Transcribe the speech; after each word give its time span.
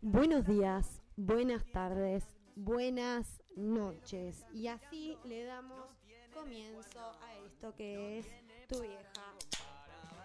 Buenos 0.00 0.46
días, 0.46 1.02
buenas 1.16 1.64
tardes, 1.72 2.24
buenas 2.54 3.42
noches. 3.56 4.46
Y 4.54 4.68
así 4.68 5.16
le 5.24 5.44
damos 5.44 5.86
comienzo 6.32 7.00
a 7.00 7.36
esto 7.46 7.74
que 7.74 8.18
es 8.18 8.26
tu 8.68 8.80
vieja 8.80 9.34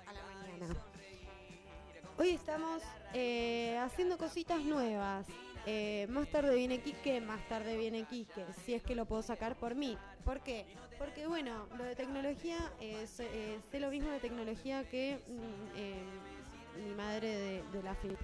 a 0.06 0.14
la 0.14 0.24
mañana. 0.24 0.76
Hoy 2.20 2.30
estamos 2.30 2.84
eh, 3.14 3.78
haciendo 3.80 4.18
cositas 4.18 4.64
nuevas. 4.64 5.26
Eh, 5.66 6.08
más 6.10 6.30
tarde 6.30 6.56
viene 6.56 6.82
Quique, 6.82 7.20
más 7.22 7.48
tarde 7.48 7.78
viene 7.78 8.04
Quique, 8.04 8.46
si 8.66 8.74
es 8.76 8.84
que 8.84 8.96
lo 8.96 9.06
puedo 9.06 9.24
sacar 9.24 9.56
por 9.56 9.74
mí. 9.76 9.98
¿Por 10.26 10.40
qué? 10.42 10.66
Porque 10.98 11.28
bueno, 11.28 11.68
lo 11.78 11.84
de 11.84 11.96
tecnología, 11.96 12.58
eh, 12.80 13.06
sé, 13.08 13.28
eh, 13.32 13.60
sé 13.70 13.80
lo 13.80 13.90
mismo 13.90 14.10
de 14.10 14.20
tecnología 14.20 14.88
que 14.90 15.20
mm, 15.28 15.78
eh, 15.78 16.04
mi 16.86 16.94
madre 16.96 17.28
de, 17.28 17.64
de 17.72 17.84
la 17.84 17.94
FIP. 17.96 18.18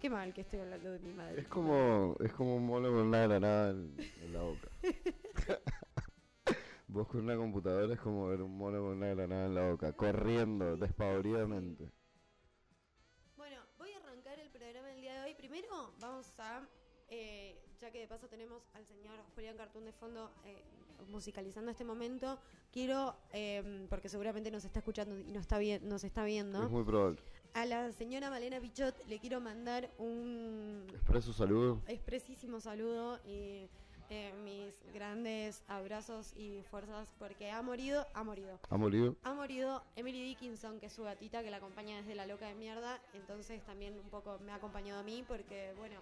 Qué 0.00 0.08
mal 0.08 0.32
que 0.32 0.40
estoy 0.40 0.60
hablando 0.60 0.92
de 0.92 0.98
mi 1.00 1.12
madre. 1.12 1.42
Es 1.42 1.48
como, 1.48 2.16
es 2.20 2.32
como 2.32 2.56
un 2.56 2.66
mono 2.66 2.88
con 2.88 3.08
una 3.08 3.26
granada 3.26 3.70
en, 3.70 3.94
en 4.22 4.32
la 4.32 4.40
boca. 4.40 4.68
Vos 6.88 7.06
con 7.06 7.20
una 7.20 7.36
computadora 7.36 7.94
es 7.94 8.00
como 8.00 8.28
ver 8.28 8.40
un 8.40 8.56
mono 8.56 8.78
con 8.80 8.96
una 8.96 9.08
granada 9.08 9.46
en 9.46 9.54
la 9.54 9.70
boca, 9.70 9.92
corriendo 9.92 10.76
despavoridamente. 10.76 11.92
Bueno, 13.36 13.56
voy 13.78 13.90
a 13.92 13.98
arrancar 13.98 14.40
el 14.40 14.50
programa 14.50 14.88
del 14.88 15.00
día 15.02 15.14
de 15.14 15.20
hoy. 15.28 15.34
Primero 15.34 15.68
vamos 16.00 16.32
a, 16.38 16.62
eh, 17.08 17.60
ya 17.80 17.90
que 17.90 18.00
de 18.00 18.06
paso 18.06 18.28
tenemos 18.28 18.62
al 18.74 18.84
señor 18.86 19.18
Julián 19.34 19.56
Cartún 19.56 19.84
de 19.84 19.92
fondo 19.92 20.30
eh, 20.44 20.62
musicalizando 21.08 21.70
este 21.70 21.84
momento, 21.84 22.38
quiero, 22.72 23.16
eh, 23.32 23.86
porque 23.88 24.08
seguramente 24.08 24.50
nos 24.50 24.64
está 24.64 24.80
escuchando 24.80 25.18
y 25.18 25.32
nos 25.32 25.42
está, 25.42 25.58
nos 25.82 26.04
está 26.04 26.24
viendo, 26.24 26.62
Es 26.64 26.70
muy 26.70 26.84
probable. 26.84 27.18
a 27.54 27.64
la 27.66 27.90
señora 27.92 28.28
Malena 28.30 28.60
Pichot 28.60 28.94
le 29.08 29.18
quiero 29.18 29.40
mandar 29.40 29.90
un 29.98 30.84
Expreso 30.90 31.32
saludo. 31.32 31.80
expresísimo 31.88 32.60
saludo 32.60 33.18
y 33.26 33.66
eh, 34.10 34.32
mis 34.44 34.74
grandes 34.92 35.62
abrazos 35.68 36.34
y 36.36 36.62
fuerzas 36.70 37.14
porque 37.18 37.50
ha 37.50 37.62
morido, 37.62 38.06
ha 38.12 38.22
morido. 38.24 38.58
¿Ha 38.68 38.76
morido? 38.76 39.16
Ha 39.22 39.32
morido 39.34 39.82
Emily 39.96 40.22
Dickinson, 40.22 40.80
que 40.80 40.86
es 40.86 40.92
su 40.92 41.04
gatita, 41.04 41.42
que 41.42 41.50
la 41.50 41.58
acompaña 41.58 41.96
desde 41.98 42.14
la 42.16 42.26
loca 42.26 42.46
de 42.48 42.54
mierda. 42.56 43.00
Entonces 43.14 43.62
también 43.64 43.98
un 43.98 44.10
poco 44.10 44.38
me 44.44 44.50
ha 44.52 44.56
acompañado 44.56 44.98
a 45.00 45.02
mí 45.04 45.24
porque, 45.28 45.72
bueno, 45.78 46.00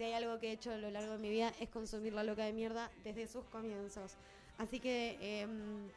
si 0.00 0.04
hay 0.04 0.14
algo 0.14 0.38
que 0.38 0.48
he 0.48 0.52
hecho 0.52 0.72
a 0.72 0.78
lo 0.78 0.90
largo 0.90 1.12
de 1.12 1.18
mi 1.18 1.28
vida 1.28 1.52
es 1.60 1.68
consumir 1.68 2.14
la 2.14 2.24
loca 2.24 2.42
de 2.46 2.54
mierda 2.54 2.90
desde 3.04 3.26
sus 3.26 3.44
comienzos. 3.44 4.16
Así 4.56 4.80
que 4.80 5.42
em, 5.42 5.90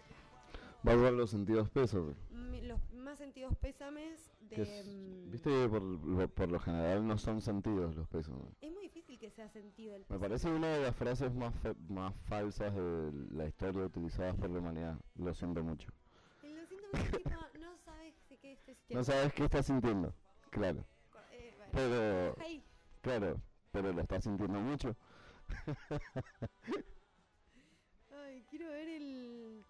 Va 0.86 0.92
a 0.92 1.12
los 1.12 1.30
sentidos 1.30 1.70
pesos. 1.70 2.14
mi- 2.30 2.62
los 2.64 2.82
más 2.96 3.18
sentidos 3.18 3.56
pésames 3.62 4.30
de... 4.50 4.62
es- 4.62 4.86
em, 4.86 5.32
Viste 5.32 5.50
que 5.50 5.70
por, 5.70 6.30
por 6.32 6.52
lo 6.52 6.60
general 6.60 7.08
no 7.08 7.18
son 7.18 7.40
sentidos 7.40 7.96
los 7.96 8.06
pesos. 8.10 8.36
es 8.60 8.74
muy 8.74 8.82
difícil 8.90 9.18
que 9.18 9.30
sea 9.30 9.48
sentido 9.48 9.96
el 9.96 10.02
Me 10.02 10.06
pésame. 10.08 10.20
parece 10.20 10.50
una 10.50 10.68
de 10.68 10.82
las 10.84 10.96
frases 10.98 11.34
más, 11.34 11.56
fe- 11.62 11.74
más 11.88 12.14
falsas 12.28 12.76
de 12.76 13.10
la 13.32 13.46
historia 13.48 13.86
utilizadas 13.86 14.36
por 14.36 14.50
la 14.50 14.60
humanidad. 14.60 14.98
Lo 15.16 15.34
siento 15.34 15.64
mucho. 15.64 15.88
Lo 16.42 16.66
siento 16.68 16.88
mucho, 16.92 17.18
tipo, 17.20 17.30
no 17.62 17.78
sabes 17.86 18.14
qué 18.42 18.58
sistema. 18.58 19.00
No 19.00 19.04
sabes 19.06 19.32
qué 19.32 19.46
estás 19.46 19.66
sintiendo. 19.66 20.14
Claro. 20.50 20.84
Eh, 21.32 21.54
bueno, 21.58 21.72
Pero, 21.72 22.36
claro, 23.02 23.42
pero 23.74 23.92
lo 23.92 24.02
estás 24.02 24.24
sintiendo 24.24 24.60
mucho. 24.60 24.96
Ay, 28.12 28.46
quiero 28.50 28.68
ver 28.70 28.88
el. 28.88 29.66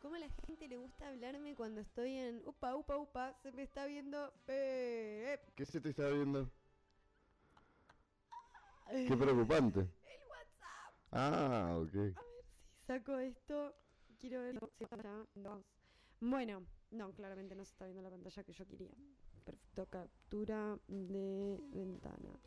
Cómo 0.00 0.16
a 0.16 0.18
la 0.18 0.28
gente 0.46 0.66
le 0.66 0.78
gusta 0.78 1.08
hablarme 1.08 1.54
cuando 1.54 1.82
estoy 1.82 2.16
en. 2.16 2.42
Upa, 2.46 2.74
upa, 2.74 2.96
upa, 2.96 3.34
se 3.42 3.52
me 3.52 3.62
está 3.62 3.84
viendo. 3.86 4.32
Eh, 4.48 5.34
eh. 5.34 5.40
¿Qué 5.54 5.66
se 5.66 5.80
te 5.80 5.90
está 5.90 6.08
viendo? 6.08 6.50
Qué 8.88 9.16
preocupante. 9.16 9.80
El 10.14 10.22
WhatsApp. 10.30 10.94
Ah, 11.12 11.76
ok. 11.78 11.94
A 11.94 11.98
ver 11.98 12.44
si 12.54 12.86
saco 12.86 13.18
esto. 13.18 13.74
Quiero 14.18 14.40
ver. 14.40 14.58
si 14.78 14.84
está-. 14.84 15.62
Bueno, 16.20 16.62
no, 16.90 17.12
claramente 17.12 17.54
no 17.54 17.64
se 17.66 17.72
está 17.72 17.84
viendo 17.84 18.02
la 18.02 18.10
pantalla 18.10 18.44
que 18.44 18.52
yo 18.54 18.66
quería. 18.66 18.90
Perfecto, 19.44 19.86
captura 19.86 20.78
de 20.88 21.60
ventana. 21.74 22.38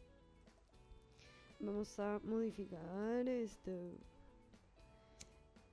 Vamos 1.59 1.99
a 1.99 2.19
modificar 2.23 3.27
esto. 3.27 3.71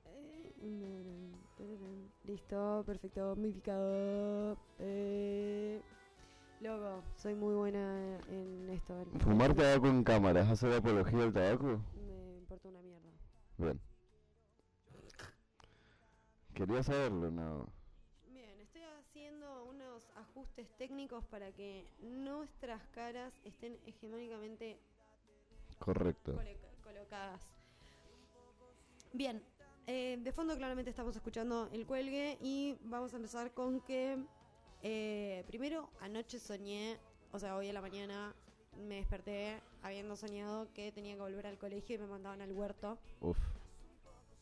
Eh, 0.06 0.52
Listo, 2.24 2.84
perfecto, 2.86 3.34
modificado. 3.36 4.56
Eh, 4.78 5.82
loco, 6.60 7.02
soy 7.16 7.34
muy 7.34 7.54
buena 7.54 8.18
en 8.28 8.70
esto. 8.70 9.04
¿Fumar 9.18 9.54
tabaco 9.54 9.88
en 9.88 10.04
cámara 10.04 10.42
es 10.42 10.48
hacer 10.48 10.72
apología 10.72 11.18
del 11.18 11.32
tabaco? 11.32 11.80
Me 11.96 12.38
importa 12.38 12.68
una 12.68 12.80
mierda. 12.82 13.10
Bien. 13.58 13.80
Quería 16.54 16.82
saberlo, 16.82 17.30
no. 17.30 17.66
Bien, 18.28 18.60
estoy 18.60 18.82
haciendo 19.00 19.64
unos 19.64 20.08
ajustes 20.16 20.68
técnicos 20.78 21.24
para 21.24 21.50
que 21.52 21.84
nuestras 22.00 22.86
caras 22.94 23.32
estén 23.44 23.76
hegemónicamente 23.86 24.78
Correcto. 25.84 26.34
colocadas. 26.84 27.40
Bien, 29.12 29.42
eh, 29.86 30.18
de 30.20 30.32
fondo 30.32 30.56
claramente 30.56 30.90
estamos 30.90 31.14
escuchando 31.16 31.68
el 31.72 31.86
cuelgue 31.86 32.38
y 32.40 32.76
vamos 32.84 33.12
a 33.12 33.16
empezar 33.16 33.52
con 33.52 33.80
que 33.80 34.18
eh, 34.82 35.44
primero 35.46 35.90
anoche 36.00 36.38
soñé, 36.38 36.98
o 37.32 37.38
sea, 37.38 37.56
hoy 37.56 37.68
a 37.68 37.72
la 37.72 37.80
mañana 37.82 38.34
me 38.88 38.96
desperté 38.96 39.60
habiendo 39.82 40.16
soñado 40.16 40.72
que 40.72 40.92
tenía 40.92 41.14
que 41.14 41.20
volver 41.20 41.46
al 41.46 41.58
colegio 41.58 41.96
y 41.96 41.98
me 41.98 42.06
mandaban 42.06 42.40
al 42.40 42.52
huerto. 42.52 42.98
Uf. 43.20 43.38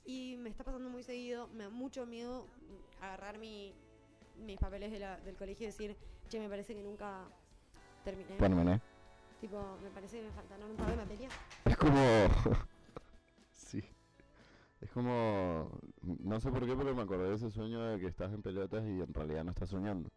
Y 0.04 0.36
me 0.38 0.48
está 0.50 0.64
pasando 0.64 0.88
muy 0.88 1.02
seguido, 1.02 1.48
me 1.48 1.64
da 1.64 1.70
mucho 1.70 2.06
miedo 2.06 2.46
agarrar 3.00 3.38
mi, 3.38 3.74
mis 4.38 4.58
papeles 4.58 4.92
de 4.92 4.98
la- 5.00 5.18
del 5.20 5.36
colegio 5.36 5.64
y 5.64 5.66
decir, 5.66 5.96
che, 6.28 6.38
me 6.38 6.48
parece 6.48 6.74
que 6.74 6.82
nunca 6.82 7.28
terminé. 8.04 8.36
Terminé. 8.36 8.80
Tipo, 9.40 9.78
me 9.82 9.88
parece 9.90 10.18
que 10.18 10.24
me 10.24 10.32
faltaron 10.32 10.70
un 10.70 10.76
par 10.76 10.90
de 10.90 10.96
materias. 10.96 11.32
Es 11.64 11.76
como. 11.76 11.98
sí. 13.52 13.82
Es 14.82 14.90
como. 14.90 15.80
No 16.02 16.40
sé 16.40 16.50
por 16.50 16.66
qué, 16.66 16.76
pero 16.76 16.94
me 16.94 17.02
acordé 17.02 17.30
de 17.30 17.36
ese 17.36 17.50
sueño 17.50 17.82
de 17.82 17.98
que 18.00 18.06
estás 18.06 18.32
en 18.32 18.42
pelotas 18.42 18.84
y 18.84 19.00
en 19.00 19.14
realidad 19.14 19.44
no 19.44 19.50
estás 19.52 19.70
soñando. 19.70 20.10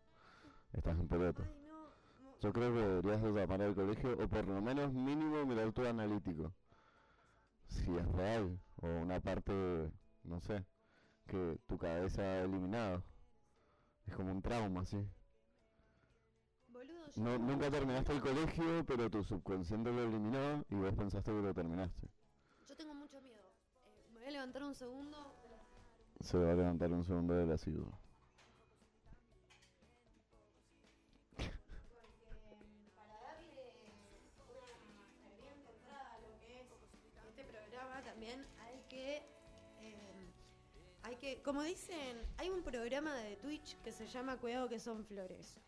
Estás 0.73 0.99
en 0.99 1.07
pelotas. 1.07 1.47
Ay, 1.47 1.67
no. 1.69 2.29
no. 2.29 2.39
Yo 2.41 2.51
creo 2.51 2.73
que 2.73 2.79
deberías 2.79 3.21
de 3.21 3.31
llamar 3.31 3.61
al 3.61 3.75
colegio 3.75 4.13
o 4.13 4.27
por 4.27 4.45
lo 4.45 4.61
menos 4.61 4.91
mínimo 4.91 5.45
mirar 5.45 5.71
tu 5.71 5.85
analítico. 5.85 6.53
Si 7.69 7.95
es 7.95 8.07
real 8.11 8.59
o 8.81 8.87
una 8.87 9.21
parte, 9.21 9.53
no 10.23 10.41
sé, 10.41 10.65
que 11.27 11.57
tu 11.65 11.77
cabeza 11.77 12.21
ha 12.21 12.41
eliminado. 12.41 13.03
Es 14.05 14.15
como 14.15 14.31
un 14.31 14.41
trauma, 14.41 14.85
sí. 14.85 15.07
No, 17.15 17.37
nunca 17.37 17.69
terminaste 17.69 18.11
el 18.11 18.21
colegio, 18.21 18.83
pero 18.87 19.07
tu 19.09 19.23
subconsciente 19.23 19.91
lo 19.91 20.03
eliminó 20.03 20.65
y 20.69 20.75
vos 20.75 20.95
pensaste 20.95 21.31
que 21.31 21.41
lo 21.41 21.53
terminaste. 21.53 22.07
yo 22.67 22.75
tengo 22.75 22.95
mucho 22.95 23.21
miedo. 23.21 23.43
Eh, 23.85 24.09
me 24.11 24.19
voy 24.19 24.27
a 24.29 24.31
levantar 24.31 24.63
un 24.63 24.73
segundo. 24.73 25.17
Se 26.21 26.37
va 26.39 26.51
a 26.51 26.55
levantar 26.55 26.91
un 26.91 27.03
segundo 27.05 27.35
del 27.35 27.51
ácido. 27.51 27.85
Porque 31.35 31.51
para 32.95 33.13
darle 33.21 33.61
una 34.49 35.05
excelente 35.29 35.69
entrada 35.69 36.15
a 36.15 36.19
lo 36.19 36.39
que 36.39 36.61
es 36.61 36.67
este 37.29 37.43
programa 37.43 38.01
también 38.03 38.43
hay 38.59 38.83
que... 38.89 39.17
eh, 39.81 40.33
hay 41.03 41.15
que, 41.17 41.43
como 41.43 41.61
dicen, 41.61 42.17
hay 42.37 42.49
un 42.49 42.63
programa 42.63 43.13
de 43.13 43.35
Twitch 43.35 43.77
que 43.83 43.91
se 43.91 44.07
llama 44.07 44.37
Cuidado 44.37 44.67
que 44.67 44.79
son 44.79 45.05
flores. 45.05 45.59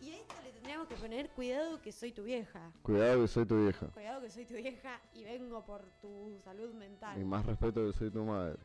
Y 0.00 0.10
a 0.10 0.16
esto 0.16 0.34
le 0.44 0.52
tendríamos 0.52 0.86
que 0.88 0.94
poner 0.96 1.28
Cuidado 1.30 1.80
que 1.82 1.90
soy 1.92 2.12
tu 2.12 2.22
vieja. 2.22 2.72
Cuidado 2.82 3.22
que 3.22 3.28
soy 3.28 3.46
tu 3.46 3.62
vieja. 3.64 3.86
Cuidado 3.88 4.20
que 4.20 4.30
soy 4.30 4.44
tu 4.46 4.54
vieja 4.54 5.00
y 5.12 5.24
vengo 5.24 5.64
por 5.64 5.82
tu 6.00 6.38
salud 6.44 6.72
mental. 6.74 7.20
Y 7.20 7.24
más 7.24 7.44
respeto 7.46 7.86
que 7.86 7.92
soy 7.98 8.10
tu 8.10 8.24
madre. 8.24 8.58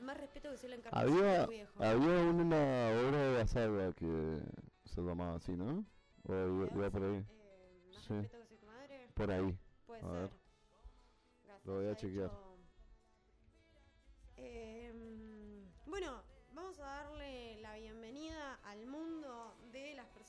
Más 0.00 0.16
respeto 0.16 0.50
que 0.50 0.56
soy 0.58 0.70
la 0.70 0.76
encarnación 0.76 1.18
Había, 1.18 1.32
de 1.40 1.44
tu 1.44 1.50
viejo. 1.50 1.82
había 1.82 2.30
una 2.30 2.88
obra 3.08 3.18
de 3.18 3.38
la 3.38 3.46
saga 3.46 3.92
que 3.92 4.40
se 4.84 5.00
llamaba 5.02 5.36
así, 5.36 5.52
¿no? 5.52 5.84
O 6.26 6.32
iba, 6.32 6.68
iba 6.74 6.90
por 6.90 7.02
ahí. 7.02 7.16
Eh, 7.16 7.90
más 7.94 8.04
Sí. 8.04 8.14
respeto 8.14 8.38
que 8.40 8.46
soy 8.46 8.56
tu 8.58 8.66
madre. 8.66 9.08
Por 9.14 9.30
ahí. 9.30 9.58
Puede 9.86 10.00
A 10.00 10.04
ser. 10.04 10.12
ver. 10.12 10.30
Gracias, 11.44 11.66
Lo 11.66 11.74
voy 11.74 11.86
a 11.88 11.96
chequear. 11.96 12.26
hecho- 12.26 12.54
Eh, 14.36 14.92
bueno, 15.86 16.22
vamos 16.52 16.78
a 16.80 16.84
darle 16.84 17.60
la 17.60 17.74
bienvenida 17.76 18.54
al 18.64 18.86
mundo 18.86 19.54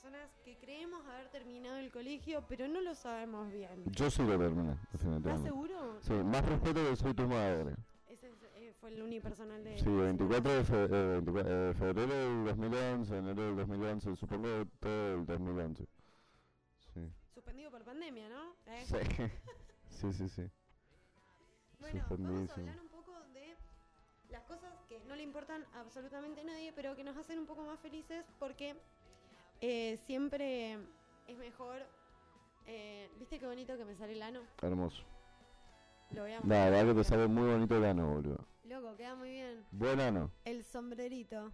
personas 0.06 0.30
que 0.44 0.56
creemos 0.58 1.04
haber 1.06 1.28
terminado 1.30 1.78
el 1.78 1.90
colegio, 1.90 2.44
pero 2.48 2.68
no 2.68 2.80
lo 2.80 2.94
sabemos 2.94 3.50
bien. 3.50 3.82
Yo 3.86 4.08
sí 4.10 4.22
lo 4.22 4.38
terminé, 4.38 4.76
¿Estás 4.92 5.42
seguro? 5.42 5.98
Sí, 6.00 6.12
más 6.12 6.44
respeto 6.46 6.88
que 6.88 6.96
soy 6.96 7.12
tu 7.14 7.26
madre. 7.26 7.74
Ese 8.08 8.28
es- 8.28 8.34
eh, 8.54 8.72
fue 8.80 8.90
el 8.90 9.02
unipersonal 9.02 9.64
de... 9.64 9.78
Sí, 9.78 9.88
24 9.90 10.52
de 10.52 10.60
eh, 10.60 11.20
24 11.22 11.70
eh, 11.70 11.74
febrero 11.74 12.14
del 12.14 12.44
2011, 12.44 13.16
enero 13.16 13.42
del 13.42 13.56
2011, 13.56 14.16
supongo 14.16 14.48
todo 14.78 15.14
el 15.14 15.26
2011. 15.26 15.86
Sí. 16.94 17.12
Suspendido 17.34 17.70
por 17.72 17.82
pandemia, 17.82 18.28
¿no? 18.28 18.52
¿Eh? 18.66 18.84
Sí. 18.86 19.30
sí, 19.90 20.12
sí, 20.12 20.28
sí. 20.28 20.50
Bueno, 21.80 22.04
vamos 22.10 22.50
a 22.50 22.54
hablar 22.54 22.80
un 22.80 22.88
poco 22.88 23.12
de 23.34 23.56
las 24.30 24.42
cosas 24.44 24.72
que 24.88 25.00
no 25.00 25.16
le 25.16 25.22
importan 25.24 25.64
a 25.74 25.80
absolutamente 25.80 26.44
nadie, 26.44 26.72
pero 26.72 26.94
que 26.94 27.02
nos 27.02 27.16
hacen 27.16 27.40
un 27.40 27.46
poco 27.46 27.64
más 27.64 27.80
felices 27.80 28.24
porque 28.38 28.76
eh, 29.60 29.96
siempre 30.06 30.78
es 31.26 31.36
mejor... 31.38 31.82
eh, 32.66 33.08
¿Viste 33.18 33.38
qué 33.38 33.46
bonito 33.46 33.76
que 33.76 33.84
me 33.84 33.94
sale 33.96 34.12
el 34.12 34.22
ano? 34.22 34.42
Hermoso. 34.62 35.02
Lo 36.10 36.22
voy 36.22 36.32
a 36.32 36.40
La 36.40 36.64
verdad 36.66 36.80
que 36.82 36.88
te 36.88 36.94
mostrar. 36.94 37.18
sale 37.20 37.26
muy 37.28 37.48
bonito 37.50 37.76
el 37.76 37.84
ano, 37.84 38.14
boludo. 38.14 38.46
Loco, 38.64 38.96
queda 38.96 39.14
muy 39.14 39.30
bien. 39.30 39.64
Buen 39.72 40.00
ano. 40.00 40.30
El 40.44 40.64
sombrerito. 40.64 41.52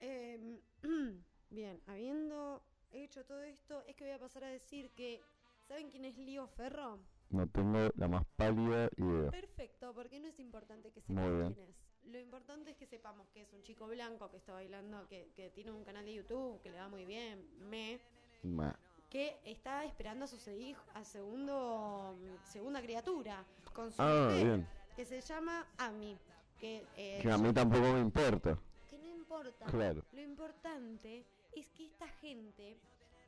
Em, 0.00 0.58
bien, 1.50 1.80
habiendo 1.86 2.62
hecho 2.92 3.24
todo 3.24 3.42
esto, 3.42 3.82
es 3.86 3.94
que 3.96 4.04
voy 4.04 4.12
a 4.12 4.18
pasar 4.18 4.44
a 4.44 4.48
decir 4.48 4.90
que. 4.90 5.20
¿Saben 5.68 5.90
quién 5.90 6.04
es 6.04 6.16
Lío 6.18 6.46
Ferro? 6.48 6.98
No 7.30 7.46
tengo 7.48 7.88
la 7.96 8.08
más 8.08 8.24
pálida 8.36 8.90
idea. 8.96 9.30
Perfecto, 9.30 9.94
porque 9.94 10.20
no 10.20 10.26
es 10.28 10.38
importante 10.40 10.90
que 10.90 11.00
bien. 11.06 11.54
quién 11.54 11.68
es. 11.68 11.76
Lo 12.10 12.18
importante 12.18 12.70
es 12.72 12.76
que 12.76 12.86
sepamos 12.86 13.26
que 13.32 13.42
es 13.42 13.52
un 13.52 13.62
chico 13.62 13.86
blanco 13.86 14.30
que 14.30 14.36
está 14.36 14.52
bailando, 14.52 15.06
que, 15.08 15.30
que 15.34 15.50
tiene 15.50 15.70
un 15.70 15.84
canal 15.84 16.04
de 16.04 16.14
YouTube, 16.14 16.60
que 16.62 16.70
le 16.70 16.78
va 16.78 16.88
muy 16.88 17.04
bien, 17.06 17.46
me, 17.70 18.00
Ma. 18.42 18.74
que 19.08 19.38
está 19.44 19.84
esperando 19.84 20.24
a 20.24 20.28
su 20.28 20.36
se- 20.38 20.76
a 20.94 21.04
segundo 21.04 22.16
segunda 22.44 22.80
criatura 22.82 23.44
con 23.72 23.90
su 23.92 24.02
Ah, 24.02 24.26
bebé, 24.28 24.44
bien. 24.44 24.68
que 24.96 25.04
se 25.06 25.20
llama 25.20 25.66
Ami, 25.78 26.18
que, 26.58 26.84
eh, 26.96 27.20
Que 27.22 27.30
a 27.30 27.38
mí 27.38 27.52
tampoco 27.52 27.92
me 27.92 28.00
importa. 28.00 28.58
que 28.90 28.98
no 28.98 29.06
importa. 29.08 29.64
Claro. 29.66 30.02
Lo 30.12 30.20
importante 30.20 31.24
es 31.54 31.68
que 31.70 31.86
esta 31.86 32.08
gente 32.08 32.76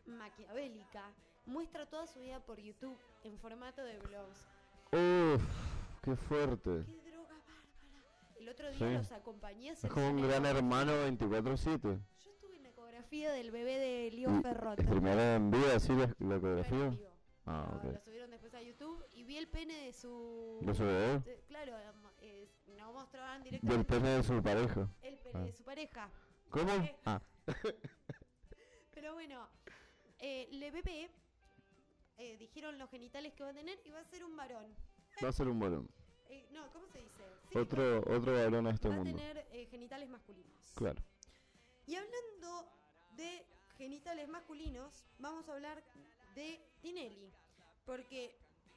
maquiavélica 0.07 1.11
muestra 1.47 1.87
toda 1.87 2.07
su 2.07 2.21
vida 2.21 2.41
por 2.41 2.59
YouTube 2.61 2.97
en 3.23 3.39
formato 3.39 3.83
de 3.83 3.99
vlogs. 3.99 4.47
Uff, 4.93 5.43
qué 6.03 6.17
fuerte. 6.17 6.85
El 8.45 8.51
otro 8.51 8.69
día 8.69 8.79
Sí. 8.79 8.85
los 8.95 9.13
acompañé 9.13 9.71
a 9.71 9.73
Es 9.73 9.87
como 9.87 10.11
un 10.11 10.21
gran 10.21 10.45
hermano 10.45 10.93
24-7. 11.07 11.99
Yo 12.23 12.31
estuve 12.31 12.57
en 12.59 12.63
la 12.65 12.69
ecografía 12.69 13.33
del 13.33 13.51
bebé 13.51 13.79
de 13.79 14.11
Lío 14.11 14.29
Ferrota. 14.43 14.83
¿Streamearon 14.83 15.23
en 15.25 15.51
vivo 15.51 15.65
así 15.75 15.95
la, 15.95 16.15
la 16.19 16.37
ecografía? 16.37 16.93
Ah, 17.47 17.67
Lo- 17.73 17.79
ok. 17.79 17.95
Lo 17.95 18.01
subieron 18.01 18.31
después 18.31 18.53
a 18.53 18.61
YouTube 18.61 19.03
y 19.13 19.25
vi 19.25 19.39
el 19.39 19.49
pene 19.49 19.75
de 19.87 19.95
su... 19.95 20.59
¿De 20.61 20.75
su 20.75 20.83
bebé? 20.85 21.21
de- 21.21 21.41
claro, 21.49 21.73
eh, 22.21 22.47
no 22.77 22.93
mostraban 22.93 23.43
Del 23.45 23.53
directamente 23.53 23.95
pene 23.95 24.09
de 24.11 24.23
su 24.23 24.43
pareja. 24.43 24.89
el 25.01 25.17
pene 25.17 25.39
Ah. 25.39 25.45
de 25.45 25.53
su 25.55 25.65
pareja. 25.65 26.11
¿Cómo? 26.51 26.71
Ah, 27.07 27.23
Pero 28.93 29.15
bueno, 29.15 29.49
eh, 30.19 30.49
le 30.53 30.71
bebé 30.71 31.09
eh, 32.19 32.37
dijeron 32.37 32.79
los 32.79 32.91
genitales 32.91 33.33
que 33.33 33.43
va 33.43 33.49
a 33.49 33.55
tener 33.55 33.81
y 33.87 33.91
va 33.91 34.01
a 34.01 34.05
ser 34.05 34.23
un 34.23 34.37
varón. 34.37 34.67
va 35.25 35.29
a 35.31 35.33
ser 35.33 35.49
un 35.49 35.59
varón. 35.59 35.89
Eh, 36.31 36.47
no, 36.53 36.71
¿cómo 36.73 36.87
se 36.89 36.99
dice? 36.99 37.25
Sí, 37.51 37.59
Otro, 37.59 37.99
otro 38.01 38.35
varón 38.35 38.67
a 38.67 38.71
este 38.71 38.89
va 38.89 38.95
a 38.95 38.99
mundo. 38.99 39.17
tener 39.19 39.47
eh, 39.53 39.67
genitales 39.71 40.09
masculinos. 40.09 40.73
Claro. 40.75 41.03
Y 41.87 41.95
hablando 41.97 42.67
de 43.17 43.45
genitales 43.77 44.29
masculinos, 44.29 45.05
vamos 45.19 45.49
a 45.49 45.53
hablar 45.53 45.83
de 46.35 46.61
Tinelli. 46.81 47.31
Porque 47.85 48.35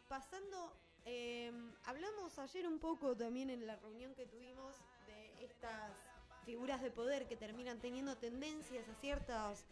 pasando, 0.09 0.73
eh, 1.05 1.51
hablamos 1.85 2.37
ayer 2.39 2.67
un 2.67 2.79
poco 2.79 3.15
también 3.15 3.49
en 3.49 3.65
la 3.65 3.77
reunión 3.77 4.13
que 4.15 4.25
tuvimos 4.25 4.75
de 5.07 5.45
estas 5.45 5.91
figuras 6.45 6.81
de 6.81 6.91
poder 6.91 7.27
que 7.27 7.35
terminan 7.37 7.79
teniendo 7.79 8.15
tendencias 8.17 8.87
a 8.89 8.93
ciertas, 8.95 9.63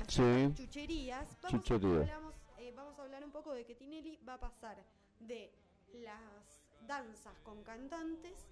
a 0.00 0.10
Sí. 0.10 0.52
chucherías. 0.56 1.28
Vamos, 1.42 1.60
a- 1.60 1.62
Chuchería. 1.64 2.00
hablamos, 2.00 2.34
eh, 2.58 2.72
vamos 2.74 2.98
a 2.98 3.02
hablar 3.02 3.24
un 3.24 3.30
poco 3.32 3.52
de 3.52 3.64
que 3.66 3.74
Tinelli 3.74 4.16
va 4.26 4.34
a 4.34 4.40
pasar 4.40 4.82
de 5.20 5.52
las 5.92 6.61
danzas 6.86 7.38
con 7.44 7.62
cantantes 7.62 8.48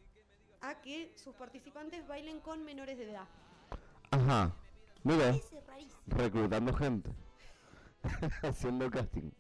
a 0.61 0.81
que 0.81 1.13
sus 1.17 1.35
participantes 1.35 2.07
bailen 2.07 2.41
con 2.41 2.65
menores 2.65 2.99
de 2.99 3.11
edad. 3.11 3.27
Ajá. 4.11 4.53
Mira, 5.03 5.35
reclutando 6.07 6.75
gente. 6.75 7.11
Haciendo 8.43 8.91
casting. 8.91 9.31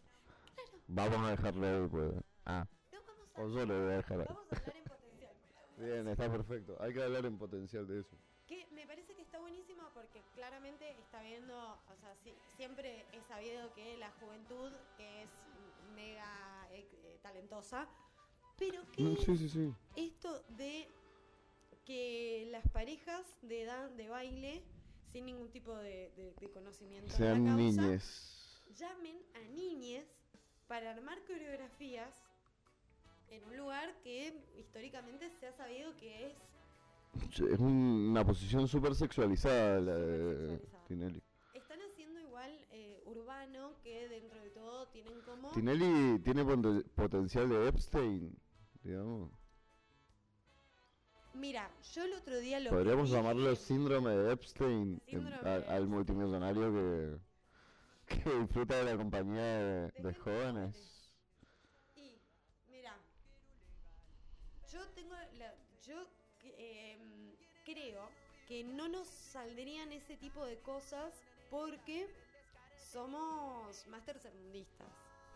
Vamos 0.89 1.19
a 1.27 1.31
dejarlo 1.31 1.67
ahí, 1.67 1.89
pues. 1.89 2.13
Ah, 2.47 2.67
No, 2.93 2.99
vamos 3.07 3.29
a, 3.37 3.41
o 3.43 3.49
yo 3.49 3.67
lo 3.67 3.75
voy 3.85 3.93
a 3.93 3.97
dejar 3.97 4.21
ahí. 4.21 4.27
vamos 4.29 4.47
a 4.53 4.57
hablar 4.57 4.77
en 4.77 4.85
potencial. 4.85 5.33
Bien, 5.77 6.09
está 6.09 6.31
perfecto. 6.31 6.77
Hay 6.81 6.93
que 6.95 7.03
hablar 7.03 7.27
en 7.27 7.39
potencial 7.39 7.87
de 7.87 8.01
eso. 8.01 8.17
Que 8.47 8.67
me 8.73 8.87
parece 8.87 9.15
que 9.15 9.23
está 9.23 9.39
buenísimo 9.39 9.83
porque 9.95 10.23
claramente 10.35 10.91
está 10.99 11.23
viendo, 11.23 11.55
o 11.57 11.97
sea, 12.01 12.15
sí, 12.25 12.35
siempre 12.57 13.05
he 13.13 13.23
sabido 13.29 13.73
que 13.75 13.97
la 13.99 14.11
juventud 14.21 14.73
es 14.99 15.29
mega 15.95 16.67
eh, 16.73 17.19
talentosa, 17.23 17.87
pero 18.61 18.83
que 18.93 19.03
Mm, 19.03 19.17
Sí, 19.17 19.37
sí, 19.39 19.49
sí. 19.49 19.75
esto 19.97 20.45
de 20.57 20.87
que 21.85 22.47
las 22.53 22.69
parejas 22.69 23.27
de 23.43 23.65
dan 23.65 23.97
de 23.97 24.09
baile 24.09 24.63
sin 25.11 25.25
ningún 25.27 25.51
tipo 25.51 25.75
de, 25.75 26.13
de- 26.17 26.35
de 26.39 26.51
conocimiento 26.53 27.09
de 27.11 27.17
Sean 27.19 27.45
la 27.47 27.57
causa, 27.57 27.83
niñes. 27.83 28.63
llamen 28.79 29.17
a 29.35 29.41
niñes 29.53 30.05
para 30.69 30.93
armar 30.93 31.19
coreografías 31.27 32.15
en 33.31 33.43
un 33.45 33.57
lugar 33.57 33.93
que 34.05 34.33
históricamente 34.57 35.31
se 35.41 35.47
ha 35.49 35.53
sabido 35.53 35.97
que 35.97 36.27
es 36.29 36.37
Es 37.41 37.59
un- 37.59 38.11
una 38.11 38.25
posición 38.25 38.69
súper 38.69 38.95
sexualizada 38.95 39.81
la 39.81 39.95
de. 39.97 40.61
Tinelli. 40.87 41.21
Están 41.55 41.81
haciendo 41.83 42.21
igual 42.21 42.53
eh, 42.71 43.03
urbano, 43.07 43.73
que 43.83 44.09
dentro 44.09 44.41
de 44.41 44.51
todo 44.51 44.87
tienen 44.89 45.21
como... 45.23 45.51
Tinelli 45.51 46.21
tiene 46.21 46.45
poten- 46.45 46.85
potencial 46.95 47.49
de 47.49 47.69
Epstein, 47.69 48.37
digamos. 48.83 49.31
Mira, 51.35 51.71
yo 51.95 52.05
el 52.05 52.15
otro 52.15 52.39
día 52.39 52.61
lo... 52.61 52.71
Podríamos 52.71 53.09
vi- 53.11 53.17
llamarlo 53.17 53.55
síndrome 53.57 54.11
de 54.11 54.33
Epstein 54.33 55.01
Síndrome 55.09 55.49
de 55.49 55.67
a- 55.67 55.75
al 55.77 55.87
multimillonario 55.87 56.73
que, 58.07 58.15
que 58.23 58.31
disfruta 58.41 58.77
de 58.77 58.85
la 58.85 58.97
compañía 58.97 59.43
de, 59.43 60.15
jóvenes. 60.15 61.13
Y, 61.97 62.19
mira, 62.71 62.97
yo 64.73 64.87
tengo 64.89 65.15
la- 65.39 65.55
yo 65.87 66.03
eh, 66.43 66.99
creo 67.65 68.09
que 68.49 68.65
no 68.65 68.89
nos 68.89 69.07
saldrían 69.07 69.93
ese 69.93 70.17
tipo 70.17 70.45
de 70.45 70.59
cosas 70.59 71.15
porque 71.51 72.09
somos 72.93 73.87
más 73.87 74.05
tercermundistas. 74.05 74.89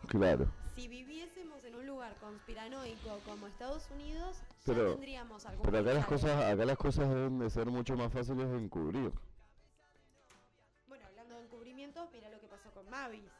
Claro. 0.07 0.47
Si 0.75 0.87
viviésemos 0.87 1.63
en 1.63 1.75
un 1.75 1.87
lugar 1.87 2.15
conspiranoico 2.17 3.19
como 3.25 3.47
Estados 3.47 3.89
Unidos, 3.91 4.37
ya 4.39 4.73
Pero- 4.73 4.91
tendríamos 4.91 5.45
algún 5.45 5.63
Pero 5.65 5.79
acá 5.79 5.93
las 5.93 6.05
cosas, 6.05 6.43
acá 6.53 6.65
las 6.65 6.77
cosas 6.77 7.09
deben 7.09 7.39
de 7.39 7.49
ser 7.49 7.67
mucho 7.67 7.95
más 7.95 8.11
fáciles 8.11 8.49
de 8.49 8.57
encubrir. 8.57 9.11
Bueno, 10.87 11.05
hablando 11.07 11.35
de 11.35 11.43
encubrimientos, 11.43 12.09
mira 12.11 12.29
lo 12.29 12.39
que 12.39 12.47
pasó 12.47 12.69
con 12.71 12.89
Mavis. 12.89 13.31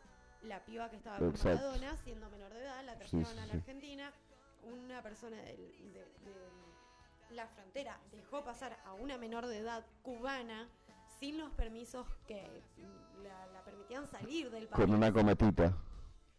La 0.44 0.64
piba 0.64 0.90
que 0.90 0.98
estaba 0.98 1.18
con 1.18 1.30
Exacto. 1.30 1.58
Maradona, 1.66 1.98
siendo 2.04 2.30
menor 2.30 2.54
de 2.54 2.62
edad, 2.62 2.84
la 2.86 2.94
Sí, 2.94 3.00
trajeron 3.00 3.26
sí, 3.26 3.32
a 3.32 3.46
la 3.46 3.52
sí. 3.52 3.58
Argentina. 3.58 4.12
Una 4.64 5.02
persona 5.04 5.38
del- 5.38 5.94
de, 5.94 6.00
de 6.00 7.36
la 7.36 7.48
frontera 7.48 8.00
dejó 8.12 8.44
pasar 8.44 8.78
a 8.86 8.94
una 8.94 9.18
menor 9.18 9.46
de 9.48 9.58
edad 9.60 9.86
cubana 10.04 10.68
sin 11.20 11.38
los 11.38 11.52
permisos 11.52 12.08
que 12.28 12.42
la, 13.24 13.46
la 13.54 13.62
permitían 13.64 14.08
salir 14.08 14.50
del 14.52 14.68
país. 14.68 14.86
Con 14.86 14.96
una 14.96 15.12
cometita. 15.12 15.76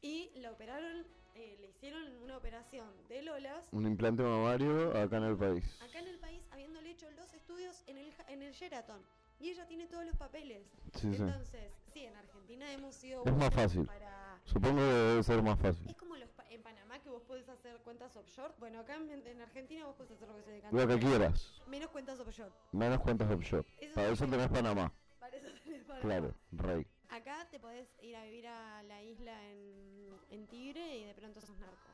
Y 0.07 0.31
la 0.37 0.53
operaron, 0.53 1.05
eh, 1.35 1.57
le 1.61 1.67
hicieron 1.69 2.01
una 2.23 2.37
operación 2.37 2.87
de 3.09 3.23
Lolas 3.23 3.67
Un 3.73 3.87
implante 3.89 4.23
mamario 4.23 4.97
acá 4.97 5.17
en 5.17 5.25
el 5.25 5.37
país. 5.37 5.65
acá 5.83 5.99
en 5.99 6.07
el 6.07 6.19
país, 6.21 6.41
habiéndole 6.53 6.91
hecho 6.91 7.11
los 7.11 7.33
estudios 7.35 7.83
en 7.89 7.99
el, 7.99 8.13
en 8.29 8.43
el 8.43 8.53
Sheraton. 8.53 9.01
Y 9.41 9.51
ella 9.51 9.67
tiene 9.67 9.89
todos 9.89 10.05
los 10.07 10.15
papeles. 10.17 10.63
Sí, 10.95 11.13
sí. 11.13 11.17
Entonces, 11.23 11.73
sí, 11.93 12.05
en 12.05 12.15
Argentina 12.15 12.73
hemos 12.73 12.95
sido 12.95 13.25
Es 13.27 13.35
más 13.37 13.53
fácil. 13.53 13.85
para... 13.85 14.41
Supongo 14.45 14.77
que 14.77 14.83
debe 14.85 15.23
ser 15.25 15.43
más 15.43 15.59
fácil. 15.59 15.89
Es 15.91 15.97
como 15.97 16.17
los 16.17 16.31
pa- 16.31 16.47
en 16.51 16.63
Panamá 16.63 17.01
que 17.01 17.11
vos 17.11 17.23
podés 17.25 17.49
hacer 17.49 17.77
cuentas 17.83 18.17
offshore. 18.17 18.55
Bueno, 18.61 18.79
acá 18.79 18.95
en, 18.95 19.11
en 19.27 19.41
Argentina 19.43 19.87
vos 19.87 19.97
podés 19.97 20.13
hacer 20.13 20.29
lo 20.29 20.37
que 20.37 20.43
se 20.45 20.61
te. 20.61 20.71
Lo 20.73 20.87
que 20.87 20.99
quieras. 21.01 21.53
Menos 21.67 21.91
cuentas 21.91 22.21
offshore. 22.21 22.53
Menos 22.71 23.01
cuentas 23.01 23.29
offshore. 23.29 23.67
Eso 23.81 23.95
Para 23.97 24.07
es 24.07 24.13
eso 24.13 24.27
tenés 24.31 24.49
Panamá. 24.49 24.93
Para 25.19 25.37
eso 25.37 25.49
tenés 25.65 25.83
Panamá. 25.85 26.01
Claro, 26.01 26.35
rey. 26.53 26.87
Acá 27.11 27.47
te 27.51 27.59
podés 27.61 27.89
ir 28.03 28.17
a 28.17 28.25
vivir 28.25 28.47
a 28.49 28.83
la 28.83 29.03
isla 29.03 29.33
en, 29.51 30.19
en 30.31 30.47
Tigre 30.49 30.99
y 30.99 31.05
de 31.05 31.15
pronto 31.15 31.41
sos 31.41 31.59
narco. 31.59 31.91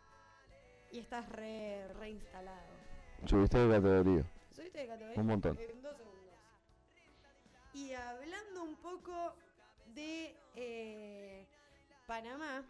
Y 0.91 0.99
estás 1.01 1.29
re, 1.29 1.89
reinstalado. 1.95 2.73
Subiste 3.27 3.59
de 3.59 3.75
categoría. 3.75 4.25
¿Subiste 4.55 4.79
de 4.79 4.87
categoría? 4.87 5.21
Un 5.21 5.27
montón. 5.27 5.59
En 5.59 5.83
dos 5.83 5.97
segundos. 5.97 6.35
Y 7.75 7.93
hablando 7.93 8.65
un 8.65 8.77
poco 8.77 9.35
de 9.95 10.37
eh, 10.57 11.47
Panamá 12.07 12.65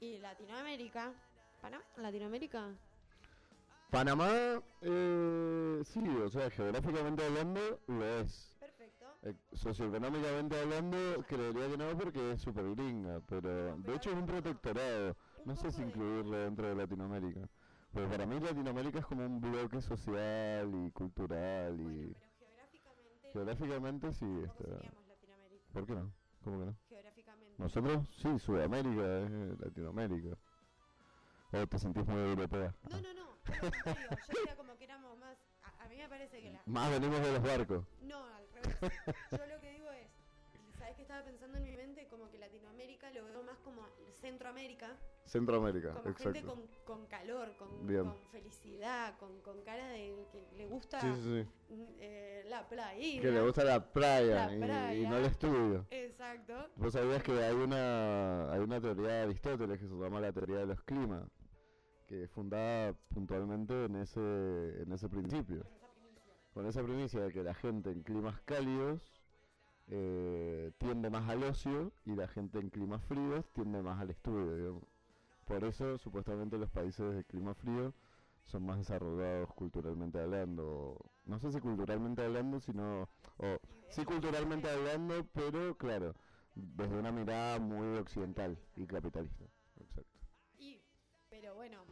y 0.00 0.18
Latinoamérica. 0.18 1.12
¿Panamá? 1.60 1.84
¿Latinoamérica? 1.96 2.74
Panamá, 3.90 4.62
eh, 4.82 5.82
sí, 5.84 6.06
o 6.06 6.28
sea, 6.28 6.50
geográficamente 6.50 7.24
hablando, 7.24 7.80
lo 7.86 8.20
es. 8.20 8.57
Eh, 9.28 9.34
socioeconómicamente 9.52 10.58
hablando, 10.58 10.96
creería 11.28 11.68
que 11.68 11.76
no 11.76 11.98
porque 11.98 12.32
es 12.32 12.40
súper 12.40 12.74
gringa, 12.74 13.20
pero 13.28 13.76
de 13.76 13.94
hecho 13.94 14.10
es 14.10 14.16
un 14.16 14.24
protectorado. 14.24 15.16
No 15.44 15.54
sé 15.54 15.70
si 15.70 15.82
incluirlo 15.82 16.38
dentro 16.38 16.66
de 16.66 16.74
Latinoamérica. 16.74 17.46
Pero 17.92 18.08
para 18.08 18.24
mí 18.24 18.40
Latinoamérica 18.40 19.00
es 19.00 19.06
como 19.06 19.26
un 19.26 19.38
bloque 19.40 19.82
social 19.82 20.70
y 20.74 20.90
cultural 20.92 21.76
Bueno, 21.76 21.92
y... 21.92 22.14
pero 22.14 22.32
geográficamente. 22.38 23.28
Geográficamente 23.32 24.12
sí 24.12 24.24
¿Cómo 24.24 24.44
está... 24.44 24.64
¿Por 25.72 25.86
qué 25.86 25.94
no? 25.94 26.12
¿Cómo 26.42 26.58
que 26.60 26.64
no? 26.66 26.76
Geográficamente. 26.88 27.54
Nosotros, 27.58 28.08
sí, 28.16 28.38
Sudamérica 28.38 29.18
es 29.20 29.60
Latinoamérica. 29.60 30.38
¿O 31.52 31.66
te 31.66 31.78
sentís 31.78 32.06
muy 32.06 32.20
europea? 32.20 32.74
No, 32.90 33.00
no, 33.02 33.14
no. 33.14 33.28
yo 34.32 34.42
era 34.42 34.56
como 34.56 34.74
que 34.76 34.84
éramos 34.84 35.18
más. 35.18 35.36
A, 35.62 35.84
a 35.84 35.88
mí 35.88 35.96
me 35.96 36.08
parece 36.08 36.40
que 36.40 36.50
la. 36.50 36.62
Más 36.64 36.90
venimos 36.90 37.20
de 37.20 37.32
los 37.32 37.42
barcos. 37.42 37.84
No, 38.02 38.37
revés. 38.62 38.92
Yo 39.32 39.46
lo 39.46 39.60
que 39.60 39.70
digo 39.72 39.90
es. 39.90 40.08
¿Sabes 40.78 40.94
qué 40.96 41.02
estaba 41.02 41.24
pensando 41.24 41.58
en 41.58 41.64
mi 41.64 41.76
mente? 41.76 42.06
Como 42.08 42.30
que 42.30 42.38
Latinoamérica 42.38 43.10
lo 43.10 43.24
veo 43.24 43.42
más 43.42 43.58
como 43.58 43.82
Centroamérica. 44.20 44.96
Centroamérica, 45.26 45.92
Como 45.92 46.14
gente 46.14 46.38
exacto. 46.38 46.54
con, 46.84 46.96
con 46.98 47.06
calor, 47.06 47.54
con, 47.58 47.68
felicidad, 48.32 49.18
con, 49.18 49.40
con 49.42 49.60
cara 49.62 49.88
de 49.88 50.14
que 50.32 50.46
le 50.56 50.66
gusta 50.66 51.00
Sí, 51.00 51.08
sí, 51.16 51.22
sí. 51.68 51.74
mm, 51.74 51.84
eh, 51.98 52.44
la 52.48 52.66
playa. 52.68 53.20
Que 53.20 53.30
le 53.30 53.42
gusta 53.42 53.64
la 53.64 53.92
playa, 53.92 54.46
La 54.56 54.94
y- 54.94 55.06
no 55.06 55.16
el 55.18 55.24
estudio. 55.26 55.86
Exacto. 55.90 56.70
Vos 56.76 56.92
sabías 56.94 57.22
que 57.22 57.32
hay 57.32 57.54
una, 57.54 58.50
hay 58.52 58.60
una 58.60 58.80
teoría 58.80 59.08
de 59.08 59.22
Aristóteles 59.24 59.78
que 59.78 59.86
se 59.86 59.94
llama 59.94 60.20
la 60.20 60.32
teoría 60.32 60.58
de 60.58 60.66
los 60.66 60.80
climas, 60.84 61.28
que 62.06 62.22
es 62.22 62.30
fundada 62.30 62.94
puntualmente 63.12 63.84
en 63.84 63.96
ese, 63.96 64.20
en 64.82 64.92
ese 64.92 65.08
principio. 65.10 65.66
Con 66.58 66.66
esa 66.66 66.82
primicia 66.82 67.20
de 67.20 67.32
que 67.32 67.44
la 67.44 67.54
gente 67.54 67.92
en 67.92 68.02
climas 68.02 68.40
cálidos 68.40 69.00
eh, 69.86 70.72
tiende 70.78 71.08
más 71.08 71.30
al 71.30 71.44
ocio 71.44 71.92
y 72.04 72.16
la 72.16 72.26
gente 72.26 72.58
en 72.58 72.68
climas 72.68 73.00
fríos 73.04 73.48
tiende 73.52 73.80
más 73.80 74.00
al 74.00 74.10
estudio. 74.10 74.82
Por 75.44 75.62
eso, 75.62 75.98
supuestamente, 75.98 76.58
los 76.58 76.68
países 76.68 77.14
de 77.14 77.22
clima 77.22 77.54
frío 77.54 77.94
son 78.46 78.66
más 78.66 78.78
desarrollados 78.78 79.54
culturalmente 79.54 80.18
hablando. 80.18 80.98
No 81.26 81.38
sé 81.38 81.52
si 81.52 81.60
culturalmente 81.60 82.24
hablando, 82.24 82.58
sino... 82.58 83.08
Sí 83.90 84.04
culturalmente 84.04 84.68
hablando, 84.68 85.28
pero 85.32 85.76
claro, 85.76 86.16
desde 86.56 86.98
una 86.98 87.12
mirada 87.12 87.60
muy 87.60 87.98
occidental 87.98 88.58
y 88.74 88.84
capitalista. 88.84 89.44
Exacto. 89.76 90.18
Y, 90.58 90.82
pero 91.30 91.54
bueno, 91.54 91.84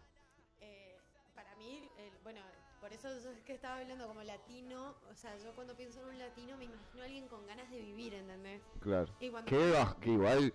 por 2.87 2.93
eso 2.93 3.09
yo 3.19 3.31
es 3.33 3.43
que 3.43 3.52
estaba 3.52 3.78
hablando 3.81 4.07
como 4.07 4.23
latino, 4.23 4.95
o 5.11 5.14
sea, 5.16 5.37
yo 5.38 5.52
cuando 5.57 5.75
pienso 5.76 6.00
en 6.02 6.07
un 6.07 6.19
latino 6.21 6.57
me 6.57 6.66
imagino 6.66 7.02
a 7.02 7.07
alguien 7.07 7.26
con 7.26 7.45
ganas 7.45 7.69
de 7.69 7.81
vivir, 7.81 8.14
¿entendés? 8.14 8.62
Claro. 8.78 9.12
Y 9.19 9.28
cuando 9.28 9.50
Que, 9.50 10.11
igual... 10.12 10.55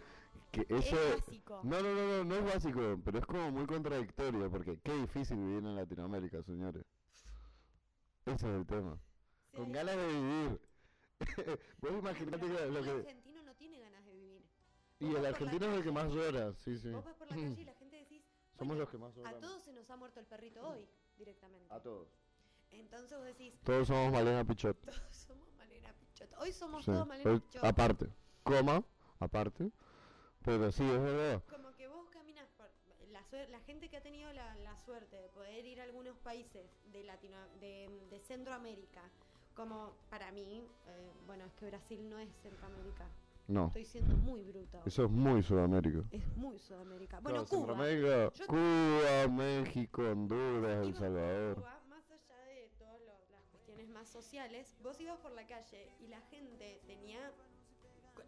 Que 0.50 0.62
eso... 0.70 0.96
es 0.96 1.16
básico. 1.18 1.60
No, 1.64 1.82
no, 1.82 1.94
no, 1.94 2.08
no, 2.08 2.24
no 2.24 2.36
es 2.36 2.54
básico, 2.54 3.02
pero 3.04 3.20
es 3.20 3.26
como 3.26 3.52
muy 3.52 3.66
contradictorio, 3.66 4.50
porque 4.50 4.80
qué 4.82 4.94
difícil 4.94 5.36
vivir 5.40 5.58
en 5.58 5.76
Latinoamérica, 5.76 6.42
señores. 6.44 6.86
Ese 8.26 8.36
es 8.36 8.44
el 8.44 8.66
tema. 8.66 8.98
Sí, 9.52 9.58
Con 9.58 9.74
ganas 9.74 9.98
de 9.98 10.08
vivir. 10.08 10.62
Vos 11.82 11.92
imaginate 11.92 12.38
pero 12.38 12.58
que 12.58 12.72
lo 12.72 12.80
el 12.80 13.00
argentino 13.00 13.44
no 13.44 13.56
tiene 13.56 13.80
ganas 13.80 14.06
de 14.06 14.14
vivir. 14.14 14.46
Y 15.02 15.16
el 15.16 15.26
argentino 15.26 15.66
es 15.66 15.78
el 15.80 15.84
que 15.84 15.92
más 15.92 16.10
llora, 16.14 16.54
sí, 16.54 16.78
sí. 16.78 16.92
Vos 16.92 17.04
vas 17.04 17.16
por 17.16 17.30
la 17.30 17.36
calle 17.36 17.62
y 17.62 17.66
la 17.66 17.74
gente 17.74 17.98
decís, 17.98 18.24
Somos 18.58 18.78
los 18.78 18.90
que 18.90 18.98
más 18.98 19.12
a 19.12 19.18
lloramos. 19.18 19.42
todos 19.42 19.64
se 19.64 19.74
nos 19.74 19.90
ha 19.90 19.98
muerto 19.98 20.22
el 20.22 20.26
perrito 20.28 20.66
hoy, 20.66 20.88
directamente. 21.18 21.74
A 21.74 21.82
todos. 21.82 22.21
Entonces 22.72 23.18
vos 23.18 23.26
decís, 23.28 23.54
Todos 23.64 23.88
somos 23.88 24.12
Malena 24.12 24.44
Pichot. 24.44 24.78
todos 24.86 25.16
somos 25.16 25.48
Malena 25.58 25.94
Pichot. 26.00 26.30
Hoy 26.40 26.52
somos 26.52 26.86
Sí. 26.86 26.92
todos 26.92 27.08
Malena 27.08 27.40
Pichot. 27.40 27.64
aparte. 27.64 28.08
Coma, 28.44 28.84
aparte. 29.20 29.72
Pero 30.44 30.72
sí, 30.72 30.84
es 30.84 31.02
verdad. 31.02 31.44
Como 31.50 31.72
que 31.76 31.88
vos 31.88 32.10
caminas 32.10 32.48
por 32.58 32.68
la, 33.12 33.22
la 33.50 33.60
gente 33.62 33.90
que 33.90 33.98
ha 33.98 34.02
tenido 34.02 34.32
la, 34.34 34.56
la 34.56 34.76
suerte 34.78 35.16
de 35.16 35.30
poder 35.30 35.66
ir 35.66 35.80
a 35.80 35.84
algunos 35.84 36.18
países 36.18 36.66
de 36.92 37.04
Latino 37.04 37.38
de, 37.60 37.90
de 38.10 38.20
Centroamérica, 38.22 39.02
como 39.56 39.92
para 40.10 40.32
mí, 40.32 40.66
eh, 40.88 41.10
bueno, 41.28 41.46
es 41.46 41.54
que 41.54 41.68
Brasil 41.68 42.10
no 42.10 42.18
es 42.18 42.30
Centroamérica. 42.42 43.08
No, 43.48 43.68
Estoy 43.68 43.86
siendo 43.86 44.16
muy 44.18 44.42
bruto. 44.44 44.82
eso 44.86 45.04
es 45.06 45.12
muy 45.12 45.44
Sudamérica. 45.44 46.04
Es 46.12 46.26
muy 46.38 46.58
Sudamérica. 46.58 47.20
Bueno, 47.20 47.46
Cuba. 47.46 47.76
Yo- 47.92 48.48
Cuba, 48.48 49.28
México, 49.30 50.02
Honduras, 50.04 50.88
El 50.88 50.96
Salvador. 50.96 51.56
Cuba, 51.56 51.82
más 51.90 52.04
allá 52.10 52.46
de 52.46 52.70
todas 52.80 53.00
lo- 53.02 53.30
las 53.32 53.44
cuestiones 53.52 53.90
más 54.02 54.10
sociales, 54.10 54.76
vos 54.82 55.00
ibas 55.00 55.20
por 55.20 55.32
la 55.32 55.46
calle 55.46 55.92
y 56.00 56.08
la 56.08 56.20
gente 56.22 56.82
tenía 56.88 57.32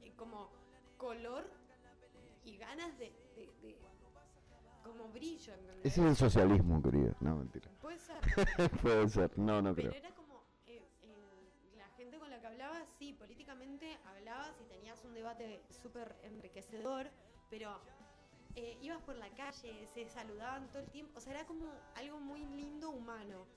eh, 0.04 0.14
como 0.16 0.52
color 0.98 1.50
y 2.46 2.58
ganas 2.58 2.96
de, 3.00 3.06
de- 3.36 3.52
de- 3.64 3.78
como 4.84 5.08
brillo, 5.08 5.54
¿entendés? 5.56 5.86
Ese 5.86 6.02
es 6.02 6.08
el 6.08 6.16
socialismo, 6.16 6.80
querida. 6.84 7.16
No, 7.22 7.38
mentira. 7.38 7.72
Puede 7.82 7.98
ser, 7.98 8.18
Puede 8.84 9.10
ser. 9.10 9.36
No, 9.40 9.62
no 9.64 9.74
pero 9.74 9.90
creo. 9.90 10.00
era 10.04 10.14
como 10.14 10.44
eh, 10.68 10.86
eh, 11.02 11.52
la 11.78 11.88
gente 11.98 12.20
con 12.20 12.30
la 12.30 12.40
que 12.40 12.48
hablabas, 12.48 12.88
sí, 13.00 13.14
políticamente 13.14 13.98
hablabas 14.06 14.54
y 14.62 14.66
tenías 14.66 15.04
un 15.06 15.16
debate 15.16 15.64
súper 15.82 16.16
enriquecedor, 16.22 17.10
pero 17.50 17.80
eh, 18.56 18.78
ibas 18.82 19.02
por 19.02 19.16
la 19.16 19.30
calle, 19.32 19.88
se 19.88 20.08
saludaban 20.08 20.68
todo 20.68 20.84
el 20.84 20.90
tiempo, 20.92 21.18
o 21.18 21.22
sea, 21.22 21.34
era 21.34 21.46
como 21.48 21.66
algo 21.96 22.20
muy 22.20 22.46
lindo 22.46 22.92
humano, 22.92 23.48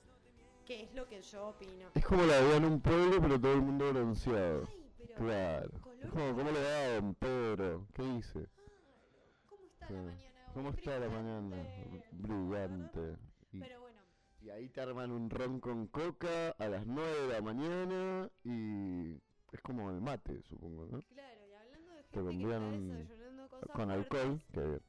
que 0.67 0.83
es 0.83 0.93
lo 0.93 1.07
que 1.07 1.21
yo 1.21 1.47
opino. 1.47 1.89
Es 1.95 2.05
como 2.05 2.23
la 2.23 2.39
vida 2.41 2.57
en 2.57 2.65
un 2.65 2.81
pueblo, 2.81 3.21
pero 3.21 3.39
todo 3.39 3.53
el 3.53 3.61
mundo 3.61 3.89
bronceado. 3.93 4.63
Ay, 4.67 4.91
pero 4.97 5.15
Claro. 5.15 5.71
color 5.81 6.03
Es 6.05 6.11
como, 6.11 6.35
¿cómo 6.35 6.51
le 6.51 6.93
don 6.95 7.15
Pedro? 7.15 7.87
¿Qué 7.93 8.03
dice? 8.03 8.47
¿Cómo 9.47 9.63
está 9.65 9.87
Sí. 9.87 9.93
la 9.93 10.01
mañana? 10.01 10.19
hoy? 10.47 10.53
¿Cómo 10.53 10.69
está 10.69 10.99
la 10.99 11.09
mañana? 11.09 11.55
Brillante. 11.55 12.07
Brillante. 12.11 13.17
Y, 13.53 13.59
Pero 13.59 13.79
bueno, 13.81 14.01
y 14.41 14.49
ahí 14.49 14.67
te 14.69 14.81
arman 14.81 15.11
un 15.11 15.29
ron 15.29 15.59
con 15.61 15.87
coca 15.87 16.49
a 16.59 16.67
las 16.67 16.85
9 16.85 17.21
de 17.21 17.27
la 17.33 17.41
mañana 17.41 18.29
y 18.43 19.13
es 19.53 19.61
como 19.63 19.89
el 19.89 20.01
mate, 20.01 20.41
supongo, 20.43 20.85
¿no? 20.87 21.01
claro, 21.03 21.47
y 21.49 21.53
hablando 21.53 21.91
de 21.93 22.03
Te 22.03 22.19
gente 22.19 22.37
que 22.37 22.43
está 22.43 22.57
un- 22.59 22.87
desayunando 22.89 23.49
cosas 23.49 23.69
Con 23.73 23.85
fuertes, 23.85 24.19
alcohol, 24.21 24.41
que 24.51 24.81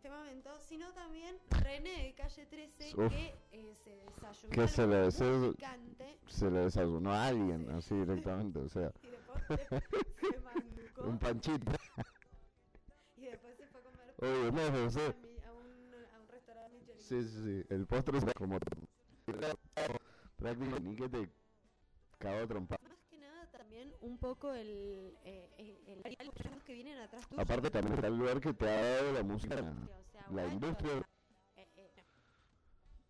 este 0.00 0.08
momento, 0.08 0.58
sino 0.60 0.90
también 0.94 1.36
René 1.62 2.04
de 2.04 2.14
Calle 2.14 2.46
13 2.46 2.94
Uf. 2.96 3.12
que 3.12 3.34
eh, 3.52 3.74
se 3.84 3.90
desayunó 3.96 4.50
Que 4.54 4.66
se 4.66 4.86
le 4.86 5.52
picante 5.52 6.18
Se 6.26 6.50
le 6.50 6.60
desayunó 6.60 7.12
a 7.12 7.26
alguien, 7.26 7.68
así 7.72 7.94
directamente, 7.94 8.60
o 8.60 8.68
sea, 8.70 8.90
y 9.02 9.08
después 9.10 9.44
se 10.30 10.40
mancó 10.40 11.02
un 11.02 11.18
panchito. 11.18 11.72
y 13.18 13.26
después 13.26 13.54
se 13.58 13.66
fue 13.66 13.80
a 13.80 13.84
comer 13.84 14.14
Oye, 14.22 14.52
no, 14.52 14.60
a, 14.62 14.84
José. 14.84 15.14
mi- 15.20 15.38
a 15.44 15.52
un, 15.52 15.94
a 16.14 16.20
un 16.22 16.28
restaurante 16.28 16.78
Michelin. 16.78 17.02
Sí, 17.02 17.22
sí, 17.28 17.44
sí. 17.44 17.66
El 17.68 17.86
postre 17.86 18.16
es 18.18 18.24
como. 18.34 18.58
Prácticamente 20.38 20.80
ni 20.80 20.96
que 20.96 21.08
te 21.10 21.30
cago 22.18 22.46
trompada. 22.48 22.80
Más 22.88 23.04
que 23.10 23.18
nada 23.18 23.50
también 23.50 23.89
un 24.00 24.18
poco 24.18 24.52
el, 24.52 25.16
eh, 25.24 25.50
eh, 25.58 26.02
el, 26.04 26.50
los 26.52 26.62
que 26.64 26.72
vienen 26.74 26.98
atrás 26.98 27.26
tuyo. 27.28 27.40
Aparte, 27.40 27.70
también 27.70 27.94
está 27.94 28.06
el 28.06 28.16
lugar 28.16 28.40
que 28.40 28.52
te 28.54 28.68
ha 28.68 28.94
dado 28.96 29.12
la 29.12 29.22
música. 29.22 29.56
o 29.56 30.04
sea, 30.10 30.26
La 30.30 30.46
industria. 30.46 31.02
Eh, 31.56 31.68
eh, 31.76 31.92
no. 31.96 32.02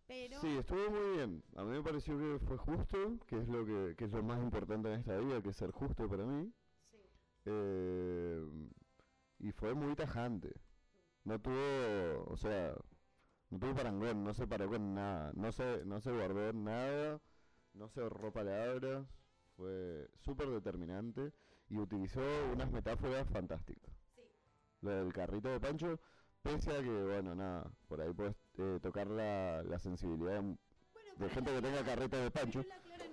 Pero 0.07 0.41
Sí, 0.41 0.57
estuvo 0.57 0.89
muy 0.89 1.17
bien. 1.17 1.43
A 1.55 1.63
mí 1.63 1.69
me 1.71 1.81
pareció 1.83 2.17
que 2.17 2.39
fue 2.45 2.57
justo, 2.57 3.17
que 3.27 3.37
es 3.39 3.47
lo 3.47 3.65
que, 3.65 3.95
que 3.95 4.05
es 4.05 4.11
lo 4.11 4.23
más 4.23 4.41
importante 4.41 4.89
en 4.93 4.99
esta 4.99 5.17
vida, 5.17 5.41
que 5.41 5.49
es 5.49 5.55
ser 5.57 5.71
justo 5.71 6.07
para 6.09 6.25
mí. 6.25 6.51
sí. 6.91 6.97
Eh, 7.45 8.45
y 9.39 9.51
fue 9.53 9.73
muy 9.73 9.95
tajante. 9.95 10.53
No 11.23 11.39
tuvo, 11.39 12.25
o 12.27 12.37
sea, 12.37 12.75
no 13.49 13.59
tuvo 13.59 13.73
parangón, 13.75 14.23
no 14.23 14.33
se 14.33 14.47
paró 14.47 14.67
con 14.69 14.93
nada, 14.93 15.31
no 15.35 15.51
se, 15.51 15.85
no 15.85 15.99
se 16.01 16.11
guardó 16.11 16.51
nada, 16.53 17.19
no 17.73 17.87
se 17.89 18.01
ahorró 18.01 18.31
palabras, 18.31 19.05
fue 19.55 20.07
súper 20.19 20.49
determinante 20.49 21.31
y 21.69 21.77
utilizó 21.77 22.21
unas 22.53 22.71
metáforas 22.71 23.27
fantásticas. 23.29 23.93
Sí. 24.15 24.21
Lo 24.81 24.91
del 24.91 25.13
carrito 25.13 25.49
de 25.49 25.59
Pancho, 25.59 25.99
pese 26.41 26.71
a 26.75 26.81
que, 26.81 26.89
bueno, 27.03 27.35
nada, 27.35 27.71
por 27.87 28.01
ahí 28.01 28.11
puedes 28.13 28.35
eh, 28.57 28.79
tocar 28.81 29.07
la, 29.07 29.63
la 29.63 29.79
sensibilidad 29.79 30.41
Bueno, 30.41 30.57
de 30.93 31.15
pero 31.17 31.29
gente 31.29 31.51
que 31.53 31.61
tenga 31.61 31.83
carrito 31.83 32.17
de 32.17 32.31
pero 32.31 32.45
Pancho, 32.45 32.59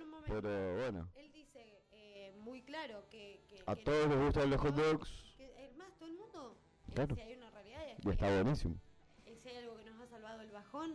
momento. 0.05 0.41
pero 0.41 0.75
bueno, 0.77 1.09
Él 1.15 1.31
dice 1.31 1.81
eh, 1.91 2.33
muy 2.39 2.61
claro 2.63 3.03
que, 3.09 3.41
que- 3.47 3.63
a 3.65 3.75
que 3.75 3.83
todos 3.83 4.07
les 4.09 4.19
gustan 4.19 4.49
los 4.49 4.61
hot 4.61 4.75
dogs 4.75 5.35
que 5.37 5.71
más, 5.77 5.93
todo 5.97 6.09
el 6.09 6.15
mundo. 6.17 6.57
eh, 6.87 6.91
Claro. 6.95 7.15
Si 7.15 7.21
hay 7.21 7.33
una 7.35 7.49
realidad 7.51 7.87
es 7.89 8.05
y 8.05 8.09
está 8.09 8.33
buenísimo. 8.33 8.75
eh, 9.25 9.37
si 9.41 9.49
hay 9.49 9.57
algo 9.57 9.77
que 9.77 9.85
nos 9.85 9.99
ha 10.01 10.07
salvado 10.07 10.41
el 10.41 10.51
bajón, 10.51 10.93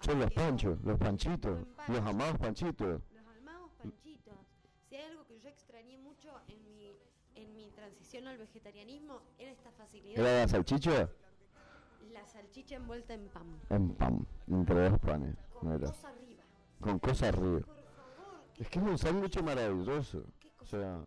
Son 0.00 0.18
los 0.18 0.32
panchos, 0.32 0.80
los 0.82 0.98
panchitos, 0.98 1.66
los 1.88 2.00
amados 2.00 2.38
panchitos. 2.38 3.02
Transición 7.82 8.28
al 8.28 8.38
vegetarianismo, 8.38 9.20
era 9.38 9.50
esta 9.50 9.72
facilidad. 9.72 10.20
¿Era 10.20 10.40
la 10.42 10.48
salchicha? 10.48 11.10
la 12.12 12.26
salchicha 12.26 12.76
envuelta 12.76 13.14
en 13.14 13.28
pan. 13.28 13.60
En 13.70 13.94
pan, 13.94 14.26
entre 14.46 14.88
dos 14.88 15.00
panes. 15.00 15.36
Con 15.52 15.72
mira. 15.72 15.88
cosa 15.88 16.08
arriba. 16.08 16.42
Con 16.80 16.98
cosas 17.00 17.28
arriba. 17.30 17.60
Por 17.60 17.66
favor. 17.66 18.44
Es 18.58 18.68
que 18.68 18.78
es 18.78 18.84
un 18.84 18.98
sándwich 18.98 19.42
maravilloso. 19.42 20.22
Qué 20.38 20.48
O 20.48 20.56
cosa 20.58 20.76
sea. 20.76 21.04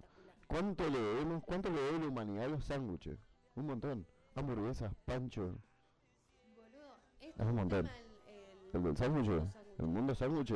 ¿cuánto 0.48 0.90
le 0.90 1.00
debemos, 1.00 1.44
cuánto 1.46 1.70
le 1.70 1.80
debe 1.82 2.00
la 2.00 2.08
humanidad 2.08 2.46
a 2.46 2.48
los 2.50 2.66
sándwiches? 2.66 3.20
Un 3.56 3.68
montón. 3.68 4.06
Hamburguesas, 4.36 4.94
pancho. 5.06 5.58
Boludo, 6.56 6.98
Es 7.22 7.46
un 7.46 7.56
montón. 7.56 7.90
El 8.74 8.84
del 8.84 8.98
sándwich, 8.98 9.30
el 9.80 9.86
mundo 9.86 10.14
sándwich 10.14 10.52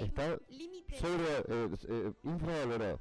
está 0.00 0.38
sobre 1.00 1.38
eh, 1.48 1.70
eh, 1.88 2.12
infravalorado. 2.24 3.00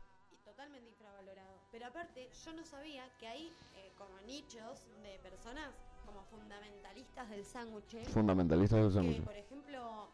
Pero 1.84 2.00
aparte, 2.00 2.30
yo 2.46 2.54
no 2.54 2.64
sabía 2.64 3.04
que 3.20 3.28
hay 3.28 3.48
eh, 3.76 3.92
como 3.98 4.18
nichos 4.26 4.88
de 5.04 5.20
personas 5.20 5.68
como 6.06 6.24
fundamentalistas 6.32 7.30
del 7.30 7.44
sándwich 7.44 8.06
Fundamentalistas 8.08 8.80
del 8.80 8.88
que, 8.88 8.94
sándwich. 8.94 9.22
por 9.26 9.36
ejemplo, 9.36 10.08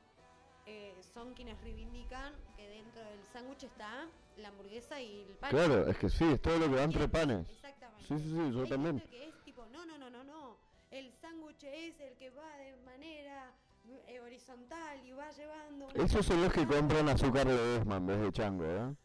eh, 0.66 0.96
son 1.14 1.36
quienes 1.36 1.62
reivindican 1.62 2.34
que 2.56 2.68
dentro 2.68 3.04
del 3.04 3.20
sándwich 3.32 3.66
está 3.66 4.08
la 4.38 4.48
hamburguesa 4.48 5.00
y 5.00 5.22
el 5.22 5.38
pan. 5.38 5.52
Claro, 5.52 5.88
es 5.88 5.96
que 6.00 6.10
sí, 6.10 6.24
es 6.24 6.42
todo 6.42 6.58
lo 6.58 6.72
que 6.72 6.76
va 6.78 6.84
entre 6.86 7.08
panes. 7.08 7.48
Exactamente. 7.48 8.04
Sí, 8.08 8.18
sí, 8.18 8.30
sí, 8.32 8.52
yo 8.52 8.64
Hay 8.64 8.70
también. 8.70 9.00
gente 9.02 9.16
que 9.16 9.28
es 9.28 9.44
tipo, 9.44 9.64
no, 9.68 9.86
no, 9.86 10.00
no, 10.00 10.10
no, 10.10 10.24
no. 10.24 10.58
El 10.90 11.14
sándwich 11.22 11.64
es 11.66 12.00
el 12.00 12.18
que 12.18 12.32
va 12.32 12.58
de 12.58 12.78
manera 12.78 13.54
eh, 14.08 14.20
horizontal 14.22 15.06
y 15.06 15.12
va 15.12 15.30
llevando. 15.34 15.88
Esos 15.94 16.26
son 16.26 16.42
los 16.42 16.52
que 16.52 16.66
compran 16.66 17.10
azúcar 17.10 17.48
de 17.48 17.78
Esma 17.78 17.98
en 17.98 18.08
vez 18.08 18.22
de 18.22 18.32
chango, 18.32 18.66
¿eh? 18.66 18.96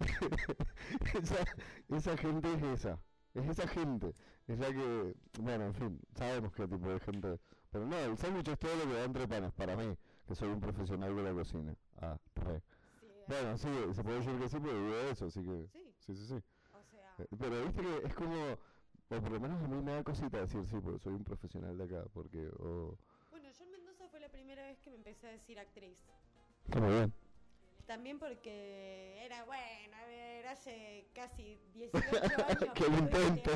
esa, 1.22 1.44
esa 1.88 2.16
gente 2.16 2.52
es 2.54 2.62
esa. 2.62 2.98
Es 3.34 3.46
esa 3.46 3.68
gente. 3.68 4.14
Es 4.48 4.58
la 4.58 4.68
que. 4.72 5.14
Bueno, 5.40 5.66
en 5.66 5.74
fin, 5.74 6.00
sabemos 6.14 6.52
qué 6.52 6.66
tipo 6.66 6.88
de 6.88 7.00
gente. 7.00 7.38
Pero 7.70 7.86
no, 7.86 7.96
el 7.98 8.18
sándwich 8.18 8.48
es 8.48 8.58
todo 8.58 8.74
lo 8.76 8.84
que 8.90 8.94
va 8.98 9.04
entre 9.04 9.28
panes. 9.28 9.52
Para 9.52 9.76
mí, 9.76 9.96
que 10.26 10.34
soy 10.34 10.48
un 10.48 10.60
profesional 10.60 11.14
de 11.14 11.22
la 11.22 11.32
cocina. 11.32 11.74
Ah, 11.98 12.18
re. 12.34 12.62
Sí, 13.00 13.06
Bueno, 13.28 13.56
sí, 13.56 13.68
se 13.94 14.02
puede 14.02 14.16
decir 14.18 14.38
que 14.38 14.48
sí, 14.48 14.56
porque 14.58 14.74
vivo 14.74 14.94
de 14.96 15.10
eso, 15.10 15.26
así 15.26 15.44
que. 15.44 15.66
sí, 15.72 15.94
Sí, 16.00 16.14
sí, 16.16 16.26
sí. 16.26 16.34
o 16.72 16.82
sea, 16.82 17.14
Eh, 17.18 17.26
Pero 17.38 17.64
viste 17.66 17.82
que 17.82 18.06
es 18.08 18.14
como. 18.14 18.34
O 19.12 19.20
por 19.20 19.30
lo 19.32 19.40
menos 19.40 19.62
a 19.62 19.68
mí 19.68 19.82
me 19.82 19.92
da 19.92 20.04
cosita 20.04 20.38
decir 20.40 20.64
sí, 20.66 20.76
porque 20.82 20.98
soy 21.00 21.12
un 21.14 21.24
profesional 21.24 21.76
de 21.76 21.84
acá. 21.84 22.04
Porque. 22.12 22.48
O. 22.58 22.96
bueno, 23.30 23.48
yo 23.50 23.64
en 23.64 23.70
Mendoza 23.70 24.08
fue 24.08 24.20
la 24.20 24.28
primera 24.28 24.62
vez 24.62 24.78
que 24.80 24.90
me 24.90 24.96
empecé 24.96 25.28
a 25.28 25.30
decir 25.32 25.58
actriz. 25.58 25.98
Está 26.64 26.80
muy 26.80 26.90
bien. 26.90 27.12
También 27.90 28.20
porque 28.20 29.18
era 29.24 29.44
bueno, 29.46 29.96
a 29.96 30.06
ver, 30.06 30.46
hace 30.46 31.08
casi 31.12 31.58
18 31.74 32.06
años. 32.46 32.72
Que 32.72 32.84
que 32.84 32.88
lo 32.88 32.96
soy 32.96 32.98
intento. 33.00 33.50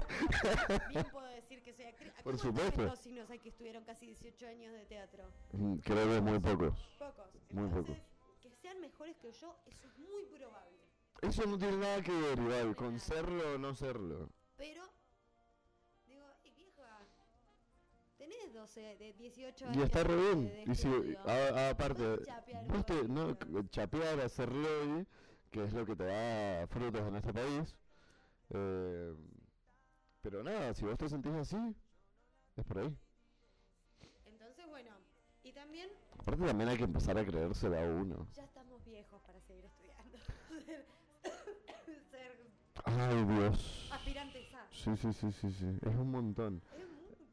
Bien 0.89 1.05
puedo 1.13 1.27
decir 1.29 1.63
que 1.63 1.73
soy 1.73 1.85
actriz. 1.85 2.11
¿A 2.11 2.23
Por 2.25 2.37
cuántos 2.37 2.41
supuesto. 2.43 2.91
vecinos 2.91 3.31
hay 3.31 3.39
que 3.39 3.49
estuvieron 3.51 3.85
casi 3.85 4.07
18 4.07 4.49
años 4.49 4.73
de 4.73 4.87
teatro? 4.87 5.31
Mm, 5.53 5.77
Creo 5.77 6.09
que 6.15 6.21
muy 6.21 6.41
pocos. 6.41 6.75
Pocos. 6.99 7.29
Muy 7.53 7.67
Entonces, 7.67 7.97
pocos. 7.97 8.41
que 8.41 8.51
sean 8.51 8.81
mejores 8.81 9.17
que 9.19 9.31
yo, 9.31 9.57
eso 9.67 9.87
es 9.87 9.99
muy 9.99 10.25
probable. 10.25 10.79
Eso 11.23 11.47
no 11.47 11.57
tiene 11.57 11.77
nada 11.77 12.03
que 12.03 12.11
ver, 12.11 12.37
igual, 12.37 12.75
con 12.75 12.99
serlo 12.99 13.55
o 13.55 13.59
no 13.59 13.73
serlo. 13.73 14.31
Pero, 14.57 14.83
tenés 18.39 18.55
12, 18.55 18.97
de 18.97 19.13
18 19.15 19.67
años. 19.67 19.77
Y 19.77 19.83
está 19.83 20.05
re 20.05 20.17
bien. 20.17 20.53
Y 20.67 20.75
si, 20.75 20.89
a- 21.25 21.71
aparte, 21.71 22.19
chapear 22.25 22.65
no, 23.09 23.37
chapear, 23.71 24.21
hacer 24.21 24.53
lobby, 24.53 25.07
que 25.51 25.65
es 25.65 25.73
lo 25.73 25.85
que 25.87 25.97
te 25.97 26.05
da 26.05 26.67
frutos 26.67 27.03
en 27.03 27.17
este 27.17 27.33
país. 27.33 27.77
eh, 28.51 29.15
pero 30.23 30.43
nada, 30.43 30.73
si 30.75 30.85
vos 30.85 30.97
te 30.97 31.09
sentís 31.09 31.33
así, 31.35 31.57
es 32.57 32.65
por 32.65 32.79
ahí. 32.79 32.97
Entonces, 34.27 34.67
bueno, 34.69 34.91
y 35.43 35.53
también 35.53 35.91
Aparte 36.19 36.47
también 36.47 36.71
hay 36.71 36.79
que 36.79 36.85
empezar 36.85 37.19
a 37.19 37.25
creérsela 37.27 37.83
a 37.83 37.87
uno. 37.87 38.27
ya 38.35 38.45
estamos 38.45 38.83
viejos 38.85 39.21
para 39.23 39.41
seguir 39.43 39.65
estudiando. 39.67 40.19
ser, 42.11 42.37
Ay, 42.85 43.25
Dios. 43.25 43.89
aspirantes 43.93 44.55
a. 44.55 44.67
Sí, 44.73 44.97
sí, 44.97 45.13
sí, 45.13 45.33
sí, 45.33 45.51
sí. 45.53 45.79
Es 45.83 45.95
un 45.95 46.11
montón. 46.11 46.63
Es 46.77 46.85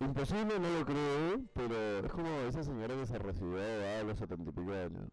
Imposible 0.02 0.58
no 0.58 0.68
lo 0.80 0.84
creo, 0.84 1.46
pero 1.54 2.00
es 2.00 2.12
como 2.12 2.28
esa 2.42 2.64
señora 2.64 2.96
que 2.96 3.06
se 3.06 3.20
recibió 3.20 3.60
a 3.60 4.02
los 4.02 4.18
setenta 4.18 4.50
y 4.50 4.54
pico 4.54 4.74
años. 4.74 5.10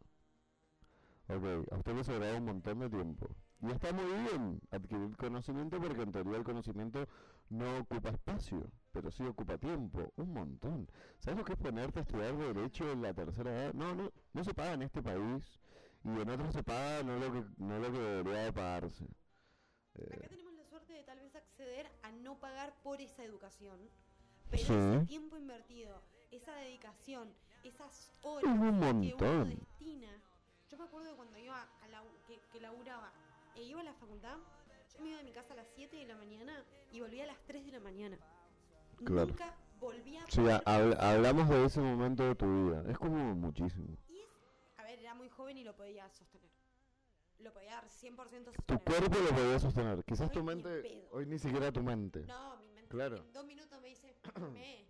Ok, 1.28 1.72
a 1.72 1.76
usted 1.76 1.94
le 1.94 2.04
sobraba 2.04 2.38
un 2.38 2.44
montón 2.46 2.78
de 2.78 2.88
tiempo. 2.88 3.26
Y 3.60 3.70
está 3.70 3.92
muy 3.92 4.06
bien 4.06 4.58
adquirir 4.70 5.14
conocimiento 5.18 5.78
porque 5.78 6.00
en 6.00 6.12
teoría 6.12 6.38
el 6.38 6.44
conocimiento 6.44 7.06
no 7.50 7.80
ocupa 7.80 8.08
espacio, 8.08 8.70
pero 8.90 9.10
sí 9.10 9.24
ocupa 9.24 9.58
tiempo, 9.58 10.10
un 10.16 10.32
montón. 10.32 10.88
¿Sabes 11.18 11.38
lo 11.38 11.44
que 11.44 11.52
es 11.52 11.58
ponerte 11.58 11.98
a 11.98 12.02
estudiar 12.02 12.34
derecho 12.38 12.90
en 12.90 13.02
la 13.02 13.12
tercera 13.12 13.50
edad? 13.50 13.74
No, 13.74 13.94
no, 13.94 14.10
no 14.32 14.42
se 14.42 14.54
paga 14.54 14.72
en 14.72 14.82
este 14.82 15.02
país 15.02 15.60
y 16.02 16.08
en 16.08 16.30
otros 16.30 16.54
se 16.54 16.62
paga 16.62 17.02
no 17.02 17.18
lo 17.18 17.30
que, 17.30 17.44
no 17.58 17.78
lo 17.78 17.92
que 17.92 17.98
debería 17.98 18.44
de 18.44 18.52
pagarse. 18.54 19.04
Eh, 19.96 20.08
Acá 20.14 20.28
tenemos 20.28 20.54
la 20.54 20.64
suerte 20.64 20.94
de 20.94 21.02
tal 21.02 21.20
vez 21.20 21.36
acceder 21.36 21.90
a 22.04 22.10
no 22.12 22.40
pagar 22.40 22.74
por 22.82 23.02
esa 23.02 23.22
educación. 23.22 23.78
Pero 24.50 24.62
Sí. 24.64 24.72
ese 24.72 25.06
tiempo 25.06 25.36
invertido, 25.36 26.02
esa 26.30 26.54
dedicación, 26.56 27.32
esas 27.64 28.10
horas 28.22 28.44
Es 28.44 28.50
un 28.50 28.60
que 28.60 28.68
uno 28.68 28.72
montón. 28.94 29.50
destina. 29.50 30.22
Yo 30.70 30.78
me 30.78 30.84
acuerdo 30.84 31.08
de 31.10 31.14
cuando 31.16 31.38
iba 31.38 31.62
a 31.82 31.88
la, 31.88 32.02
que, 32.26 32.38
que 32.52 32.60
laburaba 32.60 33.12
e 33.56 33.62
iba 33.62 33.80
a 33.80 33.84
la 33.84 33.94
facultad, 33.94 34.36
yo 34.94 35.00
me 35.02 35.08
iba 35.10 35.18
de 35.18 35.24
mi 35.24 35.32
casa 35.32 35.54
a 35.54 35.56
las 35.56 35.66
7 35.74 35.96
de 35.96 36.06
la 36.06 36.16
mañana 36.16 36.64
y 36.92 37.00
volvía 37.00 37.24
a 37.24 37.26
las 37.28 37.38
3 37.46 37.64
de 37.64 37.72
la 37.72 37.80
mañana. 37.80 38.18
Claro. 39.04 39.28
Nunca 39.28 39.54
volvía 39.80 40.24
a 40.24 40.30
sí, 40.30 40.40
habl- 40.40 40.96
hablamos 40.98 41.48
de 41.48 41.64
ese 41.64 41.80
momento 41.80 42.24
de 42.24 42.34
tu 42.34 42.46
vida. 42.66 42.84
Es 42.90 42.98
como 42.98 43.34
muchísimo. 43.34 43.96
Y 44.08 44.18
es, 44.18 44.26
a 44.76 44.82
ver, 44.82 44.98
era 44.98 45.14
muy 45.14 45.28
joven 45.28 45.56
y 45.58 45.64
lo 45.64 45.74
podía 45.76 46.08
sostener. 46.10 46.48
Lo 47.38 47.52
podía 47.52 47.70
dar 47.74 47.88
100% 47.88 48.50
Tu 48.66 48.74
sostener. 48.74 48.82
cuerpo 48.82 49.18
lo 49.20 49.28
podía 49.36 49.60
sostener. 49.60 50.04
Quizás 50.04 50.28
Hoy 50.28 50.32
tu 50.34 50.42
mente, 50.42 51.08
hoy 51.12 51.26
ni 51.26 51.38
siquiera 51.38 51.70
tu 51.70 51.82
mente. 51.82 52.24
No, 52.26 52.56
mi 52.56 52.66
mente 52.72 52.88
Claro. 52.88 53.18
en 53.18 53.32
dos 53.32 53.44
minutos 53.46 53.80
me 53.80 53.88
dice, 53.88 54.07
me, 54.52 54.86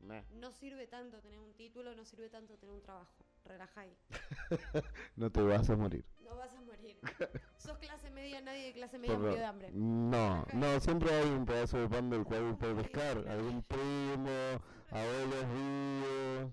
Meh. 0.00 0.24
no 0.32 0.52
sirve 0.52 0.86
tanto 0.86 1.20
tener 1.20 1.38
un 1.38 1.52
título, 1.54 1.94
no 1.94 2.04
sirve 2.04 2.28
tanto 2.28 2.56
tener 2.56 2.74
un 2.74 2.82
trabajo. 2.82 3.24
Relajáis. 3.44 3.96
No 5.16 5.30
te 5.30 5.42
vas 5.42 5.68
a 5.70 5.76
morir. 5.76 6.04
No 6.22 6.36
vas 6.36 6.54
a 6.54 6.60
morir. 6.60 6.98
Sos 7.58 7.78
clase 7.78 8.10
media, 8.10 8.40
nadie 8.40 8.66
de 8.66 8.72
clase 8.72 8.98
media 8.98 9.18
murió 9.18 9.36
de 9.36 9.44
hambre. 9.44 9.70
No, 9.72 10.46
no, 10.52 10.80
siempre 10.80 11.10
hay 11.12 11.28
un 11.28 11.44
pedazo 11.44 11.78
de 11.78 11.88
pan 11.88 12.08
del 12.10 12.24
cual 12.24 12.56
puedes 12.56 12.76
pescar. 12.84 13.26
Algún 13.28 13.62
primo, 13.62 14.60
abuelos 14.90 15.46
vivos. 15.54 16.52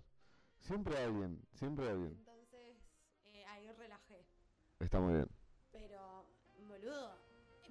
Siempre 0.60 0.98
alguien, 0.98 1.42
siempre 1.54 1.88
alguien. 1.88 2.14
Entonces, 2.18 2.78
eh, 3.26 3.46
ahí 3.46 3.72
relajé. 3.72 4.26
Está 4.80 5.00
muy 5.00 5.14
bien. 5.14 5.30
Pero, 5.72 6.26
boludo. 6.68 7.16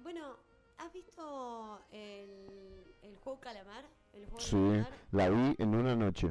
Bueno, 0.01 0.37
¿has 0.77 0.91
visto 0.93 1.79
el, 1.91 2.83
el 3.01 3.15
juego 3.17 3.39
Calamar? 3.39 3.85
El 4.13 4.25
juego 4.25 4.39
Sí, 4.39 4.55
calamar. 4.55 4.93
la 5.11 5.29
vi 5.29 5.55
en 5.57 5.75
una 5.75 5.95
noche. 5.95 6.29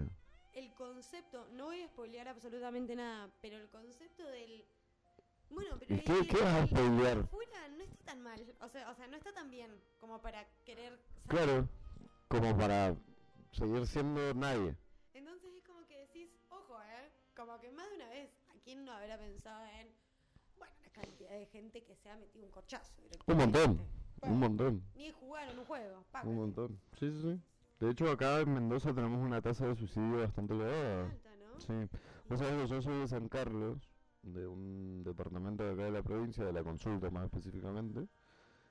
El 0.55 0.73
concepto, 0.75 1.47
no 1.53 1.67
voy 1.67 1.83
a 1.83 1.89
spoilear 1.89 2.29
absolutamente 2.29 2.95
nada, 2.97 3.31
pero 3.43 3.57
el 3.59 3.69
concepto 3.69 4.25
del. 4.27 4.65
Bueno, 5.51 5.77
pero. 5.79 5.95
¿Y 5.95 6.01
qué- 6.01 6.13
el- 6.19 6.29
qué 6.29 6.41
vas 6.41 6.55
a 6.63 6.67
spoilear? 6.67 7.19
afuera 7.19 7.69
no 7.77 7.83
está 7.85 8.05
tan 8.05 8.23
mal. 8.23 8.55
O 8.61 8.69
sea, 8.69 8.91
o 8.91 8.95
sea, 8.95 9.07
no 9.07 9.17
está 9.17 9.33
tan 9.33 9.51
bien 9.51 9.71
como 10.01 10.21
para 10.23 10.47
querer. 10.65 10.99
Claro, 11.29 11.69
como 12.29 12.57
para 12.57 12.97
seguir 13.53 13.87
siendo 13.87 14.33
nadie. 14.35 14.75
Entonces 15.15 15.51
es 15.55 15.63
como 15.65 15.87
que 15.87 15.99
decís, 15.99 16.31
ojo, 16.49 16.81
¿eh? 16.83 17.11
Como 17.37 17.59
que 17.61 17.71
más 17.71 17.89
de 17.91 17.97
una 17.97 18.09
vez, 18.09 18.31
¿a 18.49 18.59
quién 18.65 18.85
no 18.85 18.93
habrá 18.93 19.19
pensado 19.19 19.65
en. 19.67 19.89
Bueno, 20.57 20.75
la 20.83 20.91
cantidad 20.91 21.31
de 21.31 21.47
gente 21.47 21.85
que 21.85 21.95
se 21.97 22.09
ha 22.09 22.17
metido 22.17 22.47
un 22.47 22.51
corchazo. 22.53 22.93
Un 23.27 23.37
montón? 23.37 23.79
Bueno, 24.21 24.35
un 24.35 24.41
montón, 24.41 24.83
Ni 24.97 25.11
jugaron 25.13 25.59
un 25.59 25.65
juego. 25.65 26.05
paga. 26.11 26.29
un 26.29 26.37
montón. 26.37 26.81
Sí, 26.99 27.11
sí, 27.11 27.21
sí. 27.23 27.41
De 27.81 27.91
hecho, 27.91 28.11
acá 28.11 28.41
en 28.41 28.55
Mendoza 28.55 28.95
tenemos 28.95 29.21
una 29.23 29.43
tasa 29.43 29.67
de 29.67 29.77
suicidio 29.77 30.19
bastante 30.21 30.55
elevada. 30.55 31.05
Alta, 31.11 31.31
¿no? 31.37 31.61
Sí. 31.61 31.97
Vos 32.29 32.39
sabés 32.39 32.63
que 32.63 32.69
yo 32.69 32.83
soy 32.83 32.99
de 33.01 33.09
San 33.09 33.29
Carlos, 33.29 33.91
de 34.23 34.47
un 34.47 35.03
departamento 35.05 35.63
de 35.65 35.73
acá 35.73 35.85
de 35.85 35.91
la 35.91 36.03
provincia, 36.03 36.45
de 36.45 36.53
la 36.53 36.65
consulta 36.65 37.11
más 37.11 37.25
específicamente, 37.27 38.09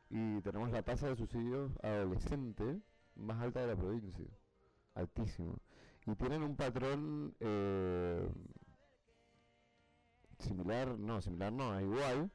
y 0.09 0.41
tenemos 0.41 0.71
la 0.71 0.81
tasa 0.81 1.07
de 1.07 1.15
suicidio 1.15 1.71
adolescente 1.83 2.81
más 3.15 3.41
alta 3.41 3.61
de 3.61 3.67
la 3.67 3.75
provincia. 3.75 4.25
Altísimo. 4.95 5.57
Y 6.07 6.15
tienen 6.15 6.43
un 6.43 6.55
patrón 6.55 7.35
eh, 7.39 8.27
similar, 10.39 10.97
no, 10.97 11.21
similar 11.21 11.53
no, 11.53 11.77
es 11.77 11.83
igual, 11.83 12.31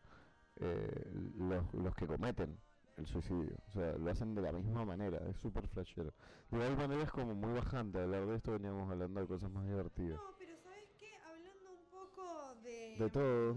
eh, 0.56 1.12
los, 1.36 1.72
los 1.74 1.94
que 1.94 2.06
cometen 2.06 2.58
el 3.00 3.06
suicidio. 3.06 3.56
O 3.68 3.70
sea, 3.72 3.92
lo 3.98 4.10
hacen 4.10 4.34
de 4.34 4.42
la 4.42 4.52
misma 4.52 4.84
manera, 4.84 5.18
es 5.28 5.36
súper 5.38 5.66
flashero. 5.68 6.12
De 6.50 6.56
igual 6.58 6.76
manera 6.76 7.02
es 7.02 7.10
como 7.10 7.34
muy 7.34 7.52
bajante 7.52 7.98
hablar 8.00 8.26
de 8.26 8.36
esto, 8.36 8.52
veníamos 8.52 8.90
hablando 8.90 9.20
de 9.20 9.26
cosas 9.26 9.50
más 9.50 9.66
divertidas. 9.66 10.16
No, 10.18 10.34
pero 10.38 10.56
¿sabes 10.62 10.88
qué? 10.98 11.14
Hablando 11.26 11.70
un 11.72 11.84
poco 11.90 12.54
de... 12.62 12.96
De 12.98 13.10
todo. 13.10 13.54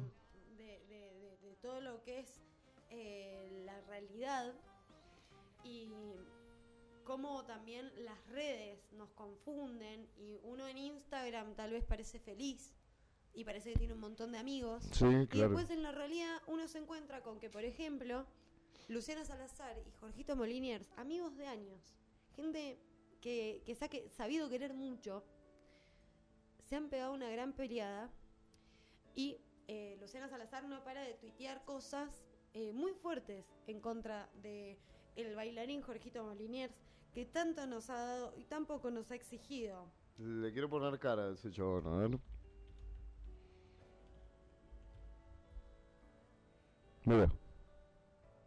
De, 0.57 0.79
de- 0.87 1.13
de- 1.19 1.37
de 1.41 1.55
todo 1.61 1.81
lo 1.81 2.01
que 2.03 2.19
es 2.19 2.41
eh, 2.89 3.61
la 3.65 3.79
realidad 3.81 4.53
y 5.63 5.89
cómo 7.03 7.43
también 7.45 7.91
las 8.05 8.25
redes 8.27 8.79
nos 8.93 9.09
confunden 9.11 10.07
y 10.17 10.39
uno 10.43 10.67
en 10.67 10.77
Instagram 10.77 11.53
tal 11.55 11.71
vez 11.71 11.83
parece 11.83 12.19
feliz 12.19 12.73
y 13.33 13.43
parece 13.45 13.73
que 13.73 13.79
tiene 13.79 13.93
un 13.93 13.99
montón 13.99 14.31
de 14.31 14.37
amigos. 14.37 14.83
Sí, 14.91 15.05
Y 15.05 15.27
claro. 15.27 15.49
después 15.49 15.69
en 15.71 15.83
la 15.83 15.91
realidad 15.91 16.41
uno 16.47 16.67
se 16.67 16.77
encuentra 16.77 17.21
con 17.23 17.39
que, 17.39 17.49
por 17.49 17.63
ejemplo, 17.65 18.25
Luciana 18.87 19.25
Salazar 19.25 19.77
y 19.77 19.91
Jorgito 19.99 20.35
Moliniers, 20.35 20.91
amigos 20.97 21.37
de 21.37 21.47
años, 21.47 21.95
gente 22.35 22.79
que, 23.21 23.61
que 23.65 23.75
se 23.75 23.85
ha 23.85 23.89
sabido 24.09 24.49
querer 24.49 24.73
mucho, 24.73 25.23
se 26.65 26.75
han 26.75 26.89
pegado 26.89 27.13
una 27.13 27.29
gran 27.29 27.53
peleada 27.53 28.11
y 29.15 29.37
eh, 29.67 29.97
Luciana 29.99 30.27
Salazar 30.27 30.65
no 30.65 30.83
para 30.83 31.01
de 31.01 31.13
tuitear 31.13 31.63
cosas 31.65 32.25
eh, 32.53 32.73
muy 32.73 32.93
fuertes 32.93 33.45
en 33.67 33.79
contra 33.79 34.29
de 34.41 34.77
el 35.15 35.35
bailarín 35.35 35.81
Jorgito 35.81 36.23
Moliniers, 36.23 36.75
que 37.13 37.25
tanto 37.25 37.65
nos 37.67 37.89
ha 37.89 37.95
dado 37.95 38.33
y 38.35 38.43
tan 38.45 38.65
poco 38.65 38.89
nos 38.89 39.11
ha 39.11 39.15
exigido. 39.15 39.87
Le 40.17 40.51
quiero 40.51 40.69
poner 40.69 40.99
cara 40.99 41.29
a 41.29 41.33
ese 41.33 41.51
chabón, 41.51 41.87
a 41.87 41.97
ver. 41.97 42.19
Mira. 47.05 47.42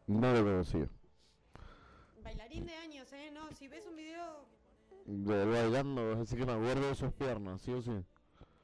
No 0.07 0.33
lo 0.33 0.43
conocía. 0.45 0.89
Bailarín 2.23 2.67
de 2.67 2.75
años, 2.77 3.13
¿eh? 3.13 3.31
No, 3.33 3.51
si 3.53 3.69
ves 3.69 3.87
un 3.87 3.97
video 3.97 4.47
De 5.07 5.43
él 5.43 5.51
bailando, 5.51 6.13
así 6.21 6.37
que 6.37 6.45
me 6.47 6.53
acuerdo 6.53 6.89
de 6.89 6.95
sus 6.95 7.13
piernas, 7.13 7.61
sí 7.63 7.73
o 7.73 7.83
sí. 7.83 8.05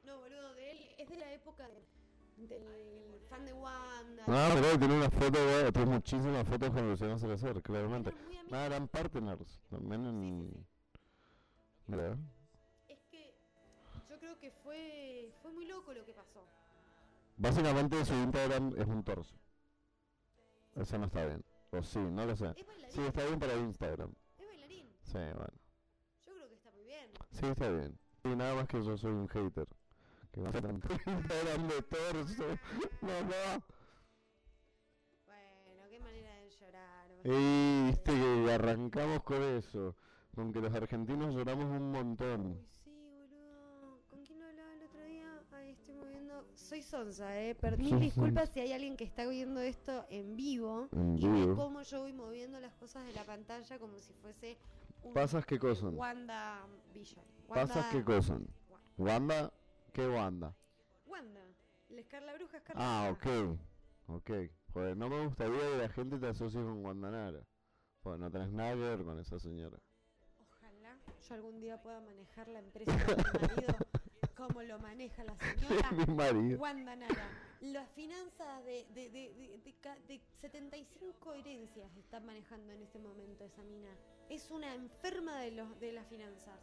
No, 0.03 0.19
boludo, 0.19 0.53
de 0.55 0.71
él 0.71 0.77
es 0.97 1.09
de 1.09 1.17
la 1.17 1.31
época 1.33 1.67
de- 1.69 2.47
del 2.47 3.19
fan 3.29 3.45
de 3.45 3.53
Wanda. 3.53 4.23
Ah, 4.27 4.51
pero 4.53 4.77
tiene 4.79 4.97
una 4.97 5.09
foto, 5.09 5.39
de- 5.39 5.71
tiene 5.71 5.91
muchísimas 5.91 6.47
fotos 6.47 6.69
con 6.71 6.89
Luciano 6.89 7.17
Salazar, 7.17 7.61
claramente. 7.61 8.13
Nada, 8.49 8.65
eran 8.67 8.87
partners 8.87 9.61
también 9.69 10.05
en... 10.05 10.65
Mira, 11.87 12.17
Es 12.87 12.99
que 13.11 13.33
yo 14.09 14.17
creo 14.19 14.39
que 14.39 14.51
fue, 14.51 15.33
fue 15.41 15.51
muy 15.51 15.65
loco 15.65 15.93
lo 15.93 16.05
que 16.05 16.13
pasó. 16.13 16.45
básicamente 17.37 18.03
su 18.05 18.13
Instagram 18.13 18.73
es 18.77 18.87
un 18.87 19.03
torso. 19.03 19.35
Eso 20.75 20.97
no 20.97 21.05
está 21.05 21.25
bien. 21.25 21.43
O 21.71 21.81
sí, 21.83 21.99
no 21.99 22.25
lo 22.25 22.35
sé. 22.35 22.53
Es 22.55 22.65
bailarín. 22.65 22.91
Sí, 22.91 23.01
está 23.01 23.25
bien 23.25 23.39
para 23.39 23.55
Instagram. 23.55 24.13
Es 24.37 24.47
bailarín. 24.47 24.89
Sí, 25.03 25.13
bueno. 25.13 25.53
Yo 26.25 26.33
creo 26.33 26.47
que 26.49 26.55
está 26.55 26.71
muy 26.71 26.83
bien. 26.83 27.11
Sí, 27.31 27.45
está 27.45 27.69
bien. 27.69 27.99
Y 28.23 28.35
nada 28.35 28.55
más 28.55 28.67
que 28.67 28.83
yo 28.83 28.97
soy 28.97 29.11
un 29.11 29.27
hater. 29.27 29.67
Que 30.31 30.41
va 30.41 30.49
a 30.49 30.51
ser 30.53 30.63
Instagram 31.07 31.67
de 31.67 31.81
torso. 31.83 32.43
No, 33.01 33.21
no. 33.21 33.63
Bueno, 35.25 35.89
qué 35.89 35.99
manera 35.99 36.35
de 36.37 36.49
llorar. 36.49 37.09
Y 37.23 37.85
viste 37.87 38.11
que 38.11 38.51
arrancamos 38.51 39.23
con 39.23 39.41
eso. 39.43 39.95
Con 40.33 40.51
que 40.51 40.59
los 40.61 40.73
argentinos 40.73 41.35
lloramos 41.35 41.65
un 41.65 41.91
montón. 41.91 42.51
Uy, 42.53 42.65
sí, 42.83 42.91
boludo. 43.29 44.01
¿Con 44.09 44.23
quién 44.25 44.41
hablaba 44.41 44.73
el 44.73 44.83
otro 44.83 45.03
día? 45.05 45.43
Ay, 45.51 45.71
estoy 45.71 45.93
moviendo. 45.95 46.47
Soy 46.73 46.81
Sonsa, 46.81 47.39
eh. 47.39 47.53
Per- 47.53 47.77
Mil 47.77 47.99
disculpas 47.99 48.49
si 48.49 48.59
hay 48.59 48.73
alguien 48.73 48.97
que 48.97 49.03
está 49.03 49.27
viendo 49.27 49.59
esto 49.61 50.07
en 50.09 50.35
vivo 50.35 50.87
En 50.91 51.19
y 51.19 51.27
ve 51.27 51.31
vivo. 51.41 51.55
cómo 51.55 51.83
yo 51.83 52.01
voy 52.01 52.13
moviendo 52.13 52.59
las 52.59 52.73
cosas 52.73 53.05
de 53.05 53.13
la 53.13 53.23
pantalla 53.23 53.77
como 53.77 53.99
si 53.99 54.11
fuese 54.13 54.57
un 55.03 55.13
¿Pasas 55.13 55.45
qué 55.45 55.59
cosa? 55.59 55.89
Wanda 55.89 56.65
Vision. 56.91 57.23
¿Pasas 57.47 57.75
Wanda- 57.75 57.89
qué 57.91 58.03
cosa? 58.03 58.39
¿Wanda? 58.97 59.53
¿Qué 59.93 60.07
Wanda? 60.07 60.55
Wanda. 61.05 61.41
La 61.89 62.01
escar 62.01 62.23
la 62.23 62.33
bruja 62.33 62.57
escarlata. 62.57 63.05
Ah, 63.07 63.11
ok. 63.11 63.59
Ok. 64.07 64.31
Joder, 64.73 64.97
no 64.97 65.09
me 65.09 65.27
gustaría 65.27 65.59
que 65.59 65.77
la 65.77 65.89
gente 65.89 66.17
te 66.17 66.25
asocie 66.27 66.59
con 66.59 66.81
Guandanara. 66.81 67.41
Pues 68.01 68.19
no 68.19 68.31
tenés 68.31 68.51
nada 68.51 68.71
que 68.73 68.79
ver 68.79 69.03
con 69.03 69.19
esa 69.19 69.37
señora. 69.39 69.77
Ojalá 70.39 70.97
yo 71.29 71.35
algún 71.35 71.59
día 71.59 71.79
pueda 71.83 71.99
manejar 72.01 72.47
la 72.47 72.57
empresa 72.57 72.91
de 72.97 73.15
mi 73.15 73.47
marido 73.47 73.75
como 74.35 74.61
lo 74.63 74.79
maneja 74.79 75.23
la 75.23 75.35
señora 75.55 75.91
Mi 75.91 76.05
marido. 76.13 76.59
Wanda 76.59 76.95
Nara. 76.95 77.29
Las 77.61 77.89
finanzas 77.91 78.63
de, 78.65 78.85
de, 78.93 79.09
de, 79.09 79.33
de, 79.33 79.61
de 79.63 79.73
ca- 79.81 79.97
de 80.07 80.19
75 80.41 81.33
herencias 81.33 81.95
están 81.97 82.25
manejando 82.25 82.73
en 82.73 82.81
este 82.81 82.99
momento 82.99 83.45
esa 83.45 83.63
mina. 83.63 83.89
Es 84.29 84.51
una 84.51 84.73
enferma 84.73 85.37
de, 85.39 85.51
los, 85.51 85.79
de 85.79 85.93
las 85.93 86.05
finanzas. 86.07 86.59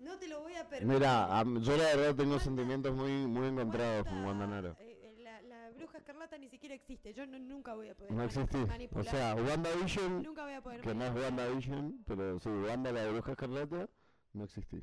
No 0.00 0.18
te 0.18 0.26
lo 0.26 0.40
voy 0.40 0.54
a 0.54 0.68
permitir. 0.68 0.86
Mira, 0.98 1.44
yo 1.60 1.76
la 1.76 1.84
verdad 1.84 2.14
tengo 2.16 2.30
Wanda- 2.32 2.44
sentimientos 2.44 2.94
muy, 2.94 3.26
muy 3.26 3.46
encontrados 3.48 4.04
con 4.04 4.14
Wanda- 4.24 4.46
Guandanara. 4.46 4.76
eh, 4.80 4.98
eh, 5.02 5.16
la, 5.22 5.42
la 5.42 5.70
bruja 5.70 5.98
escarlata 5.98 6.38
ni 6.38 6.48
siquiera 6.48 6.74
existe. 6.74 7.12
Yo 7.12 7.26
no- 7.26 7.38
nunca 7.38 7.74
voy 7.74 7.90
a 7.90 7.94
poder 7.94 8.10
No 8.12 8.24
existís. 8.24 8.62
O 8.64 8.66
manipular. 8.66 9.06
sea, 9.06 9.34
WandaVision, 9.36 10.22
nunca 10.22 10.42
voy 10.44 10.54
a 10.54 10.60
poder 10.62 10.80
que 10.80 10.86
no 10.94 11.04
es 11.04 11.12
manipular. 11.12 11.30
WandaVision, 11.32 12.04
pero 12.06 12.40
sí, 12.40 12.48
Wanda 12.48 12.90
la 12.90 13.06
bruja 13.08 13.32
escarlata, 13.32 13.88
no 14.32 14.44
existís. 14.44 14.82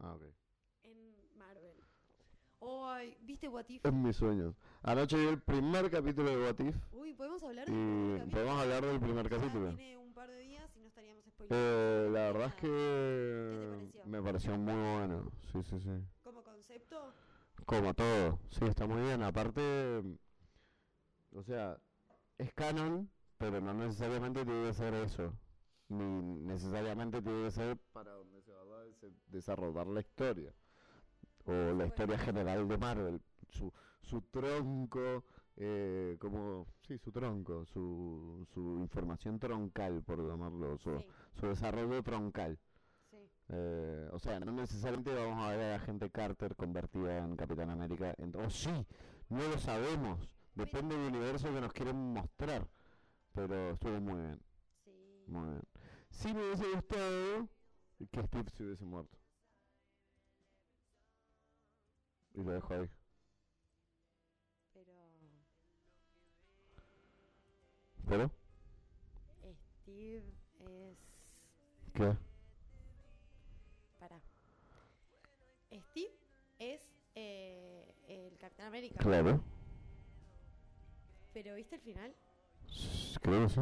Ah, 0.00 0.14
ok. 0.14 0.22
En 0.84 1.14
Marvel. 1.38 1.76
Ay, 2.62 3.16
¿viste 3.22 3.48
What 3.48 3.66
If? 3.68 3.84
En 3.86 4.02
mis 4.02 4.16
sueños. 4.16 4.54
Anoche 4.82 5.16
vi 5.16 5.26
el 5.26 5.40
primer 5.40 5.90
capítulo 5.90 6.30
de 6.30 6.42
What 6.44 6.58
If 6.60 6.76
Uy, 6.92 7.14
¿podemos 7.14 7.42
hablar 7.42 7.66
del 7.66 7.74
primer 7.74 8.18
capítulo? 8.18 8.30
podemos 8.42 8.62
hablar 8.62 8.84
del 8.84 9.00
primer 9.00 9.28
Ya 9.30 9.36
capítulo. 9.36 9.74
Tiene 9.76 9.96
un 9.96 10.12
par 10.14 10.28
de 10.30 10.38
días 10.40 10.76
y 10.76 10.80
no 10.80 10.88
estaríamos 10.88 11.24
spoilando. 11.26 11.56
Eh, 11.56 12.10
la 12.12 12.20
verdad 12.32 12.46
es 12.48 12.54
¿Qué 12.54 12.60
te 12.60 12.66
que 12.66 13.68
pareció? 13.70 14.04
me 14.06 14.22
pareció 14.22 14.58
muy 14.58 14.74
bueno. 14.74 15.30
Sí, 15.52 15.62
sí, 15.62 15.80
sí. 15.80 16.04
Como 16.22 16.42
concepto, 16.42 17.14
Como 17.66 17.94
todo. 17.94 18.38
Sí, 18.50 18.64
está 18.64 18.86
muy 18.86 19.00
bien. 19.02 19.22
Aparte, 19.22 20.02
o 21.32 21.42
sea, 21.42 21.78
es 22.38 22.52
canon, 22.52 23.10
pero 23.38 23.60
no 23.60 23.72
necesariamente 23.74 24.44
tiene 24.44 24.66
que 24.68 24.74
ser 24.74 24.94
eso. 24.94 25.32
Ni 25.88 26.04
necesariamente 26.44 27.20
tiene 27.22 27.44
que 27.44 27.50
ser 27.50 27.76
para 27.92 28.12
donde 28.12 28.39
se 29.00 29.10
desarrollar 29.28 29.86
la 29.86 30.00
historia. 30.00 30.52
O 31.46 31.52
la 31.52 31.86
historia 31.86 32.18
general 32.18 32.68
de 32.68 32.76
Marvel. 32.76 33.20
Su, 33.48 33.72
su 34.02 34.20
tronco, 34.30 35.24
eh, 35.56 36.16
como, 36.20 36.66
sí, 36.86 36.98
su 36.98 37.10
tronco, 37.10 37.64
su, 37.66 38.46
su 38.52 38.78
información 38.78 39.38
troncal, 39.38 40.02
por 40.02 40.18
llamarlo, 40.26 40.78
su, 40.78 40.98
sí, 40.98 41.06
su 41.34 41.46
desarrollo 41.48 42.02
troncal. 42.02 42.58
sí. 43.10 43.16
Eh, 43.48 44.08
o 44.12 44.18
sea, 44.18 44.38
no 44.38 44.52
necesariamente 44.52 45.12
vamos 45.14 45.42
a 45.44 45.50
ver 45.50 45.60
a 45.60 45.72
la 45.72 45.78
gente 45.80 46.10
Carter 46.10 46.54
convertida 46.54 47.18
en 47.18 47.34
Capitán 47.36 47.70
América. 47.70 48.14
En, 48.18 48.32
oh, 48.36 48.50
sí, 48.50 48.70
no 49.28 49.38
lo 49.48 49.58
sabemos. 49.58 50.28
Depende 50.54 50.96
del 50.96 51.14
universo 51.14 51.52
que 51.52 51.60
nos 51.60 51.72
quieren 51.72 51.96
mostrar. 52.12 52.68
Pero 53.32 53.70
estuvo 53.70 54.00
muy 54.00 54.14
bien, 54.22 54.40
Sí. 54.84 54.90
muy 55.28 55.48
bien. 55.50 55.62
Sí 56.10 56.34
me 56.34 56.42
hubiese 56.44 56.64
gustado 56.74 57.48
que 58.06 58.22
Steve 58.22 58.50
se 58.50 58.64
hubiese 58.64 58.84
muerto. 58.84 59.16
Y 62.34 62.42
lo 62.42 62.52
dejo 62.52 62.74
ahí. 62.74 62.88
Pero 64.72 64.92
¿Pero? 68.08 68.30
Steve 69.82 70.22
es... 70.60 70.98
¿Qué? 71.94 72.16
Para. 73.98 74.20
Steve 75.70 76.14
es 76.58 76.80
eh, 77.14 77.94
el 78.08 78.38
Capitán 78.38 78.66
América. 78.66 78.98
Claro. 78.98 79.42
Pero 81.32 81.54
¿viste 81.54 81.76
el 81.76 81.80
final? 81.82 82.14
Creo 83.22 83.46
que 83.46 83.48
sí. 83.48 83.60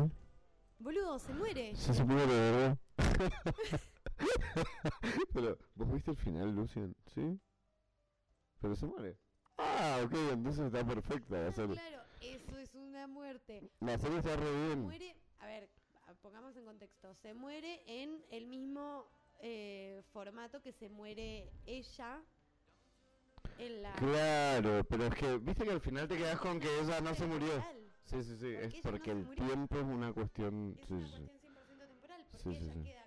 Boludo, 0.78 1.18
se 1.18 1.34
muere. 1.34 1.74
Sí 1.74 1.92
se 1.92 2.04
muere, 2.04 2.32
de 2.32 2.52
verdad. 2.52 2.78
Pero, 5.32 5.58
¿vos 5.74 5.92
viste 5.92 6.10
el 6.10 6.16
final, 6.16 6.54
Lucian? 6.54 6.94
¿Sí? 7.14 7.38
Pero 8.60 8.74
se 8.74 8.86
muere. 8.86 9.16
Ah, 9.58 10.00
ok, 10.04 10.14
entonces 10.32 10.66
está 10.66 10.86
perfecta 10.86 11.40
la 11.40 11.52
serie. 11.52 11.74
claro, 11.74 12.02
eso 12.20 12.58
es 12.58 12.74
una 12.74 13.06
muerte. 13.06 13.70
La 13.80 13.98
serie 13.98 14.18
está 14.18 14.36
re 14.36 14.66
bien. 14.66 14.82
Muere, 14.82 15.16
a 15.38 15.46
ver, 15.46 15.68
pongamos 16.22 16.56
en 16.56 16.64
contexto, 16.64 17.14
se 17.14 17.34
muere 17.34 17.82
en 17.86 18.24
el 18.30 18.46
mismo 18.46 19.06
eh, 19.40 20.02
formato 20.12 20.60
que 20.62 20.72
se 20.72 20.88
muere 20.88 21.52
ella 21.66 22.20
en 23.58 23.82
la... 23.82 23.92
Claro, 23.94 24.84
pero 24.84 25.06
es 25.06 25.14
que, 25.14 25.38
viste 25.38 25.64
que 25.64 25.70
al 25.70 25.80
final 25.80 26.08
te 26.08 26.16
quedas 26.16 26.40
con 26.40 26.60
que 26.60 26.80
ella 26.80 27.00
no 27.00 27.14
se 27.14 27.26
murió. 27.26 27.64
Sí, 28.04 28.22
sí, 28.22 28.36
sí, 28.38 28.54
es 28.54 28.74
porque 28.82 29.10
el 29.10 29.28
tiempo 29.34 29.76
es 29.76 29.84
una 29.84 30.12
cuestión... 30.12 30.76
Es 30.78 30.90
una 30.90 31.00
cuestión 31.08 31.28
100% 31.28 31.86
temporal, 31.88 32.26
porque 32.30 32.38
Sí, 32.38 32.54
sí, 32.54 32.64
ella 32.64 32.72
sí. 32.74 32.82
queda. 32.82 32.97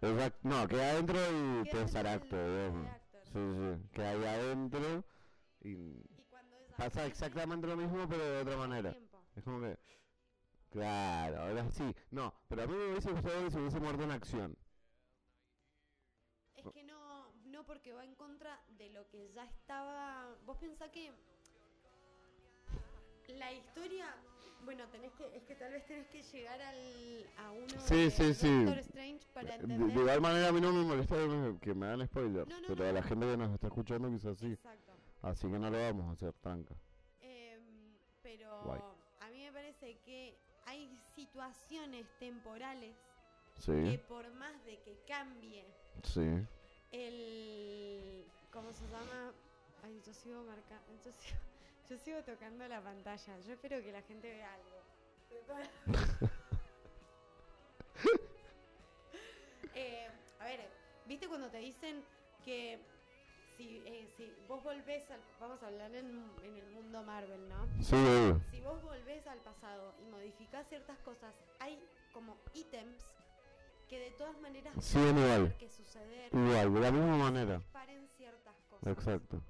Exacto, 0.00 0.48
no, 0.48 0.68
queda 0.68 0.90
adentro 0.90 1.16
y 1.18 1.68
queda 1.68 1.84
del 1.84 2.06
acto. 2.06 2.36
Sí, 3.24 3.32
sí, 3.32 3.88
queda 3.92 4.10
ahí 4.10 4.24
adentro 4.24 5.04
y 5.60 5.68
Y 5.70 6.04
ella 6.16 6.76
pasa 6.76 7.06
exactamente 7.06 7.66
lo 7.66 7.76
mismo 7.76 8.08
pero 8.08 8.24
de 8.24 8.40
otra 8.42 8.56
manera. 8.56 8.90
tiempo. 8.92 9.22
Es 9.34 9.42
como 9.42 9.60
que... 9.60 9.76
Claro, 10.70 11.40
ahora 11.42 11.68
sí. 11.70 11.94
No, 12.10 12.32
pero 12.48 12.62
a 12.62 12.66
mí 12.66 12.74
me 12.74 12.90
hubiese 12.90 13.10
gustado 13.10 13.44
que 13.44 13.50
se 13.50 13.58
hubiese 13.58 13.80
muerto 13.80 14.04
en 14.04 14.10
acción. 14.12 14.56
Es 16.56 16.66
que 16.72 16.82
no, 16.84 17.32
no 17.44 17.64
porque 17.64 17.92
va 17.92 18.04
en 18.04 18.14
contra 18.14 18.60
de 18.76 18.90
lo 18.90 19.08
que 19.08 19.30
ya 19.32 19.44
estaba. 19.44 20.34
Vos 20.44 20.58
pensás 20.58 20.90
que 20.90 21.12
la 23.28 23.52
historia 23.52 24.14
Bueno, 24.64 24.86
tenés 24.88 25.12
que, 25.12 25.24
es 25.36 25.42
que 25.44 25.54
tal 25.54 25.72
vez 25.72 25.86
tenés 25.86 26.06
que 26.08 26.22
llegar 26.22 26.60
al, 26.60 27.26
a 27.38 27.52
uno 27.52 27.80
Sí, 27.86 27.94
de 27.96 28.10
sí, 28.10 28.34
sí. 28.34 28.64
Doctor 28.64 28.78
Strange 28.80 29.26
para 29.32 29.48
De, 29.48 29.54
entender. 29.54 29.94
de 29.94 30.00
igual 30.00 30.20
manera 30.20 30.48
a 30.48 30.52
mí 30.52 30.60
no 30.60 30.72
me 30.72 30.84
molesta 30.84 31.16
que 31.62 31.74
me- 31.74 31.86
hagan 31.86 32.06
spoilers, 32.06 32.48
No, 32.48 32.60
no, 32.60 32.66
pero 32.68 32.86
a 32.88 32.92
la 32.92 33.02
gente 33.02 33.26
que 33.26 33.36
nos 33.36 33.54
está 33.54 33.66
escuchando 33.68 34.10
quizás 34.10 34.36
sí. 34.38 34.52
Exacto. 34.52 34.92
Así 35.22 35.46
que 35.50 35.58
no 35.58 35.70
lo 35.70 35.78
vamos 35.80 36.06
a 36.08 36.12
hacer 36.12 36.32
tranca. 36.34 36.74
Em, 37.20 37.60
pero 38.22 38.62
Guay. 38.64 38.80
a 39.20 39.28
mí 39.30 39.44
me 39.44 39.52
parece 39.52 39.98
que 40.04 40.36
hay 40.66 40.88
situaciones 41.14 42.06
temporales 42.18 42.94
Sí, 43.58 43.72
que 43.72 43.98
por 44.06 44.30
más 44.34 44.52
de 44.66 44.78
que 44.82 44.96
cambie 45.08 45.64
sí. 46.04 46.20
el 46.92 48.24
¿cómo 48.52 48.72
se 48.72 48.84
llama? 48.86 49.32
Ay, 49.82 50.00
yo 50.04 50.12
sigo 50.12 50.44
marcando, 50.44 50.84
yo 51.04 51.10
sigo, 51.12 51.38
yo 51.88 51.98
sigo 51.98 52.22
tocando 52.22 52.66
la 52.68 52.80
pantalla. 52.82 53.38
Yo 53.40 53.52
espero 53.54 53.80
que 53.82 53.92
la 53.92 54.02
gente 54.02 54.30
vea 54.30 54.52
algo. 54.54 54.78
Eh, 59.74 60.08
a 60.40 60.44
ver, 60.44 60.68
¿viste 61.06 61.28
cuando 61.28 61.48
te 61.50 61.58
dicen 61.58 62.02
que 62.44 62.80
si, 63.56 63.82
eh, 63.86 64.08
si 64.16 64.32
vos 64.48 64.62
volvés 64.64 65.08
al 65.10 65.20
vamos 65.40 65.62
a 65.62 65.66
hablar 65.68 65.94
en, 65.94 66.06
en 66.42 66.56
el 66.56 66.70
mundo 66.70 67.02
Marvel, 67.02 67.48
¿no? 67.48 67.66
Sí. 67.82 67.96
Si 68.50 68.60
vos 68.60 68.82
volvés 68.82 69.26
al 69.26 69.38
pasado 69.40 69.94
y 70.00 70.04
modificás 70.10 70.66
ciertas 70.68 70.98
cosas, 71.00 71.34
hay 71.60 71.78
como 72.12 72.36
ítems 72.54 73.04
que 73.88 73.98
de 74.00 74.10
todas 74.12 74.38
maneras 74.40 74.74
Siguen 74.84 75.18
igual. 75.18 75.42
tener 75.44 75.58
que 75.58 75.70
suceder 75.70 76.34
Igual, 76.34 76.74
de 76.74 76.80
la 76.80 76.90
misma 76.90 77.16
manera. 77.16 77.62
paren 77.72 78.08
ciertas 78.16 78.56
cosas. 78.68 78.88
Exacto. 78.88 79.40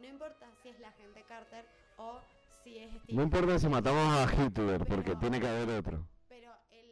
No 0.00 0.06
importa 0.08 0.46
si 0.62 0.68
es 0.70 0.80
la 0.80 0.92
gente 0.92 1.22
Carter 1.28 1.64
o 1.98 2.20
si 2.64 2.78
es 2.78 2.90
Steve, 3.02 3.14
No 3.16 3.22
importa 3.22 3.58
si 3.58 3.68
matamos 3.68 4.06
a 4.16 4.32
Hitler, 4.32 4.78
porque 4.86 5.10
Pero- 5.10 5.18
tiene 5.18 5.40
que 5.40 5.48
haber 5.48 5.68
otro. 5.70 6.06
pero 6.28 6.52
el 6.70 6.90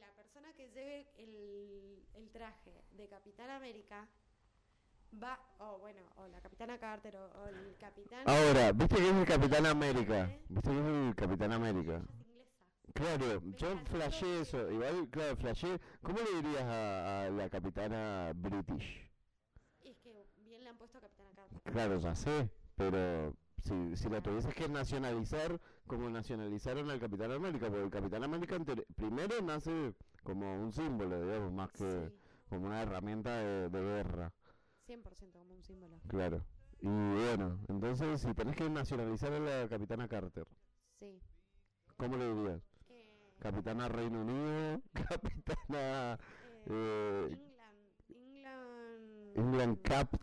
la 0.00 0.10
persona 0.14 0.52
que 0.54 0.68
lleve 0.70 1.06
el, 1.18 2.02
el 2.14 2.30
traje 2.30 2.72
de 2.92 3.08
Capitán 3.08 3.50
América 3.50 4.08
va, 5.22 5.38
o 5.58 5.78
bueno, 5.78 6.00
o 6.16 6.26
la 6.28 6.40
Capitana 6.40 6.78
Carter 6.78 7.16
o, 7.16 7.26
o 7.42 7.46
el 7.48 7.76
Capitán... 7.78 8.24
Ahora, 8.28 8.72
¿viste 8.72 8.96
que 8.96 9.08
es 9.10 9.14
el 9.14 9.26
Capitán 9.26 9.66
América? 9.66 10.30
¿Viste 10.48 10.70
que 10.70 10.78
es 10.78 10.84
el 10.86 11.14
Capitán 11.14 11.52
América? 11.52 12.02
Claro, 12.94 13.40
yo 13.56 13.78
flashé 13.86 14.40
eso. 14.42 14.70
Igual, 14.70 15.08
claro, 15.10 15.36
flashé. 15.36 15.80
¿Cómo 16.02 16.18
le 16.18 16.42
dirías 16.42 16.62
a, 16.64 17.22
a 17.24 17.30
la 17.30 17.48
capitana 17.48 18.32
British? 18.34 19.10
Y 19.82 19.88
es 19.90 19.98
que 19.98 20.26
bien 20.44 20.62
le 20.62 20.68
han 20.70 20.76
puesto 20.76 20.98
a 20.98 21.00
Capitana 21.00 21.30
Carter. 21.34 21.51
Claro, 21.64 21.98
ya 21.98 22.14
sé, 22.14 22.50
pero 22.76 23.34
si, 23.58 23.96
si 23.96 24.08
la 24.08 24.20
tuvieses 24.20 24.54
que 24.54 24.68
nacionalizar, 24.68 25.60
como 25.86 26.10
nacionalizaron 26.10 26.90
al 26.90 27.00
Capitán 27.00 27.32
América, 27.32 27.68
porque 27.68 27.84
el 27.84 27.90
Capitán 27.90 28.24
América 28.24 28.56
primero 28.96 29.40
nace 29.42 29.94
como 30.22 30.54
un 30.60 30.72
símbolo, 30.72 31.20
digamos, 31.22 31.52
más 31.52 31.70
que 31.72 32.10
Sí, 32.10 32.18
como 32.48 32.66
una 32.66 32.82
herramienta 32.82 33.36
de, 33.38 33.68
de 33.70 33.80
guerra, 33.80 34.32
100% 34.86 35.38
como 35.38 35.54
un 35.54 35.62
símbolo. 35.62 35.96
claro. 36.08 36.44
Y 36.80 36.88
bueno, 36.88 37.60
entonces 37.68 38.20
si 38.20 38.34
tenés 38.34 38.56
que 38.56 38.68
nacionalizar 38.68 39.32
a 39.32 39.38
la 39.38 39.68
Capitana 39.68 40.08
Carter, 40.08 40.46
Sí. 40.98 41.20
¿cómo 41.96 42.16
le 42.16 42.34
dirías? 42.34 42.60
Eh, 42.88 43.34
Capitana 43.38 43.88
Reino 43.88 44.20
Unido, 44.22 44.82
Capitana 44.92 46.18
eh, 46.66 47.28
eh, 47.28 47.28
England... 47.30 47.78
England... 48.08 49.36
England 49.36 49.82
Cap 49.82 50.16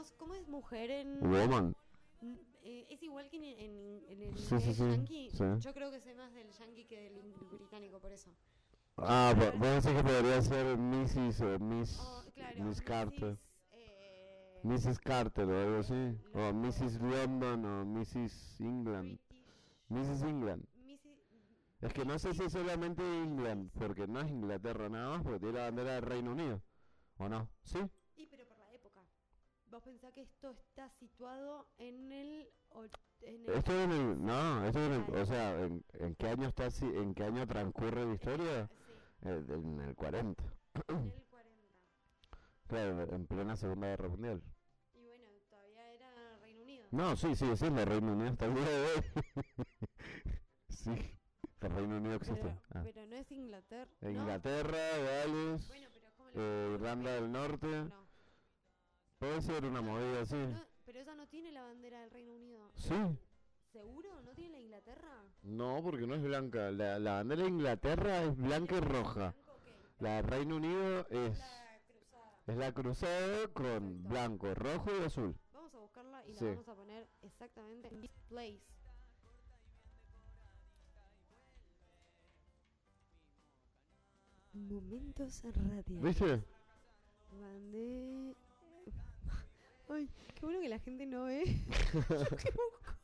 eh, 0.00 0.14
¿Cómo 0.18 0.34
es 0.34 0.48
mujer 0.48 0.90
en...? 0.90 1.20
Woman. 1.20 1.74
n- 2.22 2.38
eh, 2.62 2.86
es 2.90 3.02
igual 3.02 3.28
que 3.30 3.36
en, 3.36 3.44
en, 3.44 4.04
en 4.08 4.22
el 4.22 4.38
Sí, 4.38 4.58
sí, 4.60 4.74
sí, 4.74 4.82
yankee. 4.90 5.30
sí. 5.30 5.44
Yo 5.60 5.72
creo 5.74 5.90
que 5.90 6.00
sé 6.00 6.14
más 6.14 6.32
del 6.34 6.50
yankee 6.52 6.84
que 6.84 7.10
del 7.10 7.34
británico, 7.52 7.98
por 8.00 8.12
eso. 8.12 8.30
Ah, 8.96 9.32
vo- 9.36 9.52
vos 9.58 9.84
decís 9.84 9.96
que 9.96 10.02
podría 10.02 10.42
ser 10.42 10.76
Mrs. 10.76 11.40
o 11.42 11.58
Miss, 11.60 11.98
Oh, 12.00 12.24
claro, 12.34 12.64
Miss 12.64 12.80
Carter. 12.82 13.30
Mrs., 13.32 13.38
eh, 13.72 14.60
Mrs. 14.64 14.98
Carter 14.98 15.44
o 15.48 15.60
algo 15.62 15.78
así. 15.78 16.18
O. 16.34 16.52
Mrs. 16.52 17.00
London 17.00 17.64
o 17.64 17.84
Mrs. 17.84 18.60
England. 18.60 19.18
British, 19.18 19.44
Mrs. 19.88 20.22
England. 20.22 20.64
Mrs. 20.84 20.98
Es 21.80 21.92
que 21.92 22.04
no 22.04 22.18
sé 22.18 22.34
si 22.34 22.42
es 22.42 22.52
solamente 22.52 23.02
England, 23.02 23.70
porque 23.78 24.08
no 24.08 24.20
es 24.20 24.28
Inglaterra 24.28 24.88
nada 24.88 25.10
más, 25.10 25.22
porque 25.22 25.38
tiene 25.38 25.58
la 25.58 25.64
bandera 25.66 25.92
del 25.94 26.02
Reino 26.02 26.32
Unido. 26.32 26.60
¿O 27.18 27.28
no? 27.28 27.48
¿Sí? 27.62 27.78
Vos 29.70 29.82
pensás 29.82 30.12
que 30.14 30.22
esto 30.22 30.50
está 30.50 30.88
situado 30.98 31.66
en 31.78 32.10
el... 32.12 32.48
en 33.20 33.44
el 33.46 33.50
Esto 33.50 33.72
en 33.82 33.90
el... 33.92 34.24
No, 34.24 34.64
esto 34.64 34.78
en 34.86 34.92
el... 34.92 35.04
Ay. 35.14 35.20
O 35.22 35.26
sea, 35.26 35.60
¿en, 35.64 35.84
en 35.94 36.14
qué 36.16 36.28
año 36.28 36.48
está? 36.48 36.68
¿En 36.80 37.14
qué 37.14 37.24
año 37.24 37.46
transcurre 37.46 38.06
la 38.06 38.14
historia? 38.14 38.66
Sí, 38.68 39.28
Eh, 39.28 39.44
en 39.48 39.80
el 39.80 39.94
40. 39.94 40.42
en 40.88 40.96
el 40.96 41.22
40. 41.30 41.64
Claro, 42.68 43.02
en 43.14 43.26
plena 43.26 43.56
Segunda 43.56 43.88
Guerra 43.88 44.08
Mundial. 44.08 44.42
Y 44.94 45.04
bueno, 45.04 45.24
todavía 45.50 45.92
era 45.92 46.36
Reino 46.40 46.62
Unido. 46.62 46.86
No, 46.90 47.16
sí, 47.16 47.34
sigue 47.36 47.56
siendo 47.56 47.84
Reino 47.84 48.12
Unido 48.12 48.30
hasta 48.30 48.46
el 48.46 48.54
día 48.54 48.64
de 48.68 48.84
hoy. 48.84 49.02
sí, 50.68 50.90
el 51.60 51.70
Reino 51.70 51.96
Unido 51.96 52.14
existe. 52.14 52.40
Pero, 52.42 52.60
Ah. 52.74 52.82
pero 52.84 53.06
no 53.06 53.16
es 53.16 53.30
Inglaterra. 53.32 53.90
En 54.00 54.14
¿no? 54.14 54.20
Inglaterra, 54.20 54.78
Gales, 54.98 55.68
Bueno, 55.68 55.88
pero 55.92 56.06
¿cómo 56.16 56.30
le 56.30 56.40
eh? 56.40 56.74
Irlanda 56.74 57.10
del 57.12 57.32
Norte. 57.32 57.66
No. 57.66 58.07
Puede 59.18 59.42
ser 59.42 59.64
una 59.64 59.80
movida 59.80 60.20
así. 60.22 60.36
No, 60.36 60.64
pero 60.84 61.00
ella 61.00 61.14
no 61.16 61.26
tiene 61.26 61.50
la 61.50 61.62
bandera 61.62 62.00
del 62.02 62.10
Reino 62.10 62.34
Unido. 62.34 62.70
Sí. 62.76 62.94
¿Seguro? 63.72 64.22
¿No 64.22 64.32
tiene 64.34 64.50
la 64.52 64.60
Inglaterra? 64.60 65.24
No, 65.42 65.80
porque 65.82 66.06
no 66.06 66.14
es 66.14 66.22
blanca. 66.22 66.70
La, 66.70 66.98
la 67.00 67.12
bandera 67.14 67.42
de 67.42 67.48
Inglaterra 67.48 68.22
es 68.22 68.36
blanca 68.36 68.76
y 68.76 68.80
roja. 68.80 69.34
La 69.98 70.22
Reino 70.22 70.56
Unido 70.56 71.00
es, 71.08 71.36
La 71.38 71.80
cruzada. 71.88 72.42
es 72.46 72.56
la 72.56 72.72
cruzada 72.72 73.48
con 73.48 73.64
Perfecto. 73.64 74.08
blanco, 74.08 74.54
rojo 74.54 74.90
y 75.00 75.04
azul. 75.04 75.36
Vamos 75.52 75.74
a 75.74 75.78
buscarla 75.78 76.24
y 76.26 76.34
Sí. 76.34 76.44
la 76.44 76.50
vamos 76.52 76.68
a 76.68 76.74
poner 76.76 77.08
exactamente 77.22 77.88
en 77.88 78.00
this 78.00 78.16
place. 78.28 78.62
Momentos 84.54 85.42
radiales. 85.44 86.02
¿Viste? 86.02 86.42
Mandé. 87.40 88.34
Ay, 89.88 90.08
qué 90.34 90.44
bueno 90.46 90.60
que 90.60 90.68
la 90.68 90.78
gente 90.78 91.06
no 91.06 91.24
ve. 91.24 91.44
Yo 92.08 92.36
que 92.36 92.50
busco 92.50 92.94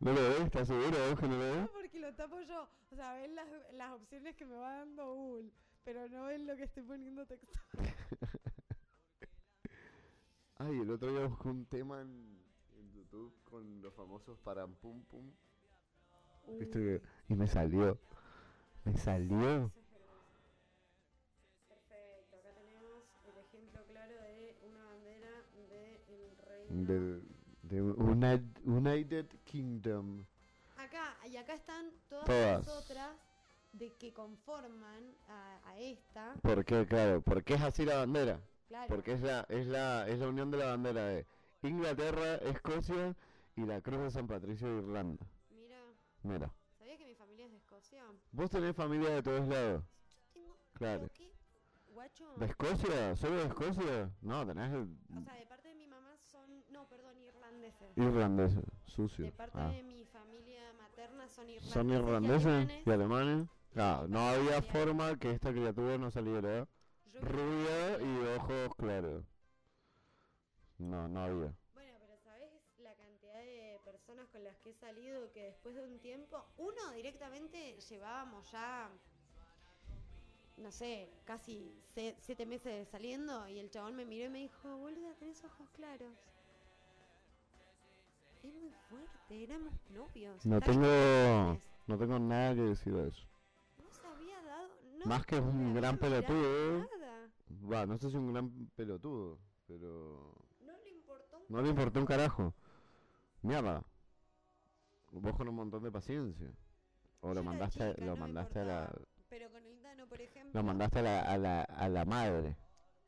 ¿No 0.00 0.12
lo 0.12 0.20
ves? 0.20 0.40
¿Estás 0.42 0.68
seguro 0.68 0.90
no 1.22 1.28
lo 1.28 1.38
ves? 1.38 1.68
porque 1.70 1.98
lo 2.00 2.14
tapo 2.14 2.40
yo. 2.42 2.68
O 2.90 2.96
sea, 2.96 3.14
ven 3.14 3.34
las, 3.34 3.46
las 3.74 3.92
opciones 3.92 4.36
que 4.36 4.44
me 4.46 4.54
va 4.54 4.76
dando 4.78 5.14
Google, 5.14 5.50
pero 5.84 6.08
no 6.08 6.24
ven 6.26 6.46
lo 6.46 6.56
que 6.56 6.64
estoy 6.64 6.82
poniendo 6.82 7.26
texto. 7.26 7.58
Ay, 10.58 10.78
el 10.80 10.90
otro 10.90 11.10
día 11.10 11.26
busqué 11.26 11.48
un 11.48 11.64
tema 11.66 12.02
en, 12.02 12.38
en 12.78 12.92
YouTube 12.92 13.34
con 13.44 13.80
los 13.80 13.94
famosos 13.94 14.38
param 14.40 14.74
pum 14.74 15.02
pum. 15.04 15.30
¿Viste 16.58 16.78
que- 16.78 17.02
Y 17.28 17.34
me 17.34 17.46
salió. 17.46 17.98
Me 18.84 18.96
salió. 18.96 19.72
Del 26.86 27.22
de 27.62 27.82
Uni- 27.82 28.52
United 28.64 29.26
Kingdom. 29.44 30.24
Acá, 30.76 31.16
y 31.30 31.36
acá 31.36 31.54
están 31.54 31.90
todas, 32.08 32.24
Todas. 32.26 32.66
las 32.66 32.76
otras 32.76 33.10
de 33.72 33.92
que 33.98 34.12
conforman 34.12 35.14
a, 35.28 35.60
a 35.68 35.78
esta. 35.78 36.34
¿Por 36.42 36.64
qué? 36.64 36.86
Claro, 36.86 37.20
porque 37.22 37.54
es 37.54 37.60
así 37.62 37.84
la 37.84 37.96
bandera. 37.98 38.40
Claro. 38.68 38.88
Porque 38.88 39.12
es 39.12 39.20
la, 39.20 39.46
es 39.48 39.66
la, 39.66 40.08
es 40.08 40.18
la 40.18 40.28
unión 40.28 40.50
de 40.50 40.58
la 40.58 40.66
bandera 40.66 41.04
de 41.06 41.26
Inglaterra, 41.62 42.36
Escocia 42.36 43.14
y 43.56 43.64
la 43.66 43.80
Cruz 43.80 44.00
de 44.00 44.10
San 44.10 44.26
Patricio 44.26 44.68
de 44.68 44.78
Irlanda. 44.82 45.26
Mira, 45.50 45.78
Mira, 46.22 46.50
¿sabías 46.78 46.98
que 46.98 47.04
mi 47.04 47.14
familia 47.14 47.46
es 47.46 47.50
de 47.52 47.58
Escocia? 47.58 48.02
vos 48.32 48.50
tenés 48.50 48.74
familia 48.74 49.10
de 49.10 49.22
todos 49.22 49.46
lados. 49.48 49.84
Yo 50.08 50.18
tengo. 50.32 50.56
Claro. 50.74 51.00
¿pero 51.00 51.12
qué? 51.14 51.30
¿Guacho? 51.92 52.34
¿De 52.36 52.46
Escocia? 52.46 53.16
¿Solo 53.16 53.36
de 53.36 53.46
Escocia? 53.46 54.10
No, 54.22 54.46
tenés 54.46 54.72
el 54.72 54.88
O 55.16 55.22
sea, 55.22 55.34
de 55.34 55.46
parte 55.46 55.68
de 55.68 55.74
mi 55.74 55.86
mamá 55.86 56.16
son. 56.30 56.64
No, 56.70 56.88
perdón, 56.88 57.10
irlandeses. 58.02 58.56
irlandés, 58.58 58.74
sucio. 58.86 59.24
De 59.26 59.32
parte 59.32 59.58
Ah. 59.58 59.68
de 59.70 59.82
mi 59.82 60.04
familia 60.04 60.72
materna 60.78 61.28
son 61.28 61.48
irlandeses. 61.48 61.72
¿Son 61.72 61.90
y 61.90 61.94
irlandeses 61.94 62.46
alemanes. 62.46 62.86
y 62.86 62.90
alemanes? 62.90 63.48
Ah, 63.76 64.04
no 64.08 64.20
había 64.28 64.62
forma 64.62 65.16
que 65.18 65.30
esta 65.30 65.50
criatura 65.52 65.96
no 65.98 66.10
saliera 66.10 66.66
rubia 67.20 68.00
y 68.00 68.36
ojos 68.36 68.74
claros. 68.76 69.24
No, 70.78 71.06
no 71.08 71.20
había. 71.20 71.52
Bueno, 71.74 71.92
pero 72.00 72.16
¿sabes 72.24 72.50
la 72.78 72.94
cantidad 72.94 73.34
de 73.34 73.78
personas 73.84 74.28
con 74.28 74.42
las 74.42 74.56
que 74.58 74.70
he 74.70 74.74
salido 74.74 75.30
que 75.32 75.44
después 75.44 75.74
de 75.74 75.82
un 75.82 75.98
tiempo, 76.00 76.44
uno 76.56 76.90
directamente 76.94 77.78
llevábamos 77.88 78.50
ya, 78.50 78.88
no 80.56 80.72
sé, 80.72 81.10
casi 81.24 81.72
siete 82.20 82.46
meses 82.46 82.88
saliendo 82.88 83.46
y 83.48 83.58
el 83.58 83.70
chabón 83.70 83.94
me 83.96 84.04
miró 84.04 84.26
y 84.26 84.30
me 84.30 84.38
dijo, 84.40 84.76
boluda, 84.78 85.14
tenés 85.14 85.44
ojos 85.44 85.68
claros. 85.70 86.12
Es 88.42 88.54
muy 88.54 88.70
fuerte, 88.88 89.42
éramos 89.44 89.74
novios. 89.90 90.46
No 90.46 90.60
tengo, 90.60 90.82
jóvenes. 90.84 91.62
no 91.86 91.98
tengo 91.98 92.18
nada 92.18 92.54
que 92.54 92.60
decir 92.62 92.94
a 92.94 93.06
eso. 93.06 93.26
No 93.78 93.90
se 93.92 94.06
había 94.06 94.40
dado. 94.42 94.68
No, 94.98 95.06
Más 95.06 95.26
que 95.26 95.38
un 95.38 95.74
gran 95.74 95.98
pelotudo. 95.98 96.88
Va, 97.70 97.84
no 97.86 97.98
sé 97.98 98.10
si 98.10 98.16
un 98.16 98.32
gran 98.32 98.50
pelotudo, 98.76 99.38
pero 99.66 100.34
No 100.60 100.72
le 100.84 100.90
importó 100.90 101.38
un 101.38 101.44
no 101.48 101.62
le 101.62 101.68
importó 101.70 102.00
un 102.00 102.06
carajo. 102.06 102.54
Mierda. 103.42 103.82
Vos 105.12 105.34
con 105.36 105.48
un 105.48 105.54
montón 105.56 105.82
de 105.82 105.90
paciencia. 105.90 106.50
O 107.20 107.28
Yo 107.28 107.34
lo 107.34 107.42
mandaste, 107.42 107.90
chica, 107.92 108.04
lo 108.04 108.12
no 108.12 108.16
mandaste 108.16 108.60
a 108.60 108.64
la. 108.64 108.92
Pero 109.28 109.50
con 109.50 109.64
el 109.66 109.82
Dano, 109.82 110.06
por 110.06 110.20
ejemplo. 110.20 110.50
lo 110.60 110.66
mandaste 110.66 110.98
a 111.00 111.02
la, 111.02 111.20
a 111.22 111.38
la, 111.38 111.62
a 111.62 111.88
la 111.88 112.04
madre. 112.04 112.56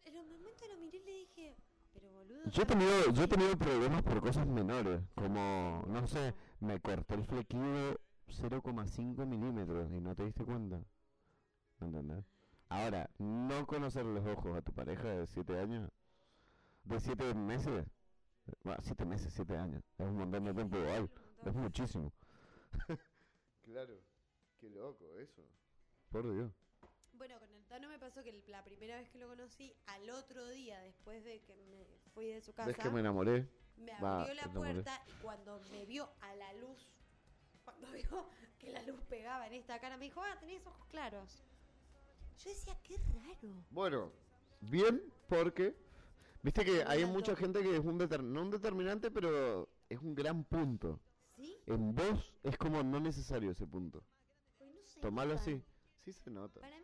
En 0.05 0.17
un 0.19 0.29
momento 0.29 0.65
lo 0.69 0.77
miré 0.81 0.99
y 0.99 1.05
le 1.05 1.13
dije, 1.13 1.57
pero 1.95 2.11
boludo. 2.13 2.32
Yo 2.51 2.63
he 2.63 2.67
tenido, 2.67 3.11
yo 3.13 3.23
he 3.25 3.29
sé". 3.29 3.29
tenido 3.29 3.57
problemas 3.57 4.03
por 4.03 4.21
cosas 4.21 4.47
menores, 4.47 5.01
como, 5.15 5.85
no 5.89 6.07
sé, 6.07 6.35
me 6.61 6.81
corté 6.81 7.15
el 7.15 7.25
flequillo 7.25 7.99
0,5 8.29 9.27
milímetros 9.27 9.91
y 9.93 10.01
no 10.01 10.15
te 10.15 10.25
diste 10.25 10.45
cuenta. 10.45 10.81
¿Me 11.79 11.87
entendés? 11.87 12.25
Ahora, 12.69 13.09
no 13.19 13.67
conocer 13.67 14.05
los 14.05 14.27
ojos 14.27 14.57
a 14.57 14.63
tu 14.63 14.73
pareja 14.73 15.09
de 15.09 15.27
7 15.27 15.59
años, 15.61 15.91
de 16.85 17.01
7 17.01 17.35
meses, 17.35 17.87
bueno, 18.65 18.81
7 18.83 19.05
meses, 19.05 19.33
7 19.35 19.57
años, 19.57 19.83
es 19.99 20.07
un 20.07 20.17
montón 20.17 20.45
de 20.45 20.55
tiempo 20.55 20.79
igual, 20.79 21.11
es 21.45 21.55
muchísimo. 21.55 22.13
claro, 23.65 23.95
qué 24.59 24.71
loco 24.71 25.05
eso. 25.19 25.43
Por 26.11 26.33
Dios. 26.33 26.51
Bueno, 27.13 27.39
con 27.39 27.51
el 27.51 27.62
Tano 27.73 27.89
me 27.89 27.99
pasó 27.99 28.23
que 28.23 28.45
la 28.49 28.63
primera 28.63 28.97
vez 28.97 29.09
que 29.09 29.19
lo 29.19 29.29
conocí, 29.29 29.75
al 29.87 30.11
otro 30.11 30.47
día, 30.51 30.79
después 30.81 31.25
de 31.25 31.41
que 31.41 31.57
me 31.57 31.87
fui 32.13 32.27
de 32.27 32.43
su 32.43 32.53
casa, 32.53 32.67
¿Ves 32.67 32.77
que 32.77 32.91
me 32.91 33.01
enamoré? 33.01 33.49
me 33.79 33.99
Va, 33.99 34.21
abrió 34.21 34.35
la 34.35 34.53
puerta 34.53 35.03
y 35.09 35.23
cuando 35.23 35.59
me 35.71 35.87
vio 35.87 36.07
a 36.21 36.35
la 36.37 36.53
luz, 36.53 36.87
cuando 37.65 37.87
vio 37.93 38.29
que 38.59 38.73
la 38.73 38.83
luz 38.83 39.01
pegaba 39.09 39.47
en 39.47 39.55
esta 39.55 39.81
cara, 39.81 39.97
me 39.97 40.05
dijo, 40.05 40.21
ah, 40.23 40.39
tenés 40.39 40.67
ojos 40.67 40.87
claros. 40.89 41.43
Yo 42.45 42.51
decía, 42.51 42.77
qué 42.83 42.99
raro. 42.99 43.65
Bueno, 43.71 44.13
bien, 44.61 45.11
porque 45.27 45.75
viste 46.43 46.67
que 46.67 46.85
hay 46.87 47.07
mucha 47.07 47.35
gente 47.35 47.63
que 47.63 47.75
es 47.75 47.83
un 47.83 47.99
deter- 47.99 48.23
no 48.23 48.43
un 48.43 48.51
determinante, 48.51 49.11
pero 49.11 49.67
es 49.89 49.99
un 49.99 50.15
gran 50.15 50.45
punto. 50.45 51.01
¿Sí? 51.37 51.57
En 51.65 51.95
vos 51.95 52.35
es 52.43 52.59
como 52.59 52.83
no 52.83 53.01
necesario 53.01 53.51
ese 53.51 53.67
punto. 53.67 54.05
Pues 54.59 54.95
no 54.97 55.01
Tomalo 55.01 55.33
así. 55.33 55.63
Sí 56.01 56.13
se 56.13 56.31
nota. 56.31 56.61
Para 56.61 56.82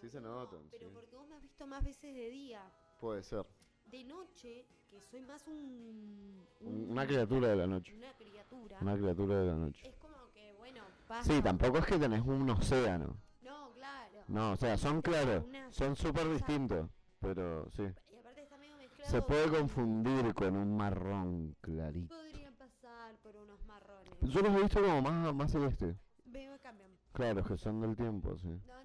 Sí 0.00 0.08
se 0.10 0.20
no, 0.20 0.34
notan, 0.34 0.60
Pero 0.70 0.88
sí. 0.88 0.94
porque 0.94 1.16
vos 1.16 1.28
me 1.28 1.36
has 1.36 1.42
visto 1.42 1.66
más 1.66 1.84
veces 1.84 2.14
de 2.14 2.30
día. 2.30 2.62
Puede 3.00 3.22
ser. 3.22 3.44
De 3.86 4.04
noche, 4.04 4.66
que 4.90 5.00
soy 5.00 5.20
más 5.22 5.46
un... 5.46 6.44
Un- 6.60 6.90
Una 6.90 7.06
criatura 7.06 7.48
de 7.48 7.56
la 7.56 7.66
noche. 7.66 7.94
Una 7.94 8.12
criatura. 8.14 8.78
Una 8.80 8.96
criatura 8.96 9.38
de 9.40 9.46
la 9.46 9.54
noche. 9.54 9.88
Es 9.88 9.96
como 9.96 10.16
que, 10.32 10.52
bueno, 10.58 10.82
pasa... 11.06 11.32
Sí, 11.32 11.40
tampoco 11.42 11.78
es 11.78 11.86
que 11.86 11.98
tenés 11.98 12.22
un 12.22 12.48
océano. 12.50 13.16
No, 13.42 13.72
claro. 13.74 14.24
No, 14.28 14.52
o 14.52 14.56
sea, 14.56 14.76
son 14.76 15.02
claros. 15.02 15.44
Son 15.70 15.94
súper 15.94 16.28
distintos. 16.30 16.88
Pero 17.20 17.70
sí. 17.70 17.82
Y 18.10 18.16
aparte 18.16 18.42
está 18.42 18.56
medio 18.58 18.76
mezclado. 18.76 19.10
Se 19.10 19.22
puede 19.22 19.48
con- 19.48 19.60
confundir 19.60 20.34
con 20.34 20.56
un 20.56 20.76
marrón 20.76 21.56
clarito. 21.60 22.14
Podrían 22.14 22.54
pasar 22.56 23.16
por 23.22 23.36
unos 23.36 23.64
marrones. 23.66 24.12
Yo 24.20 24.40
los 24.42 24.54
he 24.56 24.62
visto 24.62 24.80
como 24.82 25.00
más, 25.02 25.34
más 25.34 25.52
celeste. 25.52 25.96
Me 26.24 26.58
cambian. 26.60 26.90
Claro, 27.12 27.44
que 27.44 27.56
son 27.56 27.80
del 27.80 27.94
tiempo, 27.96 28.36
sí. 28.36 28.48
No, 28.66 28.84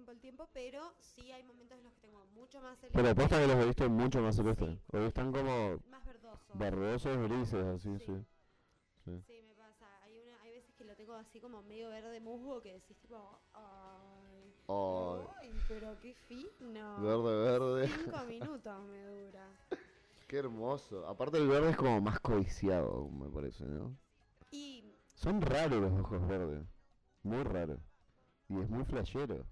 tiempo 0.00 0.10
al 0.12 0.20
tiempo, 0.20 0.48
pero 0.54 0.94
sí 0.98 1.30
hay 1.30 1.42
momentos 1.42 1.76
en 1.76 1.84
los 1.84 1.92
que 1.92 2.00
tengo 2.00 2.24
mucho 2.34 2.60
más 2.62 2.78
celeste. 2.78 3.02
Pero 3.02 3.14
posta 3.14 3.38
que 3.38 3.46
los 3.46 3.56
he 3.56 3.66
visto 3.66 3.90
mucho 3.90 4.20
más 4.22 4.34
celeste. 4.36 4.66
Sí. 4.66 4.80
Hoy 4.96 5.04
están 5.04 5.30
como 5.32 5.78
Más 5.90 6.04
verdoso. 6.06 6.52
verdosos, 6.54 7.18
grises, 7.28 7.64
así, 7.66 7.98
Sí. 7.98 8.04
sí. 8.06 8.24
Sí. 9.04 9.22
Sí, 9.26 9.42
me 9.46 9.54
pasa. 9.54 9.86
Hay, 10.02 10.18
una, 10.22 10.40
hay 10.42 10.52
veces 10.52 10.74
que 10.74 10.84
lo 10.84 10.96
tengo 10.96 11.14
así 11.14 11.38
como 11.40 11.62
medio 11.62 11.90
verde 11.90 12.18
musgo 12.20 12.62
que 12.62 12.72
decís 12.74 12.96
tipo, 12.98 13.38
ay, 13.52 14.54
Ay, 14.68 15.26
ay, 15.42 15.52
pero 15.68 15.98
qué 16.00 16.14
fino. 16.14 17.00
verde, 17.02 17.42
verde. 17.42 17.88
Cinco 17.88 18.24
minutos 18.28 18.82
me 18.84 19.02
dura. 19.04 19.48
Qué 20.28 20.38
hermoso. 20.38 21.06
Aparte 21.08 21.36
el 21.38 21.48
verde 21.48 21.70
es 21.70 21.76
como 21.76 22.00
más 22.00 22.20
codiciado, 22.20 23.08
me 23.10 23.28
parece, 23.28 23.64
¿no? 23.66 23.96
Y 24.50 24.84
Son 25.14 25.42
raros 25.42 25.80
los 25.82 26.00
ojos 26.00 26.26
verdes. 26.26 26.64
Muy 27.22 27.42
raros. 27.42 27.80
Y 28.48 28.60
es 28.60 28.68
muy 28.70 28.84
flashero. 28.84 29.44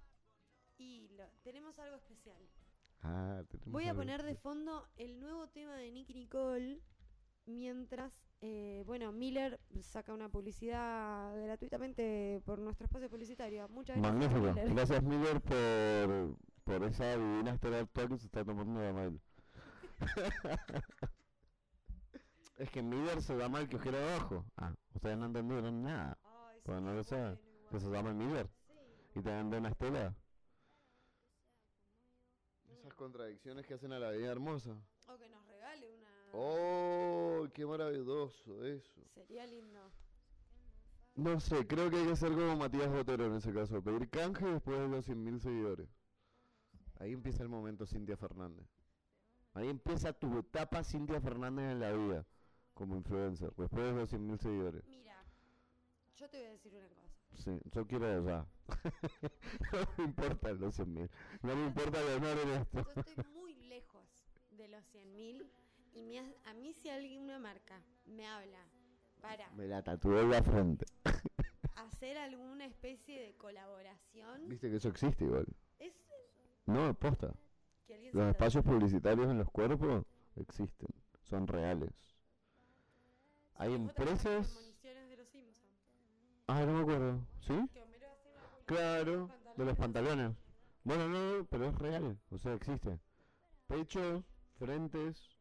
Ah, 3.03 3.43
Voy 3.67 3.85
a 3.85 3.91
algo 3.91 4.01
poner 4.03 4.23
de 4.23 4.35
fondo 4.35 4.87
el 4.97 5.21
nuevo 5.21 5.49
tema 5.49 5.75
de 5.77 5.91
Nicky 5.93 6.15
Nicole 6.15 6.81
mientras, 7.47 8.21
eh, 8.41 8.83
bueno, 8.87 9.13
Miller 9.13 9.61
saca 9.81 10.13
una 10.13 10.29
publicidad 10.29 11.35
gratuitamente 11.45 12.43
por 12.45 12.59
nuestro 12.59 12.87
espacio 12.87 13.09
publicitario. 13.09 13.69
Muchas 13.69 13.97
gracias. 13.97 14.15
Magnífico. 14.15 14.53
Miller. 14.53 14.75
Gracias 14.75 15.03
Miller 15.03 15.41
por, 15.41 16.37
por 16.65 16.85
esa 16.85 17.17
divina 17.17 17.55
historia 17.55 17.81
actual 17.81 18.09
que 18.09 18.19
se 18.19 18.27
está 18.27 18.45
tomando 18.45 18.81
de 18.81 18.93
mal. 18.93 19.21
es 22.59 22.71
que 22.71 22.83
Miller 22.83 23.23
se 23.23 23.37
llama 23.37 23.61
el 23.61 23.69
que 23.69 23.77
ojero 23.77 23.99
de 23.99 24.15
ojo. 24.17 24.45
Ah, 24.57 24.75
ustedes 24.95 25.17
no 25.19 25.27
entendieron 25.27 25.83
nada. 25.83 26.19
Ay, 26.25 26.61
Pues 26.65 26.83
no 26.83 26.93
lo 26.93 27.05
saben. 27.05 27.39
bueno, 27.43 27.69
Que 27.71 27.81
se 27.81 27.91
llama 27.91 28.13
Miller. 28.13 28.49
Sí. 28.67 29.19
Y 29.21 29.23
te 29.23 29.31
dan 29.31 29.51
de 29.51 29.59
una 29.59 29.69
estela. 29.71 30.15
Contradicciones 32.99 33.65
que 33.65 33.75
hacen 33.75 33.93
a 33.93 34.01
la 34.01 34.11
vida 34.11 34.33
hermosa. 34.33 34.77
O 35.07 35.17
que 35.17 35.29
nos 35.29 35.47
regale 35.47 35.89
una. 35.89 36.09
¡Oh! 36.33 37.47
¡Qué 37.55 37.65
maravilloso 37.65 38.65
eso! 38.65 39.01
Sería 39.15 39.47
lindo. 39.47 39.79
No 41.15 41.39
sé, 41.39 41.65
creo 41.69 41.89
que 41.91 41.97
hay 41.97 42.07
que 42.09 42.17
ser 42.17 42.31
como 42.31 42.57
Matías 42.57 42.91
Botero 42.91 43.27
en 43.27 43.37
ese 43.37 43.55
caso. 43.55 43.81
Pedir 43.81 44.11
canje 44.11 44.47
después 44.47 44.81
de 44.81 44.89
los 44.89 45.09
100.000 45.09 45.39
seguidores. 45.39 45.89
Ahí 46.99 47.13
empieza 47.13 47.45
el 47.45 47.49
momento 47.49 47.87
Cintia 47.87 48.17
Fernández. 48.17 48.67
Ahí 49.55 49.69
empieza 49.69 50.13
tu 50.13 50.37
etapa 50.37 50.83
Cintia 50.83 51.21
Fernández 51.21 51.71
en 51.71 51.79
la 51.79 51.93
vida. 51.93 52.27
Como 52.75 52.97
influencer. 52.97 53.53
Después 53.57 53.85
de 53.85 53.93
los 53.93 54.13
100.000 54.13 54.39
seguidores. 54.39 54.85
Mira, 54.89 55.25
yo 56.17 56.29
te 56.29 56.39
voy 56.39 56.47
a 56.47 56.51
decir 56.51 56.75
una 56.75 56.89
cosa. 56.89 56.98
Sí, 57.39 57.59
yo 57.73 57.87
quiero 57.87 58.07
allá. 58.07 58.47
no 59.73 59.79
me 59.97 60.05
importan 60.05 60.61
los 60.61 60.79
100.000. 60.79 61.09
No 61.43 61.57
me 61.57 61.67
importa 61.67 62.03
ganar 62.03 62.39
en 62.39 62.49
esto. 62.51 62.83
Yo 62.95 63.01
estoy 63.01 63.25
muy 63.35 63.55
lejos 63.69 64.05
de 64.51 64.69
los 64.69 64.85
100.000 64.95 65.47
y 65.95 66.03
me 66.03 66.19
a 66.19 66.55
mí 66.55 66.75
si 66.75 66.91
alguien, 66.91 67.23
una 67.23 67.39
marca, 67.39 67.81
me 68.07 68.27
habla 68.27 68.59
para 69.21 69.51
Me 69.51 69.67
la 69.67 69.83
tatué 69.83 70.21
en 70.21 70.31
la 70.31 70.43
frente. 70.43 70.87
hacer 71.77 72.19
alguna 72.19 72.67
especie 72.67 73.21
de 73.21 73.35
colaboración, 73.37 74.49
Viste 74.49 74.71
que 74.71 74.77
eso 74.77 74.89
existe 74.89 75.25
igual. 75.25 75.47
es 75.79 75.95
No, 76.67 76.95
posta. 76.95 77.35
Los 78.13 78.29
espacios 78.29 78.65
publicitarios 78.65 79.29
en 79.29 79.39
los 79.39 79.51
cuerpos 79.51 80.05
existen. 80.37 80.89
Son 81.23 81.47
reales. 81.47 81.91
Hay 83.57 83.75
empresas... 83.75 84.53
municiones 84.55 85.09
de 85.09 85.17
los 85.17 85.29
Simpsons. 85.29 85.69
Ah, 86.49 86.65
no 86.65 86.73
me 86.73 86.81
acuerdo. 86.81 87.21
¿Sí? 87.41 87.53
Que 87.73 87.83
Homero 87.83 88.07
hace 88.11 88.29
una 88.31 88.41
publicidad 88.41 88.65
Claro, 88.67 89.31
de 89.57 89.65
los 89.67 89.77
pantalones. 89.77 90.33
Bueno, 90.83 91.07
no, 91.09 91.39
no, 91.39 91.45
pero 91.45 91.67
es 91.67 91.79
real. 91.79 92.19
O 92.31 92.39
sea, 92.39 92.55
existe. 92.55 92.99
Pechos, 93.67 94.25
frentes... 94.59 95.37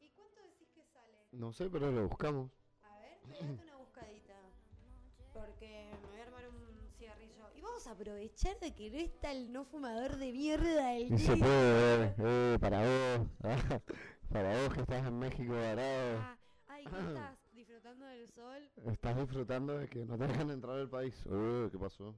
¿Y 0.00 0.08
cuánto 0.08 0.40
decís 0.40 0.68
que 0.74 0.82
sale? 0.86 1.18
No 1.32 1.52
sé, 1.52 1.68
pero 1.68 1.90
lo 1.92 2.08
buscamos. 2.08 2.50
A 2.82 2.98
ver, 3.00 3.18
pegate 3.28 3.62
una 3.62 3.76
buscadita. 3.76 4.34
Porque 5.34 5.90
me 6.00 6.08
voy 6.08 6.20
a 6.20 6.22
armar 6.22 6.48
un 6.48 6.90
cigarrillo. 6.98 7.50
Y 7.54 7.60
vamos 7.60 7.86
a 7.86 7.90
aprovechar 7.90 8.58
de 8.60 8.74
que 8.74 8.90
no 8.90 8.96
está 8.96 9.32
el 9.32 9.52
no 9.52 9.64
fumador 9.66 10.16
de 10.16 10.32
mierda 10.32 10.88
del 10.88 11.12
Y 11.12 11.18
se 11.18 11.36
puede 11.36 11.98
ver, 11.98 12.14
eh, 12.18 12.58
para 12.58 12.78
vos. 12.78 13.28
para 14.32 14.62
vos 14.62 14.72
que 14.74 14.80
estás 14.80 15.06
en 15.06 15.18
México 15.18 15.52
varado. 15.52 16.18
Ah, 16.18 16.38
ay, 16.68 16.84
¿qué 16.86 16.98
estás? 16.98 17.39
¿Disfrutando 17.90 18.06
del 18.06 18.30
sol? 18.30 18.70
Estás 18.92 19.16
disfrutando 19.16 19.78
de 19.78 19.88
que 19.88 20.04
no 20.04 20.16
te 20.16 20.26
dejan 20.26 20.50
entrar 20.50 20.76
al 20.78 20.88
país. 20.88 21.26
Uh, 21.26 21.68
¿Qué 21.70 21.78
pasó? 21.78 22.14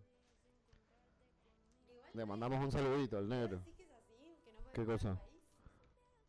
Igual 1.88 2.10
Le 2.14 2.26
mandamos 2.26 2.62
un 2.64 2.70
saludito 2.72 3.16
al 3.16 3.24
¿vos 3.26 3.30
negro. 3.30 3.56
decís 3.58 3.74
que 3.76 3.82
es 3.84 3.90
así? 3.92 4.36
¿Que 4.44 4.52
no 4.52 4.58
puede 4.58 4.72
¿Qué 4.74 4.80
entrar 4.82 4.98
cosa? 4.98 5.10
al 5.10 5.16
país? 5.18 5.32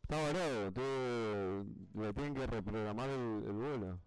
Está 0.02 0.22
varado, 0.22 0.72
tú- 0.72 2.00
le 2.00 2.12
tienen 2.14 2.34
que 2.34 2.46
reprogramar 2.46 3.10
el, 3.10 3.44
el 3.46 3.52
vuelo. 3.52 3.98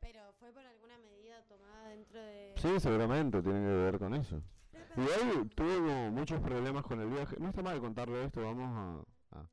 Pero 0.00 0.20
fue 0.38 0.52
por 0.52 0.64
alguna 0.64 0.98
medida 0.98 1.42
tomada 1.48 1.88
dentro 1.88 2.20
de... 2.20 2.54
Sí, 2.56 2.80
seguramente 2.80 3.42
tiene 3.42 3.60
que 3.60 3.74
ver 3.74 3.98
con 3.98 4.14
eso. 4.14 4.42
Pero, 4.72 4.84
pero- 4.94 5.02
Igual 5.02 5.50
tuve 5.50 5.76
como 5.78 6.10
muchos 6.12 6.40
problemas 6.40 6.84
con 6.84 7.00
el 7.00 7.08
viaje. 7.08 7.36
No 7.40 7.48
está 7.48 7.62
mal 7.62 7.80
contarle 7.80 8.24
esto, 8.24 8.40
vamos 8.42 9.04
a... 9.32 9.38
a- 9.38 9.48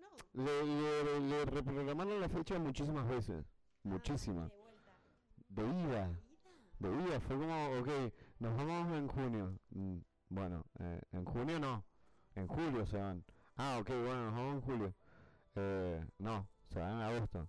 No. 0.00 0.44
Le, 0.44 0.64
le- 0.64 1.20
le 1.20 1.44
reprogramaron 1.44 2.20
la 2.20 2.28
fecha 2.28 2.58
muchísimas 2.58 3.08
veces. 3.08 3.44
Muchísimas. 3.82 4.50
De 5.48 5.62
ida. 5.62 6.20
De 6.78 6.88
ida. 6.88 7.20
Fue 7.20 7.36
como, 7.36 7.78
ok, 7.78 7.88
nos 8.38 8.56
vamos 8.56 8.96
en 8.96 9.08
junio. 9.08 9.58
Mm, 9.70 9.98
bueno, 10.28 10.64
eh, 10.78 11.00
en 11.12 11.24
junio 11.24 11.58
no. 11.58 11.84
En 12.34 12.46
julio 12.46 12.86
se 12.86 12.98
van. 12.98 13.24
Ah, 13.56 13.78
ok, 13.80 13.88
bueno, 13.88 14.24
nos 14.26 14.34
vamos 14.34 14.54
en 14.54 14.60
julio. 14.62 14.94
Eh, 15.54 16.04
no, 16.18 16.48
se 16.68 16.78
van 16.78 16.92
en 16.92 17.00
agosto. 17.00 17.48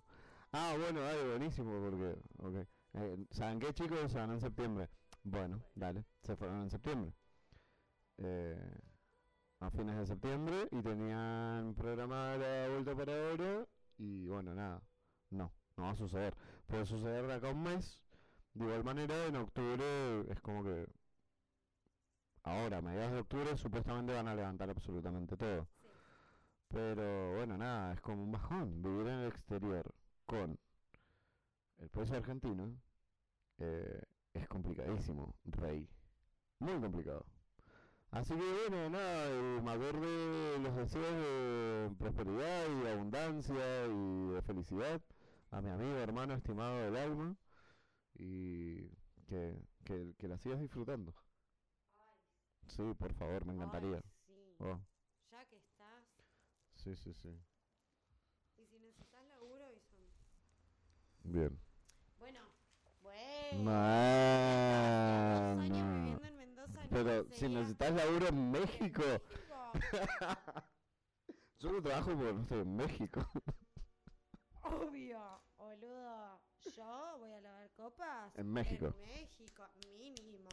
Ah, 0.52 0.74
bueno, 0.78 1.00
dale, 1.00 1.28
buenísimo, 1.28 1.70
porque, 1.80 2.18
ok. 2.38 2.68
Eh, 2.94 3.26
¿Saben 3.30 3.60
qué, 3.60 3.72
chicos? 3.74 4.10
Se 4.10 4.18
van 4.18 4.32
en 4.32 4.40
septiembre. 4.40 4.88
Bueno, 5.22 5.62
dale, 5.74 6.04
se 6.22 6.36
fueron 6.36 6.62
en 6.62 6.70
septiembre. 6.70 7.12
Eh, 8.18 8.80
a 9.60 9.70
fines 9.70 9.96
de 9.96 10.06
septiembre 10.06 10.68
y 10.70 10.80
tenían 10.82 11.74
programada 11.74 12.36
la 12.38 12.68
vuelta 12.68 12.94
para 12.94 13.12
ahora 13.12 13.66
y 13.98 14.26
bueno, 14.28 14.54
nada, 14.54 14.80
no, 15.30 15.52
no 15.76 15.82
va 15.82 15.90
a 15.90 15.96
suceder. 15.96 16.34
Puede 16.68 16.84
suceder 16.86 17.26
de 17.26 17.34
acá 17.34 17.48
un 17.48 17.62
mes. 17.62 17.98
De 18.52 18.64
igual 18.64 18.84
manera, 18.84 19.26
en 19.26 19.36
octubre 19.36 20.20
es 20.30 20.40
como 20.40 20.62
que 20.62 20.86
ahora, 22.42 22.78
a 22.78 22.82
mediados 22.82 23.12
de 23.12 23.20
octubre, 23.20 23.56
supuestamente 23.56 24.12
van 24.12 24.28
a 24.28 24.34
levantar 24.34 24.68
absolutamente 24.70 25.36
todo. 25.36 25.66
Sí. 25.80 25.88
Pero 26.68 27.36
bueno, 27.36 27.56
nada, 27.56 27.94
es 27.94 28.00
como 28.02 28.22
un 28.22 28.32
bajón. 28.32 28.82
Vivir 28.82 29.06
en 29.06 29.20
el 29.20 29.28
exterior 29.28 29.94
con 30.26 30.58
el 31.78 31.88
peso 31.88 32.14
argentino 32.14 32.76
eh, 33.58 34.02
es 34.34 34.46
complicadísimo, 34.48 35.34
rey. 35.44 35.88
Muy 36.58 36.78
complicado. 36.80 37.24
Así 38.10 38.34
que 38.34 38.68
bueno, 38.68 38.90
nada, 38.90 39.26
el 39.30 39.62
mayor 39.62 40.00
de 40.00 40.58
los 40.62 40.76
deseos 40.76 41.12
de 41.12 41.90
prosperidad 41.98 42.68
y 42.68 42.84
de 42.84 42.92
abundancia 42.92 43.86
y 43.86 44.34
de 44.34 44.42
felicidad 44.42 45.00
a 45.50 45.60
mi 45.60 45.70
amigo, 45.70 45.96
hermano, 45.98 46.34
estimado 46.34 46.78
del 46.80 46.96
alma 46.96 47.36
y 48.14 48.88
que, 49.26 49.56
que, 49.84 50.14
que 50.18 50.28
la 50.28 50.38
sigas 50.38 50.60
disfrutando. 50.60 51.14
Sí, 52.68 52.82
por 52.98 53.12
favor, 53.14 53.44
me 53.46 53.54
encantaría. 53.54 53.96
Ay, 53.96 54.02
sí. 54.26 54.56
Oh, 54.60 54.78
Ya 55.30 55.44
que 55.46 55.56
estás. 55.56 56.04
sí, 56.76 56.94
sí, 56.96 57.12
sí. 57.14 57.28
Y 58.56 58.66
si 58.66 58.78
necesitas 58.78 59.24
laburo, 59.26 59.66
avísame. 59.66 60.08
Bien. 61.24 61.58
Bueno, 62.18 62.40
bueno. 63.02 63.62
Man, 63.64 65.56
Dos 65.56 65.60
años 65.60 65.70
no. 65.70 65.94
viviendo 65.94 66.26
en 66.26 66.36
Mendoza. 66.36 66.82
no 66.84 66.88
Pero 66.90 67.24
si 67.32 67.48
necesitas 67.48 67.94
laburo 67.94 68.26
en 68.28 68.50
México, 68.50 69.02
México. 69.02 69.72
yo 71.60 71.72
no 71.72 71.82
trabajo 71.82 72.10
porque 72.16 72.32
no 72.34 72.42
estoy 72.42 72.60
en 72.60 72.76
México. 72.76 73.20
Obvio, 74.70 75.40
boludo. 75.56 76.40
Yo 76.76 77.16
voy 77.18 77.30
a 77.32 77.40
lavar 77.40 77.70
copas. 77.72 78.36
En 78.36 78.46
México. 78.52 78.86
En 78.86 79.00
México, 79.00 79.62
mínimo. 79.98 80.48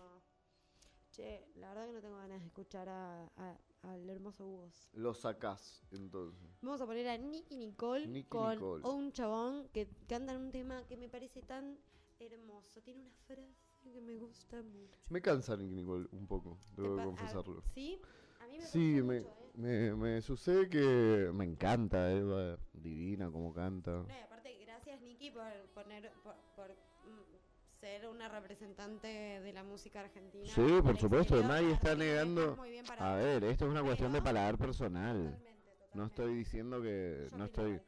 Che, 1.12 1.48
la 1.56 1.70
verdad 1.70 1.86
que 1.88 1.94
no 1.94 2.02
tengo 2.02 2.18
ganas 2.18 2.40
de 2.42 2.46
escuchar 2.48 2.90
a, 2.90 3.24
a- 3.38 3.58
al 3.84 4.10
hermoso 4.10 4.46
Bugos. 4.46 4.90
Lo 4.94 5.14
sacás, 5.14 5.84
entonces. 5.92 6.50
Vamos 6.62 6.82
a 6.82 6.86
poner 6.86 7.08
a 7.08 7.18
Nicky 7.18 7.56
Nicole 7.56 8.08
Nicki 8.08 8.30
con 8.30 8.56
Nicole. 8.56 8.84
un 8.84 9.12
chabón 9.14 9.70
que 9.70 9.88
canta 10.08 10.34
en 10.34 10.42
un 10.42 10.52
tema 10.52 10.86
que 10.88 10.98
me 10.98 11.08
parece 11.08 11.42
tan 11.42 11.78
hermoso. 12.20 12.82
Tiene 12.82 13.02
una 13.02 13.12
frase 13.28 13.92
que 13.94 14.02
me 14.02 14.18
gusta 14.18 14.62
mucho. 14.62 15.00
Me 15.10 15.22
cansa 15.22 15.56
Nicky 15.56 15.74
Nicole 15.76 16.08
un 16.12 16.28
poco, 16.28 16.58
debo 16.76 16.96
Te 16.96 16.98
pa- 16.98 17.06
confesarlo. 17.06 17.64
¿Sí? 17.74 18.02
A 18.46 18.48
mí 18.48 18.58
me 18.60 18.66
Sí, 18.66 19.02
me, 19.02 19.22
mucho, 19.22 19.30
¿eh? 19.30 19.52
me, 19.56 19.96
me 19.96 20.22
sucede 20.22 20.70
que 20.70 21.32
me 21.34 21.46
encanta 21.46 22.12
Eva, 22.12 22.58
divina 22.74 23.32
como 23.32 23.52
canta. 23.54 23.92
No, 23.92 24.08
y 24.08 24.22
aparte, 24.22 24.56
gracias 24.62 25.02
Nicky 25.02 25.32
por 25.32 25.52
poner, 25.74 26.12
por, 26.24 26.36
por, 26.56 26.70
mm, 26.72 27.80
ser 27.80 28.08
una 28.08 28.30
representante 28.30 29.08
de 29.08 29.52
la 29.54 29.64
música 29.64 30.02
argentina. 30.02 30.46
Sí, 30.48 30.62
por 30.84 30.98
supuesto, 30.98 31.36
exterior. 31.36 31.46
nadie 31.46 31.72
está 31.74 31.96
negando-. 31.96 32.58
A 33.00 33.16
ver, 33.16 33.44
esto 33.46 33.66
es 33.66 33.72
una 33.72 33.82
cuestión 33.84 34.14
de 34.14 34.22
paladar 34.22 34.58
personal. 34.58 35.16
Totalmente, 35.24 35.72
No 35.94 36.06
totalmente. 36.06 36.06
estoy 36.06 36.36
diciendo 36.36 36.82
que... 36.82 37.28
Yo 37.32 37.38
No 37.38 37.46
estoy... 37.46 37.82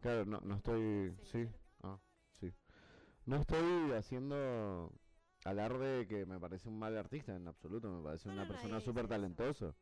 Claro, 0.00 0.24
no, 0.26 0.40
no 0.44 0.56
estoy... 0.56 1.14
Sí. 1.22 1.48
Ah, 1.82 1.98
sí. 2.40 2.52
No 3.26 3.36
estoy 3.36 3.92
haciendo 3.92 4.92
alarde 5.44 5.98
de 5.98 6.06
que 6.06 6.26
me 6.26 6.38
parece 6.38 6.68
un 6.68 6.78
mal 6.78 6.96
artista 6.96 7.34
en 7.34 7.48
absoluto, 7.48 7.90
me 7.90 8.02
parece 8.02 8.28
No, 8.28 8.34
una 8.34 8.44
no, 8.44 8.48
persona 8.48 8.80
súper 8.80 9.08
talentosa. 9.08 9.74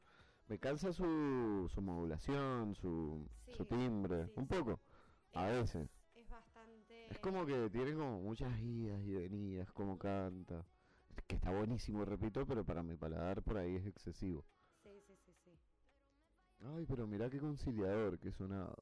Me 0.53 0.59
cansa 0.59 0.93
su, 0.93 1.67
su 1.73 1.81
modulación, 1.81 2.75
su, 2.75 3.27
su 3.57 3.65
timbre, 3.65 4.27
sí, 4.27 4.33
un 4.37 4.47
sí. 4.47 4.55
poco, 4.55 4.81
a 5.33 5.49
Es- 5.49 5.57
veces. 5.63 5.89
Es 6.15 6.29
bastante. 6.29 7.07
Es 7.11 7.19
como 7.21 7.47
que 7.47 7.71
tiene 7.71 7.95
como 7.95 8.21
muchas 8.21 8.61
idas 8.61 9.01
y 9.03 9.15
venidas, 9.15 9.73
como 9.73 9.99
canta. 9.99 10.67
Que 11.27 11.37
está 11.37 11.51
buenísimo, 11.57 12.05
repito, 12.05 12.45
pero 12.45 12.67
para 12.67 12.83
mi 12.83 12.97
paladar 12.97 13.43
por 13.43 13.57
ahí 13.57 13.77
es 13.77 13.87
excesivo. 13.87 14.45
Sí, 14.83 14.91
sí, 15.07 15.17
sí, 15.25 15.33
sí. 15.43 15.51
Ay, 16.77 16.85
pero 16.87 17.07
mirá 17.07 17.31
qué 17.31 17.39
conciliador 17.41 18.19
que 18.19 18.31
sonaba. 18.31 18.77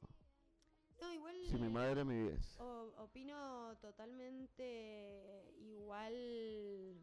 No, 1.01 1.13
igual. 1.13 1.37
Si 1.49 1.55
mi 1.57 1.69
madre 1.69 2.05
10. 2.05 2.59
o- 2.59 2.93
opino 2.99 3.77
totalmente 3.81 5.55
igual 5.61 7.01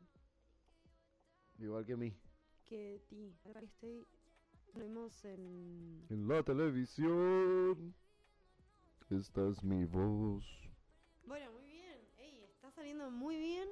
Igual 1.58 1.86
que 1.86 1.94
a 1.94 1.98
mí. 1.98 2.14
que 2.66 3.02
ti. 3.10 3.34
Estoy. 3.46 4.06
Vemos 4.76 5.26
en. 5.26 6.06
En 6.10 6.28
la 6.28 6.44
televisión. 6.44 7.94
Esta 9.10 9.48
es 9.50 9.64
mi 9.64 9.86
voz. 9.86 10.46
Bueno, 11.26 11.52
muy 11.54 11.66
bien. 11.66 12.00
Ey, 12.18 12.44
está 12.54 12.70
saliendo 12.72 13.10
muy 13.10 13.38
bien. 13.38 13.68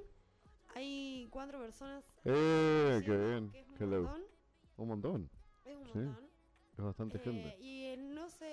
Hay 0.75 1.27
cuatro 1.29 1.59
personas. 1.59 2.03
¡Eh! 2.23 3.01
¡Qué 3.05 3.17
bien! 3.17 3.51
que 3.51 3.59
es 3.59 3.67
un 3.81 3.89
montón. 3.89 4.21
Un 4.77 4.87
montón. 4.87 5.29
Es 5.65 5.75
un 5.77 5.85
Sí, 5.85 5.99
montón. 5.99 6.25
Es 6.77 6.83
bastante 6.83 7.17
Eh, 7.17 7.21
gente. 7.21 7.57
y 7.59 7.95
no 7.97 8.29
se 8.29 8.47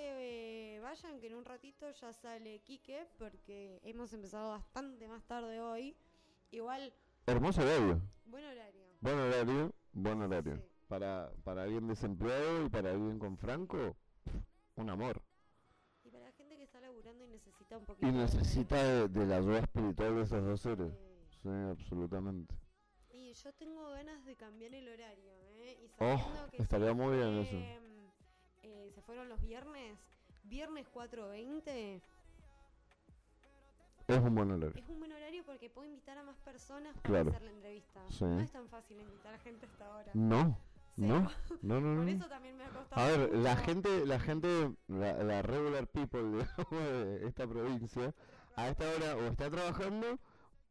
eh, 0.77 0.81
vayan 0.81 1.21
que 1.21 1.27
en 1.27 1.35
un 1.35 1.45
ratito 1.45 1.91
ya 1.91 2.13
sale 2.13 2.61
Quique 2.61 3.07
porque 3.19 3.81
hemos 3.83 4.13
empezado 4.13 4.51
bastante 4.51 5.09
más 5.09 5.25
tarde 5.27 5.59
hoy. 5.61 5.97
Igual, 6.53 6.93
Hermoso 7.27 7.63
horario. 7.63 8.01
buen 8.27 8.45
horario. 8.45 8.83
Buen 9.01 9.19
horario. 9.19 9.75
Buen 9.93 10.23
horario. 10.23 10.57
Sí. 10.57 10.63
Para, 10.93 11.33
para 11.43 11.63
alguien 11.63 11.89
desempleado 11.89 12.67
y 12.67 12.69
para 12.69 12.91
alguien 12.91 13.19
con 13.19 13.39
Franco, 13.39 13.97
un 14.77 14.91
amor. 14.91 15.23
Y 16.05 16.11
para 16.11 16.25
la 16.27 16.33
gente 16.33 16.55
que 16.59 16.65
está 16.65 16.81
laburando 16.81 17.25
y 17.25 17.29
necesita 17.29 17.79
un 17.79 17.87
poquito 17.87 18.07
Y 18.07 18.13
necesita 18.13 18.77
de, 18.85 19.09
de 19.09 19.25
la 19.27 19.37
ayuda 19.39 19.61
espiritual 19.61 20.17
de 20.17 20.23
esos 20.25 20.45
dos 20.45 20.61
seres. 20.61 20.93
Sí, 21.43 21.49
absolutamente. 21.49 22.55
Y 23.11 23.33
yo 23.33 23.55
tengo 23.55 23.89
ganas 23.89 24.23
de 24.27 24.37
cambiar 24.37 24.75
el 24.75 24.87
horario, 24.87 25.33
¿eh? 25.61 25.79
Y 25.83 25.87
Oh, 25.99 26.19
sabiendo 26.19 26.51
que 26.51 26.57
estaría 26.59 26.89
se 26.89 26.95
muy 26.95 27.17
bien 27.17 27.39
eso. 27.39 27.57
mm, 27.57 28.09
eh, 28.65 28.91
se 28.95 29.01
fueron 29.01 29.31
los 29.31 29.41
viernes. 29.41 29.99
Viernes 30.45 30.87
4.20 30.93 32.03
Es 34.09 34.19
un 34.19 34.35
buen 34.35 34.51
horario. 34.51 34.75
es 34.77 34.89
un 34.91 34.99
buen 34.99 35.13
horario 35.13 35.43
porque 35.47 35.71
puedo 35.71 35.89
invitar 35.89 36.19
a 36.19 36.23
más 36.23 36.37
personas 36.41 36.93
para 36.97 37.03
Claro. 37.09 37.31
hacer 37.31 37.43
la 37.45 37.51
entrevista. 37.53 38.01
Sí. 38.11 38.25
No 38.27 38.41
es 38.41 38.53
tan 38.53 38.69
fácil 38.69 39.01
invitar 39.01 39.33
a 39.33 39.39
gente 39.39 39.65
hasta 39.65 39.87
ahora. 39.87 40.11
No. 40.13 40.59
No, 40.97 41.31
no, 41.63 41.81
no, 41.81 41.95
Por 41.97 42.05
no. 42.05 42.11
eso 42.11 42.29
también 42.29 42.57
me 42.57 42.65
ha 42.65 42.69
costado. 42.69 43.03
A 43.03 43.09
ver, 43.09 43.35
la 43.35 43.57
gente, 43.57 44.07
la 44.07 44.21
gente, 44.21 44.73
la, 44.89 45.15
la 45.23 45.43
regular 45.43 45.87
people 45.89 46.23
digamos, 46.23 46.71
de 46.71 47.27
esta 47.27 47.47
provincia, 47.47 48.15
a 48.57 48.69
esta 48.69 48.85
hora 48.91 49.17
o 49.17 49.23
está 49.27 49.51
trabajando 49.51 50.19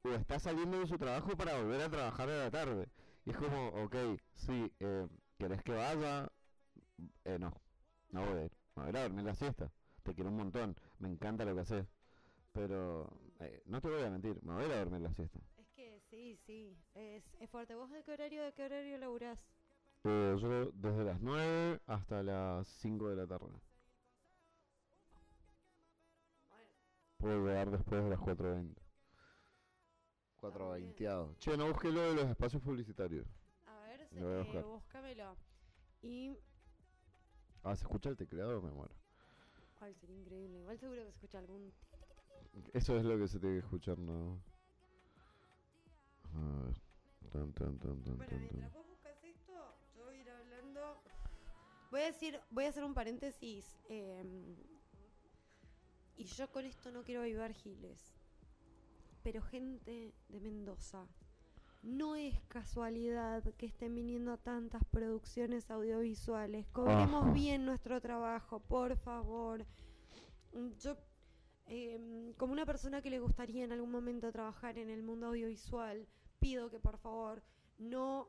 o 0.04 0.10
está 0.10 0.40
saliendo 0.40 0.80
de 0.80 0.88
su 0.88 0.98
trabajo 0.98 1.36
para 1.36 1.58
volver 1.58 1.82
a 1.82 1.90
trabajar 1.90 2.30
a 2.30 2.38
la 2.46 2.52
tarde. 2.52 2.88
Y 3.26 3.32
es 3.32 3.38
como, 3.38 3.68
ok, 3.84 3.96
sí, 4.36 4.72
eh, 4.80 5.08
¿querés 5.38 5.62
que 5.64 5.74
vaya? 5.74 6.30
Eh, 7.26 7.38
no, 7.40 7.54
no 8.12 8.26
voy 8.26 8.40
a 8.40 8.46
ir. 8.46 8.52
Me 8.76 8.84
voy 8.84 8.88
a 8.88 8.90
ir 8.90 8.98
a 8.98 9.04
dormir 9.04 9.26
la 9.26 9.36
siesta. 9.36 9.72
Te 10.04 10.14
quiero 10.14 10.30
un 10.30 10.38
montón, 10.38 10.76
me 11.00 11.10
encanta 11.10 11.46
lo 11.46 11.54
que 11.56 11.62
haces. 11.62 11.86
Pero 12.54 13.10
eh, 13.40 13.62
no 13.66 13.82
te 13.82 13.90
voy 13.90 14.04
a 14.04 14.10
mentir, 14.10 14.40
me 14.44 14.54
voy 14.54 14.64
a 14.64 14.68
ir 14.68 14.74
a 14.74 14.80
dormir 14.80 15.02
la 15.02 15.14
siesta. 15.14 15.40
Es 15.58 15.68
que 15.72 16.00
sí, 16.10 16.38
sí. 16.46 16.78
Es, 16.94 17.24
es 17.40 17.50
fuerte. 17.50 17.76
¿Vos 17.76 17.90
de 17.92 18.04
qué 18.04 18.12
horario, 18.12 18.44
de 18.44 18.54
qué 18.54 18.64
horario 18.66 18.98
laburás? 18.98 19.40
Eh, 20.04 20.36
yo 20.40 20.72
desde 20.74 21.04
las 21.04 21.22
9 21.22 21.80
hasta 21.86 22.24
las 22.24 22.68
5 22.68 23.10
de 23.10 23.16
la 23.16 23.28
tarde. 23.28 23.52
Puedo 27.18 27.46
llegar 27.46 27.70
después 27.70 28.04
de 28.04 28.10
las 28.10 28.20
4.20. 28.20 28.64
muy 28.64 28.76
4.20. 30.42 31.38
Che, 31.38 31.56
no 31.56 31.68
busqué 31.68 31.92
lo 31.92 32.02
de 32.02 32.16
los 32.16 32.26
espacios 32.26 32.64
publicitarios. 32.64 33.28
a 33.68 33.80
ver, 33.88 34.08
Lo 34.14 34.26
voy 34.26 34.34
a 34.34 34.40
eh, 34.40 34.44
buscar. 34.44 34.64
búscamelo. 34.64 35.36
Y. 36.02 36.36
Ah, 37.64 37.76
¿se 37.76 37.84
escucha 37.84 38.10
el 38.10 38.18
teclado? 38.18 38.60
Me 38.60 38.72
muero. 38.72 38.96
Ay, 39.82 39.94
sería 39.96 40.18
increíble. 40.18 40.60
Igual 40.62 40.80
seguro 40.80 41.02
que 41.02 41.06
se 41.06 41.10
escucha 41.12 41.38
algún. 41.38 41.72
Eso 42.74 42.98
es 42.98 43.04
lo 43.06 43.18
que 43.20 43.28
se 43.28 43.40
tiene 43.40 43.56
que 43.60 43.66
escuchar, 43.66 44.00
¿no? 44.00 44.42
A 46.34 46.66
ver. 46.66 46.76
Tan, 47.32 47.54
tan, 47.54 47.78
tan, 47.78 48.02
tan, 48.04 48.18
Bueno, 48.18 48.30
tan, 48.32 48.40
mientras 48.40 48.72
tan. 48.74 48.82
Voy 51.92 52.02
a 52.02 52.06
decir, 52.06 52.40
voy 52.50 52.66
a 52.66 52.70
hacer 52.70 52.84
un 52.84 52.94
paréntesis. 52.94 53.66
eh, 53.90 54.24
y 56.18 56.26
yo 56.26 56.52
con 56.52 56.66
esto 56.66 56.92
no 56.92 57.04
quiero 57.04 57.22
avivar 57.22 57.54
giles. 57.54 58.14
Pero 59.24 59.42
gente 59.42 60.14
de 60.30 60.40
Mendoza, 60.40 61.08
no 61.84 62.16
es 62.16 62.40
casualidad 62.48 63.44
que 63.56 63.66
estén 63.66 63.96
viniendo 63.96 64.38
tantas 64.38 64.84
producciones 64.86 65.70
audiovisuales. 65.72 66.68
Cobremos 66.68 67.24
Ajá. 67.24 67.32
bien 67.34 67.66
nuestro 67.66 68.00
trabajo, 68.02 68.60
por 68.60 68.98
favor. 68.98 69.66
Mm, 70.54 70.70
Yo 70.80 70.96
em, 71.68 72.34
como 72.34 72.54
una 72.54 72.66
persona 72.66 73.02
que 73.02 73.10
le 73.10 73.20
gustaría 73.20 73.64
en 73.64 73.72
algún 73.72 73.92
momento 73.92 74.32
trabajar 74.32 74.78
en 74.78 74.90
el 74.90 75.02
mundo 75.04 75.28
audiovisual, 75.28 76.06
pido 76.40 76.70
que 76.70 76.80
por 76.80 76.98
favor 76.98 77.42
no 77.80 78.28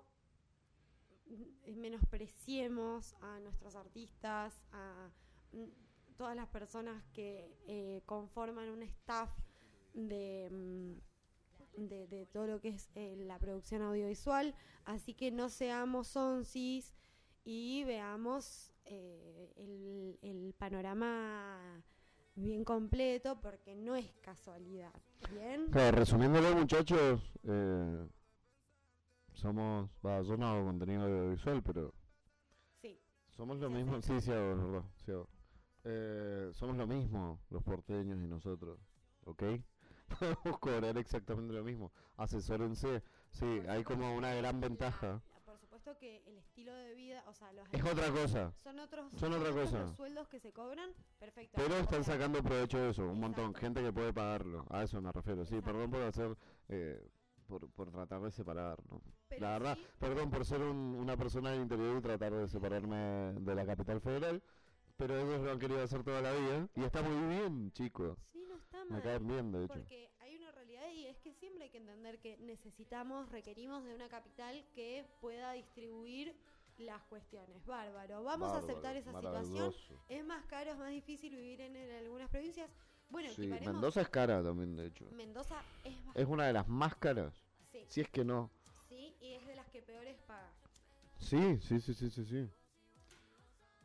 menospreciemos 1.76 3.14
a 3.20 3.40
nuestros 3.40 3.76
artistas, 3.76 4.60
a 4.72 5.10
mm, 5.52 5.64
todas 6.16 6.36
las 6.36 6.48
personas 6.48 7.02
que 7.12 7.56
eh, 7.66 8.02
conforman 8.06 8.68
un 8.68 8.82
staff 8.82 9.30
de, 9.94 10.48
mm, 10.50 11.88
de, 11.88 12.06
de 12.06 12.26
todo 12.26 12.46
lo 12.46 12.60
que 12.60 12.68
es 12.68 12.90
eh, 12.94 13.16
la 13.18 13.38
producción 13.38 13.82
audiovisual. 13.82 14.54
Así 14.84 15.14
que 15.14 15.30
no 15.30 15.48
seamos 15.48 16.16
onsis 16.16 16.92
y 17.44 17.84
veamos 17.84 18.72
eh, 18.84 19.52
el, 20.22 20.54
panorama 20.58 21.82
bien 22.36 22.64
completo 22.64 23.40
porque 23.40 23.74
no 23.74 23.96
es 23.96 24.12
casualidad. 24.20 24.92
Bien. 25.32 25.72
Resumiéndolo, 25.72 26.54
muchachos, 26.54 27.20
eh, 27.42 28.06
somos. 29.34 29.90
Va, 30.04 30.20
yo 30.22 30.36
no 30.36 30.46
hago 30.48 30.64
contenido 30.66 31.02
audiovisual, 31.04 31.62
pero 31.62 31.92
Sí, 32.80 33.00
somos 33.30 33.58
lo 33.58 33.68
Sí, 33.68 33.74
mismo. 33.74 34.02
sí. 34.02 34.20
Sí, 34.20 34.32
hago, 34.32 34.84
sí 35.04 35.10
hago. 35.12 35.28
Eh, 35.84 36.50
somos 36.52 36.76
lo 36.76 36.86
mismo, 36.86 37.40
los 37.50 37.62
porteños 37.62 38.18
y 38.22 38.28
nosotros, 38.28 38.78
¿ok? 39.24 39.42
Podemos 40.20 40.58
cobrar 40.60 40.96
exactamente 40.98 41.52
lo 41.54 41.64
mismo. 41.64 41.92
Asesórense. 42.16 43.02
Sí, 43.30 43.60
Por 43.60 43.70
hay 43.70 43.82
como 43.84 44.14
una 44.14 44.34
gran 44.34 44.60
la- 44.60 44.68
ventaja. 44.68 45.22
por 45.44 45.58
supuesto 45.58 45.96
que 45.98 46.22
el 46.26 46.38
estilo 46.38 46.72
de 46.74 46.94
vida, 46.94 47.24
o 47.26 47.34
sea, 47.34 47.52
los 47.52 47.66
Es 47.72 47.82
otra 47.84 48.10
cosa. 48.12 48.52
son 48.62 48.78
otros, 48.78 49.10
son 49.18 49.32
otra 49.32 49.50
otros 49.50 49.64
cosa. 49.66 49.80
los 49.80 49.96
sueldos 49.96 50.28
que 50.28 50.38
se 50.38 50.52
cobran, 50.52 50.90
perfecto. 51.18 51.56
Pero 51.56 51.76
están 51.78 52.04
sacando 52.04 52.42
provecho 52.42 52.78
de 52.78 52.90
eso, 52.90 53.04
un 53.08 53.20
montón. 53.20 53.54
Gente 53.54 53.82
que 53.82 53.92
puede 53.92 54.12
pagarlo. 54.12 54.64
A 54.70 54.82
eso 54.84 55.00
me 55.02 55.10
refiero. 55.10 55.44
Sí, 55.44 55.56
Exacto. 55.56 55.72
perdón 55.72 55.90
por 55.90 56.02
hacer. 56.02 56.36
eh, 56.68 57.08
por, 57.52 57.70
por 57.70 57.90
tratar 57.90 58.20
de 58.22 58.30
separar, 58.30 58.78
¿no? 58.90 59.02
pero 59.28 59.40
La 59.42 59.50
verdad, 59.58 59.76
sí, 59.76 59.86
perdón 59.98 60.30
por 60.30 60.44
ser 60.46 60.60
un- 60.62 60.96
una 60.98 61.16
persona 61.16 61.50
del 61.50 61.60
interior 61.62 61.98
y 61.98 62.00
tratar 62.00 62.32
de 62.32 62.48
separarme 62.48 62.96
de 63.40 63.54
la 63.54 63.66
capital 63.66 64.00
federal. 64.00 64.42
Pero 64.96 65.18
ellos 65.18 65.40
lo 65.42 65.50
han 65.52 65.58
querido 65.58 65.82
hacer 65.82 66.02
toda 66.04 66.20
la 66.20 66.32
vida. 66.32 66.68
Y 66.76 66.84
está 66.84 67.02
muy 67.02 67.28
bien, 67.36 67.72
chicos. 67.72 68.18
sí, 68.32 68.44
no 68.48 68.56
está 68.56 68.84
Me 68.84 68.90
mal. 68.92 69.02
caen 69.02 69.26
bien, 69.26 69.52
de 69.52 69.64
hecho. 69.64 69.74
Porque 69.74 70.10
hay 70.20 70.36
una 70.36 70.52
realidad 70.52 70.88
y 70.94 71.06
es 71.06 71.18
que 71.20 71.32
siempre 71.34 71.64
hay 71.64 71.70
que 71.70 71.78
entender 71.78 72.20
que 72.20 72.36
necesitamos, 72.38 73.28
requerimos 73.30 73.82
de 73.84 73.94
una 73.94 74.08
capital 74.08 74.64
que 74.74 75.04
pueda 75.20 75.52
distribuir 75.52 76.36
las 76.78 77.02
cuestiones. 77.04 77.64
Bárbaro. 77.66 78.22
Vamos 78.22 78.52
a 78.52 78.58
aceptar 78.58 78.96
esa 78.96 79.12
situación. 79.12 79.72
Es 80.08 80.24
más 80.24 80.44
caro, 80.46 80.70
es 80.72 80.78
más 80.78 80.90
difícil 80.90 81.34
vivir 81.34 81.60
en, 81.62 81.74
en 81.76 81.90
algunas 82.04 82.28
provincias. 82.30 82.70
Bueno, 83.08 83.28
Sí, 83.30 83.46
Mendoza 83.46 84.00
es 84.02 84.08
cara 84.08 84.42
también, 84.42 84.74
de 84.76 84.86
hecho. 84.86 85.04
Mendoza 85.12 85.60
es 85.84 85.94
más 86.04 86.16
Es 86.16 86.26
una 86.26 86.46
de 86.46 86.52
las 86.54 86.66
más 86.68 86.94
caras. 86.96 87.41
Sí, 87.88 87.94
Si 87.94 88.00
es 88.00 88.08
que 88.10 88.24
no. 88.24 88.50
sí, 88.88 89.14
y 89.20 89.32
es 89.34 89.46
de 89.46 89.54
las 89.56 89.66
que 89.68 89.82
peores 89.82 90.16
paga. 90.26 90.50
Sí, 91.18 91.58
sí, 91.60 91.80
sí, 91.80 91.94
sí, 91.94 92.10
sí, 92.10 92.24
sí. 92.24 92.50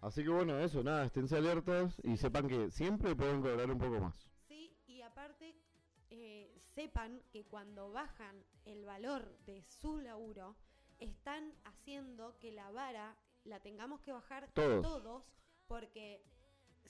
Así 0.01 0.23
que 0.23 0.29
bueno, 0.29 0.59
eso, 0.59 0.83
nada, 0.83 1.05
esténse 1.05 1.37
alertas 1.37 1.99
y 2.03 2.17
sepan 2.17 2.47
que 2.47 2.69
siempre 2.71 3.15
pueden 3.15 3.41
cobrar 3.41 3.69
un 3.71 3.79
poco 3.79 3.99
más. 3.99 4.29
Sí, 4.47 4.75
y 4.87 5.01
aparte 5.01 5.55
eh, 6.09 6.61
sepan 6.75 7.21
que 7.31 7.45
cuando 7.45 7.91
bajan 7.91 8.43
el 8.65 8.85
valor 8.85 9.37
de 9.45 9.63
su 9.63 9.99
laburo, 9.99 10.55
están 10.99 11.53
haciendo 11.65 12.37
que 12.39 12.51
la 12.51 12.71
vara 12.71 13.15
la 13.43 13.59
tengamos 13.59 14.01
que 14.01 14.11
bajar 14.11 14.49
Todos. 14.53 15.25
porque 15.67 16.21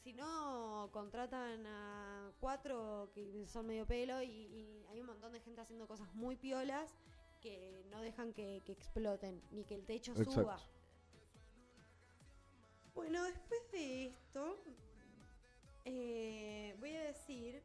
si 0.07 0.13
no 0.13 0.89
contratan 0.93 1.67
a 1.67 2.31
cuatro 2.39 3.11
que 3.13 3.45
son 3.45 3.67
medio 3.67 3.85
pelo 3.85 4.21
y, 4.21 4.29
y 4.29 4.85
hay 4.89 5.01
un 5.01 5.07
montón 5.07 5.33
de 5.33 5.41
gente 5.41 5.59
haciendo 5.59 5.85
cosas 5.85 6.07
muy 6.13 6.37
piolas 6.37 6.95
que 7.41 7.83
no 7.91 7.99
dejan 7.99 8.31
que, 8.31 8.61
que 8.65 8.71
exploten 8.71 9.41
ni 9.51 9.65
que 9.65 9.75
el 9.75 9.85
techo 9.85 10.13
Exacto. 10.13 10.31
suba. 10.31 10.59
Bueno, 12.95 13.21
después 13.25 13.69
de 13.73 14.05
esto, 14.05 14.55
eh, 15.83 16.73
voy 16.79 16.95
a 16.95 17.03
decir 17.03 17.61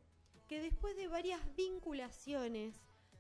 que 0.49 0.61
después 0.61 0.97
de 0.97 1.07
varias 1.07 1.40
vinculaciones 1.55 2.74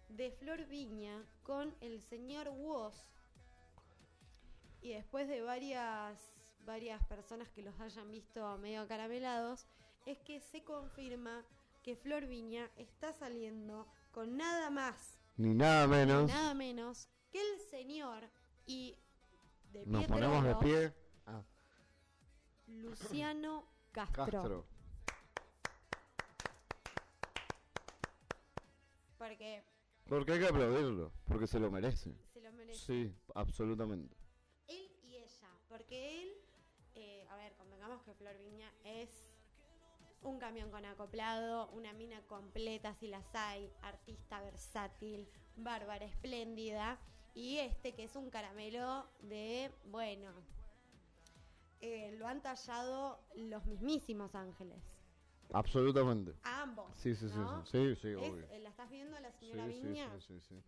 de 0.08 0.32
Flor 0.32 0.66
Viña 0.66 1.24
con 1.44 1.72
el 1.80 2.00
señor 2.00 2.48
Woz 2.48 2.96
y 4.80 4.94
después 4.94 5.28
de 5.28 5.42
varias 5.42 6.31
varias 6.64 7.04
personas 7.06 7.48
que 7.50 7.62
los 7.62 7.78
hayan 7.80 8.10
visto 8.10 8.56
medio 8.58 8.86
caramelados, 8.88 9.66
es 10.06 10.18
que 10.20 10.40
se 10.40 10.62
confirma 10.64 11.44
que 11.82 11.96
Flor 11.96 12.26
Viña 12.26 12.70
está 12.76 13.12
saliendo 13.12 13.86
con 14.12 14.36
nada 14.36 14.70
más 14.70 15.18
Ni 15.36 15.54
nada 15.54 15.86
ni 15.86 15.92
menos. 15.92 16.28
nada 16.30 16.54
menos 16.54 17.08
que 17.30 17.40
el 17.40 17.60
señor 17.60 18.28
y 18.66 18.96
de 19.72 19.84
Nos 19.86 20.02
pie 20.04 20.08
ponemos 20.08 20.44
de 20.44 20.54
pie. 20.56 20.94
Ah, 21.26 21.42
Luciano 22.66 23.66
Castro. 23.92 24.24
Castro. 24.26 24.66
Porque 29.18 29.62
Porque 30.08 30.32
hay 30.32 30.40
que 30.40 30.48
aplaudirlo, 30.48 31.12
porque 31.26 31.46
se 31.46 31.58
lo 31.60 31.70
merece. 31.70 32.14
se 32.32 32.40
lo 32.40 32.52
merece. 32.52 32.78
Sí, 32.80 33.14
absolutamente. 33.34 34.16
Él 34.66 34.90
y 35.02 35.16
ella. 35.16 35.48
Porque 35.68 36.22
él, 36.22 36.32
convengamos 37.82 38.04
que 38.04 38.14
Flor 38.14 38.38
Viña 38.38 38.72
es 38.84 39.08
un 40.22 40.38
camión 40.38 40.70
con 40.70 40.84
acoplado, 40.84 41.68
una 41.70 41.92
mina 41.92 42.20
completa 42.28 42.94
si 42.94 43.08
las 43.08 43.34
hay, 43.34 43.72
artista 43.82 44.40
versátil, 44.40 45.28
bárbara, 45.56 46.04
espléndida. 46.04 47.00
Y 47.34 47.58
este 47.58 47.92
que 47.94 48.04
es 48.04 48.14
un 48.14 48.30
caramelo 48.30 49.06
de, 49.22 49.72
bueno, 49.86 50.30
eh, 51.80 52.14
lo 52.18 52.28
han 52.28 52.40
tallado 52.40 53.18
los 53.34 53.64
mismísimos 53.66 54.34
ángeles. 54.36 54.80
Absolutamente. 55.52 56.34
A 56.44 56.62
ambos. 56.62 56.86
Sí, 56.94 57.16
sí, 57.16 57.28
sí, 57.28 57.36
¿no? 57.36 57.66
sí, 57.66 57.96
sí, 57.96 57.96
sí, 57.96 58.14
obvio. 58.14 58.46
eh, 58.50 58.60
¿La 58.60 58.68
estás 58.68 58.90
viendo 58.90 59.18
la 59.18 59.32
señora 59.32 59.66
sí, 59.66 59.82
Viña? 59.82 60.08
sí, 60.20 60.20
sí, 60.20 60.40
sí. 60.40 60.62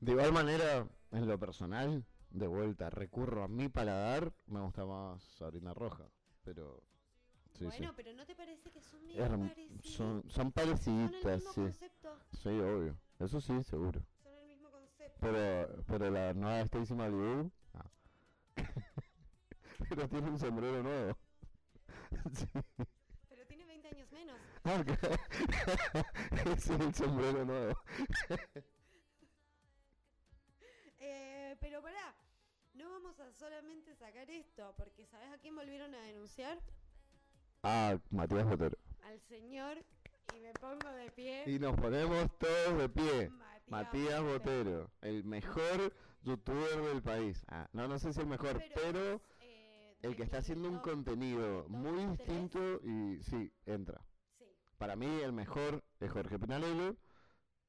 De 0.00 0.12
igual 0.12 0.32
manera, 0.32 0.88
en 1.12 1.28
lo 1.28 1.38
personal, 1.38 2.04
de 2.30 2.46
vuelta, 2.48 2.90
recurro 2.90 3.44
a 3.44 3.48
mi 3.48 3.68
paladar, 3.68 4.32
me 4.46 4.60
gusta 4.60 4.84
más 4.84 5.22
Sabrina 5.22 5.72
Roja, 5.72 6.10
pero... 6.46 6.80
Sí, 7.58 7.64
bueno, 7.64 7.88
sí. 7.88 7.94
pero 7.96 8.12
¿no 8.12 8.24
te 8.24 8.34
parece 8.34 8.70
que 8.70 8.80
son 8.80 9.04
medio 9.04 9.26
son, 9.82 10.22
son 10.22 10.30
Son 10.30 10.46
el 10.46 10.52
parecidas, 10.52 11.10
mismo 11.10 11.52
sí. 11.52 11.60
concepto. 11.60 12.18
Sí, 12.32 12.48
obvio. 12.48 12.96
Eso 13.18 13.40
sí, 13.40 13.62
seguro. 13.64 14.00
Son 14.22 14.32
el 14.36 14.46
mismo 14.46 14.70
concepto. 14.70 15.18
Pero, 15.20 15.82
pero 15.86 16.10
la 16.10 16.34
nueva 16.34 16.60
Stacy 16.60 16.94
Malibu... 16.94 17.50
ah. 17.74 17.90
pero 19.88 20.08
tiene 20.08 20.30
un 20.30 20.38
sombrero 20.38 20.82
nuevo. 20.82 21.18
sí. 22.32 22.46
Pero 23.28 23.46
tiene 23.46 23.64
20 23.64 23.88
años 23.88 24.12
menos. 24.12 24.38
Ah, 24.64 24.80
ok. 24.80 26.46
Ese 26.46 26.74
es 26.74 26.80
el 26.80 26.94
sombrero 26.94 27.44
nuevo. 27.44 27.74
Eh, 30.98 31.56
pero 31.60 31.82
pará, 31.82 32.14
vamos 33.06 33.20
a 33.20 33.32
solamente 33.32 33.94
sacar 33.94 34.28
esto, 34.28 34.74
porque 34.76 35.04
¿sabes 35.06 35.30
a 35.30 35.38
quién 35.38 35.54
volvieron 35.54 35.94
a 35.94 36.00
denunciar? 36.02 36.58
Ah, 37.62 37.96
Matías 38.10 38.44
Botero. 38.44 38.76
Al 39.04 39.20
señor, 39.20 39.78
y 40.36 40.40
me 40.40 40.52
pongo 40.54 40.88
de 40.90 41.10
pie. 41.12 41.44
Y 41.46 41.60
nos 41.60 41.76
ponemos 41.76 42.28
todos 42.38 42.78
de 42.78 42.88
pie. 42.88 43.30
Matías, 43.30 43.68
Matías 43.68 44.22
Botero, 44.22 44.90
el 45.02 45.22
mejor 45.22 45.94
youtuber 46.22 46.82
del 46.82 47.00
país. 47.00 47.44
Ah, 47.48 47.68
no, 47.72 47.86
no 47.86 47.98
sé 48.00 48.12
si 48.12 48.20
el 48.20 48.26
mejor, 48.26 48.60
pero 48.74 49.20
eh, 49.40 49.96
el 50.02 50.16
que 50.16 50.24
está 50.24 50.38
haciendo 50.38 50.68
un 50.68 50.78
contenido 50.80 51.68
muy 51.68 52.06
distinto 52.06 52.80
y 52.82 53.22
sí, 53.22 53.52
entra. 53.66 54.00
Sí, 54.36 54.46
Para 54.78 54.96
mí 54.96 55.06
el 55.22 55.32
mejor 55.32 55.84
es 56.00 56.10
Jorge 56.10 56.40
Pinalelo, 56.40 56.96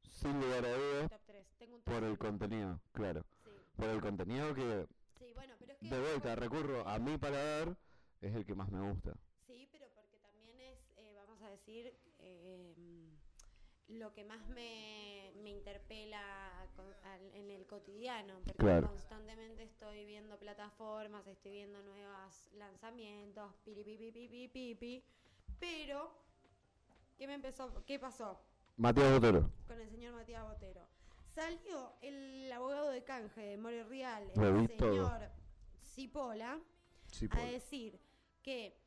sin 0.01 0.39
lugar 0.41 0.65
a 0.65 0.75
dudas, 0.75 1.09
top 1.11 1.21
3. 1.27 1.47
Tengo 1.59 1.75
un 1.75 1.83
top 1.83 1.93
por 1.93 2.03
el 2.03 2.17
contenido, 2.17 2.81
claro. 2.91 3.23
Sí, 3.43 3.51
Por 3.75 3.89
el 3.89 4.01
contenido 4.01 4.55
que, 4.55 4.87
que... 5.79 5.89
de 5.89 5.99
vuelta, 5.99 6.35
recurro 6.35 6.87
a 6.87 6.99
mi 6.99 7.17
paladar, 7.17 7.75
es 8.21 8.35
el 8.35 8.45
que 8.45 8.55
más 8.55 8.69
me 8.71 8.81
gusta. 8.91 9.13
Sí, 9.45 9.67
pero 9.71 9.87
porque 9.95 10.17
también 10.17 10.59
es, 10.59 10.77
eh, 10.97 11.13
vamos 11.15 11.41
a 11.41 11.49
decir, 11.49 11.93
eh, 12.19 12.73
lo 13.89 14.13
que 14.13 14.25
más 14.25 14.45
me, 14.49 15.31
me 15.41 15.49
interpela 15.51 16.67
con- 16.75 16.93
al- 17.05 17.33
en 17.33 17.49
el 17.51 17.65
cotidiano. 17.65 18.39
Porque 18.43 18.57
Claro. 18.57 18.87
constantemente 18.87 19.63
estoy 19.63 20.05
viendo 20.05 20.37
plataformas, 20.37 21.25
estoy 21.27 21.53
viendo 21.53 21.81
nuevos 21.83 22.49
lanzamientos, 22.53 23.53
piri, 23.63 23.83
pi, 23.85 23.97
pi, 23.97 24.11
pi, 24.11 24.27
pi, 24.27 24.47
pi, 24.49 24.75
pi. 24.75 25.03
Pero, 25.59 26.11
¿qué 27.17 27.27
me 27.27 27.35
empezó? 27.35 27.83
¿Qué 27.85 27.97
pasó 27.97 28.41
Matías 28.75 29.11
Botero, 29.13 29.49
con 29.65 29.79
el 29.79 29.89
señor 29.89 30.13
Matías 30.15 30.43
Botero? 30.43 30.85
Salió 31.33 31.93
el 32.01 32.51
abogado 32.51 32.89
de 32.89 33.03
canje 33.03 33.41
de 33.41 33.57
More 33.57 33.83
Real, 33.85 34.29
el 34.35 34.67
señor 34.67 35.29
Cipola, 35.97 36.59
sí, 37.07 37.27
a 37.31 37.41
decir 37.41 37.99
que 38.43 38.77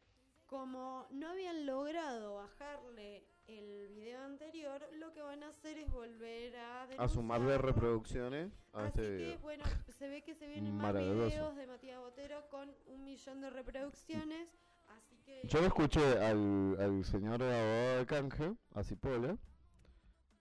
como 0.46 1.08
no 1.10 1.30
habían 1.30 1.66
logrado 1.66 2.36
bajarle 2.36 3.24
el 3.48 3.88
video 3.88 4.22
anterior, 4.22 4.80
lo 4.96 5.12
que 5.12 5.20
van 5.20 5.42
a 5.42 5.48
hacer 5.48 5.76
es 5.78 5.90
volver 5.90 6.56
a 6.56 6.84
A 6.98 7.08
sumarle 7.08 7.58
reproducciones 7.58 8.52
a 8.72 8.84
Así 8.84 8.86
este 8.90 9.02
que, 9.02 9.16
video. 9.16 9.38
bueno, 9.40 9.64
se 9.88 10.08
ve 10.08 10.22
que 10.22 10.36
se 10.36 10.46
vienen 10.46 10.76
más 10.76 10.94
videos 10.94 11.56
de 11.56 11.66
Matías 11.66 11.98
Botero 11.98 12.48
con 12.48 12.72
un 12.86 13.02
millón 13.02 13.40
de 13.40 13.50
reproducciones. 13.50 14.48
Así 14.96 15.16
que. 15.24 15.40
Yo 15.48 15.60
lo 15.60 15.66
escuché 15.66 16.00
al, 16.24 16.76
al 16.78 17.04
señor 17.04 17.42
abogado 17.42 17.98
de 17.98 18.06
canje, 18.06 18.54
a 18.74 18.84
Cipolla, 18.84 19.36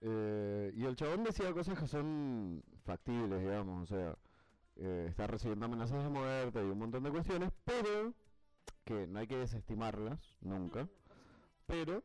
eh, 0.01 0.71
y 0.75 0.85
el 0.85 0.95
chabón 0.95 1.23
decía 1.23 1.51
cosas 1.51 1.79
que 1.79 1.87
son 1.87 2.63
factibles, 2.85 3.41
digamos, 3.41 3.91
o 3.91 3.95
sea, 3.95 4.15
eh, 4.79 5.05
está 5.09 5.27
recibiendo 5.27 5.65
amenazas 5.65 6.03
de 6.03 6.09
muerte 6.09 6.59
y 6.59 6.69
un 6.69 6.79
montón 6.79 7.03
de 7.03 7.11
cuestiones, 7.11 7.51
pero 7.65 8.13
que 8.85 9.07
no 9.07 9.19
hay 9.19 9.27
que 9.27 9.37
desestimarlas 9.37 10.37
nunca, 10.41 10.87
pero 11.65 12.03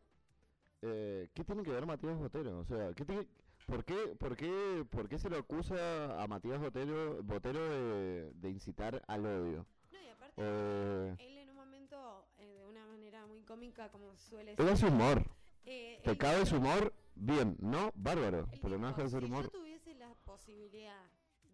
eh, 0.83 1.29
¿qué 1.35 1.45
tiene 1.45 1.63
que 1.63 1.71
ver 1.71 1.87
Matías 1.87 2.19
Botero? 2.19 2.59
O 2.59 2.65
sea, 2.65 2.93
¿qué 2.95 3.05
tiene, 3.05 3.27
por, 3.67 3.85
qué, 3.85 3.95
por, 4.19 4.37
qué, 4.37 4.85
¿por 4.91 5.09
qué 5.09 5.19
se 5.19 5.31
le 5.31 5.39
acusa 5.39 6.23
a 6.23 6.27
Matías 6.27 6.61
Botero, 6.61 7.23
Botero 7.23 7.61
de, 7.61 8.33
de 8.35 8.51
incitar 8.51 9.03
al 9.07 9.25
odio? 9.25 9.67
No, 9.93 10.01
y 10.03 10.09
aparte, 10.09 10.35
Eh, 10.37 11.15
él 11.21 11.39
en 11.39 11.51
un 11.51 11.57
momento, 11.57 12.27
eh, 12.39 12.57
de 12.59 12.67
una 12.67 12.87
manera 12.87 13.25
muy 13.27 13.43
cómica, 13.43 13.89
como 13.91 14.15
suele 14.17 14.57
ser. 14.57 14.89
humor. 14.91 15.25
eh, 15.65 16.01
Te 16.05 16.19
cabe 16.19 16.45
su 16.45 16.57
humor, 16.57 16.93
bien, 17.15 17.57
no, 17.61 17.91
bárbaro, 17.95 18.47
pero 18.61 18.79
no 18.79 18.89
dijo, 18.89 18.99
deja 18.99 19.03
de 19.05 19.09
ser 19.09 19.21
si 19.23 19.27
humor. 19.31 19.45
yo 19.45 19.51
tuviese 19.51 19.95
la 19.95 20.15
posibilidad 20.27 21.03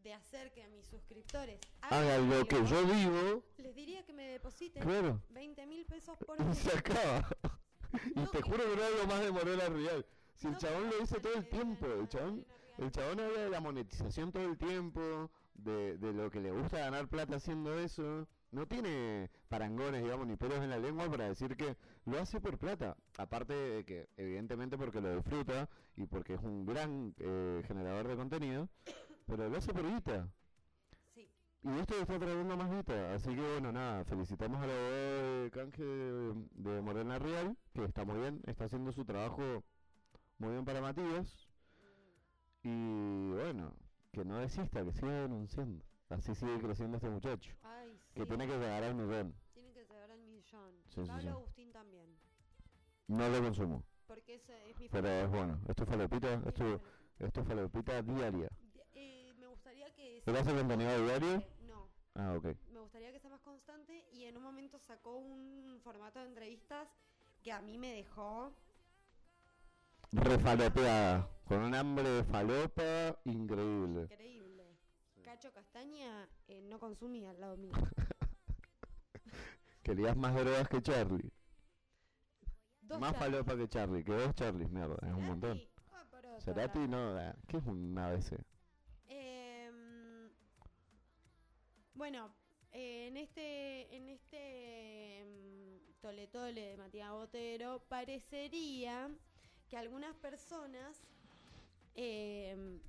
de 0.02 0.14
hacer 0.14 0.52
que 0.52 0.62
a 0.62 0.68
mis 0.68 0.86
suscriptores 0.86 1.60
Hagan 1.82 2.30
lo 2.30 2.46
que 2.46 2.64
yo 2.64 2.82
digo, 2.84 3.44
les 3.58 3.74
diría 3.74 4.04
que 4.04 4.12
me 4.12 4.28
depositen 4.28 4.82
claro, 4.82 5.20
20 5.30 5.66
mil 5.66 5.84
pesos 5.86 6.16
por 6.26 6.38
y 6.40 6.44
mes. 6.44 6.58
se 6.58 6.76
acaba. 6.76 7.28
Y 8.14 8.24
te 8.26 8.42
juro 8.42 8.58
que 8.58 8.76
no 8.76 8.84
algo 8.84 9.06
más 9.08 9.20
de 9.20 9.30
Morena 9.32 9.68
Real. 9.68 10.06
Si 10.36 10.46
el 10.46 10.56
chabón 10.56 10.88
lo 10.90 10.98
dice 10.98 11.20
todo 11.20 11.34
el 11.34 11.48
tiempo, 11.48 11.86
el 11.86 12.08
chabón, 12.08 12.46
el 12.78 12.90
chabón 12.90 13.20
habla 13.20 13.40
de 13.40 13.50
la 13.50 13.60
monetización 13.60 14.32
todo 14.32 14.44
el 14.44 14.56
tiempo, 14.56 15.30
de, 15.54 15.98
de 15.98 16.12
lo 16.12 16.30
que 16.30 16.40
le 16.40 16.50
gusta 16.50 16.78
ganar 16.78 17.08
plata 17.08 17.36
haciendo 17.36 17.78
eso. 17.78 18.26
No 18.52 18.66
tiene 18.66 19.30
parangones, 19.48 20.02
digamos, 20.02 20.26
ni 20.26 20.36
pelos 20.36 20.58
en 20.58 20.70
la 20.70 20.78
lengua 20.78 21.08
para 21.08 21.28
decir 21.28 21.56
que 21.56 21.76
lo 22.06 22.18
hace 22.18 22.40
por 22.40 22.58
plata. 22.58 22.96
Aparte 23.18 23.52
de 23.54 23.84
que, 23.84 24.08
evidentemente, 24.16 24.76
porque 24.78 25.00
lo 25.00 25.14
disfruta 25.14 25.68
y 25.96 26.06
porque 26.06 26.34
es 26.34 26.40
un 26.40 26.64
gran 26.64 27.14
eh, 27.18 27.62
generador 27.66 28.08
de 28.08 28.16
contenido, 28.16 28.68
pero 29.30 29.48
lo 29.48 29.56
hace 29.56 29.72
por 29.72 29.86
guita. 29.88 30.28
Sí, 31.14 31.30
Y 31.62 31.78
esto 31.78 31.94
está 31.94 32.18
trayendo 32.18 32.56
más 32.56 32.70
guita, 32.70 33.14
así 33.14 33.32
que 33.32 33.40
bueno, 33.40 33.70
nada, 33.70 34.04
felicitamos 34.04 34.60
al 34.60 34.70
abogado 34.70 35.42
de 35.44 35.50
canje 35.52 35.84
de, 35.84 36.34
de 36.54 36.82
Morena 36.82 37.18
Real, 37.20 37.56
que 37.72 37.84
está 37.84 38.04
muy 38.04 38.18
bien, 38.18 38.42
está 38.46 38.64
haciendo 38.64 38.90
su 38.90 39.04
trabajo 39.04 39.62
muy 40.38 40.50
bien 40.50 40.64
para 40.64 40.80
Matías. 40.80 41.48
Y 42.62 43.30
bueno, 43.30 43.72
que 44.12 44.24
no 44.24 44.38
desista, 44.38 44.84
que 44.84 44.92
siga 44.92 45.22
denunciando. 45.22 45.84
Así 46.08 46.34
sigue 46.34 46.58
creciendo 46.60 46.96
este 46.96 47.08
muchacho, 47.08 47.54
ay, 47.62 47.96
sí. 48.08 48.14
que 48.14 48.26
tiene 48.26 48.46
que 48.48 48.58
llegar 48.58 48.82
al 48.82 48.96
millón. 48.96 49.32
Tienen 49.54 49.72
que 49.72 49.84
llegar 49.84 50.10
al 50.10 50.20
millón. 50.24 50.72
Sí, 50.88 51.02
Pablo 51.06 51.20
sí. 51.22 51.28
Agustín 51.28 51.72
también. 51.72 52.18
No 53.06 53.28
lo 53.28 53.40
consumo, 53.40 53.84
Porque 54.08 54.34
es 54.34 54.78
mi 54.78 54.88
pero 54.88 55.08
es 55.08 55.30
bueno. 55.30 55.60
Esto 55.68 55.84
es 55.84 55.88
falopita, 55.88 56.34
esto, 56.46 56.80
esto 57.20 57.40
es 57.40 57.46
falopita 57.46 58.02
diaria. 58.02 58.50
¿Él 60.30 60.36
hace 60.36 60.54
contenido 60.54 61.04
diario? 61.06 61.42
No, 61.66 61.88
Ah, 62.14 62.34
ok. 62.36 62.44
me 62.72 62.78
gustaría 62.78 63.10
que 63.12 63.18
sea 63.18 63.30
más 63.30 63.40
constante 63.40 64.06
y 64.12 64.26
en 64.26 64.36
un 64.36 64.44
momento 64.44 64.78
sacó 64.78 65.16
un 65.16 65.80
formato 65.82 66.20
de 66.20 66.26
entrevistas 66.26 66.86
que 67.42 67.50
a 67.50 67.60
mí 67.60 67.76
me 67.78 67.92
dejó... 67.92 68.52
Refalopeada, 70.12 71.28
con 71.48 71.58
un 71.62 71.74
hambre 71.74 72.08
de 72.08 72.22
falopa 72.24 73.18
increíble. 73.24 74.02
Increíble. 74.02 74.76
Cacho 75.24 75.52
Castaña 75.52 76.28
eh, 76.46 76.60
no 76.62 76.78
consumía 76.78 77.30
al 77.30 77.40
lado 77.40 77.56
mío. 77.56 77.72
Querías 79.82 80.16
más 80.16 80.32
drogas 80.36 80.68
que 80.68 80.80
Charlie. 80.80 81.32
Dos 82.82 83.00
más 83.00 83.14
Charlie. 83.14 83.32
falopa 83.32 83.56
que 83.56 83.68
Charlie, 83.68 84.04
que 84.04 84.12
dos 84.12 84.32
Charlies, 84.36 84.70
mierda, 84.70 84.94
es 85.08 85.12
un 85.12 85.26
montón. 85.26 85.60
Ah, 85.92 86.04
Cerati 86.38 86.86
no, 86.86 87.16
¿qué 87.48 87.56
es 87.56 87.66
un 87.66 87.98
ABC? 87.98 88.38
Bueno, 92.00 92.32
eh, 92.72 93.08
en 93.08 93.18
este, 93.18 93.94
en 93.94 94.08
este 94.08 95.20
em, 95.20 95.80
tole 96.00 96.28
tole 96.28 96.62
de 96.70 96.76
Matías 96.78 97.10
Botero 97.10 97.82
parecería 97.90 99.14
que 99.68 99.76
algunas 99.76 100.16
personas 100.16 101.02
em, 101.94 102.80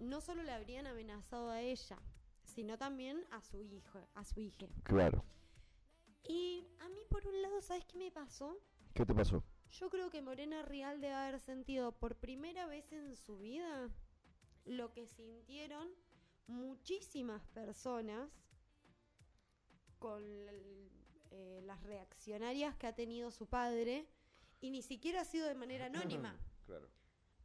no 0.00 0.20
solo 0.20 0.42
le 0.42 0.50
habrían 0.50 0.88
amenazado 0.88 1.50
a 1.50 1.60
ella, 1.60 2.00
sino 2.42 2.76
también 2.76 3.24
a 3.30 3.40
su 3.42 3.62
hijo, 3.62 4.08
a 4.16 4.24
su 4.24 4.40
hija. 4.40 4.66
Claro. 4.82 5.24
Y 6.24 6.66
a 6.80 6.88
mí 6.88 6.98
por 7.08 7.28
un 7.28 7.40
lado, 7.40 7.60
¿sabes 7.62 7.84
qué 7.84 7.96
me 7.96 8.10
pasó? 8.10 8.58
¿Qué 8.92 9.06
te 9.06 9.14
pasó? 9.14 9.44
Yo 9.70 9.88
creo 9.88 10.10
que 10.10 10.20
Morena 10.20 10.62
Real 10.62 11.00
debe 11.00 11.14
haber 11.14 11.38
sentido 11.38 11.92
por 11.92 12.16
primera 12.16 12.66
vez 12.66 12.90
en 12.90 13.14
su 13.14 13.38
vida 13.38 13.88
lo 14.64 14.92
que 14.92 15.06
sintieron 15.06 15.88
muchísimas 16.48 17.46
personas 17.50 18.28
con 19.98 20.22
eh, 21.30 21.60
las 21.64 21.82
reaccionarias 21.84 22.74
que 22.76 22.86
ha 22.86 22.94
tenido 22.94 23.30
su 23.30 23.46
padre 23.46 24.06
y 24.60 24.70
ni 24.70 24.82
siquiera 24.82 25.20
ha 25.22 25.24
sido 25.24 25.46
de 25.46 25.54
manera 25.54 25.86
anónima, 26.26 26.36
Claro. 26.66 26.88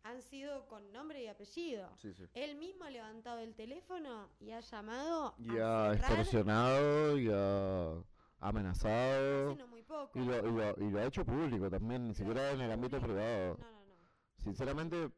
han 0.04 0.22
sido 0.22 0.68
con 0.68 0.92
nombre 0.92 1.24
y 1.24 1.28
apellido. 1.28 1.90
Sí, 1.98 2.14
sí. 2.14 2.26
Él 2.34 2.56
mismo 2.58 2.84
ha 2.86 2.90
levantado 2.90 3.40
el 3.40 3.54
teléfono 3.56 4.30
y 4.40 4.52
ha 4.52 4.60
llamado 4.60 5.36
Y 5.38 5.58
a 5.60 5.90
ha 5.92 5.94
extorsionado, 5.94 7.18
y 7.18 7.30
ha 7.32 8.04
amenazado. 8.40 9.56
no 9.56 9.68
muy 9.68 9.82
poco. 9.84 10.18
Y 10.20 10.26
lo, 10.26 10.38
y, 10.38 10.52
lo, 10.52 10.88
y 10.88 10.92
lo 10.92 11.00
ha 11.00 11.06
hecho 11.06 11.26
público 11.26 11.70
también, 11.70 12.08
ni 12.08 12.14
siquiera 12.14 12.52
en 12.52 12.62
el 12.62 12.72
ámbito 12.72 13.00
público. 13.00 13.14
privado. 13.16 13.58
No, 13.60 13.72
no, 13.72 13.86
no. 13.86 14.44
Sinceramente, 14.44 15.10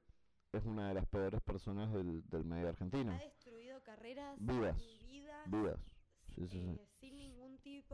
es 0.52 0.64
una 0.66 0.90
de 0.90 0.94
las 0.94 1.06
peores 1.08 1.42
personas 1.42 1.92
del, 1.92 2.28
del 2.30 2.46
medio 2.46 2.70
argentino. 2.70 3.12
Ha 3.14 3.18
destruido 3.20 3.82
carreras 3.84 4.36
Vidas. 4.40 4.78
y 4.80 5.00
vidas 5.06 5.52
Vidas. 5.52 5.80
Sí, 6.36 6.48
sí, 6.48 6.60
sí. 6.62 6.70
eh, 6.80 6.88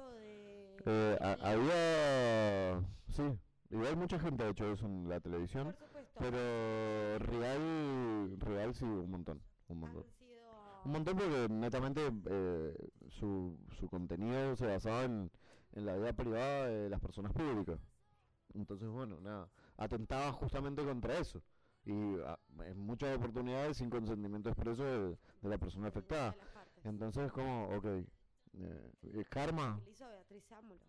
tipo 0.02 0.10
de... 0.12 0.78
Eh, 0.86 1.18
a- 1.22 1.52
había. 1.52 2.82
Sí, 3.10 3.24
igual 3.70 3.98
mucha 3.98 4.20
gente 4.20 4.44
ha 4.44 4.50
hecho 4.50 4.72
eso 4.72 4.86
en 4.86 5.08
la 5.10 5.20
televisión. 5.20 5.66
Por 5.66 5.76
supuesto. 5.88 6.20
Pero 6.20 7.20
real, 7.20 8.40
real 8.40 8.74
sí, 8.74 8.86
un 8.86 9.10
montón, 9.12 9.42
un 9.68 9.80
montón. 9.80 10.04
han 10.04 10.14
sido... 10.14 10.82
Un 10.86 10.92
montón 10.92 11.18
porque 11.18 11.48
netamente 11.50 12.12
eh, 12.26 12.76
su, 13.10 13.58
su 13.80 13.88
contenido 13.88 14.56
se 14.56 14.66
basaba 14.66 15.04
en, 15.04 15.32
en 15.74 15.86
la 15.86 15.96
vida 15.96 16.14
privada 16.14 16.68
de 16.68 16.90
las 16.90 17.00
personas 17.00 17.32
públicas. 17.34 17.80
Entonces, 18.54 18.90
bueno, 18.90 19.20
nada, 19.22 19.50
atentaba 19.78 20.32
justamente 20.34 20.84
contra 20.84 21.18
eso. 21.18 21.42
Y 21.86 21.94
ah, 22.26 22.38
en 22.66 22.78
muchas 22.80 23.16
oportunidades 23.18 23.78
sin 23.78 23.90
consentimiento 23.90 24.50
expreso 24.50 24.84
de, 24.84 25.10
de 25.42 25.50
la 25.50 25.58
persona 25.58 25.88
afectada. 25.88 26.36
Entonces, 26.84 27.32
como, 27.32 27.70
ok, 27.76 27.86
eh, 28.58 28.92
eh, 29.04 29.26
karma, 29.30 29.78
Que 29.80 29.86
le 29.86 29.92
hizo 29.92 30.08
Beatriz 30.10 30.52
Ámulo. 30.52 30.80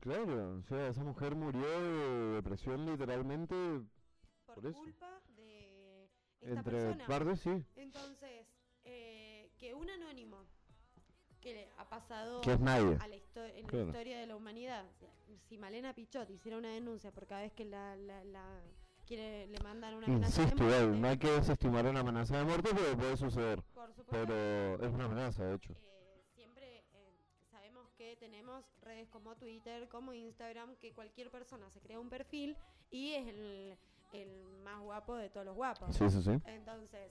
claro, 0.00 0.56
o 0.58 0.62
sea, 0.62 0.88
esa 0.88 1.02
mujer 1.04 1.34
murió 1.34 1.62
de 1.62 2.34
depresión 2.36 2.84
literalmente 2.86 3.54
Por, 4.46 4.56
Por 4.56 4.66
eso. 4.66 4.78
culpa 4.78 5.20
de 5.36 6.04
esta 6.40 6.58
entre 6.58 6.72
persona. 6.82 7.06
partes, 7.06 7.40
sí. 7.40 7.64
Entonces, 7.76 8.46
eh, 8.84 9.50
que 9.58 9.72
un 9.74 9.88
anónimo 9.88 10.46
que 11.40 11.54
le 11.54 11.68
ha 11.78 11.88
pasado 11.88 12.40
Que 12.42 12.52
es 12.52 12.60
nadie. 12.60 12.96
a 13.00 13.08
la 13.08 13.16
en 13.16 13.66
Claro. 13.66 13.84
la 13.86 13.90
historia 13.90 14.18
de 14.18 14.26
la 14.26 14.36
humanidad, 14.36 14.84
si 15.48 15.56
Malena 15.58 15.94
Pichot 15.94 16.28
hiciera 16.30 16.58
una 16.58 16.68
denuncia 16.68 17.10
por 17.10 17.26
cada 17.26 17.42
vez 17.42 17.52
que 17.52 17.64
la, 17.64 17.96
la, 17.96 18.22
la 18.24 18.60
quiere, 19.06 19.46
le 19.48 19.58
mandan 19.60 19.94
una 19.94 20.06
amenaza 20.06 20.36
de 20.42 20.42
Insisto, 20.44 20.64
igual, 20.64 20.82
muerte, 20.86 21.00
no 21.00 21.08
hay 21.08 21.18
que 21.18 21.30
desestimar 21.30 21.86
una 21.86 22.00
amenaza 22.00 22.38
de 22.38 22.44
muerte 22.44 22.70
porque 22.70 22.96
puede 22.96 23.16
suceder. 23.16 23.62
por 23.74 23.92
supuesto, 23.94 24.26
Pero 24.26 24.82
es 24.86 24.92
una 24.92 25.04
amenaza, 25.06 25.44
de 25.44 25.54
hecho. 25.56 25.72
eh, 25.72 25.93
que 28.14 28.20
tenemos 28.20 28.64
redes 28.82 29.08
como 29.08 29.34
Twitter, 29.36 29.88
como 29.88 30.12
Instagram, 30.12 30.76
que 30.76 30.92
cualquier 30.92 31.30
persona 31.30 31.68
se 31.70 31.80
crea 31.80 31.98
un 31.98 32.08
perfil 32.08 32.56
y 32.90 33.12
es 33.14 33.26
el, 33.26 33.76
el 34.12 34.44
más 34.62 34.80
guapo 34.80 35.16
de 35.16 35.28
todos 35.30 35.44
los 35.46 35.56
guapos. 35.56 35.94
Sí, 35.96 36.08
sí, 36.10 36.22
sí. 36.22 36.30
Entonces, 36.46 37.10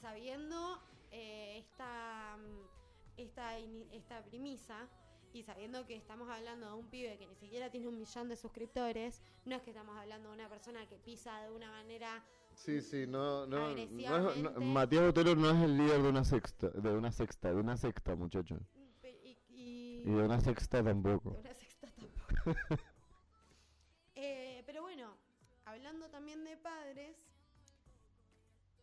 sabiendo 0.00 0.80
eh, 1.10 1.58
esta, 1.58 2.36
mm, 2.38 3.20
esta, 3.20 3.58
ini- 3.58 3.88
esta 3.92 4.22
premisa 4.24 4.88
y 5.32 5.42
sabiendo 5.42 5.86
que 5.86 5.94
estamos 5.96 6.28
hablando 6.28 6.66
de 6.68 6.74
un 6.74 6.86
pibe 6.88 7.16
que 7.18 7.26
ni 7.26 7.34
siquiera 7.36 7.70
tiene 7.70 7.88
un 7.88 7.98
millón 7.98 8.28
de 8.28 8.36
suscriptores, 8.36 9.22
no 9.44 9.54
es 9.56 9.62
que 9.62 9.70
estamos 9.70 9.96
hablando 9.96 10.28
de 10.28 10.34
una 10.34 10.48
persona 10.48 10.86
que 10.88 10.96
pisa 10.98 11.40
de 11.42 11.50
una 11.50 11.70
manera 11.70 12.24
Sí, 12.54 12.80
sí, 12.82 13.06
no, 13.06 13.46
no, 13.46 13.58
no 13.58 13.68
es- 13.76 13.90
no- 13.90 14.08
Agresivamente. 14.10 14.60
Matías 14.60 15.04
Botero 15.06 15.34
no 15.36 15.50
es 15.50 15.62
el 15.62 15.76
líder 15.78 16.02
de 16.02 16.08
una 16.08 16.24
sexta, 16.24 16.68
de 16.68 16.90
una 16.90 17.10
sexta, 17.12 17.48
de 17.52 17.60
una 17.60 17.76
sexta, 17.76 18.14
muchacho. 18.16 18.58
Y, 20.10 20.14
de 20.14 20.24
una 20.24 20.40
sexta 20.40 20.78
de 20.82 20.90
tampoco. 20.90 21.30
una 21.40 21.54
sexta 21.54 21.86
tampoco. 21.88 22.56
Eh, 24.22 24.62
pero 24.66 24.82
bueno, 24.82 25.16
hablando 25.64 26.10
también 26.10 26.44
de 26.44 26.56
padres, 26.58 27.16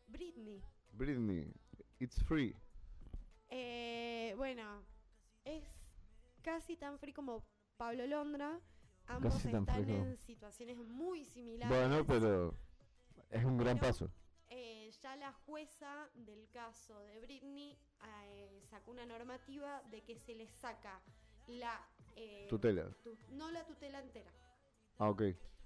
Britney. 0.07 0.63
Britney, 0.93 1.53
it's 1.99 2.23
free. 2.23 2.55
Eh, 3.49 4.33
bueno, 4.37 4.81
es 5.45 5.63
casi 6.41 6.75
tan 6.75 6.97
free 6.97 7.13
como 7.13 7.43
Pablo 7.77 8.07
Londra. 8.07 8.59
Ambos 9.05 9.33
Casi 9.35 9.49
tan 9.51 9.61
están 9.61 9.83
free 9.85 9.93
en 9.95 10.17
situaciones 10.17 10.77
muy 10.77 11.23
similares. 11.23 11.69
Bueno, 11.77 12.05
pero 12.05 12.53
es 13.29 13.45
un 13.45 13.57
gran 13.57 13.77
Pero- 13.77 13.87
paso. 13.91 14.11
Eh, 14.87 14.91
ya 15.01 15.15
la 15.17 15.33
jueza 15.45 16.09
del 16.15 16.47
caso 16.49 16.97
de 17.03 17.19
Britney 17.19 17.77
eh, 18.23 18.61
sacó 18.69 18.91
una 18.91 19.05
normativa 19.05 19.81
de 19.91 20.01
que 20.01 20.17
se 20.17 20.33
le 20.33 20.47
saca 20.47 21.01
la... 21.47 21.85
eh, 22.15 22.47
Tutela. 22.49 22.89
tu- 23.03 23.17
no 23.31 23.51
la 23.51 23.65
tutela 23.65 23.99
entera, 23.99 24.31
Ah, 24.97 25.09
ok. 25.09 25.23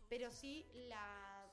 pero 0.09 0.31
sí 0.31 0.65
la, 0.89 1.45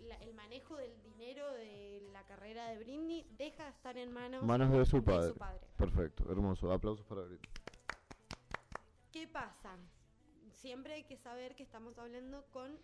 la- 0.00 0.16
el 0.16 0.34
manejo 0.34 0.76
del 0.76 1.00
dinero 1.02 1.52
de 1.52 2.02
la 2.12 2.24
carrera 2.26 2.66
de 2.70 2.78
Britney 2.78 3.24
deja 3.38 3.64
de 3.64 3.70
estar 3.70 3.96
en 3.96 4.12
manos, 4.12 4.42
Manos 4.42 4.72
de 4.72 4.84
su 4.86 4.96
de 4.96 5.02
padre. 5.02 5.28
su 5.32 5.38
padre. 5.38 5.66
Perfecto, 5.76 6.30
hermoso. 6.30 6.72
Aplausos 6.72 7.06
para 7.06 7.22
Britney. 7.22 7.48
¿Qué 9.12 9.28
pasa? 9.28 9.76
Siempre 10.50 10.94
hay 10.94 11.04
que 11.04 11.16
saber 11.16 11.54
que 11.54 11.62
estamos 11.62 11.96
hablando 11.98 12.44
con 12.50 12.76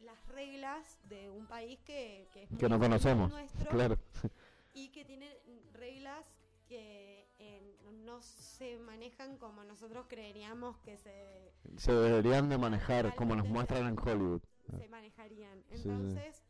las 0.00 0.26
reglas 0.28 0.98
de 1.08 1.28
un 1.30 1.46
país 1.46 1.78
que, 1.80 2.28
que 2.32 2.44
es 2.44 2.50
Que 2.58 2.68
no 2.68 2.78
conocemos. 2.78 3.30
nuestro 3.30 3.70
Claro. 3.70 3.98
y 4.74 4.88
que 4.90 5.04
tiene 5.04 5.36
reglas 5.72 6.26
que 6.68 7.26
eh, 7.38 7.76
no 8.04 8.22
se 8.22 8.78
manejan 8.78 9.36
como 9.38 9.64
nosotros 9.64 10.06
creeríamos 10.08 10.76
que 10.78 10.96
se, 10.96 11.52
Se 11.76 11.92
deberían 11.92 12.48
de 12.48 12.58
manejar 12.58 13.14
como 13.16 13.34
nos 13.34 13.48
muestran 13.48 13.86
en 13.88 13.98
Hollywood. 13.98 14.40
se 14.78 14.88
manejarían. 14.88 15.62
Sí, 15.70 15.76
sí. 15.82 15.88
Entonces, 15.88 16.42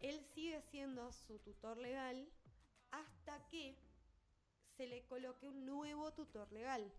él 0.00 0.20
sigue 0.34 0.60
siendo 0.62 1.12
su 1.12 1.38
tutor 1.40 1.76
legal 1.76 2.26
hasta 2.90 3.46
que 3.48 3.76
se 4.76 4.86
le 4.86 5.04
coloque 5.04 5.46
un 5.46 5.66
nuevo 5.66 6.12
tutor 6.12 6.50
legal. 6.52 6.90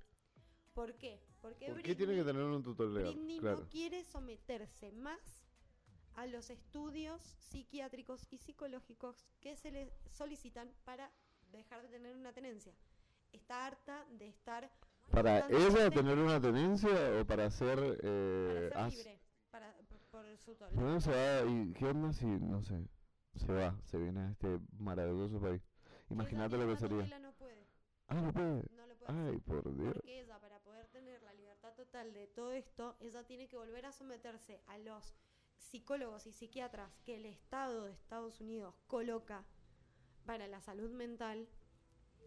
¿Por 0.73 0.93
qué? 0.97 1.19
Porque 1.41 1.67
¿Por 1.67 1.82
qué 1.82 1.95
tiene 1.95 2.13
que 2.13 2.21
Britney- 2.21 2.26
tener 2.26 2.43
un 2.43 2.63
tutor 2.63 2.88
legal? 2.89 3.13
Britney 3.13 3.39
Claro. 3.39 3.61
no 3.61 3.69
quiere 3.69 4.03
someterse 4.03 4.91
más 4.91 5.19
a 6.16 6.26
los 6.26 6.49
estudios 6.49 7.22
psiquiátricos 7.39 8.28
y 8.32 8.38
psicológicos 8.38 9.26
que 9.41 9.55
se 9.57 9.72
le 9.72 9.91
solicitan 10.11 10.72
para 10.84 11.11
dejar 11.51 11.82
de 11.82 11.89
tener 11.89 12.16
una 12.16 12.34
tenencia. 12.34 12.74
Está 13.32 13.66
harta 13.66 14.05
de 14.11 14.28
estar 14.28 14.72
¿Para 15.11 15.47
ella 15.49 15.89
tener 15.91 16.18
una 16.18 16.41
tenencia 16.41 16.89
o 17.22 17.26
para 17.26 17.49
ser... 17.51 17.99
Eh, 18.01 18.70
para 18.74 18.89
ser 18.89 18.97
libre, 18.97 19.20
para, 19.51 19.74
por, 19.88 19.99
por 20.09 20.38
su 20.38 20.55
¿Por 20.57 20.74
dónde 20.76 21.01
se 21.01 21.11
va? 21.11 21.49
¿Y 21.51 21.74
qué 21.74 21.86
onda 21.86 22.11
si, 22.13 22.26
no 22.26 22.61
sé, 22.63 22.88
se 23.36 23.51
va, 23.53 23.76
se 23.84 23.97
viene 23.97 24.22
a 24.22 24.32
este 24.32 24.59
maravilloso 24.80 25.39
país? 25.39 25.61
Imagínate 26.09 26.57
lo 26.57 26.68
que 26.68 26.78
sería. 26.78 27.20
No 27.20 27.34
puede, 27.34 27.68
Ah, 28.07 28.16
no 28.16 28.32
puede. 28.34 28.63
no 28.72 28.86
lo 28.88 28.95
puede 28.95 29.11
Ay, 29.11 29.30
hacer. 29.30 29.41
por 29.41 29.76
Dios. 29.78 29.93
Porque 29.93 30.22
ella, 30.22 30.39
para 30.39 30.59
poder 30.59 30.88
tener 30.88 31.22
la 31.24 31.34
libertad 31.34 31.74
total 31.76 32.13
de 32.13 32.28
todo 32.28 32.51
esto, 32.51 32.95
ella 32.99 33.24
tiene 33.24 33.47
que 33.47 33.57
volver 33.57 33.86
a 33.86 33.91
someterse 33.91 34.61
a 34.68 34.78
los 34.80 35.13
psicólogos 35.66 36.26
y 36.28 36.32
psiquiatras 36.34 36.91
que 37.05 37.16
el 37.18 37.26
Estado 37.26 37.86
de 37.86 37.93
Estados 37.93 38.39
Unidos 38.41 38.76
coloca 38.88 39.45
para 40.26 40.47
la 40.47 40.61
salud 40.61 40.91
mental 40.91 41.47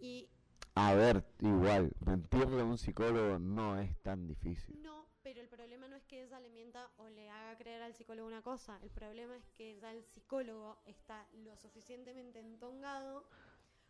y 0.01 0.31
A 0.77 0.95
ver, 0.95 1.25
igual, 1.41 1.93
mentirle 2.01 2.63
a 2.63 2.65
un 2.65 2.79
psicólogo 2.79 3.39
no 3.39 3.79
es 3.79 4.01
tan 4.03 4.27
difícil. 4.27 4.79
no, 4.83 5.07
pero 5.23 5.41
el 5.41 5.49
problema 5.49 5.89
no 5.89 5.97
es 5.97 6.05
que 6.05 6.23
ella 6.23 6.41
le 6.41 6.49
mienta 6.51 6.91
o 6.97 7.09
le 7.09 7.29
haga 7.31 7.57
creer 7.59 7.83
al 7.83 7.95
psicólogo 7.95 8.29
una 8.29 8.43
cosa, 8.43 8.79
el 8.83 8.91
problema 8.91 9.37
es 9.37 9.49
que 9.51 9.79
ya 9.81 9.91
el 9.93 10.05
psicólogo 10.05 10.79
está 10.87 11.27
lo 11.45 11.57
suficientemente 11.57 12.39
entongado 12.41 13.29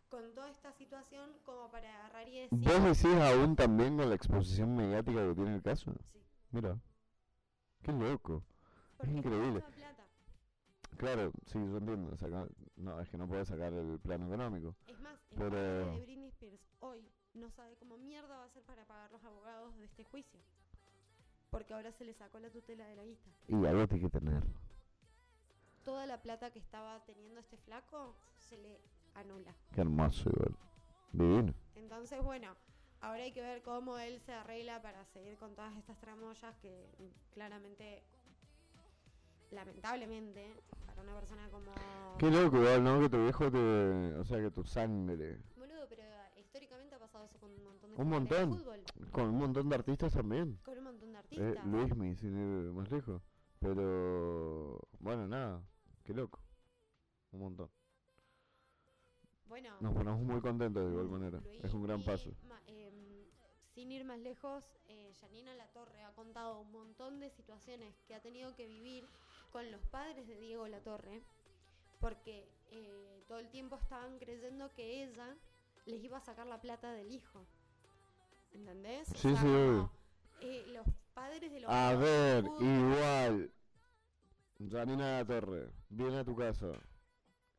con 0.09 0.33
toda 0.33 0.49
esta 0.49 0.73
situación 0.73 1.31
como 1.43 1.69
para 1.71 1.93
agarrar 1.99 2.27
y 2.27 2.39
decir, 2.41 2.57
¿Vos 2.65 2.83
decís 2.83 3.15
aún 3.21 3.55
también 3.55 3.97
con 3.97 4.09
la 4.09 4.15
exposición 4.15 4.75
mediática 4.75 5.27
que 5.27 5.33
tiene 5.35 5.55
el 5.55 5.61
caso? 5.63 5.93
sí, 6.11 6.19
Mira, 6.51 6.79
qué 7.83 7.91
loco. 7.91 8.43
Porque 8.99 9.11
es 9.11 9.17
increíble. 9.17 9.61
plata. 9.61 10.05
Claro, 10.97 11.31
sí, 11.45 11.53
yo 11.53 11.77
entiendo. 11.77 12.15
saca- 12.17 12.47
no, 12.75 12.99
es 12.99 13.09
que 13.09 13.17
no 13.17 13.27
puede 13.27 13.45
sacar 13.45 13.71
el 13.73 13.97
plano 13.99 14.25
económico. 14.27 14.75
Es 14.87 14.99
más, 14.99 15.13
el 15.31 15.37
Pero- 15.37 15.49
padre 15.51 15.61
de 15.99 16.05
Britney 16.05 16.27
Spears 16.27 16.61
hoy 16.81 17.09
no 17.33 17.49
sabe 17.51 17.75
cómo 17.77 17.97
mierda 17.97 18.35
va 18.35 18.43
a 18.43 18.45
hacer 18.47 18.63
para 18.63 18.85
pagar 18.85 19.09
los 19.11 19.23
abogados 19.23 19.77
de 19.77 19.85
este 19.85 20.03
juicio. 20.03 20.39
Porque 21.51 21.73
ahora 21.73 21.91
se 21.93 22.03
le 22.05 22.13
sacó 22.13 22.39
la 22.39 22.49
tutela 22.49 22.85
de 22.85 22.95
la 22.95 23.03
guita. 23.05 23.29
Y 23.47 23.53
algo 23.65 23.87
tiene 23.87 24.03
que 24.03 24.19
tener. 24.19 24.43
Toda 25.85 26.05
la 26.05 26.21
plata 26.21 26.51
que 26.51 26.59
estaba 26.59 26.99
teniendo 27.05 27.39
este 27.39 27.57
flaco 27.57 28.15
se 28.49 28.57
le 28.57 28.79
anula. 29.15 29.55
Qué 29.73 29.81
hermoso 29.81 30.29
igual. 30.29 30.55
Divino. 31.13 31.53
Entonces, 31.75 32.21
bueno, 32.21 32.53
ahora 33.01 33.23
hay 33.23 33.31
que 33.31 33.41
ver 33.41 33.61
cómo 33.63 33.97
él 33.97 34.19
se 34.19 34.33
arregla 34.33 34.81
para 34.81 35.05
seguir 35.05 35.37
con 35.37 35.55
todas 35.55 35.75
estas 35.77 35.97
tramoyas 35.99 36.55
que 36.57 36.85
claramente, 37.33 38.03
lamentablemente, 39.51 40.53
para 40.87 41.01
una 41.01 41.13
persona 41.19 41.49
como... 41.49 41.71
Qué 42.17 42.29
loco 42.29 42.57
igual, 42.57 42.83
¿no? 42.83 42.99
Que 42.99 43.09
tu 43.09 43.23
viejo 43.23 43.51
te... 43.51 44.13
O 44.15 44.23
sea, 44.25 44.39
que 44.39 44.51
tu 44.51 44.63
sangre... 44.63 45.39
Boludo, 45.57 45.85
pero 45.89 46.03
históricamente 46.37 46.95
ha 46.95 46.99
pasado 46.99 47.25
eso 47.25 47.37
con 47.39 47.51
un 47.51 47.63
montón 47.63 47.89
de 47.91 48.01
Un 48.01 48.25
de 48.25 48.45
fútbol. 48.57 48.83
Con 49.11 49.23
un 49.29 49.37
montón 49.37 49.69
de 49.69 49.75
artistas 49.75 50.13
también. 50.13 50.59
Con 50.63 50.77
un 50.77 50.83
montón 50.83 51.11
de 51.11 51.15
Eh, 51.15 51.19
artistas. 51.19 51.65
Luismi, 51.65 52.15
sin 52.15 52.37
ir 52.37 52.71
más 52.73 52.89
lejos. 52.91 53.21
Pero... 53.59 54.79
Bueno, 54.99 55.27
nada. 55.27 55.61
Qué 56.03 56.13
loco. 56.13 56.39
Un 57.31 57.39
montón. 57.41 57.69
Bueno, 59.47 59.75
Nos 59.81 59.93
ponemos 59.93 60.19
muy 60.21 60.41
contentos 60.41 60.83
de 60.85 60.91
igual 60.91 61.09
manera. 61.09 61.41
Es 61.63 61.73
un 61.73 61.83
gran 61.83 62.03
paso. 62.03 62.31
ma- 62.47 62.61
em, 62.67 63.25
sin 63.73 63.91
ir 63.91 64.03
más 64.05 64.19
lejos, 64.19 64.63
eh, 64.87 65.11
Janina 65.21 65.55
Latorre 65.55 66.03
ha 66.03 66.11
contado 66.13 66.59
un 66.61 66.71
montón 66.71 67.19
de 67.19 67.29
situaciones 67.31 67.95
que 68.07 68.13
ha 68.13 68.21
tenido 68.21 68.53
que 68.55 68.67
vivir 68.67 69.07
con 69.51 69.69
los 69.71 69.81
padres 69.87 70.27
de 70.27 70.35
Diego 70.37 70.67
Latorre, 70.67 71.21
porque 71.99 72.47
eh, 72.71 73.23
todo 73.27 73.39
el 73.39 73.49
tiempo 73.49 73.77
estaban 73.77 74.17
creyendo 74.19 74.71
que 74.73 75.03
ella 75.03 75.35
les 75.85 76.03
iba 76.03 76.17
a 76.17 76.21
sacar 76.21 76.47
la 76.47 76.61
plata 76.61 76.91
del 76.93 77.11
hijo. 77.11 77.45
¿Entendés? 78.53 79.09
O 79.11 79.15
Sí, 79.15 79.29
sea, 79.31 79.41
sí, 79.41 79.47
como, 79.47 79.91
eh, 80.41 80.65
los 80.67 80.85
padres 81.13 81.51
de 81.51 81.59
los 81.59 81.69
A 81.71 81.95
ver, 81.95 82.45
igual. 82.59 83.51
Janina 84.69 85.07
de 85.07 85.17
la 85.19 85.25
Torre 85.25 85.69
viene 85.89 86.17
a 86.19 86.23
tu 86.25 86.35
casa 86.35 86.71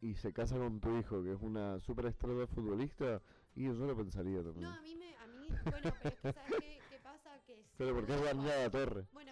y 0.01 0.15
se 0.15 0.33
casa 0.33 0.57
con 0.57 0.81
tu 0.81 0.97
hijo, 0.99 1.23
que 1.23 1.33
es 1.33 1.41
una 1.41 1.79
superestrella 1.81 2.47
futbolista, 2.47 3.23
y 3.55 3.65
yo 3.65 3.73
lo 3.73 3.97
pensaría 3.97 4.43
también. 4.43 4.63
No, 4.71 4.77
a 4.77 4.81
mí 4.83 4.95
me. 4.97 5.17
A 5.17 5.27
mí, 5.27 5.49
bueno, 5.65 5.93
pero 6.03 6.15
es 6.15 6.21
que 6.21 6.33
¿sabes 6.33 6.53
qué, 6.61 6.81
qué 6.91 6.99
pasa? 7.01 7.31
Que 7.47 7.57
si 7.63 7.63
Pero 7.79 7.95
¿por 7.95 8.03
tu 8.03 8.07
qué 8.09 8.13
es 8.15 8.19
hijo- 8.21 8.29
Janina 8.29 8.55
de 8.55 8.63
la 8.65 8.71
Torre? 8.71 9.07
Bueno, 9.13 9.30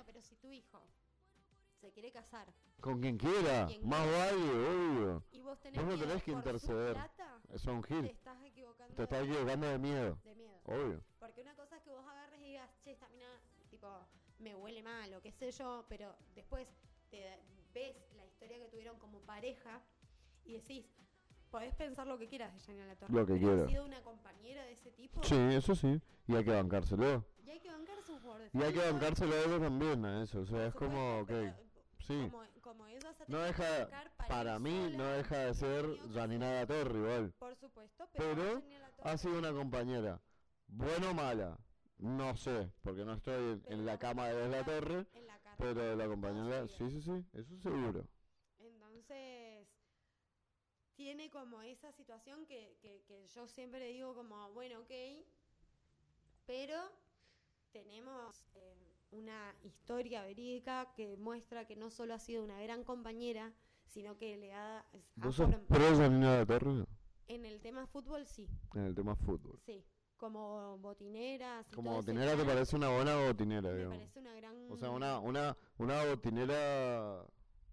se 1.89 1.93
quiere 1.95 2.13
casar 2.13 2.47
Con 2.81 3.01
quien 3.01 3.17
quiera, 3.17 3.67
Quien 3.67 3.89
más 3.89 4.07
vale, 4.07 4.37
obvio. 4.37 5.25
y 5.33 5.41
vos 5.41 5.59
tenés, 5.61 5.83
Vos 5.85 5.95
no 5.95 5.99
tenés 6.05 6.23
que 6.23 6.31
interceder. 6.33 6.93
plata, 6.93 7.41
es 7.51 7.65
un 7.67 7.81
te 7.83 7.89
gil. 7.89 8.05
estás 8.07 8.43
equivocando. 8.45 8.95
Te 8.95 9.03
estás 9.05 9.25
equivocando 9.25 9.67
de 9.67 9.79
miedo, 9.79 10.19
de 10.25 10.35
miedo. 10.35 10.61
obvio. 10.65 11.03
Porque 11.19 11.41
una 11.43 11.55
cosa 11.55 11.77
es 11.79 11.83
que 11.83 11.91
vos 11.91 12.07
agarres 12.07 12.39
y 12.41 12.45
digas, 12.45 12.71
che, 12.85 12.93
esta 12.93 13.09
mina, 13.09 13.27
tipo, 13.71 13.89
me 14.39 14.55
huele 14.55 14.83
mal 14.83 15.13
o 15.15 15.21
qué 15.23 15.33
sé 15.33 15.51
yo, 15.51 15.85
pero 15.89 16.15
después 16.35 16.69
te 17.11 17.39
ves 17.73 17.97
la 18.17 18.25
historia 18.27 18.59
que 18.59 18.67
tuvieron 18.69 18.99
como 18.99 19.21
pareja 19.21 19.81
y 20.45 20.53
decís, 20.55 20.87
podés 21.51 21.75
pensar 21.75 22.07
lo 22.07 22.19
que 22.19 22.29
quieras 22.29 22.53
de 22.55 22.61
Janina 22.61 22.87
Latorre. 22.87 23.13
Lo 23.15 23.27
que 23.27 23.39
quieras. 23.39 23.69
sido 23.71 23.85
una 23.87 24.03
compañera 24.03 24.63
de 24.65 24.73
ese 24.73 24.91
tipo 24.93 25.23
Sí, 25.25 25.35
eso 25.35 25.75
sí. 25.75 26.01
Y 26.27 26.37
hay 26.37 26.45
que 26.45 26.51
bancárselo. 26.53 27.25
y 27.43 27.51
hay 27.51 27.61
que 27.61 27.71
bancar 27.71 28.03
sus 28.03 28.21
jugadores. 28.21 28.55
Y 28.55 28.59
hay 28.63 28.73
que 28.75 28.81
fútbol, 28.81 28.93
bancárselo 28.93 29.35
a 29.35 29.41
ellos 29.41 29.61
también, 29.63 30.05
a 30.05 30.23
eso. 30.23 30.41
O 30.41 30.47
sea, 30.47 30.67
es 30.67 30.75
como, 30.75 31.21
ok. 31.21 31.31
Sí. 32.09 32.31
Como, 32.31 32.43
como 32.63 32.87
ella 32.87 33.13
se 33.13 33.25
No 33.29 33.39
deja, 33.41 33.91
para, 34.29 34.59
mí, 34.59 34.95
no 34.97 35.05
deja 35.09 35.45
de 35.45 35.55
ser 35.55 35.85
Janina 36.15 36.55
la 36.55 36.67
Torre 36.67 36.99
igual. 36.99 37.35
Por 37.39 37.55
supuesto, 37.55 38.09
pero, 38.15 38.35
Pero 38.35 38.63
Ha 39.03 39.19
sido 39.19 39.39
una 39.39 39.53
compañera. 39.53 40.19
Buena 40.69 41.11
o 41.11 41.15
mala, 41.15 41.59
no 41.99 42.35
sé, 42.37 42.73
porque 42.83 43.05
no 43.05 43.13
estoy 43.13 43.61
en, 43.67 43.85
la 43.85 43.99
cama 43.99 44.29
de 44.29 44.49
la 44.49 44.65
torre, 44.65 45.07
la 45.27 45.39
pero 45.59 45.97
la 45.97 46.07
compañera, 46.07 46.67
sí, 46.69 46.91
sí, 46.91 47.01
sí, 47.03 47.25
eso 47.33 47.59
seguro. 47.59 48.07
Entonces, 48.59 49.67
tiene 50.95 51.31
como 51.31 51.63
esa 51.63 51.93
situación 51.93 52.47
que, 52.47 52.77
que, 52.81 53.03
que 53.07 53.27
yo 53.29 53.47
siempre 53.49 53.87
digo 53.87 54.15
como, 54.15 54.51
bueno, 54.53 54.81
ok, 54.81 54.93
pero 56.47 56.91
tenemos 57.73 58.45
eh, 58.55 58.88
una 59.11 59.55
historia 59.65 60.23
verídica 60.23 60.93
que 60.95 61.17
muestra 61.17 61.67
que 61.67 61.77
no 61.77 61.91
solo 61.91 62.15
ha 62.15 62.19
sido 62.19 62.45
una 62.45 62.61
gran 62.63 62.85
compañera, 62.85 63.53
sino 63.87 64.17
que 64.19 64.37
le 64.37 64.53
ha... 64.55 64.85
¿Vos 65.17 65.37
sos 65.37 65.55
pro 65.69 65.97
de 65.99 66.09
la 66.11 66.47
Torre? 66.47 66.85
en 67.29 67.45
el 67.45 67.61
tema 67.61 67.87
fútbol, 67.87 68.27
sí, 68.27 68.49
En 68.75 68.85
el 68.85 68.95
tema 68.95 69.15
fútbol. 69.15 69.59
sí, 69.65 69.85
como 70.17 70.79
botineras. 70.79 71.67
y 71.71 71.75
Como 71.75 71.93
botinera 71.95 72.37
te 72.37 72.45
parece 72.45 72.77
una 72.77 72.89
buena 72.89 73.17
botinera, 73.27 73.69
Me 73.71 73.77
digamos. 73.77 73.99
parece 73.99 74.19
una 74.19 74.35
gran... 74.35 74.73
O 74.73 74.77
sea, 74.77 74.91
una, 74.91 75.19
una, 75.21 75.57
una 75.79 76.05
botinera 76.05 77.25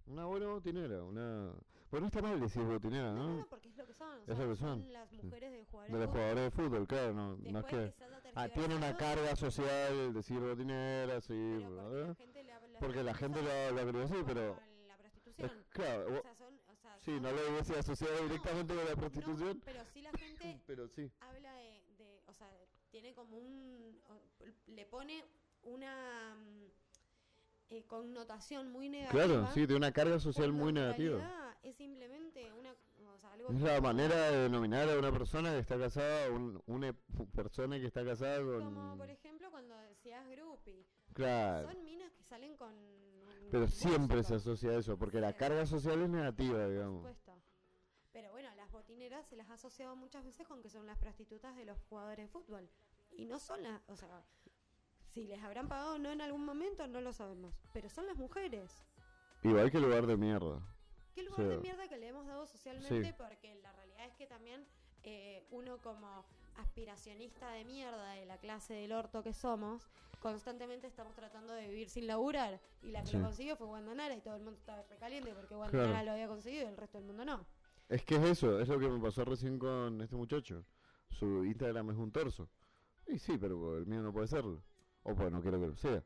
Una 0.08 0.26
buena 0.26 0.48
botinera, 0.48 1.04
una... 1.04 1.54
Pues 1.96 2.02
no 2.02 2.08
está 2.08 2.22
mal 2.22 2.38
decir 2.42 2.62
botinera, 2.62 3.14
No, 3.14 3.24
¿no? 3.30 3.38
no, 3.38 3.46
porque 3.48 3.70
es 3.70 3.78
lo 3.78 3.86
que 3.86 3.94
son. 3.94 4.10
o 4.20 4.20
Es 4.30 4.36
sea, 4.36 4.46
lo 4.46 4.52
que 4.52 4.58
son. 4.58 4.92
las 4.92 5.14
mujeres 5.14 5.50
de 5.54 5.64
jugadores 5.64 5.94
De 5.94 5.98
los 5.98 6.08
fútbol. 6.10 6.20
jugadores 6.20 6.44
de 6.44 6.52
fútbol, 6.52 6.88
claro, 6.88 7.14
no, 7.14 7.38
no 7.38 7.60
es 7.60 7.66
que... 7.68 7.94
Ah, 8.36 8.50
tiene 8.50 8.76
una 8.76 8.98
carga 8.98 9.36
social 9.38 10.14
decir 10.14 10.40
botinera, 10.42 11.22
sí, 11.22 11.64
pero 11.64 11.72
porque 11.72 12.04
la 12.12 12.14
gente 12.16 12.44
le 12.44 12.52
habla- 12.52 12.80
Porque 12.82 13.04
la 13.04 13.14
gente 13.14 13.40
usa 13.40 13.72
lo, 13.72 13.88
cree 13.92 14.04
así, 14.04 14.16
pero... 14.26 14.42
La 14.88 14.94
es- 14.94 15.00
prostitución. 15.00 15.66
claro, 15.70 16.06
O 16.08 16.12
vos- 16.12 16.22
sea, 16.24 16.36
son, 16.36 16.60
o 16.68 16.76
sea, 16.76 17.00
sí, 17.00 17.12
son- 17.12 17.22
no 17.22 17.32
lo 17.32 17.50
hubiese 17.50 17.80
asociado 17.80 18.24
directamente 18.24 18.76
con 18.76 18.86
la 18.86 18.96
prostitución, 18.98 19.62
pero 19.64 19.86
sí 19.94 20.02
la 20.02 20.12
gente 20.12 20.60
pero 20.68 20.88
sí. 20.90 21.10
habla 21.22 21.54
de, 21.54 21.82
de- 21.98 22.22
o 22.28 22.34
sea, 22.34 22.50
tiene 22.92 23.14
como 23.16 23.38
un, 23.38 24.02
le 24.68 24.86
pone 24.86 25.24
una 25.64 26.36
mm, 26.36 26.66
eh, 27.70 27.86
connotación 27.88 28.70
muy 28.70 28.90
negativa. 28.90 29.24
Claro, 29.24 29.48
sí, 29.54 29.62
tiene 29.66 29.76
una 29.78 29.94
carga 29.94 30.20
social 30.20 30.52
muy 30.52 30.74
negativa. 30.74 31.45
Es 31.66 31.76
simplemente 31.78 32.54
una, 32.54 32.72
o 33.12 33.18
sea, 33.18 33.34
algo 33.34 33.50
Es 33.52 33.60
la 33.60 33.82
manera 33.82 34.16
de 34.30 34.38
denominar 34.44 34.88
a 34.88 35.00
una 35.00 35.12
persona 35.12 35.52
que 35.52 35.60
está 35.60 35.80
casada, 35.80 36.30
un- 36.30 36.62
una 36.68 36.94
persona 37.36 37.80
que 37.80 37.88
está 37.88 38.06
casada 38.06 38.38
como 38.38 38.90
con... 38.90 38.98
por 39.00 39.10
ejemplo 39.10 39.50
cuando 39.50 39.76
decías 39.80 40.28
groupie. 40.30 40.86
Claro, 41.14 41.68
Son 41.72 41.84
minas 41.84 42.12
que 42.14 42.24
salen 42.24 42.56
con 42.56 42.72
pero 43.52 43.68
siempre 43.68 44.24
se 44.24 44.36
asocia 44.36 44.72
a 44.72 44.78
eso, 44.80 44.98
porque 44.98 45.20
la 45.20 45.34
carga 45.34 45.66
social 45.66 46.02
es 46.02 46.10
negativa, 46.10 46.60
por 46.60 46.70
digamos. 46.70 46.98
supuesto. 46.98 47.34
Pero 48.12 48.32
bueno, 48.32 48.50
las 48.56 48.72
botineras 48.72 49.26
se 49.28 49.36
las 49.36 49.50
ha 49.50 49.54
asociado 49.54 49.96
muchas 49.96 50.24
veces 50.24 50.48
con 50.48 50.62
que 50.62 50.70
son 50.70 50.86
las 50.86 50.98
prostitutas 50.98 51.56
de 51.56 51.66
los 51.66 51.78
jugadores 51.90 52.26
de 52.26 52.32
fútbol. 52.32 52.70
Y 53.18 53.26
no 53.26 53.40
son 53.40 53.62
las, 53.64 53.82
o 53.88 53.96
sea, 53.96 54.24
si 55.14 55.26
les 55.26 55.42
habrán 55.44 55.68
pagado 55.68 55.96
o 55.96 55.98
no 56.00 56.12
en 56.12 56.22
algún 56.22 56.44
momento, 56.46 56.88
no 56.88 57.02
lo 57.02 57.12
sabemos. 57.14 57.56
Pero 57.74 57.90
son 57.90 58.06
las 58.08 58.18
mujeres. 58.18 58.84
Igual 59.44 59.72
que 59.72 59.80
lugar 59.80 60.06
de 60.08 60.18
mierda. 60.18 60.60
¿Qué 61.16 61.24
lugar 61.24 61.48
de 61.48 61.56
Sí. 61.56 61.62
mierda 61.64 61.88
que 61.88 61.98
le 61.98 62.10
hemos 62.10 62.28
dado 62.28 62.46
socialmente? 62.46 63.04
Sí. 63.08 63.14
Porque 63.18 63.56
la 63.64 63.72
realidad 63.72 64.06
es 64.06 64.14
que 64.16 64.28
también 64.28 64.66
eh, 65.04 65.44
uno 65.52 65.78
como 65.82 66.26
aspiracionista 66.58 67.52
de 67.52 67.64
mierda 67.66 68.12
de 68.14 68.26
la 68.26 68.38
clase 68.38 68.74
del 68.74 68.92
orto 68.92 69.22
que 69.24 69.34
somos, 69.34 69.88
constantemente 70.22 70.88
estamos 70.88 71.14
tratando 71.16 71.54
de 71.54 71.68
vivir 71.70 71.90
sin 71.90 72.08
laburar. 72.08 72.60
Y 72.84 72.90
la 72.92 73.02
que 73.02 73.08
Sí. 73.12 73.18
lo 73.18 73.24
consiguió 73.26 73.56
fue 73.56 73.68
Wanda 73.68 73.94
Nara 73.94 74.16
y 74.16 74.22
todo 74.22 74.36
el 74.36 74.42
mundo 74.42 74.58
estaba 74.60 74.82
recaliente 74.84 75.34
porque 75.34 75.56
Wanda 75.56 75.70
Claro. 75.72 76.06
Lo 76.06 76.12
había 76.12 76.28
conseguido 76.28 76.64
y 76.66 76.68
el 76.70 76.78
resto 76.78 76.98
del 76.98 77.06
mundo 77.08 77.24
no. 77.24 77.46
Es 77.88 78.04
que 78.04 78.16
es 78.16 78.24
eso, 78.24 78.60
es 78.60 78.68
lo 78.68 78.80
que 78.80 78.90
me 78.90 79.00
pasó 79.00 79.24
recién 79.26 79.60
con 79.60 80.02
este 80.02 80.16
muchacho. 80.16 80.66
Su 81.12 81.46
Instagram 81.46 81.92
es 81.92 81.98
un 81.98 82.12
torso. 82.12 82.50
Y 83.08 83.20
sí, 83.20 83.38
pero 83.38 83.78
el 83.78 83.86
mío 83.86 84.02
no 84.02 84.12
puede 84.12 84.28
serlo. 84.28 84.64
O 85.04 85.14
pues 85.14 85.32
no 85.32 85.40
quiero 85.42 85.60
que 85.60 85.68
lo 85.68 85.76
sea. 85.76 86.04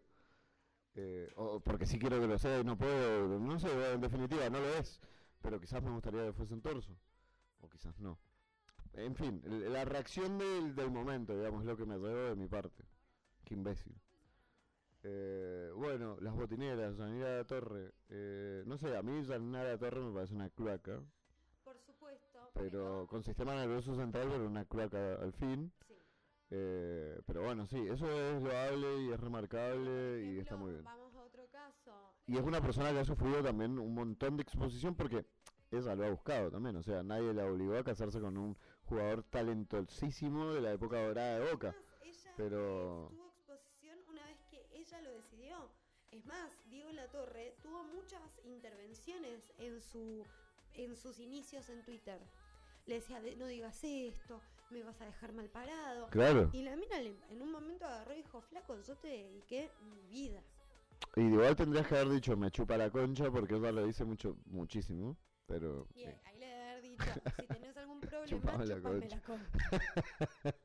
Eh, 0.95 1.31
o 1.35 1.59
porque 1.59 1.85
sí 1.85 1.99
quiero 1.99 2.19
que 2.19 2.27
lo 2.27 2.37
sea 2.37 2.59
y 2.59 2.63
no 2.63 2.77
puedo. 2.77 3.39
No 3.39 3.59
sé, 3.59 3.93
en 3.93 4.01
definitiva, 4.01 4.49
no 4.49 4.59
lo 4.59 4.75
es. 4.75 4.99
Pero 5.41 5.59
quizás 5.59 5.81
me 5.81 5.91
gustaría 5.91 6.25
que 6.25 6.33
fuese 6.33 6.53
un 6.53 6.61
torso. 6.61 6.95
O 7.61 7.69
quizás 7.69 7.99
no. 7.99 8.19
En 8.93 9.15
fin, 9.15 9.41
la 9.45 9.85
reacción 9.85 10.37
del, 10.37 10.75
del 10.75 10.91
momento, 10.91 11.35
digamos, 11.37 11.61
es 11.61 11.67
lo 11.67 11.77
que 11.77 11.85
me 11.85 11.95
llevó 11.95 12.29
de 12.29 12.35
mi 12.35 12.47
parte. 12.47 12.83
Qué 13.45 13.53
imbécil. 13.53 13.95
Eh, 15.03 15.71
bueno, 15.75 16.17
las 16.19 16.35
botineras, 16.35 16.97
Janina 16.97 17.27
de 17.27 17.45
Torre. 17.45 17.93
Eh, 18.09 18.63
no 18.65 18.77
sé, 18.77 18.97
a 18.97 19.01
mí 19.01 19.23
Janina 19.25 19.63
de 19.63 19.77
Torre 19.77 20.01
me 20.01 20.13
parece 20.13 20.33
una 20.33 20.49
cloaca. 20.49 21.01
Por 21.63 21.79
supuesto. 21.79 22.51
Pero 22.53 23.07
con 23.07 23.23
sistema 23.23 23.55
nervioso 23.55 23.95
central, 23.95 24.27
pero 24.29 24.45
una 24.45 24.65
cloaca 24.65 25.15
al 25.15 25.33
fin. 25.33 25.71
Eh, 26.51 27.21
pero 27.27 27.43
bueno, 27.43 27.67
sí, 27.67 27.77
eso 27.87 28.09
es 28.09 28.41
loable 28.41 29.01
y 29.03 29.11
es 29.11 29.19
remarcable 29.19 30.23
y 30.25 30.39
está 30.39 30.55
muy 30.55 30.71
bien. 30.71 30.83
Vamos 30.83 31.13
a 31.15 31.23
otro 31.23 31.47
caso. 31.51 31.91
Y 32.25 32.37
es 32.37 32.43
una 32.43 32.59
persona 32.61 32.91
que 32.91 32.99
ha 32.99 33.05
sufrido 33.05 33.43
también 33.43 33.77
un 33.77 33.93
montón 33.93 34.35
de 34.37 34.43
exposición 34.43 34.95
porque 34.95 35.25
ella 35.71 35.95
lo 35.95 36.05
ha 36.05 36.09
buscado 36.09 36.49
también. 36.49 36.75
O 36.77 36.83
sea, 36.83 37.03
nadie 37.03 37.33
la 37.33 37.45
obligó 37.45 37.77
a 37.77 37.83
casarse 37.83 38.19
con 38.19 38.35
un 38.37 38.57
jugador 38.85 39.23
talentosísimo 39.23 40.53
de 40.53 40.61
la 40.61 40.71
época 40.73 40.99
dorada 41.05 41.39
de 41.39 41.51
Boca. 41.51 41.69
Además, 41.69 41.93
ella 42.03 42.33
pero- 42.35 43.05
eh, 43.11 43.15
tuvo 43.15 43.27
exposición 43.29 43.99
una 44.09 44.25
vez 44.25 44.37
que 44.49 44.65
ella 44.73 45.01
lo 45.01 45.11
decidió. 45.11 45.69
Es 46.11 46.25
más, 46.25 46.49
Diego 46.71 46.91
La 46.93 47.07
Torre 47.11 47.55
tuvo 47.61 47.83
muchas 47.83 48.21
intervenciones 48.45 49.51
en 49.59 49.79
su 49.81 50.25
en 50.75 50.95
sus 50.95 51.19
inicios 51.19 51.67
en 51.69 51.83
Twitter. 51.83 52.19
Le 52.85 52.95
decía, 52.95 53.21
"De- 53.21 53.35
no 53.35 53.47
digas 53.47 53.83
esto, 53.83 54.39
me 54.71 54.83
vas 54.83 54.99
a 55.01 55.05
dejar 55.05 55.33
mal 55.33 55.49
parado. 55.49 56.07
Claro. 56.09 56.49
Y 56.53 56.61
la 56.63 56.75
mina 56.75 56.99
le- 56.99 57.15
en 57.29 57.41
un 57.41 57.51
momento 57.51 57.85
agarró 57.85 58.13
y 58.13 58.17
dijo, 58.17 58.41
flaco, 58.41 58.79
yo 58.81 58.95
te 58.97 59.07
dediqué 59.07 59.71
mi 59.81 60.01
vida. 60.07 60.41
Y 61.15 61.21
igual 61.21 61.55
tendrías 61.55 61.87
que 61.87 61.95
haber 61.97 62.09
dicho, 62.09 62.35
me 62.37 62.51
chupa 62.51 62.77
la 62.77 62.89
concha 62.91 63.31
porque 63.31 63.55
ella 63.55 63.71
lo 63.71 63.85
dice 63.85 64.03
mucho, 64.05 64.37
muchísimo. 64.45 65.17
Pero... 65.47 65.87
Y 65.95 66.03
eh, 66.03 66.19
ahí 66.25 66.37
le 66.39 66.45
debe 66.45 66.69
haber 66.69 66.81
dicho, 66.83 67.03
si 67.39 67.47
tenés 67.47 67.77
algún 67.77 67.99
problema, 68.01 68.25
Chupame 68.27 68.65
la 68.67 68.79
concha. 68.81 69.15
la 69.15 69.21
concha. 69.21 70.55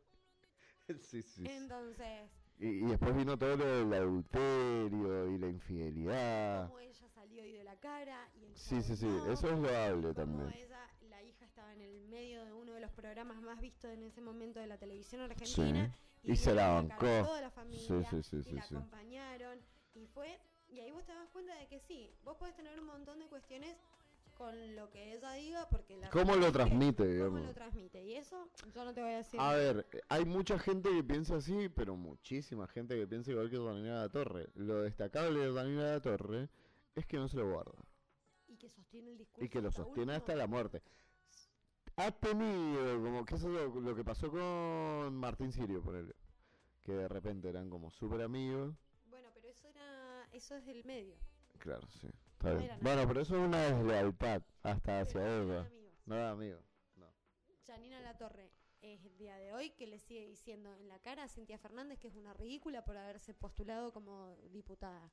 sí, 1.01 1.23
sí. 1.23 1.45
Entonces, 1.47 2.31
Y, 2.59 2.67
y 2.69 2.87
después 2.87 3.17
vino 3.17 3.39
todo 3.39 3.57
lo 3.57 3.65
del 3.67 3.95
adulterio 3.95 5.29
y 5.31 5.39
la 5.39 5.49
infidelidad. 5.49 6.67
como 6.67 6.79
ella 6.81 7.09
salió 7.09 7.45
y 7.45 7.53
de 7.53 7.65
la 7.65 7.77
cara 7.81 8.29
y 8.35 8.45
el 8.45 8.57
Sí, 8.57 8.83
sí, 8.83 8.95
sí, 8.97 9.07
no. 9.07 9.33
eso 9.33 9.49
es 9.51 9.59
loable 9.59 10.13
también. 10.15 10.53
ella, 10.55 10.91
en 11.75 11.83
el 11.83 12.01
medio 12.09 12.45
de 12.45 12.53
uno 12.53 12.73
de 12.73 12.81
los 12.81 12.91
programas 12.93 13.41
más 13.43 13.61
vistos 13.61 13.91
en 13.91 14.03
ese 14.03 14.21
momento 14.21 14.61
de 14.61 14.67
la 14.67 14.79
televisión 14.79 15.21
argentina. 15.23 15.95
Y 16.23 16.37
se 16.37 16.55
la 16.55 16.69
bancó. 16.69 17.07
Toda 17.07 17.41
la 17.41 17.51
familia, 17.51 17.87
Sí, 17.87 17.95
sí, 18.11 18.23
sí, 18.23 18.37
y 18.39 18.43
sí, 18.45 18.53
la 18.53 18.63
sí. 18.63 18.75
acompañaron. 18.75 19.59
Y 19.95 20.07
fue, 20.07 20.39
y 20.69 20.81
ahí 20.81 20.91
vos 20.91 21.05
te 21.05 21.13
das 21.13 21.29
cuenta 21.31 21.55
de 21.57 21.67
que 21.67 21.81
sí, 21.81 22.11
vos 22.25 22.37
podés 22.37 22.55
tener 22.57 22.79
un 22.81 22.87
montón 22.87 23.19
de 23.19 23.27
cuestiones 23.27 23.77
con 24.37 24.75
lo 24.75 24.91
que 24.91 25.13
ella 25.13 25.33
diga, 25.33 25.69
porque 25.69 25.97
la 25.97 26.11
¿Cómo 26.11 26.35
lo 26.35 26.41
realidad 26.41 26.49
es 26.49 26.53
transmite, 26.53 27.19
¿Cómo 27.21 27.39
lo 27.39 27.55
transmite? 27.55 28.03
Y 28.05 28.15
eso 28.15 28.49
yo 28.75 28.85
no 28.85 28.93
te 28.93 29.03
voy 29.03 29.13
a 29.13 29.17
decir. 29.19 29.39
A 29.39 29.55
ver, 29.55 29.87
hay 30.09 30.25
mucha 30.25 30.59
gente 30.59 30.91
que 30.91 31.05
piensa 31.05 31.37
así, 31.37 31.69
pero 31.69 31.95
muchísima 31.95 32.67
gente 32.67 32.97
que 32.97 33.07
piensa 33.07 33.31
igual 33.31 33.51
que 33.51 33.59
Danila 33.59 33.97
de 33.97 34.01
la 34.07 34.09
Torre. 34.09 34.49
Lo 34.55 34.83
destacable 34.83 35.41
de 35.41 35.53
Danila 35.53 35.85
de 35.85 35.93
la 35.93 36.01
Torre 36.01 36.49
es 36.95 37.07
que 37.07 37.17
no 37.17 37.29
se 37.29 37.37
lo 37.37 37.51
guarda. 37.51 37.79
Y 38.49 38.57
que 38.57 38.69
sostiene 38.69 39.11
el 39.11 39.19
discurso. 39.19 39.45
Y 39.45 39.49
que 39.49 39.61
lo 39.61 39.71
sostiene 39.71 40.15
hasta 40.15 40.35
la 40.35 40.47
muerte. 40.47 40.83
Ha 41.97 42.11
tenido, 42.11 43.01
como 43.03 43.25
que 43.25 43.35
eso 43.37 43.49
es 43.49 43.55
lo, 43.75 43.81
lo 43.81 43.95
que 43.95 44.05
pasó 44.05 44.31
con 44.31 45.15
Martín 45.15 45.53
Sirio, 45.53 45.81
por 45.83 45.95
él. 45.95 46.15
Que 46.83 46.93
de 46.93 47.09
repente 47.09 47.49
eran 47.49 47.71
como 47.71 47.91
súper 47.91 48.23
amigos. 48.23 48.75
Bueno, 49.07 49.29
pero 49.33 49.49
eso 49.49 49.69
era, 49.69 50.29
eso 50.33 50.57
es 50.57 50.67
del 50.67 50.85
medio. 50.85 51.17
Claro, 51.59 51.87
sí. 51.89 52.09
Está 52.33 52.51
No 52.51 52.55
bien. 52.59 52.65
eran 52.71 52.81
Bueno, 52.83 53.07
pero 53.09 53.21
eso 53.21 53.37
es 53.37 53.47
una 53.47 53.63
deslealtad 53.63 54.43
hasta 54.63 55.01
hacia 55.01 55.21
Pero 55.21 55.33
eran 55.35 55.49
ella. 55.51 55.61
amigos. 55.61 55.93
No 56.07 56.15
era 56.17 56.31
amigo. 56.31 56.59
No. 56.97 57.07
Janina 57.67 58.01
La 58.01 58.19
Torre 58.19 58.51
es 58.83 59.05
el 59.05 59.17
día 59.17 59.37
de 59.39 59.53
hoy 59.53 59.71
que 59.71 59.87
le 59.87 59.99
sigue 60.01 60.27
diciendo 60.27 60.75
en 60.75 60.89
la 60.89 60.99
cara 60.99 61.23
a 61.23 61.29
Cintia 61.29 61.57
Fernández 61.59 61.99
que 62.01 62.09
es 62.09 62.17
una 62.17 62.35
ridícula 62.35 62.85
por 62.85 62.97
haberse 62.99 63.33
postulado 63.35 63.93
como 63.93 64.37
diputada. 64.51 65.11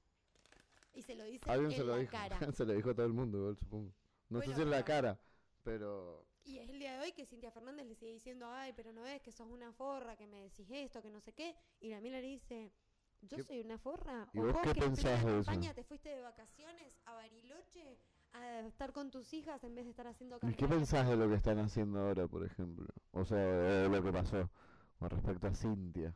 Y 0.93 1.03
se 1.03 1.15
lo 1.15 1.23
dice 1.23 1.49
Alguien 1.49 1.71
en 1.71 1.77
se 1.77 1.84
lo 1.86 1.93
la 1.93 1.99
dijo. 1.99 2.11
cara. 2.11 2.39
se 2.53 2.65
lo 2.65 2.73
dijo 2.73 2.89
a 2.89 2.93
todo 2.95 3.05
el 3.05 3.13
mundo, 3.13 3.38
igual, 3.38 3.55
supongo. 3.57 3.93
No 4.29 4.39
sé 4.41 4.47
Bueno, 4.47 4.55
si 4.55 4.61
en 4.63 4.69
la 4.71 4.77
pero- 4.77 4.86
cara, 4.88 5.19
pero. 5.63 6.25
Y 6.43 6.57
es 6.57 6.69
el 6.69 6.79
día 6.79 6.93
de 6.93 6.99
hoy 6.99 7.11
que 7.13 7.25
Cintia 7.25 7.51
Fernández 7.51 7.85
le 7.85 7.95
sigue 7.95 8.13
diciendo, 8.13 8.47
ay, 8.49 8.73
pero 8.75 8.91
no 8.93 9.03
ves 9.03 9.21
que 9.21 9.31
sos 9.31 9.47
una 9.47 9.71
forra, 9.73 10.15
que 10.15 10.27
me 10.27 10.41
decís 10.41 10.67
esto, 10.71 11.01
que 11.01 11.09
no 11.09 11.19
sé 11.21 11.33
qué. 11.33 11.55
Y 11.79 11.89
la 11.89 12.01
mina 12.01 12.19
le 12.19 12.27
dice, 12.27 12.71
¿yo 13.21 13.37
¿Qué- 13.37 13.43
soy 13.43 13.61
una 13.61 13.77
forra? 13.77 14.27
y 14.33 14.39
¿O 14.39 14.43
vos 14.43 14.57
qué 14.63 14.73
que 14.73 14.81
pensás 14.81 15.23
de 15.25 15.39
eso? 15.39 15.45
campaña 15.45 15.73
te 15.73 15.83
fuiste 15.83 16.09
de 16.09 16.21
vacaciones 16.21 16.97
a 17.05 17.13
Bariloche 17.13 17.97
a 18.33 18.59
estar 18.61 18.91
con 18.93 19.11
tus 19.11 19.33
hijas 19.33 19.63
en 19.63 19.75
vez 19.75 19.85
de 19.85 19.91
estar 19.91 20.07
haciendo 20.07 20.39
¿Y 20.41 20.53
qué 20.53 20.67
pensás 20.67 21.07
de 21.07 21.15
lo 21.17 21.27
que 21.29 21.35
están 21.35 21.59
haciendo 21.59 21.99
ahora, 21.99 22.27
por 22.27 22.43
ejemplo? 22.45 22.87
O 23.11 23.25
sea, 23.25 23.37
de 23.37 23.89
lo 23.89 24.01
que 24.03 24.11
pasó 24.11 24.49
con 24.99 25.09
respecto 25.09 25.47
a 25.47 25.53
Cintia. 25.55 26.15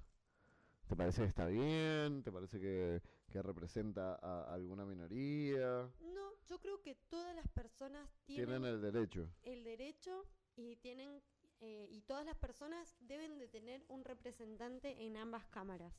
¿Te 0.88 0.96
parece 0.96 1.22
que 1.24 1.28
está 1.28 1.48
bien? 1.48 2.22
¿Te 2.24 2.32
parece 2.32 2.60
que, 2.60 3.02
que 3.32 3.42
representa 3.42 4.16
a 4.22 4.54
alguna 4.54 4.86
minoría? 4.86 5.90
No, 6.02 6.32
yo 6.48 6.60
creo 6.60 6.82
que 6.82 6.96
todas 7.10 7.36
las 7.36 7.48
personas 7.48 8.08
tienen, 8.26 8.46
Tienen 8.62 8.66
el 8.66 8.82
derecho. 8.82 9.28
el 9.44 9.64
derecho 9.64 10.26
y 10.56 10.76
tienen 10.78 11.22
eh, 11.62 11.88
y 11.90 12.02
todas 12.02 12.26
las 12.26 12.36
personas 12.38 12.96
deben 13.00 13.40
de 13.40 13.48
tener 13.48 13.84
un 13.88 14.04
representante 14.04 15.06
en 15.06 15.18
ambas 15.18 15.46
cámaras. 15.46 15.94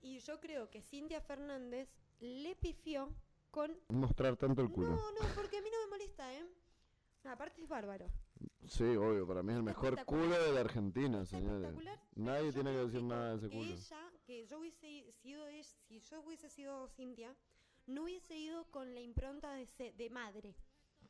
Y 0.00 0.18
yo 0.20 0.40
creo 0.40 0.70
que 0.70 0.82
Cintia 0.82 1.20
Fernández 1.20 1.88
le 2.18 2.56
pifió 2.56 3.12
con 3.50 3.76
Mostrar 3.88 4.36
tanto 4.36 4.62
el 4.62 4.70
culo. 4.70 4.88
No, 4.90 5.12
no, 5.12 5.20
porque 5.34 5.58
a 5.58 5.62
mí 5.62 5.68
no 5.70 5.78
me 5.84 5.90
molesta, 5.90 6.34
¿eh? 6.34 6.46
Aparte 7.24 7.62
es 7.62 7.68
bárbaro. 7.68 8.06
Sí, 8.66 8.84
obvio, 8.84 9.26
para 9.26 9.42
mí 9.42 9.52
es 9.52 9.56
el 9.58 9.62
mejor 9.62 10.04
culo 10.04 10.28
de 10.42 10.52
la 10.52 10.60
Argentina, 10.60 11.24
señores. 11.24 11.74
Nadie 12.16 12.46
Yo 12.46 12.52
tiene 12.52 12.72
que 12.72 12.78
decir 12.78 13.02
nada 13.02 13.30
de 13.30 13.36
ese 13.36 13.48
culo. 13.48 13.62
ella, 13.72 14.12
que 14.26 14.46
yo 14.46 14.58
hubiese 14.58 15.12
sido, 15.12 15.44
de- 15.46 15.64
si 15.64 16.00
yo 16.00 16.20
hubiese 16.20 16.50
sido 16.50 16.88
Cintia, 16.88 17.34
no 17.86 18.02
hubiese 18.04 18.36
ido 18.36 18.64
con 18.70 18.92
la 18.94 19.00
impronta 19.00 19.52
de, 19.54 19.66
se- 19.66 19.92
de 19.92 20.10
madre. 20.10 20.54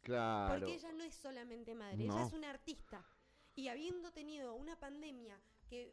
Claro. 0.02 0.54
Porque 0.60 0.74
ella 0.74 0.92
no 0.92 1.02
es 1.02 1.14
solamente 1.14 1.74
madre, 1.74 1.96
No. 2.06 2.14
ella 2.16 2.26
es 2.26 2.32
una 2.32 2.50
artista. 2.50 3.04
Y 3.56 3.66
habiendo 3.68 4.12
tenido 4.12 4.54
una 4.54 4.78
pandemia 4.78 5.36
que 5.68 5.92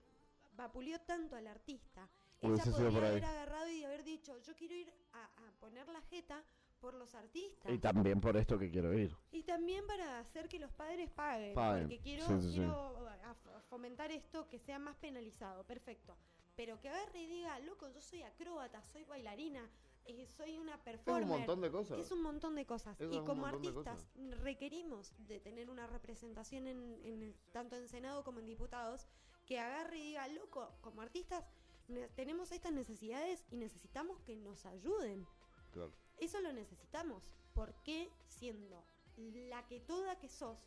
vapuleó 0.56 1.00
tanto 1.02 1.36
al 1.36 1.48
artista, 1.48 2.08
ella 2.42 2.64
podría 2.64 3.08
haber 3.10 3.26
agarrado 3.26 3.70
y 3.72 3.84
haber 3.84 4.04
dicho, 4.04 4.38
yo 4.38 4.56
quiero 4.56 4.76
ir 4.76 4.94
a, 5.14 5.24
a 5.48 5.52
poner 5.60 5.88
la 5.90 6.02
jeta 6.04 6.44
por 6.80 6.94
los 6.94 7.16
artistas. 7.16 7.72
Y 7.72 7.80
también 7.80 8.22
por 8.22 8.38
esto 8.38 8.58
que 8.60 8.70
quiero 8.70 8.94
ir. 8.94 9.16
Y 9.32 9.44
también 9.44 9.86
para 9.88 10.20
hacer 10.20 10.48
que 10.48 10.60
los 10.60 10.72
padres 10.72 11.10
paguen. 11.12 11.54
Paguen, 11.56 11.84
Porque 11.84 12.00
quiero, 12.00 12.26
sí, 12.28 12.34
sí, 12.42 12.48
sí. 12.50 12.56
quiero 12.58 13.08
a- 13.08 13.32
a 13.32 13.62
fomentar 13.70 14.12
esto 14.12 14.48
que 14.48 14.60
sea 14.60 14.78
más 14.80 14.96
penalizado. 14.98 15.64
Perfecto. 15.66 16.16
Pero 16.56 16.80
que 16.80 16.90
agarre 16.90 17.20
y 17.22 17.26
diga, 17.28 17.60
loco, 17.60 17.90
yo 17.90 18.02
soy 18.02 18.22
acróbata, 18.22 18.82
soy 18.84 19.04
bailarina, 19.04 19.70
eh, 20.06 20.26
soy 20.28 20.58
una 20.58 20.76
Es 20.76 20.80
performer. 20.82 21.24
un 21.24 21.30
montón 21.30 21.62
de 21.62 21.72
cosas. 21.72 22.00
Es 22.00 22.12
un 22.12 22.22
montón 22.22 22.56
de 22.56 22.66
cosas. 22.66 23.00
Eso 23.02 23.12
y 23.14 23.18
es 23.18 23.24
como 23.24 23.46
artistas 23.46 24.08
requerimos 24.42 25.14
de 25.28 25.40
tener 25.40 25.70
una 25.70 25.88
representación 25.88 26.68
en, 26.68 27.00
en 27.04 27.36
tanto 27.52 27.76
en 27.76 27.88
Senado 27.90 28.24
como 28.24 28.40
en 28.40 28.46
diputados 28.46 29.08
que 29.46 29.60
agarre 29.60 29.98
y 29.98 30.04
diga, 30.10 30.28
loco, 30.30 30.72
como 30.82 31.02
artistas 31.02 31.44
ne- 31.88 32.08
tenemos 32.10 32.52
estas 32.52 32.72
necesidades 32.72 33.44
y 33.52 33.58
necesitamos 33.58 34.20
que 34.22 34.36
nos 34.38 34.66
ayuden. 34.66 35.26
Claro. 35.72 35.92
Eso 36.20 36.39
lo 36.41 36.53
necesitamos. 36.53 37.24
porque 37.53 38.09
siendo 38.28 38.84
la 39.16 39.66
que 39.68 39.80
toda 39.80 40.20
que 40.20 40.28
sos, 40.28 40.59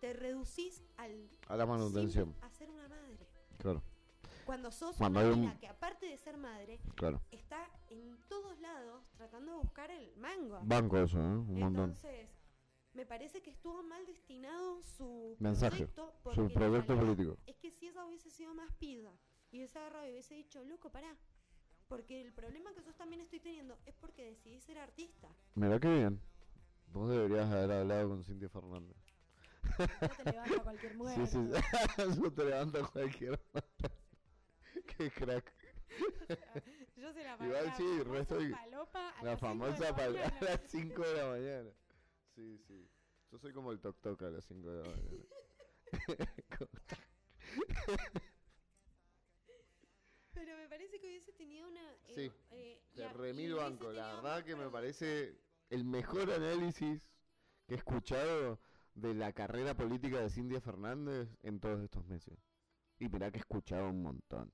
te 0.00 0.12
reducís 0.12 0.80
al 0.96 1.28
A 1.48 1.56
la 1.56 1.66
manutención. 1.66 2.32
a 2.40 2.48
ser 2.50 2.70
una 2.70 2.86
madre? 2.86 3.26
Claro, 3.58 3.82
Cuando 4.44 4.70
sos 4.70 4.94
Cuando 4.96 5.18
una 5.20 5.32
un- 5.32 5.40
mina 5.40 5.58
que 5.58 5.66
aparte 5.66 6.06
de 6.06 6.16
ser 6.18 6.36
madre, 6.36 6.78
claro. 6.94 7.20
está 7.32 7.68
en 7.88 8.16
todos 8.28 8.56
lados 8.60 9.02
tratando 9.16 9.52
de 9.52 9.58
buscar 9.58 9.90
el 9.90 10.14
mango. 10.18 10.60
Banco 10.62 10.98
eso, 10.98 11.18
¿eh? 11.18 11.22
Un 11.22 11.58
montón. 11.58 11.90
Entonces, 11.90 12.28
me 12.94 13.04
parece 13.04 13.42
que 13.42 13.50
estuvo 13.50 13.82
mal 13.82 14.06
destinado 14.06 14.80
su 14.84 15.34
Mensaje, 15.40 15.88
proyecto. 15.88 16.12
Su 16.12 16.22
porque 16.22 16.54
proyecto 16.54 16.96
político. 16.96 17.36
Es 17.46 17.56
que 17.56 17.72
si 17.72 17.88
esa 17.88 18.04
hubiese 18.06 18.30
sido 18.30 18.54
más 18.54 18.70
pida 18.78 19.10
y 19.50 19.56
hubiese 19.58 19.80
agarrado 19.80 20.06
y 20.06 20.12
hubiese 20.12 20.34
dicho, 20.36 20.62
loco, 20.62 20.90
pará. 20.92 21.16
Porque 21.88 22.20
el 22.20 22.32
problema 22.32 22.74
que 22.74 22.82
yo 22.82 22.92
también 22.94 23.22
estoy 23.22 23.40
teniendo 23.40 23.78
es 23.86 23.94
porque 23.94 24.24
decidí 24.24 24.60
ser 24.60 24.78
artista. 24.78 25.28
Mira 25.54 25.78
qué 25.78 25.88
bien. 25.88 26.20
Vos 26.88 27.10
deberías 27.10 27.50
haber 27.50 27.70
hablado 27.72 28.08
con 28.08 28.24
Cintia 28.24 28.48
Fernández. 28.48 28.96
No 29.78 30.24
te 30.24 30.32
levanta 30.32 30.62
cualquier 30.62 30.94
muerto. 30.96 31.26
Sí, 31.26 31.38
sí, 31.38 31.50
eso 32.02 32.32
te 32.32 32.44
levanta 32.44 32.82
cualquier 32.86 33.40
Qué 34.96 35.10
crack. 35.10 35.52
Yo 36.96 37.12
se 37.12 37.22
la 37.22 37.34
Igual 37.34 37.66
la 37.66 37.76
sí, 37.76 38.02
resto 38.04 38.40
y- 38.40 38.50
palopa 38.50 39.10
a 39.10 39.22
La 39.22 39.30
las 39.32 39.40
de 39.40 39.46
famosa 39.46 39.96
palabra 39.96 40.28
a 40.40 40.44
las 40.44 40.60
5 40.70 41.02
de 41.02 41.14
la 41.14 41.26
mañana. 41.28 41.70
Sí, 42.34 42.58
sí. 42.66 42.88
Yo 43.30 43.38
soy 43.38 43.52
como 43.52 43.70
el 43.72 43.80
toc 43.80 44.00
toc 44.00 44.22
a 44.22 44.30
las 44.30 44.44
5 44.46 44.70
de 44.70 44.82
la 44.82 44.88
mañana. 44.90 45.24
Pero 50.36 50.56
me 50.56 50.68
parece 50.68 51.00
que 51.00 51.06
hubiese 51.08 51.32
tenido 51.32 51.66
una... 51.68 51.80
eh, 52.08 52.14
Sí, 52.14 52.32
eh, 52.50 52.80
Te 52.94 53.08
remil 53.12 53.54
banco. 53.54 53.90
La 53.90 54.14
verdad 54.14 54.44
que 54.44 54.54
me 54.54 54.68
parece 54.70 55.36
el 55.70 55.84
mejor 55.84 56.30
análisis 56.30 57.02
que 57.66 57.74
he 57.74 57.76
escuchado 57.78 58.60
de 58.94 59.14
la 59.14 59.32
carrera 59.32 59.74
política 59.74 60.20
de 60.20 60.30
Cintia 60.30 60.60
Fernández 60.60 61.28
en 61.42 61.58
todos 61.58 61.80
estos 61.82 62.04
meses. 62.06 62.38
Y 62.98 63.08
mirá 63.08 63.30
que 63.30 63.38
he 63.38 63.40
escuchado 63.40 63.88
un 63.88 64.02
montón. 64.02 64.52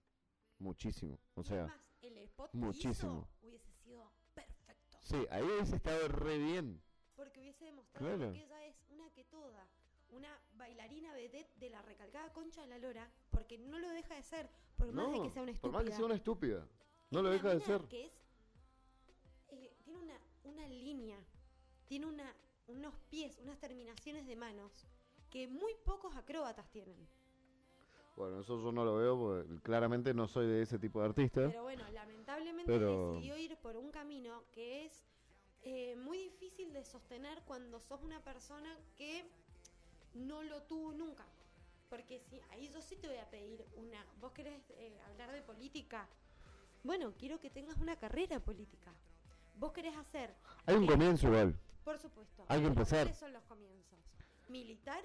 Muchísimo. 0.59 1.19
O 1.35 1.43
sea, 1.43 1.65
además, 1.65 1.81
el 2.03 2.19
spot 2.19 2.51
que 2.53 2.57
muchísimo. 2.59 3.29
hizo 3.41 3.47
hubiese 3.49 3.73
sido 3.83 4.13
perfecto. 4.35 4.99
sí, 5.03 5.27
ahí 5.31 5.43
hubiese 5.43 5.77
estado 5.77 6.09
re 6.09 6.39
bien. 6.39 6.81
Porque 7.17 7.41
hubiese 7.41 7.65
demostrado 7.67 8.07
Claro. 8.17 8.33
que 8.33 8.45
ella 8.45 8.65
es 8.67 8.77
una 8.89 9.11
que 9.11 9.25
toda, 9.25 9.69
una 10.13 10.39
bailarina 10.55 11.13
vedette 11.15 11.59
de 11.59 11.71
la 11.71 11.83
recalcada 11.83 12.33
concha 12.33 12.61
de 12.63 12.69
la 12.69 12.79
lora, 12.79 13.11
porque 13.31 13.59
no 13.59 13.79
lo 13.79 13.89
deja 13.91 14.15
de 14.15 14.23
ser, 14.23 14.49
por 14.77 14.93
más 14.93 15.11
de 15.13 15.23
que 15.23 15.31
sea 15.31 15.43
una 15.43 15.53
por 15.53 15.55
estúpida. 15.55 15.73
más 15.73 15.85
que 15.85 15.93
sea 15.97 16.05
una 16.05 16.15
estúpida. 16.15 16.69
No 17.11 17.23
lo 17.23 17.31
deja 17.31 17.51
de 17.55 17.61
ser. 17.61 17.83
Que 17.89 18.07
es, 18.07 18.13
eh, 19.49 19.75
tiene 19.85 19.99
una, 19.99 20.19
una 20.45 20.67
línea, 20.69 21.19
tiene 21.87 22.07
una, 22.07 22.35
unos 22.69 22.95
pies, 23.11 23.39
unas 23.43 23.59
terminaciones 23.59 24.27
de 24.27 24.37
manos 24.37 24.87
que 25.31 25.49
muy 25.49 25.75
pocos 25.85 26.15
acróbatas 26.17 26.71
tienen. 26.71 26.97
Bueno, 28.17 28.41
eso 28.41 28.63
yo 28.63 28.71
no 28.73 28.85
lo 28.85 28.97
veo 28.97 29.19
porque 29.19 29.63
claramente 29.63 30.13
no 30.13 30.29
soy 30.29 30.47
de 30.47 30.63
ese 30.63 30.79
tipo 30.79 31.01
de 31.01 31.07
artista. 31.07 31.49
Pero 31.49 31.63
bueno, 31.63 31.85
lamentablemente 31.91 32.71
Pero- 32.71 33.15
decidió 33.15 33.39
ir 33.39 33.57
por 33.57 33.77
un 33.77 33.91
camino 33.91 34.45
que 34.53 34.85
es 34.85 35.07
eh, 35.63 35.97
muy 35.97 36.19
difícil 36.19 36.73
de 36.73 36.85
sostener 36.85 37.43
cuando 37.45 37.81
sos 37.81 38.03
una 38.03 38.23
persona 38.23 38.77
que 38.97 39.25
no 40.15 40.43
lo 40.43 40.63
tuvo 40.63 40.93
nunca. 40.93 41.25
Porque 41.89 42.21
si 42.21 42.41
ahí 42.51 42.69
yo 42.71 42.81
sí 42.81 42.97
te 42.97 43.07
voy 43.07 43.19
a 43.19 43.29
pedir 43.31 43.65
una. 43.77 44.05
¿Vos 44.21 44.33
querés 44.33 44.71
eh, 44.71 44.99
hablar 45.11 45.33
de 45.33 45.43
política? 45.43 46.09
Bueno, 46.85 47.13
quiero 47.19 47.39
que 47.39 47.51
tengas 47.51 47.77
una 47.79 47.97
carrera 47.97 48.41
política. 48.41 48.93
¿Vos 49.57 49.73
querés 49.73 49.97
hacer? 49.97 50.35
Hay 50.67 50.77
un 50.77 50.87
comienzo 50.87 51.29
igual. 51.29 51.59
Por 51.85 51.99
supuesto. 51.99 52.45
Hay 52.49 52.61
que 52.61 52.67
empezar. 52.67 53.01
¿Cuáles 53.05 53.19
son 53.19 53.33
los 53.33 53.43
comienzos? 53.45 53.99
¿Militar 54.49 55.03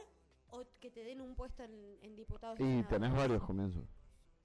o 0.49 0.65
que 0.79 0.89
te 0.89 1.03
den 1.03 1.21
un 1.21 1.35
puesto 1.35 1.63
en, 1.63 1.97
en 2.01 2.15
diputados? 2.15 2.59
Y 2.59 2.83
tenés 2.83 3.13
varios 3.13 3.43
comienzos. 3.43 3.83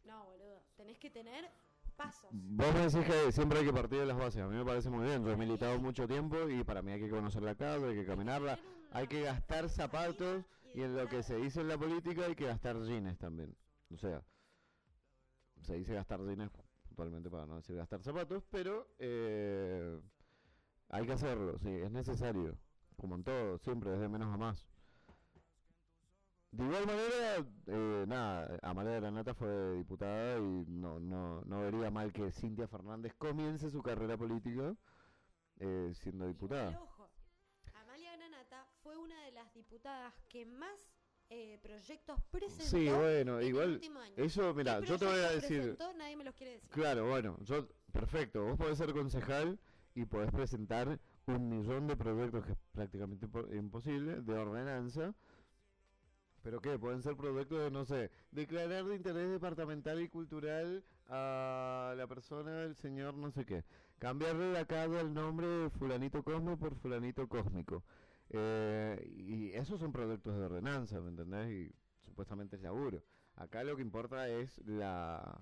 No, 0.04 0.24
boludo. 0.24 0.62
Tenés 0.76 0.98
que 0.98 1.10
tener 1.10 1.48
pasos. 1.96 2.28
Vos 2.32 2.74
me 2.74 2.80
decís 2.80 3.06
que 3.06 3.32
siempre 3.32 3.60
hay 3.60 3.64
que 3.64 3.72
partir 3.72 4.00
de 4.00 4.06
las 4.06 4.18
bases. 4.18 4.42
A 4.42 4.48
mí 4.48 4.56
me 4.56 4.64
parece 4.64 4.90
muy 4.90 5.06
bien. 5.06 5.24
Yo 5.24 5.30
he 5.30 5.36
militado 5.36 5.78
mucho 5.78 6.08
tiempo 6.08 6.48
y 6.48 6.64
para 6.64 6.82
mí 6.82 6.92
hay 6.92 7.00
que 7.00 7.08
conocer 7.08 7.42
la 7.42 7.54
casa, 7.54 7.86
hay 7.86 7.94
que 7.94 8.04
caminarla. 8.04 8.58
Hay 8.92 9.06
que 9.06 9.22
gastar 9.22 9.68
zapatos 9.68 10.44
y 10.74 10.82
en 10.82 10.94
lo 10.96 11.06
que 11.08 11.22
se 11.22 11.36
dice 11.36 11.60
en 11.60 11.68
la 11.68 11.78
política 11.78 12.26
hay 12.26 12.34
que 12.34 12.46
gastar 12.46 12.82
jeans 12.82 13.18
también. 13.18 13.56
O 13.92 13.96
sea, 13.96 14.22
se 15.62 15.74
dice 15.74 15.94
gastar 15.94 16.20
jeans 16.24 16.50
puntualmente 16.86 17.30
para 17.30 17.46
no 17.46 17.56
decir 17.56 17.76
gastar 17.76 18.02
zapatos, 18.02 18.44
pero 18.50 18.88
eh, 18.98 19.98
hay 20.90 21.06
que 21.06 21.12
hacerlo, 21.12 21.58
sí, 21.58 21.70
es 21.70 21.90
necesario. 21.90 22.58
Como 22.96 23.14
en 23.16 23.24
todo, 23.24 23.58
siempre, 23.58 23.90
desde 23.90 24.08
menos 24.08 24.32
a 24.32 24.36
más. 24.36 24.68
De 26.52 26.64
igual 26.64 26.86
manera, 26.86 27.46
eh, 27.66 28.04
nada, 28.06 28.58
Amalia 28.62 29.00
Granata 29.00 29.32
fue 29.32 29.74
diputada 29.76 30.36
y 30.38 30.66
no, 30.68 31.00
no, 31.00 31.40
no 31.46 31.60
vería 31.62 31.90
mal 31.90 32.12
que 32.12 32.30
Cintia 32.30 32.68
Fernández 32.68 33.14
comience 33.14 33.70
su 33.70 33.82
carrera 33.82 34.18
política 34.18 34.76
eh, 35.60 35.92
siendo 35.94 36.26
diputada. 36.26 36.78
ojo, 36.78 37.08
Amalia 37.72 38.14
Granata 38.16 38.66
fue 38.82 38.98
una 38.98 39.18
de 39.24 39.32
las 39.32 39.50
diputadas 39.72 40.12
que 40.28 40.44
más 40.44 40.70
eh, 41.30 41.58
proyectos 41.62 42.20
presentó. 42.30 42.64
Sí, 42.64 42.90
bueno, 42.90 43.38
en 43.38 43.42
el 43.42 43.48
igual, 43.48 43.72
último 43.74 44.00
año. 44.00 44.14
eso, 44.18 44.52
mira, 44.52 44.80
¿Qué 44.80 44.86
yo 44.86 44.98
te 44.98 45.06
voy 45.06 45.14
a 45.20 45.30
decir, 45.30 45.60
presentó? 45.60 45.92
Nadie 45.94 46.16
me 46.16 46.24
los 46.24 46.34
quiere 46.34 46.52
decir. 46.52 46.68
claro, 46.70 47.08
bueno, 47.08 47.38
yo, 47.40 47.66
perfecto, 47.90 48.44
vos 48.44 48.58
podés 48.58 48.76
ser 48.76 48.92
concejal 48.92 49.58
y 49.94 50.04
podés 50.04 50.30
presentar 50.30 50.98
un 51.26 51.48
millón 51.48 51.86
de 51.86 51.96
proyectos 51.96 52.44
que 52.44 52.52
es 52.52 52.58
prácticamente 52.72 53.26
po- 53.28 53.50
imposible, 53.54 54.20
de 54.20 54.34
ordenanza, 54.34 55.14
pero 56.42 56.60
¿qué? 56.60 56.78
Pueden 56.78 57.00
ser 57.02 57.16
proyectos 57.16 57.58
de, 57.58 57.70
no 57.70 57.86
sé, 57.86 58.10
declarar 58.30 58.84
de 58.84 58.96
interés 58.96 59.30
departamental 59.30 60.02
y 60.02 60.08
cultural 60.08 60.84
a 61.08 61.94
la 61.96 62.06
persona, 62.06 62.64
el 62.64 62.76
señor 62.76 63.14
no 63.14 63.30
sé 63.30 63.46
qué, 63.46 63.64
cambiarle 63.98 64.52
la 64.52 64.66
calle 64.66 65.00
el 65.00 65.14
nombre 65.14 65.46
de 65.46 65.70
fulanito 65.70 66.22
cosmo 66.22 66.58
por 66.58 66.74
fulanito 66.76 67.26
cósmico. 67.26 67.82
Eh, 68.32 69.12
y 69.14 69.52
esos 69.52 69.78
son 69.78 69.92
proyectos 69.92 70.36
de 70.36 70.44
ordenanza, 70.44 71.00
¿me 71.00 71.10
entendés? 71.10 71.50
Y 71.50 71.74
supuestamente 72.00 72.56
es 72.56 72.62
laburo. 72.62 73.02
Acá 73.36 73.62
lo 73.62 73.76
que 73.76 73.82
importa 73.82 74.28
es 74.28 74.58
la... 74.66 75.40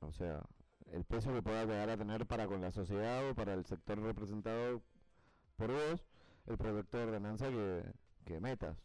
O 0.00 0.12
sea, 0.12 0.42
el 0.90 1.04
peso 1.04 1.32
que 1.32 1.42
pueda 1.42 1.64
llegar 1.64 1.90
a 1.90 1.96
tener 1.96 2.26
para 2.26 2.46
con 2.46 2.60
la 2.60 2.72
sociedad 2.72 3.28
o 3.28 3.34
para 3.34 3.54
el 3.54 3.64
sector 3.64 4.00
representado 4.00 4.82
por 5.56 5.70
vos, 5.70 6.04
el 6.46 6.58
proyecto 6.58 6.98
de 6.98 7.04
ordenanza 7.04 7.48
que, 7.48 7.84
que 8.24 8.40
metas. 8.40 8.76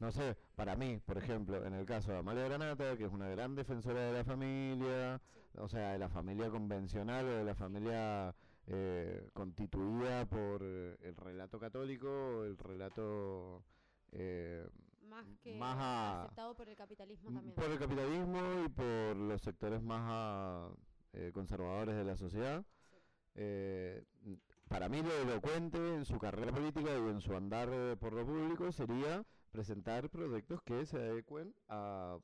No 0.00 0.10
sé, 0.10 0.36
para 0.56 0.74
mí, 0.76 0.98
por 1.04 1.18
ejemplo, 1.18 1.64
en 1.64 1.74
el 1.74 1.84
caso 1.84 2.10
de 2.10 2.18
Amalia 2.18 2.44
Granata, 2.44 2.96
que 2.96 3.04
es 3.04 3.12
una 3.12 3.28
gran 3.28 3.54
defensora 3.54 4.00
de 4.00 4.12
la 4.12 4.24
familia, 4.24 5.20
o 5.56 5.68
sea, 5.68 5.92
de 5.92 5.98
la 5.98 6.08
familia 6.08 6.50
convencional 6.50 7.26
o 7.26 7.36
de 7.36 7.44
la 7.44 7.54
familia 7.54 8.34
eh, 8.66 9.28
constituida 9.32 10.24
por 10.26 10.60
eh, 10.62 10.96
el 11.00 11.16
relato 11.16 11.58
católico 11.58 12.44
el 12.44 12.56
relato 12.56 13.64
eh, 14.12 14.66
Más 15.02 15.26
que 15.42 15.56
más 15.58 15.76
a- 15.78 16.22
aceptado 16.24 16.54
por 16.54 16.68
el 16.68 16.76
capitalismo 16.76 17.32
también. 17.32 17.54
por 17.54 17.64
el 17.70 17.78
capitalismo 17.78 18.64
y 18.64 18.68
por 18.68 19.16
los 19.16 19.42
sectores 19.42 19.82
más 19.82 20.72
eh, 21.12 21.30
conservadores 21.34 21.94
de 21.96 22.04
la 22.04 22.16
sociedad. 22.16 22.64
Eh, 23.34 24.04
para 24.68 24.88
mí 24.88 25.02
lo 25.02 25.12
elocuente 25.12 25.94
en 25.94 26.04
su 26.04 26.18
carrera 26.18 26.52
política 26.52 26.90
y 26.92 27.08
en 27.10 27.20
su 27.20 27.34
andar 27.34 27.68
por 27.98 28.12
lo 28.12 28.24
público 28.24 28.70
sería 28.72 29.24
presentar 29.50 30.08
proyectos 30.08 30.60
que 30.62 30.86
se 30.86 30.96
adecuen 30.98 31.54
a 31.68 32.18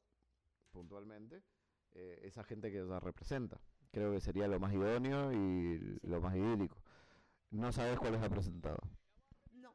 puntualmente 0.70 1.43
esa 1.93 2.45
gente 2.45 2.70
que 2.70 2.78
ella 2.80 3.01
representa. 3.01 3.61
Creo 3.93 4.12
que 4.12 4.20
sería 4.20 4.47
lo 4.49 4.61
más 4.61 4.72
idóneo 4.72 5.32
y 5.32 5.78
Sí. 5.78 5.99
lo 6.03 6.20
más 6.20 6.34
idílico. 6.36 6.76
No 7.51 7.72
sabes 7.72 7.99
cuáles 7.99 8.22
ha 8.22 8.28
presentado. 8.28 8.78
No, 9.53 9.74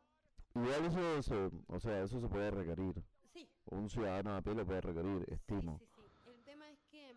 Igual 0.56 0.86
eso 0.86 1.24
se, 1.24 1.52
o 1.68 1.80
sea, 1.80 2.04
eso 2.04 2.22
se 2.22 2.28
puede 2.28 2.52
requerir. 2.52 3.04
sí. 3.34 3.50
Un 3.72 3.90
ciudadano 3.90 4.36
a 4.36 4.42
pie 4.42 4.54
lo 4.54 4.66
puede 4.66 4.82
requerir, 4.82 5.26
estimo. 5.32 5.80
Sí, 5.80 5.86
sí, 5.96 6.02
sí. 6.24 6.30
El 6.30 6.44
tema 6.44 6.70
es 6.70 6.80
que 6.92 7.16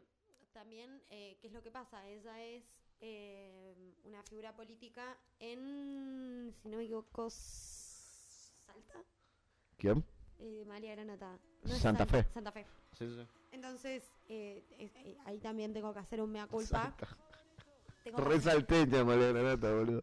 también, 0.54 1.02
eh, 1.10 1.36
¿qué 1.40 1.48
es 1.48 1.52
lo 1.52 1.62
que 1.62 1.70
pasa? 1.70 2.06
Ella 2.08 2.42
es 2.42 2.64
eh, 3.00 3.74
una 4.04 4.22
figura 4.22 4.56
política 4.56 5.18
en, 5.38 6.54
si 6.62 6.68
no 6.70 6.78
me 6.78 6.84
equivoco, 6.84 7.28
Salta, 7.28 9.04
¿Quién? 9.76 10.02
Eh, 10.38 10.64
María 10.66 10.94
Granata. 10.94 11.38
No 11.64 11.74
es 11.74 11.80
Santa 11.80 12.06
Fe. 12.06 12.24
Santa 12.34 12.52
Fe. 12.52 12.66
Sí, 12.98 13.06
sí. 13.08 13.26
Entonces, 13.52 14.10
eh, 14.28 14.64
es- 14.78 14.94
eh, 14.96 15.16
ahí 15.24 15.38
también 15.38 15.72
tengo 15.72 15.92
que 15.92 15.98
hacer 15.98 16.20
un 16.20 16.30
mea 16.32 16.46
culpa. 16.46 16.94
Tengo 18.04 18.18
que 18.18 18.24
Re 18.24 18.36
hacer- 18.36 18.52
salteña, 18.52 19.04
María 19.04 19.32
Granata, 19.32 19.72
boludo. 19.74 20.02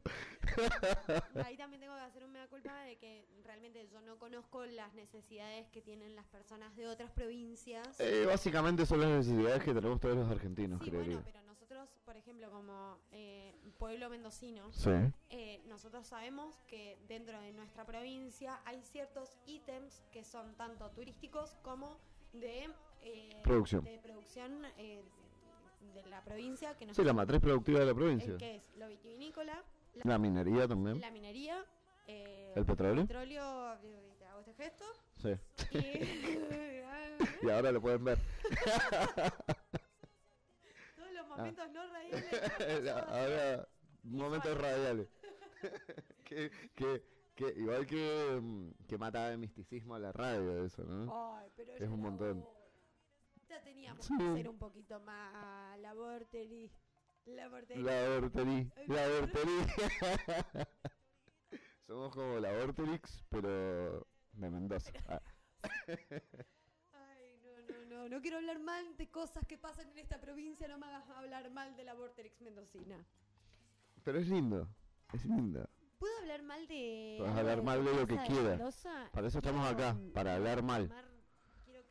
ahí 1.45 1.55
también 1.57 1.81
tengo 1.81 1.95
que 1.95 2.01
hacer 2.01 2.23
un 2.25 2.31
mea 2.33 2.47
culpa 2.47 2.77
de 2.83 2.97
que 2.97 3.25
realmente 3.45 3.87
yo 3.87 4.01
no 4.01 4.17
conozco 4.19 4.65
las 4.65 4.93
necesidades 4.93 5.67
que 5.69 5.81
tienen 5.81 6.15
las 6.15 6.25
personas 6.27 6.75
de 6.75 6.87
otras 6.87 7.11
provincias. 7.11 7.97
Eh, 7.99 8.25
básicamente 8.27 8.85
son 8.85 8.99
las 9.01 9.09
necesidades 9.09 9.63
que 9.63 9.73
tenemos 9.73 9.99
todos 10.01 10.17
los 10.17 10.29
argentinos, 10.29 10.81
sí, 10.83 10.89
bueno, 10.89 11.21
pero 11.23 11.42
nosotros, 11.63 11.89
por 12.03 12.17
ejemplo, 12.17 12.51
como 12.51 12.97
eh, 13.11 13.53
pueblo 13.79 14.09
mendocino, 14.09 14.69
Sí. 14.73 14.89
eh, 15.29 15.61
nosotros 15.67 16.05
sabemos 16.05 16.59
que 16.67 16.97
dentro 17.07 17.39
de 17.39 17.53
nuestra 17.53 17.85
provincia 17.85 18.59
hay 18.65 18.81
ciertos 18.81 19.37
ítems 19.45 20.03
que 20.11 20.25
son 20.25 20.55
tanto 20.55 20.89
turísticos 20.91 21.55
como 21.63 21.97
de 22.33 22.69
eh, 23.01 23.39
Producción. 23.43 23.85
de 23.85 23.97
producción 23.99 24.65
eh, 24.77 25.01
de 25.93 26.05
la 26.07 26.21
provincia 26.25 26.75
que 26.77 26.85
nos 26.85 26.97
Sí, 26.97 27.03
la 27.05 27.13
matriz 27.13 27.39
productiva 27.39 27.79
de 27.79 27.85
la 27.85 27.93
provincia. 27.93 28.33
el 28.33 28.37
que 28.37 28.55
es 28.57 28.63
lo 28.75 28.89
vitivinícola, 28.89 29.63
la, 29.93 30.01
La 30.03 30.17
minería 30.17 30.67
también. 30.67 30.99
la 30.99 31.11
minería, 31.11 31.63
eh, 32.07 32.51
¿El 32.57 32.65
petróleo? 32.65 33.03
petróleo, 33.07 33.73
eh, 33.83 34.13
te 34.19 34.25
hago 34.25 34.41
este 34.41 34.53
gesto, 34.55 34.83
Sí. 35.15 35.29
y 35.71 35.77
Y 37.47 37.49
ahora 37.49 37.71
lo 37.71 37.79
pueden 37.81 38.03
ver. 38.03 38.19
momentos 41.37 41.71
no 41.71 41.87
radiales. 41.87 42.87
ahora, 43.07 43.67
momentos 44.03 44.57
radiales. 44.57 45.07
que, 46.23 46.51
que, 46.75 47.03
que, 47.35 47.53
igual 47.57 47.85
que, 47.85 48.39
mm, 48.41 48.71
que 48.87 48.97
mata 48.97 49.29
de 49.29 49.37
misticismo 49.37 49.95
a 49.95 49.99
la 49.99 50.11
radio, 50.11 50.65
eso, 50.65 50.83
¿no? 50.83 51.37
Ay, 51.37 51.49
pero 51.55 51.73
Es 51.73 51.89
un 51.89 52.01
montón. 52.01 52.45
Ya 53.49 53.61
teníamos 53.63 54.05
Sí. 54.05 54.13
que 54.17 54.23
hacer 54.23 54.49
un 54.49 54.57
poquito 54.57 54.99
más 55.01 55.77
la 55.79 55.93
vorteri. 55.93 56.71
La 57.25 57.47
vorteri. 57.47 57.81
La 57.81 58.19
Vorterix. 58.19 58.87
La 58.89 59.07
Vorterix. 59.07 59.73
Somos 61.87 62.13
como 62.13 62.39
la 62.39 62.51
Vorterix, 62.53 63.23
pero 63.29 64.05
de 64.33 64.49
Mendoza. 64.49 64.91
No, 68.03 68.09
no, 68.09 68.21
quiero 68.21 68.35
hablar 68.35 68.59
mal 68.59 68.97
de 68.97 69.09
cosas 69.09 69.45
que 69.47 69.57
pasan 69.57 69.89
en 69.91 69.99
esta 69.99 70.19
provincia. 70.19 70.67
No 70.67 70.77
me 70.77 70.87
hagas 70.87 71.09
hablar 71.11 71.49
mal 71.51 71.73
de 71.77 71.85
la 71.85 71.93
vorterix 71.93 72.41
mendocina. 72.41 72.97
pero 74.03 74.19
es 74.19 74.27
lindo. 74.27 74.67
Es 75.13 75.23
lindo. 75.23 75.69
¿Puedo 75.99 76.17
hablar 76.17 76.43
mal 76.43 76.67
de. 76.67 77.15
Puedes 77.17 77.33
hablar 77.33 77.63
mal 77.63 77.85
de 77.85 77.93
lo 77.95 78.05
que 78.05 78.17
quieras. 78.27 78.85
Para 79.13 79.27
eso 79.27 79.37
estamos 79.37 79.65
Quiero, 79.67 79.87
acá, 79.87 79.97
para 80.13 80.35
hablar 80.35 80.63
mal. 80.63 80.89
quiero 81.63 81.81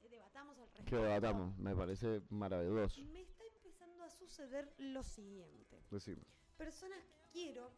que 0.00 0.08
debatamos 0.08 0.56
al 0.58 0.66
respecto. 0.66 0.90
Que 0.90 0.96
debatamos. 0.96 1.58
Me 1.58 1.74
parece 1.74 2.22
maravilloso. 2.30 3.02
Me 3.06 3.22
está 3.22 3.42
empezando 3.44 4.04
a 4.04 4.10
suceder 4.10 4.72
lo 4.78 5.02
siguiente. 5.02 5.82
Decime. 5.90 6.22
personas 6.56 7.02
que 7.02 7.32
quiero, 7.32 7.72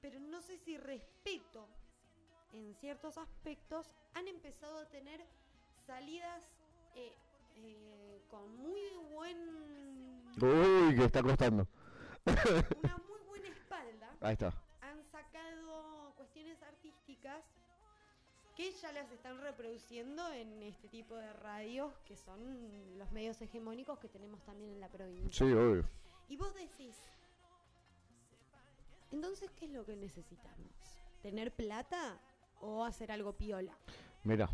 pero 0.00 0.18
no 0.18 0.42
sé 0.42 0.58
si 0.58 0.76
respeto 0.78 1.68
en 2.52 2.74
ciertos 2.74 3.18
aspectos, 3.18 3.92
han 4.14 4.26
empezado 4.26 4.78
a 4.78 4.88
tener 4.88 5.24
salidas 5.86 6.42
eh, 6.94 7.12
eh, 7.56 8.22
con 8.30 8.56
muy 8.56 8.80
buen. 9.12 9.38
Uy, 10.40 10.96
que 10.96 11.04
está 11.04 11.22
costando. 11.22 11.66
una 12.26 12.96
muy 13.08 13.20
buena 13.28 13.48
espalda. 13.48 14.16
Ahí 14.20 14.32
está. 14.32 14.52
Han 14.80 15.02
sacado 15.04 16.12
cuestiones 16.16 16.62
artísticas 16.62 17.44
que 18.56 18.72
ya 18.72 18.92
las 18.92 19.10
están 19.10 19.40
reproduciendo 19.40 20.30
en 20.32 20.62
este 20.62 20.88
tipo 20.88 21.16
de 21.16 21.32
radios 21.32 21.92
que 22.06 22.16
son 22.16 22.98
los 22.98 23.10
medios 23.10 23.40
hegemónicos 23.42 23.98
que 23.98 24.08
tenemos 24.08 24.42
también 24.44 24.72
en 24.72 24.80
la 24.80 24.88
provincia. 24.88 25.46
Sí, 25.46 25.52
obvio. 25.52 25.84
Y 26.28 26.36
vos 26.36 26.54
decís, 26.54 26.96
entonces, 29.10 29.50
¿qué 29.52 29.66
es 29.66 29.72
lo 29.72 29.84
que 29.84 29.96
necesitamos? 29.96 30.72
¿Tener 31.22 31.52
plata 31.52 32.18
o 32.60 32.84
hacer 32.84 33.12
algo 33.12 33.32
piola? 33.32 33.76
Mira, 34.24 34.48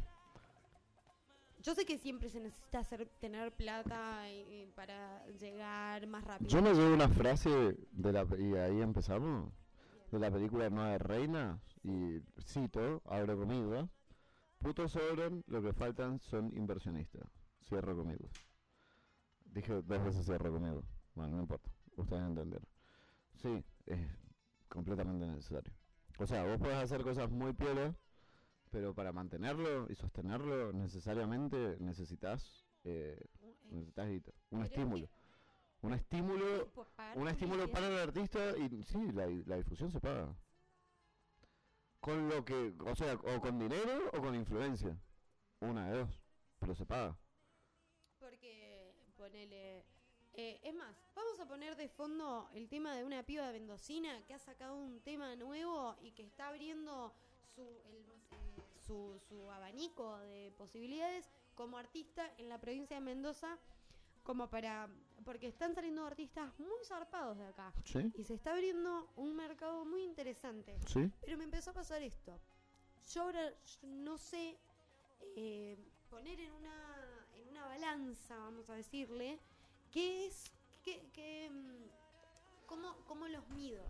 Yo 1.62 1.74
sé 1.74 1.84
que 1.84 1.98
siempre 1.98 2.30
se 2.30 2.40
necesita 2.40 2.78
hacer, 2.78 3.06
tener 3.20 3.52
plata 3.52 4.28
eh, 4.30 4.70
para 4.74 5.26
llegar 5.38 6.06
más 6.06 6.24
rápido. 6.24 6.48
yo 6.48 6.62
me 6.62 6.72
llevo 6.72 6.94
una 6.94 7.08
frase 7.08 7.76
de 7.92 8.12
la, 8.12 8.26
y 8.38 8.54
ahí 8.54 8.80
empezamos, 8.80 9.52
de 10.11 10.18
la 10.18 10.30
película 10.30 10.70
Nueve 10.70 10.98
Reinas, 10.98 11.61
y 11.82 12.20
cito, 12.46 13.02
abro 13.04 13.38
comillas, 13.38 13.88
putos 14.58 14.92
sobran, 14.92 15.42
lo 15.46 15.62
que 15.62 15.72
faltan 15.72 16.18
son 16.18 16.50
inversionistas. 16.56 17.22
Cierro 17.68 17.94
comillas. 17.94 18.30
Dije 19.44 19.74
dos 19.74 19.86
veces 19.86 20.24
cierro 20.24 20.52
comillas. 20.52 20.84
Bueno, 21.14 21.36
no 21.36 21.42
importa, 21.42 21.70
ustedes 21.96 22.22
entendieron. 22.22 22.66
Sí, 23.34 23.62
es 23.86 24.00
completamente 24.68 25.26
necesario. 25.26 25.72
O 26.18 26.26
sea, 26.26 26.44
vos 26.44 26.58
podés 26.58 26.76
hacer 26.76 27.02
cosas 27.02 27.30
muy 27.30 27.52
piolas, 27.52 27.94
pero 28.70 28.94
para 28.94 29.12
mantenerlo 29.12 29.90
y 29.90 29.94
sostenerlo 29.94 30.72
necesariamente 30.72 31.76
necesitas, 31.80 32.64
eh, 32.84 33.18
necesitas 33.70 34.34
un 34.50 34.64
estímulo. 34.64 35.08
Un 35.82 35.94
estímulo 35.94 36.70
un 37.14 37.28
estímulo 37.28 37.70
para 37.70 37.88
el 37.88 37.98
artista 37.98 38.56
y 38.56 38.82
sí, 38.84 39.12
la, 39.12 39.26
la 39.46 39.56
difusión 39.56 39.90
se 39.90 40.00
paga. 40.00 40.34
Con 42.00 42.28
lo 42.28 42.44
que, 42.44 42.74
o 42.86 42.94
sea, 42.94 43.14
o 43.14 43.40
con 43.40 43.58
dinero 43.58 44.10
o 44.14 44.20
con 44.20 44.34
influencia. 44.34 44.96
Una 45.60 45.90
de 45.90 45.98
dos, 45.98 46.22
pero 46.58 46.74
se 46.74 46.86
paga. 46.86 47.16
Porque, 48.18 48.94
ponele... 49.16 49.84
eh, 50.34 50.60
es 50.62 50.74
más, 50.74 50.96
vamos 51.14 51.38
a 51.40 51.46
poner 51.46 51.76
de 51.76 51.88
fondo 51.88 52.48
el 52.54 52.68
tema 52.68 52.94
de 52.94 53.04
una 53.04 53.22
piba 53.22 53.50
mendocina 53.52 54.24
que 54.26 54.34
ha 54.34 54.38
sacado 54.38 54.76
un 54.76 55.00
tema 55.00 55.36
nuevo 55.36 55.96
y 56.00 56.12
que 56.12 56.22
está 56.22 56.48
abriendo 56.48 57.12
su, 57.55 57.62
el, 57.62 57.96
eh, 57.96 58.62
su, 58.86 59.20
su 59.28 59.51
abanico 59.51 60.18
de 60.18 60.53
posibilidades 60.57 61.28
como 61.55 61.78
artista 61.78 62.32
en 62.38 62.48
la 62.48 62.59
provincia 62.59 62.96
de 62.96 63.03
Mendoza, 63.03 63.59
como 64.22 64.48
para... 64.48 64.88
Porque 65.24 65.48
están 65.48 65.74
saliendo 65.74 66.07
artistas 66.07 66.59
muy 66.59 66.82
zarpados 66.84 67.36
de 67.36 67.46
acá. 67.46 67.72
¿Sí? 67.84 68.11
Y 68.16 68.24
se 68.24 68.34
está 68.34 68.53
abriendo 68.53 69.10
un 69.16 69.36
mercado 69.36 69.85
muy 69.85 70.02
interesante. 70.02 70.78
¿Sí? 70.86 71.10
Pero 71.20 71.36
me 71.36 71.44
empezó 71.44 71.70
a 71.70 71.74
pasar 71.74 72.02
esto. 72.02 72.40
Yo 73.12 73.22
ahora 73.22 73.52
no 73.82 74.16
sé 74.16 74.56
eh, 75.36 75.77
poner 76.09 76.40
en 76.40 76.52
una, 76.52 77.27
en 77.35 77.48
una 77.48 77.66
balanza, 77.66 78.36
vamos 78.36 78.70
a 78.70 78.74
decirle, 78.74 79.39
qué 79.90 80.27
es, 80.27 80.51
qué, 80.82 81.02
qué, 81.12 81.51
mm, 81.51 82.66
cómo, 82.66 82.97
cómo 83.06 83.28
los 83.28 83.47
mido. 83.51 83.85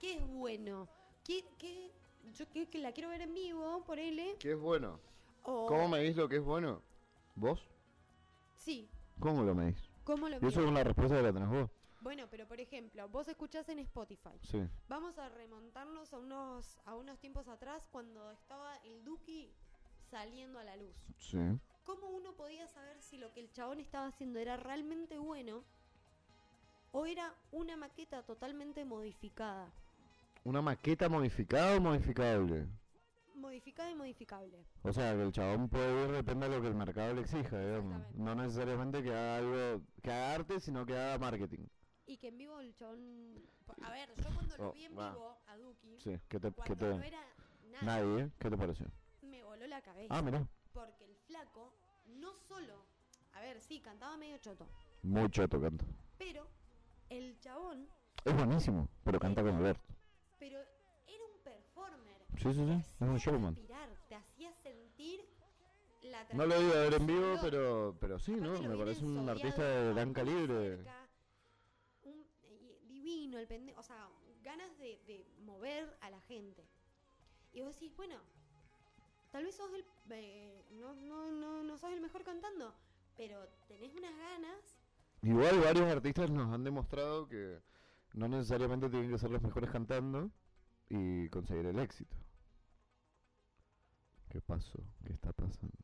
¿Qué 0.00 0.16
es 0.16 0.26
bueno? 0.26 0.88
¿Qué, 1.24 1.44
qué, 1.58 1.90
yo 2.34 2.48
que, 2.50 2.68
que 2.68 2.78
la 2.78 2.92
quiero 2.92 3.08
ver 3.08 3.22
en 3.22 3.34
vivo, 3.34 3.82
por 3.84 3.98
él. 3.98 4.20
¿Qué 4.38 4.52
es 4.52 4.60
bueno? 4.60 5.00
O, 5.44 5.66
¿Cómo 5.66 5.88
medís 5.88 6.16
lo 6.16 6.28
que 6.28 6.36
es 6.36 6.42
bueno? 6.42 6.82
¿Vos? 7.34 7.60
Sí, 8.56 8.88
¿Cómo 9.20 9.42
lo 9.42 9.54
medís? 9.54 9.76
¿cómo 10.04 10.28
lo 10.28 10.36
Y 10.36 10.46
eso 10.46 10.60
es 10.60 10.66
una 10.66 10.84
respuesta 10.84 11.16
que 11.16 11.22
la 11.22 11.32
tenés 11.32 11.48
vos. 11.48 11.70
Bueno, 12.00 12.26
pero 12.30 12.46
por 12.46 12.60
ejemplo, 12.60 13.08
vos 13.08 13.26
escuchás 13.28 13.68
en 13.68 13.78
Spotify. 13.80 14.38
Sí. 14.42 14.60
Vamos 14.88 15.18
a 15.18 15.28
remontarnos 15.28 16.12
a 16.12 16.18
unos, 16.18 16.78
a 16.84 16.94
unos 16.94 17.18
tiempos 17.18 17.48
atrás 17.48 17.88
cuando 17.90 18.30
estaba 18.30 18.76
el 18.84 19.04
Duki 19.04 19.50
saliendo 20.10 20.58
a 20.58 20.64
la 20.64 20.76
luz. 20.76 20.96
Sí. 21.18 21.38
¿Cómo 21.84 22.08
uno 22.08 22.32
podía 22.34 22.68
saber 22.68 23.00
si 23.00 23.18
lo 23.18 23.32
que 23.32 23.40
el 23.40 23.50
chabón 23.50 23.80
estaba 23.80 24.06
haciendo 24.06 24.38
era 24.38 24.56
realmente 24.56 25.18
bueno 25.18 25.64
o 26.92 27.06
era 27.06 27.34
una 27.50 27.76
maqueta 27.76 28.22
totalmente 28.22 28.84
modificada? 28.84 29.72
¿Una 30.46 30.62
maqueta 30.62 31.08
modificada 31.08 31.76
o 31.76 31.80
modificable? 31.80 32.68
Modificada 33.34 33.90
y 33.90 33.96
modificable. 33.96 34.64
O 34.84 34.92
sea, 34.92 35.12
que 35.12 35.22
el 35.22 35.32
chabón 35.32 35.68
puede 35.68 36.04
ir, 36.04 36.12
depende 36.12 36.48
de 36.48 36.54
lo 36.54 36.62
que 36.62 36.68
el 36.68 36.74
mercado 36.76 37.14
le 37.14 37.22
exija, 37.22 37.58
digamos. 37.58 38.14
No 38.14 38.32
necesariamente 38.36 39.02
que 39.02 39.10
haga 39.10 39.38
algo, 39.38 39.82
que 40.00 40.08
haga 40.12 40.34
arte, 40.36 40.60
sino 40.60 40.86
que 40.86 40.96
haga 40.96 41.18
marketing. 41.18 41.66
Y 42.06 42.16
que 42.16 42.28
en 42.28 42.38
vivo 42.38 42.60
el 42.60 42.72
chabón... 42.76 43.34
A 43.82 43.90
ver, 43.90 44.08
yo 44.22 44.28
cuando 44.36 44.56
lo 44.56 44.68
Oh, 44.68 44.72
vi 44.72 44.84
en 44.84 44.96
va. 44.96 45.10
vivo 45.10 45.36
a 45.48 45.56
Duki, 45.56 45.98
Sí, 45.98 46.16
¿qué 46.28 46.38
te, 46.38 46.48
qué 46.50 46.54
cuando 46.54 46.76
te... 46.76 46.86
no 46.96 47.02
era 47.02 47.20
nada, 47.72 47.84
Nadie, 47.84 48.22
¿eh? 48.22 48.30
¿Qué 48.38 48.48
te 48.48 48.56
pareció? 48.56 48.86
me 49.22 49.42
voló 49.42 49.66
la 49.66 49.82
cabeza. 49.82 50.16
Ah, 50.16 50.22
mira. 50.22 50.46
Porque 50.72 51.06
el 51.06 51.16
flaco 51.26 51.74
no 52.06 52.32
solo... 52.36 52.86
A 53.34 53.40
ver, 53.40 53.60
sí, 53.60 53.80
cantaba 53.80 54.16
medio 54.16 54.38
choto. 54.38 54.64
Muy 55.02 55.28
choto 55.28 55.60
canta. 55.60 55.84
Pero 56.18 56.46
el 57.10 57.36
chabón, 57.40 57.88
Es 58.24 58.32
buenísimo, 58.32 58.88
pero 59.02 59.18
canta 59.18 59.42
con 59.42 59.56
Alberto. 59.56 59.95
Pero 60.48 60.60
era 60.60 61.24
un 61.34 61.42
performer. 61.42 62.22
Sí, 62.36 62.52
sí, 62.54 62.54
sí, 62.54 62.94
es 63.00 63.08
un 63.08 63.18
showman. 63.18 63.54
te 64.08 64.14
hacía 64.14 64.52
sentir 64.62 65.20
la 66.02 66.24
No 66.34 66.46
lo 66.46 66.54
he 66.54 66.62
ido 66.62 66.74
a 66.74 66.80
ver 66.82 66.94
en 66.94 67.06
vivo, 67.06 67.34
pero, 67.42 67.96
pero 68.00 68.18
sí, 68.20 68.32
¿no? 68.36 68.50
Aparte 68.50 68.68
Me 68.68 68.76
parece 68.76 69.04
un 69.04 69.28
artista 69.28 69.62
de 69.64 69.92
gran 69.92 70.12
calibre. 70.12 70.76
cerca, 70.76 71.08
un- 72.04 72.24
y- 72.44 72.78
vino 73.02 73.38
el 73.38 73.48
pendejo, 73.48 73.80
o 73.80 73.82
sea, 73.82 74.08
ganas 74.42 74.78
de, 74.78 75.00
de 75.08 75.26
mover 75.44 75.96
a 76.00 76.10
la 76.10 76.20
gente. 76.20 76.64
Y 77.52 77.62
vos 77.62 77.74
decís, 77.74 77.96
bueno, 77.96 78.14
tal 79.32 79.44
vez 79.44 79.56
sos 79.56 79.72
el, 79.72 79.84
eh, 80.10 80.64
no, 80.72 80.94
no, 80.94 81.32
no, 81.32 81.64
no 81.64 81.76
sos 81.78 81.90
el 81.92 82.00
mejor 82.00 82.22
cantando, 82.22 82.72
pero 83.16 83.48
tenés 83.66 83.92
unas 83.96 84.16
ganas. 84.16 84.78
Igual 85.22 85.58
varios 85.60 85.90
artistas 85.90 86.30
nos 86.30 86.52
han 86.52 86.62
demostrado 86.62 87.26
que 87.28 87.58
no 88.16 88.28
necesariamente 88.28 88.88
tienen 88.88 89.10
que 89.10 89.18
ser 89.18 89.30
los 89.30 89.42
mejores 89.42 89.70
cantando 89.70 90.30
y 90.88 91.28
conseguir 91.28 91.66
el 91.66 91.78
éxito. 91.78 92.16
¿Qué 94.30 94.40
pasó? 94.40 94.82
¿Qué 95.04 95.12
está 95.12 95.32
pasando? 95.32 95.76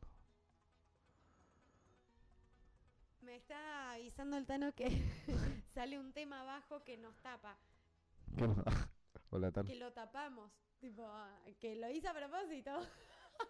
Me 3.21 3.35
está 3.35 3.93
avisando 3.93 4.35
el 4.37 4.45
Tano 4.47 4.73
que 4.73 4.87
sale 5.75 5.99
un 5.99 6.11
tema 6.11 6.41
abajo 6.41 6.83
que 6.83 6.97
nos 6.97 7.15
tapa, 7.21 7.55
¿Qué 8.35 8.47
no? 8.47 8.55
Hola, 9.29 9.51
Tan. 9.51 9.65
que 9.65 9.75
lo 9.75 9.93
tapamos, 9.93 10.51
tipo, 10.79 11.07
que 11.59 11.75
lo 11.75 11.89
hice 11.89 12.07
a 12.07 12.13
propósito. 12.13 12.71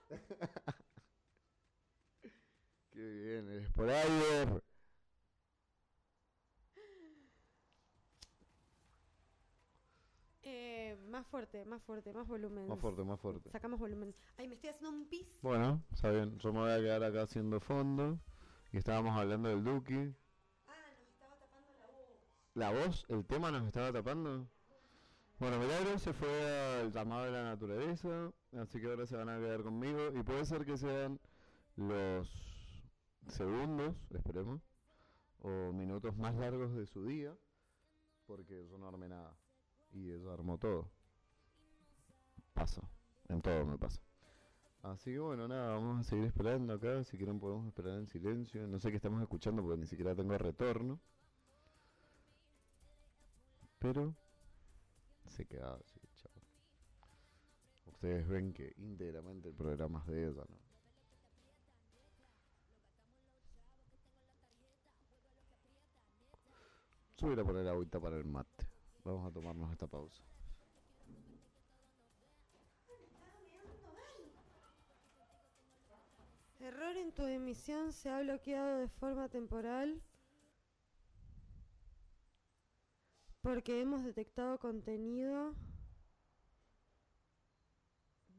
Qué 2.91 2.99
bien, 2.99 3.49
eres 3.49 3.69
por 3.71 3.89
ahí. 3.89 4.61
Eh, 10.45 10.97
más 11.09 11.25
fuerte, 11.27 11.63
más 11.65 11.81
fuerte, 11.83 12.11
más 12.11 12.27
volumen. 12.27 12.67
Más 12.67 12.79
fuerte, 12.79 13.03
más 13.03 13.19
fuerte. 13.19 13.49
Sacamos 13.49 13.79
volumen. 13.79 14.13
Ay, 14.37 14.47
me 14.47 14.55
estoy 14.55 14.71
haciendo 14.71 14.89
un 14.89 15.07
pis. 15.07 15.25
Bueno, 15.41 15.81
está 15.91 16.11
bien. 16.11 16.37
Yo 16.39 16.51
me 16.51 16.59
voy 16.59 16.71
a 16.71 16.77
quedar 16.79 17.03
acá 17.03 17.21
haciendo 17.21 17.61
fondo. 17.61 18.19
Y 18.73 18.77
estábamos 18.77 19.17
hablando 19.17 19.49
del 19.49 19.63
Duki. 19.63 20.13
Ah, 20.67 20.73
nos 20.99 21.07
estaba 21.07 21.37
tapando 21.37 21.71
la 21.79 21.87
voz. 21.87 22.19
¿La 22.55 22.71
voz? 22.71 23.05
¿El 23.07 23.25
tema 23.25 23.51
nos 23.51 23.65
estaba 23.65 23.93
tapando? 23.93 24.47
Bueno, 25.39 25.59
Milagro 25.59 25.97
se 25.97 26.13
fue 26.13 26.79
al 26.81 26.91
llamado 26.91 27.25
de 27.25 27.31
la 27.31 27.43
naturaleza, 27.43 28.31
así 28.53 28.79
que 28.79 28.87
ahora 28.87 29.05
se 29.05 29.17
van 29.17 29.29
a 29.29 29.39
quedar 29.39 29.63
conmigo 29.63 30.09
y 30.13 30.23
puede 30.23 30.45
ser 30.45 30.63
que 30.63 30.77
sean 30.77 31.19
los 31.75 32.31
segundos, 33.27 33.95
esperemos, 34.11 34.61
o 35.39 35.73
minutos 35.73 36.15
más 36.17 36.35
largos 36.35 36.73
de 36.75 36.85
su 36.85 37.03
día, 37.03 37.35
porque 38.25 38.67
yo 38.69 38.77
no 38.77 38.87
armé 38.87 39.09
nada 39.09 39.35
y 39.93 40.11
ella 40.11 40.33
armó 40.33 40.57
todo. 40.57 40.89
Pasa, 42.53 42.81
en 43.29 43.41
todo 43.41 43.65
me 43.65 43.77
pasa. 43.77 44.01
Así 44.83 45.11
que 45.11 45.19
bueno, 45.19 45.47
nada, 45.47 45.75
vamos 45.75 46.01
a 46.01 46.03
seguir 46.03 46.25
esperando 46.25 46.73
acá, 46.73 47.03
si 47.03 47.17
quieren 47.17 47.39
podemos 47.39 47.65
esperar 47.67 47.97
en 47.97 48.07
silencio, 48.07 48.67
no 48.67 48.79
sé 48.79 48.89
qué 48.89 48.97
estamos 48.97 49.21
escuchando 49.21 49.61
porque 49.61 49.79
ni 49.79 49.87
siquiera 49.87 50.13
tengo 50.13 50.37
retorno. 50.37 50.99
Pero 53.79 54.13
se 55.27 55.45
queda 55.45 55.73
así, 55.75 55.99
chao. 56.15 56.31
Ustedes 57.85 58.27
ven 58.27 58.53
que 58.53 58.73
íntegramente 58.77 59.49
el 59.49 59.55
programa 59.55 59.99
es 59.99 60.07
de 60.07 60.23
ella, 60.27 60.43
¿no? 60.49 60.57
Yo 67.17 67.27
voy 67.27 67.31
a 67.31 67.33
ir 67.33 67.39
a 67.39 67.45
poner 67.45 67.67
agüita 67.67 67.99
para 67.99 68.17
el 68.17 68.25
mate. 68.25 68.52
Vamos 69.03 69.27
a 69.27 69.31
tomarnos 69.31 69.71
esta 69.71 69.87
pausa. 69.87 70.23
Error 76.61 76.95
en 76.95 77.11
tu 77.11 77.25
emisión 77.25 77.91
se 77.91 78.09
ha 78.09 78.21
bloqueado 78.21 78.77
de 78.77 78.87
forma 78.87 79.27
temporal 79.27 80.01
porque 83.41 83.81
hemos 83.81 84.05
detectado 84.05 84.57
contenido 84.57 85.53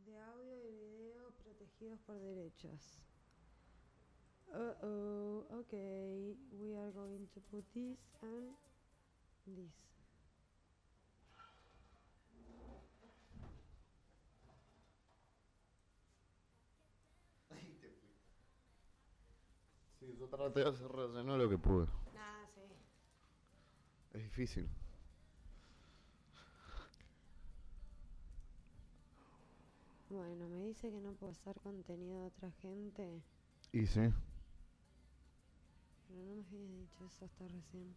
de 0.06 0.18
audio 0.18 0.66
y 0.66 0.72
video 0.72 1.30
protegidos 1.32 2.00
por 2.00 2.18
derechos. 2.18 2.98
Uh 4.48 4.72
oh, 4.82 5.46
okay, 5.60 6.34
we 6.52 6.74
are 6.74 6.90
going 6.92 7.26
to 7.34 7.40
put 7.50 7.64
this 7.74 7.98
and 8.22 8.56
this. 9.44 9.93
Sí, 20.04 20.16
yo 20.18 20.28
traté 20.28 20.60
de 20.60 20.68
hacer 20.68 20.88
relleno 20.88 21.38
lo 21.38 21.48
que 21.48 21.56
pude. 21.56 21.86
Ah, 22.16 22.44
sí. 22.54 22.60
Es 24.12 24.22
difícil. 24.22 24.68
Bueno, 30.10 30.48
me 30.48 30.62
dice 30.66 30.90
que 30.90 31.00
no 31.00 31.12
puedo 31.14 31.32
pasar 31.32 31.58
contenido 31.60 32.20
de 32.20 32.26
otra 32.26 32.50
gente. 32.60 33.22
Y 33.72 33.86
sí. 33.86 34.12
Pero 36.08 36.22
no 36.22 36.34
me 36.34 36.42
habías 36.42 36.50
dicho 36.50 37.04
eso 37.06 37.24
hasta 37.24 37.48
recién. 37.48 37.96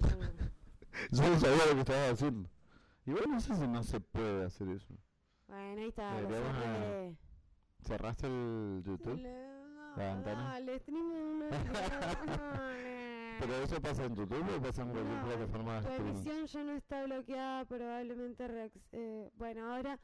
Bueno, 0.00 0.50
Yo 1.12 1.28
no 1.28 1.40
sabía 1.40 1.66
lo 1.66 1.74
que 1.74 1.80
estaba 1.80 2.10
haciendo. 2.10 2.50
Igual 3.06 3.24
no 3.30 3.40
sé 3.40 3.54
si 3.54 3.68
no 3.68 3.82
se 3.84 4.00
puede 4.00 4.44
hacer 4.44 4.68
eso. 4.68 4.94
bueno, 5.46 5.82
ahí 5.82 5.88
está. 5.88 6.20
lo 6.20 6.28
cerré. 6.28 7.16
¿Cerraste 7.80 8.26
el 8.26 8.82
YouTube? 8.84 9.51
La 9.96 10.14
ventana. 10.14 10.42
Dale, 10.52 10.80
tenemos 10.80 11.18
una... 11.20 11.48
¿Pero 13.40 13.54
eso 13.56 13.80
pasa 13.80 14.04
en 14.04 14.14
YouTube 14.14 14.56
o 14.56 14.62
pasa 14.62 14.82
en 14.82 14.90
cualquier 14.90 15.16
No, 15.16 15.24
plataforma 15.26 15.72
de 15.74 15.78
streaming? 15.80 16.10
emisión 16.12 16.46
ya 16.46 16.64
no 16.64 16.72
está 16.72 17.04
bloqueada, 17.04 17.64
probablemente... 17.64 18.48
reac- 18.48 18.80
eh, 18.92 19.30
bueno, 19.34 19.74
ahora 19.74 19.98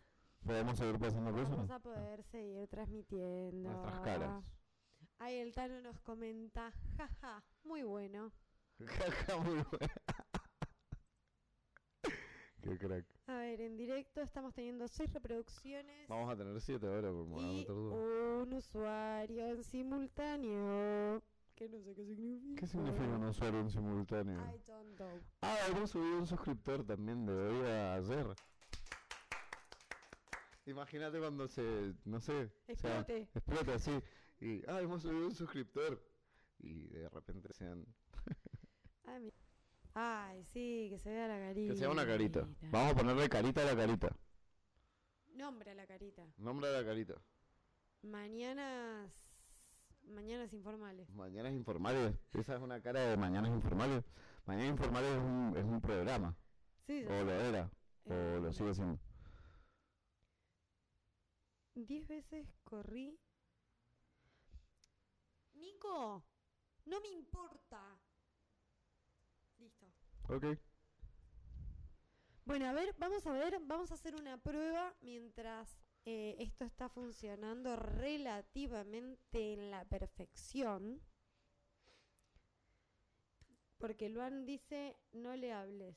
¿Podemos 0.44 0.76
seguir 0.78 0.98
pasando 0.98 1.32
cosas? 1.32 1.50
vamos 1.50 1.70
a 1.70 1.78
poder 1.80 2.22
seguir 2.24 2.68
transmitiendo. 2.68 3.70
Nuestras 3.70 4.00
caras. 4.00 4.44
Ahí 5.18 5.36
el 5.38 5.52
Tano 5.54 5.80
nos 5.82 5.98
comenta, 6.00 6.72
jaja, 6.96 7.42
muy 7.64 7.82
bueno. 7.82 8.32
Jaja, 8.86 9.36
muy 9.38 9.54
bueno. 9.54 9.94
Qué 12.62 12.78
crack. 12.78 13.17
A 13.28 13.36
ver, 13.36 13.60
en 13.60 13.76
directo 13.76 14.22
estamos 14.22 14.54
teniendo 14.54 14.88
seis 14.88 15.12
reproducciones 15.12 16.08
Vamos 16.08 16.32
a 16.32 16.36
tener 16.36 16.58
siete 16.60 16.86
ahora 16.86 17.10
por 17.10 17.26
y 17.42 17.66
un 17.68 18.52
usuario 18.54 19.46
en 19.48 19.62
simultáneo. 19.62 21.22
Que 21.54 21.68
no 21.68 21.78
sé 21.82 21.94
qué 21.94 22.06
significa. 22.06 22.60
¿Qué 22.60 22.66
significa 22.66 23.04
un 23.04 23.24
usuario 23.24 23.60
en 23.60 23.70
simultáneo? 23.70 24.38
I 24.40 24.58
don't 24.66 24.96
know. 24.96 25.20
Ah, 25.42 25.58
hemos 25.68 25.90
subido 25.90 26.18
un 26.18 26.26
suscriptor 26.26 26.84
también 26.86 27.26
de 27.26 27.32
hoy 27.34 27.66
a 27.68 27.94
ayer. 27.96 28.26
Imagínate 30.66 31.18
cuando 31.18 31.48
se, 31.48 31.94
no 32.04 32.20
sé, 32.20 32.32
o 32.68 32.72
Explote. 32.72 33.28
explota 33.34 33.74
así. 33.74 33.90
Y, 34.40 34.62
ah, 34.70 34.80
hemos 34.80 35.02
subido 35.02 35.26
un 35.26 35.34
suscriptor. 35.34 36.02
Y 36.60 36.86
de 36.88 37.08
repente 37.10 37.52
sean, 37.52 37.84
Ay, 39.04 39.20
mi- 39.20 39.32
Ay, 39.94 40.44
sí, 40.44 40.88
que 40.90 40.98
se 40.98 41.10
vea 41.10 41.26
la 41.28 41.38
carita. 41.38 41.72
que 41.72 41.78
sea 41.78 41.90
una 41.90 42.06
carita. 42.06 42.46
Vamos 42.70 42.92
a 42.92 42.96
ponerle 42.96 43.28
carita 43.28 43.62
a 43.62 43.64
la 43.64 43.76
carita. 43.76 44.14
Nombre 45.34 45.70
a 45.70 45.74
la 45.74 45.86
carita. 45.86 46.26
Nombre 46.36 46.68
de 46.68 46.80
la 46.82 46.84
carita. 46.88 47.14
Mañanas. 48.02 49.10
Mañanas 50.04 50.52
informales. 50.52 51.08
Mañanas 51.10 51.52
informales. 51.52 52.14
Esa 52.32 52.56
es 52.56 52.60
una 52.62 52.80
cara 52.80 53.00
de 53.00 53.16
Mañanas 53.16 53.50
informales. 53.50 54.04
Mañanas 54.46 54.70
informales 54.70 55.10
es 55.10 55.18
un, 55.18 55.54
es 55.56 55.64
un 55.64 55.80
programa. 55.80 56.36
Sí, 56.86 57.04
O 57.04 57.24
lo 57.24 57.32
era. 57.32 57.70
O 58.06 58.10
lo 58.40 58.48
Eh, 58.48 58.52
sigue 58.52 58.74
siendo. 58.74 58.98
Diez 61.74 62.06
veces 62.08 62.46
corrí. 62.64 63.18
Nico, 65.54 66.24
no 66.86 67.00
me 67.00 67.08
importa. 67.08 67.97
Ok. 70.28 70.44
Bueno, 72.44 72.66
a 72.66 72.72
ver, 72.72 72.94
vamos 72.98 73.26
a 73.26 73.32
ver, 73.32 73.58
vamos 73.60 73.90
a 73.90 73.94
hacer 73.94 74.14
una 74.14 74.38
prueba 74.38 74.94
mientras 75.00 75.78
eh, 76.04 76.36
esto 76.38 76.64
está 76.64 76.88
funcionando 76.88 77.76
relativamente 77.76 79.52
en 79.52 79.70
la 79.70 79.84
perfección. 79.84 81.00
Porque 83.78 84.08
Luan 84.08 84.44
dice, 84.44 84.96
no 85.12 85.36
le 85.36 85.52
hables. 85.52 85.96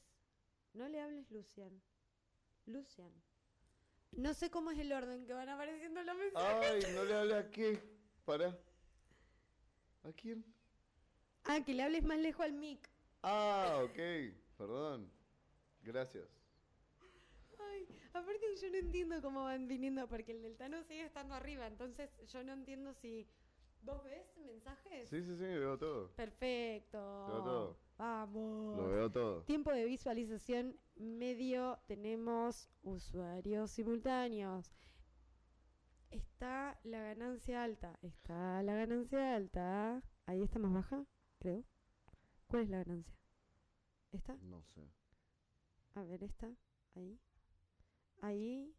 No 0.73 0.87
le 0.87 1.01
hables, 1.01 1.29
Lucian. 1.31 1.81
Lucian. 2.65 3.11
No 4.11 4.33
sé 4.33 4.49
cómo 4.49 4.71
es 4.71 4.79
el 4.79 4.91
orden 4.91 5.25
que 5.25 5.33
van 5.33 5.49
apareciendo 5.49 6.03
los 6.03 6.17
mensajes. 6.17 6.85
Ay, 6.85 6.93
no 6.93 7.03
le 7.05 7.15
hablé 7.15 7.35
a 7.35 7.49
qué. 7.49 7.81
Para. 8.25 8.57
¿A 10.03 10.11
quién? 10.13 10.45
Ah, 11.45 11.63
que 11.65 11.73
le 11.73 11.83
hables 11.83 12.03
más 12.03 12.19
lejos 12.19 12.45
al 12.45 12.53
mic. 12.53 12.89
Ah, 13.23 13.81
ok. 13.83 13.99
Perdón. 14.57 15.11
Gracias. 15.83 16.27
Ay, 17.59 17.87
aparte 18.13 18.45
yo 18.61 18.69
no 18.69 18.77
entiendo 18.77 19.21
cómo 19.21 19.43
van 19.43 19.67
viniendo, 19.67 20.07
porque 20.07 20.31
el 20.31 20.41
del 20.41 20.57
Tano 20.57 20.83
sigue 20.83 21.05
estando 21.05 21.35
arriba, 21.35 21.67
entonces 21.67 22.09
yo 22.27 22.43
no 22.43 22.53
entiendo 22.53 22.93
si... 22.93 23.27
¿Vos 23.83 24.03
ves 24.03 24.37
mensajes? 24.45 25.09
Sí, 25.09 25.23
sí, 25.23 25.35
sí, 25.35 25.43
veo 25.43 25.75
todo. 25.75 26.11
Perfecto. 26.11 26.99
Veo 27.27 27.43
todo. 27.43 27.77
Vamos. 27.97 28.77
Lo 28.77 28.89
veo 28.89 29.11
todo. 29.11 29.43
Tiempo 29.43 29.71
de 29.71 29.85
visualización 29.85 30.79
medio. 30.95 31.79
Tenemos 31.87 32.69
usuarios 32.83 33.71
simultáneos. 33.71 34.71
Está 36.11 36.79
la 36.83 37.01
ganancia 37.01 37.63
alta. 37.63 37.97
Está 38.03 38.61
la 38.61 38.75
ganancia 38.75 39.35
alta. 39.35 40.03
Ahí 40.27 40.43
está 40.43 40.59
más 40.59 40.73
baja, 40.73 41.03
creo. 41.39 41.63
¿Cuál 42.51 42.63
es 42.63 42.69
la 42.69 42.83
ganancia? 42.83 43.15
¿Esta? 44.11 44.35
No 44.41 44.61
sé. 44.63 44.91
A 45.95 46.03
ver, 46.03 46.21
esta. 46.21 46.53
Ahí. 46.95 47.17
Ahí. 48.21 48.75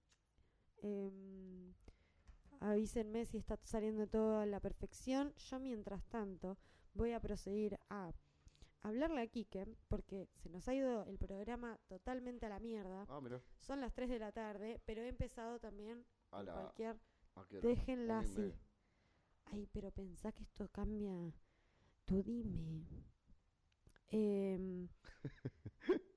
em, 0.83 1.73
avísenme 2.61 3.25
si 3.25 3.39
está 3.39 3.59
saliendo 3.65 4.07
todo 4.07 4.41
a 4.41 4.47
la 4.47 4.61
perfección. 4.61 5.33
Yo, 5.37 5.59
mientras 5.59 6.05
tanto, 6.09 6.59
voy 6.93 7.13
a 7.13 7.21
proseguir 7.21 7.79
a 7.89 8.13
hablarle 8.83 9.23
a 9.23 9.27
Kike, 9.27 9.75
porque 9.89 10.29
se 10.35 10.51
nos 10.51 10.69
ha 10.69 10.75
ido 10.75 11.05
el 11.07 11.17
programa 11.17 11.79
totalmente 11.89 12.45
a 12.45 12.51
la 12.51 12.61
mierda. 12.61 13.07
Ah, 13.09 13.21
mira. 13.23 13.41
Son 13.61 13.81
las 13.81 13.95
3 13.95 14.11
de 14.11 14.19
la 14.19 14.33
tarde, 14.33 14.83
pero 14.85 15.01
he 15.03 15.09
empezado 15.09 15.59
también 15.61 16.05
A 16.33 16.43
la. 16.43 16.53
cualquier... 16.53 17.01
Déjenla 17.63 18.19
así. 18.19 18.53
Ay, 19.47 19.67
pero 19.73 19.91
pensá 19.93 20.31
que 20.33 20.43
esto 20.43 20.69
cambia... 20.69 21.33
Tú 22.05 22.23
dime. 22.23 22.85
Em, 24.13 24.89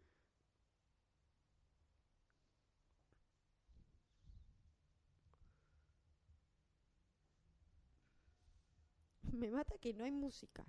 Me 9.31 9.49
mata 9.49 9.77
que 9.77 9.93
no 9.93 10.03
hay 10.03 10.11
música. 10.11 10.65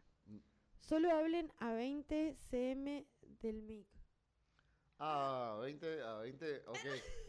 Solo 0.81 1.11
hablen 1.11 1.53
a 1.59 1.73
20 1.73 2.37
cm 2.37 3.07
del 3.43 3.63
mic. 3.63 3.89
Ah, 4.99 5.59
20, 5.61 6.03
a 6.03 6.15
20, 6.19 6.63
ok, 6.67 6.79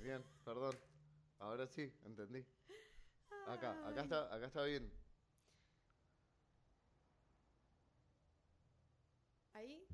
bien, 0.01 0.23
perdón. 0.45 0.75
Ahora 1.39 1.67
sí, 1.67 1.91
entendí. 2.05 2.45
Acá, 3.47 3.87
acá 3.87 4.01
está, 4.03 4.33
acá 4.33 4.45
está 4.47 4.63
bien. 4.63 4.91
Ahí 9.53 9.86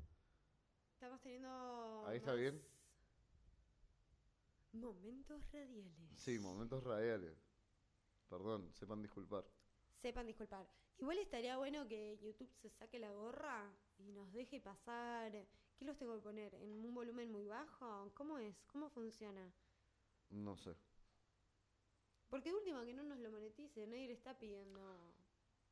estamos 1.04 1.20
teniendo. 1.20 2.06
Ahí 2.06 2.16
está 2.16 2.32
bien. 2.32 2.62
Momentos 4.72 5.42
radiales. 5.52 5.86
Sí, 6.16 6.38
momentos 6.38 6.82
radiales. 6.82 7.36
Perdón, 8.28 8.72
sepan 8.72 9.02
disculpar. 9.02 9.44
Sepan 10.00 10.26
disculpar. 10.26 10.66
Igual 10.98 11.18
estaría 11.18 11.58
bueno 11.58 11.86
que 11.86 12.16
YouTube 12.22 12.50
se 12.62 12.70
saque 12.70 12.98
la 12.98 13.12
gorra 13.12 13.70
y 13.98 14.12
nos 14.12 14.32
deje 14.32 14.60
pasar. 14.60 15.30
¿Qué 15.76 15.84
los 15.84 15.98
tengo 15.98 16.14
que 16.16 16.22
poner? 16.22 16.54
¿En 16.54 16.70
un 16.84 16.94
volumen 16.94 17.30
muy 17.30 17.46
bajo? 17.46 18.10
¿Cómo 18.14 18.38
es? 18.38 18.56
¿Cómo 18.72 18.88
funciona? 18.88 19.52
No 20.30 20.56
sé. 20.56 20.74
Porque 22.30 22.48
de 22.50 22.56
última 22.56 22.82
que 22.84 22.94
no 22.94 23.02
nos 23.04 23.18
lo 23.18 23.30
monetice, 23.30 23.86
nadie 23.86 24.06
le 24.06 24.14
está 24.14 24.38
pidiendo. 24.38 24.80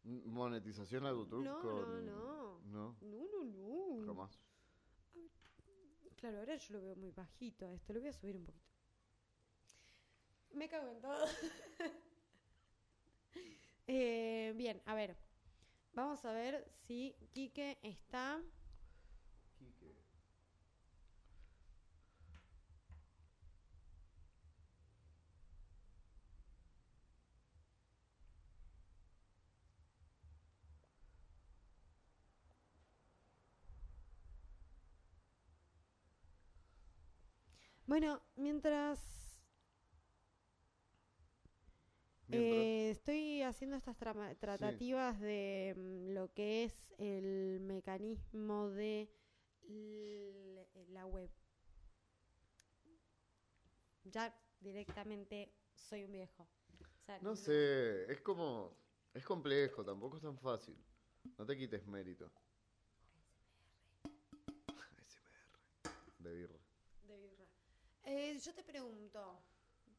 Monetización 0.04 1.06
a 1.06 1.10
YouTube 1.10 1.44
No, 1.44 1.60
con... 1.60 2.04
no, 2.04 2.60
no. 2.60 2.60
No, 2.64 2.96
No, 3.00 3.44
no, 3.44 3.44
no. 4.00 4.06
jamás. 4.06 4.38
Claro, 6.23 6.39
ahora 6.39 6.55
yo 6.55 6.74
lo 6.74 6.82
veo 6.82 6.94
muy 6.94 7.11
bajito 7.11 7.66
a 7.66 7.73
esto. 7.73 7.93
Lo 7.93 7.99
voy 7.99 8.09
a 8.09 8.12
subir 8.12 8.36
un 8.36 8.44
poquito. 8.44 8.65
Me 10.55 10.69
cago 10.69 10.89
en 10.89 11.01
todo. 11.01 11.27
Eh, 13.89 14.55
bien, 14.57 14.81
a 14.86 14.94
ver. 14.94 15.16
Vamos 15.93 16.24
a 16.24 16.32
ver 16.32 16.65
si 16.86 17.16
Quique 17.32 17.78
está. 17.82 18.40
Bueno, 37.93 38.23
mientras 38.36 38.98
Mientras- 42.27 42.62
Eh, 42.62 42.90
estoy 42.90 43.43
haciendo 43.43 43.77
estas 43.77 43.98
trama- 43.98 44.35
tratativas 44.36 45.20
de 45.20 45.74
mm, 45.77 46.14
lo 46.14 46.32
que 46.32 46.64
es 46.64 46.94
el 46.97 47.60
mecanismo 47.60 48.70
de 48.70 49.10
la 50.89 51.05
web. 51.05 51.28
Ya 54.05 54.35
directamente 54.60 55.52
soy 55.74 56.05
un 56.05 56.12
viejo. 56.12 56.44
O 56.44 57.05
sea, 57.05 57.19
No 57.20 57.36
sé, 57.36 58.10
es 58.10 58.23
como... 58.23 58.74
Es 59.12 59.27
complejo, 59.27 59.85
tampoco 59.85 60.16
es 60.16 60.23
tan 60.23 60.39
fácil. 60.39 60.82
No 61.36 61.44
te 61.44 61.59
quites 61.59 61.86
mérito. 61.86 62.32
ASMR. 64.69 65.85
De 66.20 66.35
birra. 66.35 66.61
Eh, 68.05 68.39
yo 68.45 68.55
te 68.55 68.62
pregunto, 68.65 69.43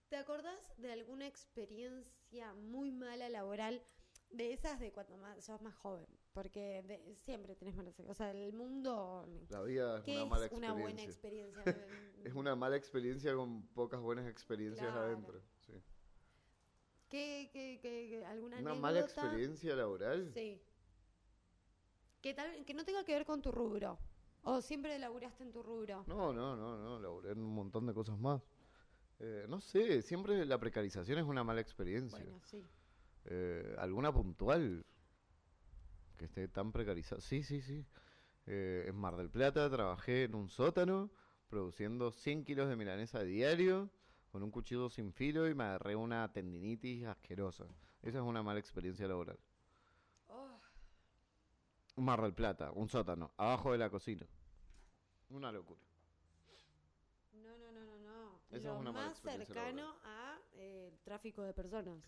¿te 0.10 0.18
acordás 0.18 0.74
de 0.78 0.92
alguna 0.92 1.28
experiencia 1.28 2.54
muy 2.54 2.92
mala 2.92 3.30
laboral? 3.30 3.82
De 4.30 4.52
esas 4.52 4.80
de 4.80 4.92
cuando 4.92 5.16
más, 5.18 5.46
sos 5.46 5.62
más 5.62 5.76
joven, 5.76 6.08
porque 6.34 6.82
de- 6.84 7.16
siempre 7.18 7.56
tenés 7.56 7.76
malas 7.76 7.94
O 8.00 8.14
sea, 8.16 8.32
el 8.32 8.52
mundo... 8.52 9.28
La 9.50 9.62
vida 9.62 10.00
es 10.00 10.04
¿Qué 10.04 10.12
una 10.14 10.24
es 10.24 10.30
mala 10.30 10.50
una 10.52 10.74
buena 10.74 11.04
experiencia. 11.04 11.62
experiencia? 11.62 11.88
Es 12.26 12.34
una 12.34 12.56
mala 12.56 12.78
experiencia 12.78 13.36
con 13.36 13.68
pocas 13.74 14.00
buenas 14.00 14.28
experiencias 14.28 14.90
Claro. 14.92 15.06
adentro. 15.08 15.42
sí. 15.68 15.74
¿Qué, 17.10 17.50
qué, 17.54 17.80
qué, 17.82 18.26
alguna 18.26 18.58
Una 18.60 18.74
mala 18.74 19.02
experiencia 19.02 19.76
laboral. 19.76 20.32
Sí. 20.34 20.60
Que, 22.22 22.34
tal, 22.34 22.66
que 22.66 22.74
no 22.74 22.84
tenga 22.86 23.04
que 23.04 23.14
ver 23.14 23.26
con 23.26 23.42
tu 23.42 23.52
rubro. 23.52 24.00
O 24.44 24.62
siempre 24.62 25.00
laburaste 25.00 25.44
en 25.44 25.52
tu 25.52 25.64
rubro. 25.64 26.04
No, 26.08 26.34
no, 26.34 26.56
no, 26.56 26.78
no, 26.78 27.00
laburé 27.00 27.32
en 27.32 27.40
un 27.40 27.54
montón 27.56 27.86
de 27.86 27.94
cosas 27.94 28.18
más. 28.20 28.42
Eh, 29.20 29.46
no 29.48 29.62
sé, 29.62 30.02
siempre 30.02 30.46
la 30.46 30.58
precarización 30.60 31.20
es 31.20 31.26
una 31.26 31.44
mala 31.44 31.62
experiencia. 31.62 32.20
Bueno, 32.20 32.42
sí. 32.44 32.64
Eh, 33.26 33.76
¿Alguna 33.80 34.12
puntual 34.12 34.86
que 36.18 36.26
esté 36.26 36.48
tan 36.50 36.72
precarizada? 36.74 37.22
Sí, 37.22 37.42
sí, 37.42 37.62
sí. 37.62 37.86
Eh, 38.46 38.86
en 38.88 38.96
Mar 38.96 39.16
del 39.16 39.30
Plata 39.30 39.70
trabajé 39.70 40.24
en 40.24 40.36
un 40.36 40.50
sótano 40.50 41.10
produciendo 41.48 42.12
100 42.12 42.44
kilos 42.44 42.68
de 42.68 42.76
milanesa 42.76 43.20
a 43.20 43.24
diario 43.24 43.90
con 44.30 44.44
un 44.44 44.52
cuchillo 44.52 44.90
sin 44.90 45.14
filo 45.14 45.48
y 45.48 45.54
me 45.54 45.64
agarré 45.64 45.96
una 45.96 46.30
tendinitis 46.34 47.06
asquerosa. 47.06 47.66
Esa 48.02 48.18
es 48.18 48.24
una 48.24 48.44
mala 48.44 48.60
experiencia 48.60 49.08
laboral. 49.08 49.40
Mar 51.96 52.22
del 52.22 52.34
Plata, 52.34 52.72
un 52.72 52.90
sótano, 52.90 53.32
abajo 53.38 53.72
de 53.72 53.78
la 53.78 53.90
cocina. 53.90 54.26
Una 55.30 55.52
locura. 55.52 55.80
no, 57.34 57.58
no, 57.58 57.72
no, 57.72 57.86
no, 57.86 57.98
no. 58.00 58.40
Es 58.52 58.66
una 58.66 58.92
más 58.92 59.20
cercano 59.22 59.96
a 60.04 60.38
eh, 60.56 60.90
el 60.92 61.00
tráfico 61.00 61.44
de 61.44 61.54
personas. 61.54 62.04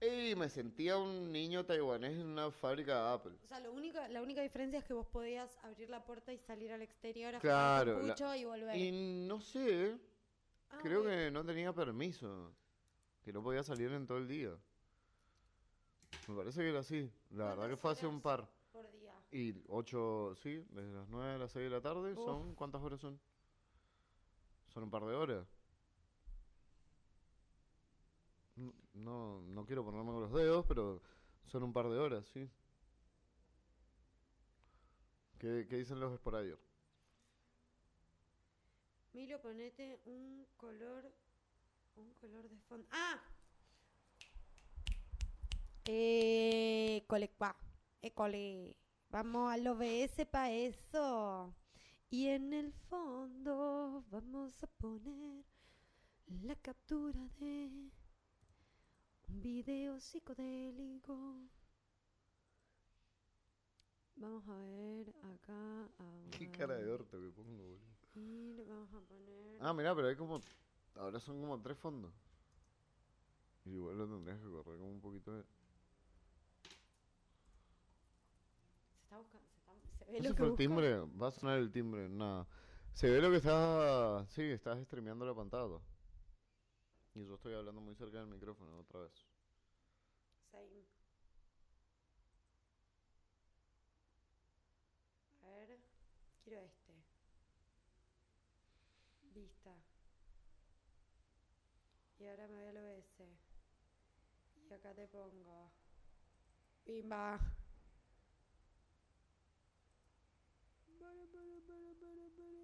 Y 0.00 0.34
me 0.34 0.48
sentía 0.48 0.96
un 0.96 1.30
niño 1.30 1.64
taiwanés 1.66 2.12
en 2.18 2.26
una 2.26 2.50
fábrica 2.50 2.94
de 3.02 3.14
Apple. 3.14 3.32
O 3.44 3.46
sea, 3.46 3.60
lo 3.60 3.72
único, 3.72 3.98
la 4.08 4.22
única 4.22 4.40
diferencia 4.40 4.78
es 4.78 4.84
que 4.86 4.94
vos 4.94 5.06
podías 5.06 5.56
abrir 5.62 5.90
la 5.90 6.02
puerta 6.04 6.32
y 6.32 6.38
salir 6.38 6.72
al 6.72 6.80
exterior 6.82 7.34
a 7.34 7.40
Claro, 7.40 7.92
fumar 7.92 8.02
un 8.02 8.08
la- 8.08 8.14
pucho 8.14 8.34
y 8.34 8.44
volver. 8.44 8.76
Y 8.76 8.92
no 9.28 9.40
sé, 9.40 9.98
Ah, 10.70 10.78
creo 10.82 11.02
que 11.04 11.30
no 11.30 11.44
tenía 11.44 11.72
permiso. 11.72 12.52
Que 13.22 13.32
no 13.32 13.42
podía 13.42 13.62
salir 13.62 13.90
en 13.92 14.06
todo 14.06 14.18
el 14.18 14.26
día. 14.28 14.56
Me 16.28 16.36
parece 16.36 16.62
que 16.62 16.70
era 16.70 16.78
así. 16.80 17.10
La 17.30 17.44
verdad 17.50 17.54
que 17.54 17.76
¿Cuántas 17.76 17.80
fue 17.80 17.90
hace 17.92 18.06
un 18.06 18.20
par. 18.22 18.48
Y 19.32 19.54
ocho, 19.68 20.34
sí, 20.42 20.64
desde 20.70 20.92
las 20.92 21.08
nueve 21.08 21.34
a 21.34 21.38
las 21.38 21.52
seis 21.52 21.64
de 21.64 21.70
la 21.70 21.80
tarde. 21.80 22.12
Uf. 22.12 22.24
¿Son 22.24 22.54
cuántas 22.54 22.82
horas 22.82 23.00
son? 23.00 23.20
Son 24.68 24.82
un 24.82 24.90
par 24.90 25.04
de 25.04 25.14
horas. 25.14 25.46
No, 28.92 29.40
no 29.42 29.64
quiero 29.66 29.84
ponerme 29.84 30.10
con 30.10 30.22
los 30.22 30.32
dedos, 30.32 30.66
pero 30.66 31.00
son 31.46 31.62
un 31.62 31.72
par 31.72 31.88
de 31.88 31.98
horas, 31.98 32.26
sí. 32.26 32.50
¿Qué, 35.38 35.66
qué 35.68 35.76
dicen 35.76 36.00
los 36.00 36.12
esporadios? 36.12 36.58
Milo, 39.12 39.40
ponete 39.40 40.00
un 40.04 40.46
color. 40.56 41.10
Un 41.96 42.12
color 42.14 42.48
de 42.48 42.58
fondo. 42.60 42.86
¡Ah! 42.90 43.20
Eh, 45.86 47.04
colecua. 47.06 47.56
École. 48.02 48.76
Vamos 49.10 49.52
al 49.52 49.66
OBS 49.66 50.24
para 50.30 50.52
eso. 50.52 51.52
Y 52.10 52.28
en 52.28 52.52
el 52.52 52.72
fondo 52.72 54.04
vamos 54.08 54.62
a 54.62 54.68
poner 54.68 55.44
la 56.44 56.54
captura 56.54 57.18
de 57.40 57.90
un 59.28 59.42
video 59.42 59.98
psicodélico. 59.98 61.40
Vamos 64.14 64.48
a 64.48 64.56
ver 64.58 65.08
acá. 65.34 65.84
A 65.98 66.30
Qué 66.30 66.48
cara 66.52 66.76
de 66.76 66.92
orto 66.92 67.20
que 67.20 67.30
pongo, 67.30 67.64
boludo. 67.64 67.80
Y 68.14 68.52
le 68.52 68.64
vamos 68.64 68.94
a 68.94 69.00
poner. 69.00 69.58
Ah, 69.60 69.72
mirá, 69.72 69.92
pero 69.92 70.06
hay 70.06 70.14
como. 70.14 70.40
Ahora 70.94 71.18
son 71.18 71.40
como 71.40 71.60
tres 71.60 71.76
fondos. 71.76 72.12
Y 73.64 73.70
igual 73.70 73.98
lo 73.98 74.06
tendrías 74.06 74.38
que 74.38 74.46
correr 74.46 74.78
como 74.78 74.90
un 74.92 75.00
poquito 75.00 75.34
de. 75.36 75.44
Está 79.10 79.18
buscando. 79.18 79.48
Se, 79.50 79.58
está, 79.58 79.74
se 80.04 80.12
ve 80.12 80.18
¿Ese 80.18 80.28
lo 80.28 80.34
que 80.34 80.36
fue 80.36 80.46
el 80.46 80.52
busca. 80.52 80.62
timbre? 80.62 81.00
Va 81.20 81.28
a 81.28 81.30
sonar 81.32 81.58
el 81.58 81.72
timbre, 81.72 82.08
nada. 82.08 82.46
Se 82.94 83.10
ve 83.10 83.20
lo 83.20 83.30
que 83.30 83.36
estás. 83.36 84.28
Sí, 84.30 84.42
estás 84.42 84.80
streameando 84.84 85.24
la 85.26 85.34
pantalla. 85.34 85.80
Y 87.14 87.24
yo 87.24 87.34
estoy 87.34 87.54
hablando 87.54 87.80
muy 87.80 87.94
cerca 87.96 88.18
del 88.18 88.28
micrófono 88.28 88.78
otra 88.78 89.00
vez. 89.00 89.12
Same. 90.52 90.84
A 95.42 95.50
ver, 95.56 95.78
quiero 96.44 96.60
este. 96.60 96.92
Vista. 99.34 99.74
Y 102.20 102.26
ahora 102.26 102.46
me 102.48 102.54
voy 102.54 102.66
al 102.66 102.76
OBS. 102.76 103.20
Y 104.68 104.72
acá 104.72 104.94
te 104.94 105.08
pongo. 105.08 105.72
Pimba. 106.84 107.38
Para, 110.98 111.24
para, 111.32 111.56
para, 111.66 111.94
para, 111.98 112.28
para. 112.36 112.60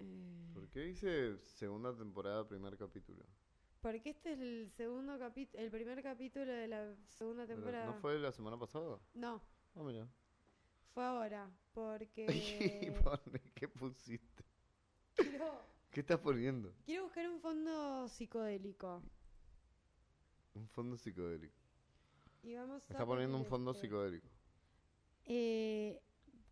Eh, 0.00 0.50
¿Por 0.52 0.64
qué 0.78 0.84
dice 0.84 1.38
segunda 1.38 1.92
temporada, 1.92 2.46
primer 2.46 2.76
capítulo? 2.76 3.24
Porque 3.80 4.10
este 4.10 4.34
es 4.34 4.38
el 4.38 4.70
segundo 4.70 5.18
capítulo, 5.18 5.60
el 5.64 5.72
primer 5.72 6.00
capítulo 6.04 6.46
de 6.52 6.68
la 6.68 6.94
segunda 7.08 7.48
temporada. 7.48 7.86
¿No 7.86 7.94
fue 7.94 8.16
la 8.20 8.30
semana 8.30 8.56
pasada? 8.56 9.00
No, 9.14 9.42
Ah, 9.74 9.82
mira. 9.82 10.06
fue 10.94 11.02
ahora, 11.04 11.50
¿Y 11.74 12.90
porque 12.92 13.50
¿Qué 13.56 13.66
pusiste? 13.68 14.44
quiero, 15.16 15.60
¿Qué 15.90 16.00
estás 16.00 16.20
poniendo? 16.20 16.72
quiero 16.86 17.04
buscar 17.04 17.28
un 17.28 17.40
fondo 17.40 18.06
psicodélico. 18.08 19.02
Un 20.54 20.68
fondo 20.68 20.96
psicodélico. 20.96 21.56
Y 22.44 22.54
vamos 22.54 22.84
a 22.88 22.92
Está 22.92 23.04
poniendo 23.04 23.36
un 23.36 23.42
poner 23.42 23.50
fondo 23.50 23.70
este. 23.72 23.82
psicodélico. 23.82 24.28
Eh, 25.24 26.00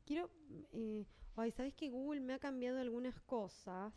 quiero, 0.04 0.28
eh, 0.72 1.06
ay, 1.36 1.52
¿sabes 1.52 1.74
que 1.74 1.90
Google 1.90 2.20
me 2.22 2.34
ha 2.34 2.40
cambiado 2.40 2.78
algunas 2.80 3.20
cosas? 3.20 3.92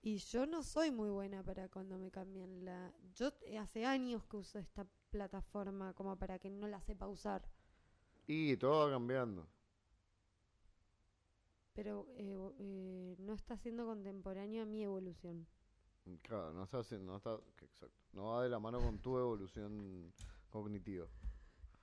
Y 0.00 0.18
yo 0.18 0.46
no 0.46 0.62
soy 0.62 0.90
muy 0.90 1.10
buena 1.10 1.42
para 1.42 1.68
cuando 1.68 1.98
me 1.98 2.10
cambian 2.10 2.64
la... 2.64 2.92
Yo 3.14 3.32
hace 3.60 3.84
años 3.84 4.24
que 4.24 4.36
uso 4.36 4.58
esta 4.58 4.86
plataforma 5.10 5.92
como 5.94 6.16
para 6.16 6.38
que 6.38 6.50
no 6.50 6.68
la 6.68 6.80
sepa 6.80 7.08
usar. 7.08 7.48
Y 8.26 8.56
todo 8.56 8.86
va 8.86 8.92
cambiando. 8.92 9.46
Pero 11.74 12.06
eh, 12.16 12.36
eh, 12.58 13.16
no 13.18 13.34
está 13.34 13.56
siendo 13.56 13.86
contemporáneo 13.86 14.62
a 14.62 14.66
mi 14.66 14.82
evolución. 14.82 15.46
Claro, 16.22 16.52
no 16.52 16.64
está 16.64 16.78
haciendo, 16.78 17.12
no 17.12 17.16
está, 17.16 17.38
exacto. 17.62 17.96
No 18.12 18.30
va 18.30 18.42
de 18.42 18.48
la 18.48 18.58
mano 18.58 18.80
con 18.80 18.98
tu 18.98 19.18
evolución 19.18 20.12
cognitiva. 20.48 21.06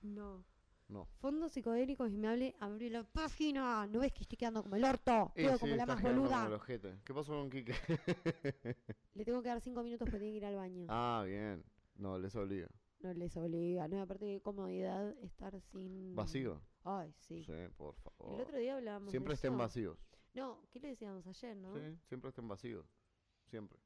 No. 0.02 0.44
No. 0.88 1.08
Fondos 1.18 1.52
psicodélicos 1.52 2.12
y 2.12 2.16
me 2.16 2.28
hable, 2.28 2.54
abrí 2.60 2.90
la 2.90 3.02
página. 3.02 3.86
¿No 3.88 4.00
ves 4.00 4.12
que 4.12 4.22
estoy 4.22 4.38
quedando 4.38 4.62
como 4.62 4.76
el 4.76 4.84
orto? 4.84 5.32
Quedo 5.34 5.58
como 5.58 5.74
la 5.74 5.84
más 5.86 6.00
boluda. 6.00 6.44
como 6.44 6.64
el. 6.68 7.00
¿Qué 7.04 7.14
pasó 7.14 7.32
con 7.32 7.50
Quique? 7.50 7.74
Le 9.14 9.24
tengo 9.24 9.42
que 9.42 9.48
dar 9.48 9.60
cinco 9.60 9.82
minutos 9.82 10.06
porque 10.08 10.18
tiene 10.20 10.32
que 10.32 10.38
ir 10.38 10.44
al 10.44 10.56
baño. 10.56 10.86
ah, 10.88 11.24
bien. 11.26 11.64
No, 11.96 12.18
les 12.18 12.34
obliga. 12.36 12.68
No 13.00 13.12
les 13.14 13.36
obliga. 13.36 13.88
No, 13.88 14.00
aparte 14.02 14.26
qué 14.26 14.40
comodidad 14.42 15.16
estar 15.22 15.58
sin... 15.60 16.14
¿Vacío? 16.14 16.60
Ay, 16.84 17.12
sí. 17.18 17.42
Sí, 17.42 17.52
por 17.76 17.94
favor. 17.96 18.34
El 18.34 18.40
otro 18.42 18.58
día 18.58 18.76
hablábamos 18.76 19.10
Siempre 19.10 19.30
de 19.30 19.34
estén 19.34 19.52
eso. 19.54 19.58
vacíos. 19.58 19.98
No, 20.34 20.60
¿qué 20.70 20.80
le 20.80 20.88
decíamos 20.88 21.26
ayer, 21.26 21.56
no? 21.56 21.74
Sí, 21.74 21.98
siempre 22.06 22.28
estén 22.28 22.46
vacíos. 22.46 22.86
Siempre. 23.46 23.78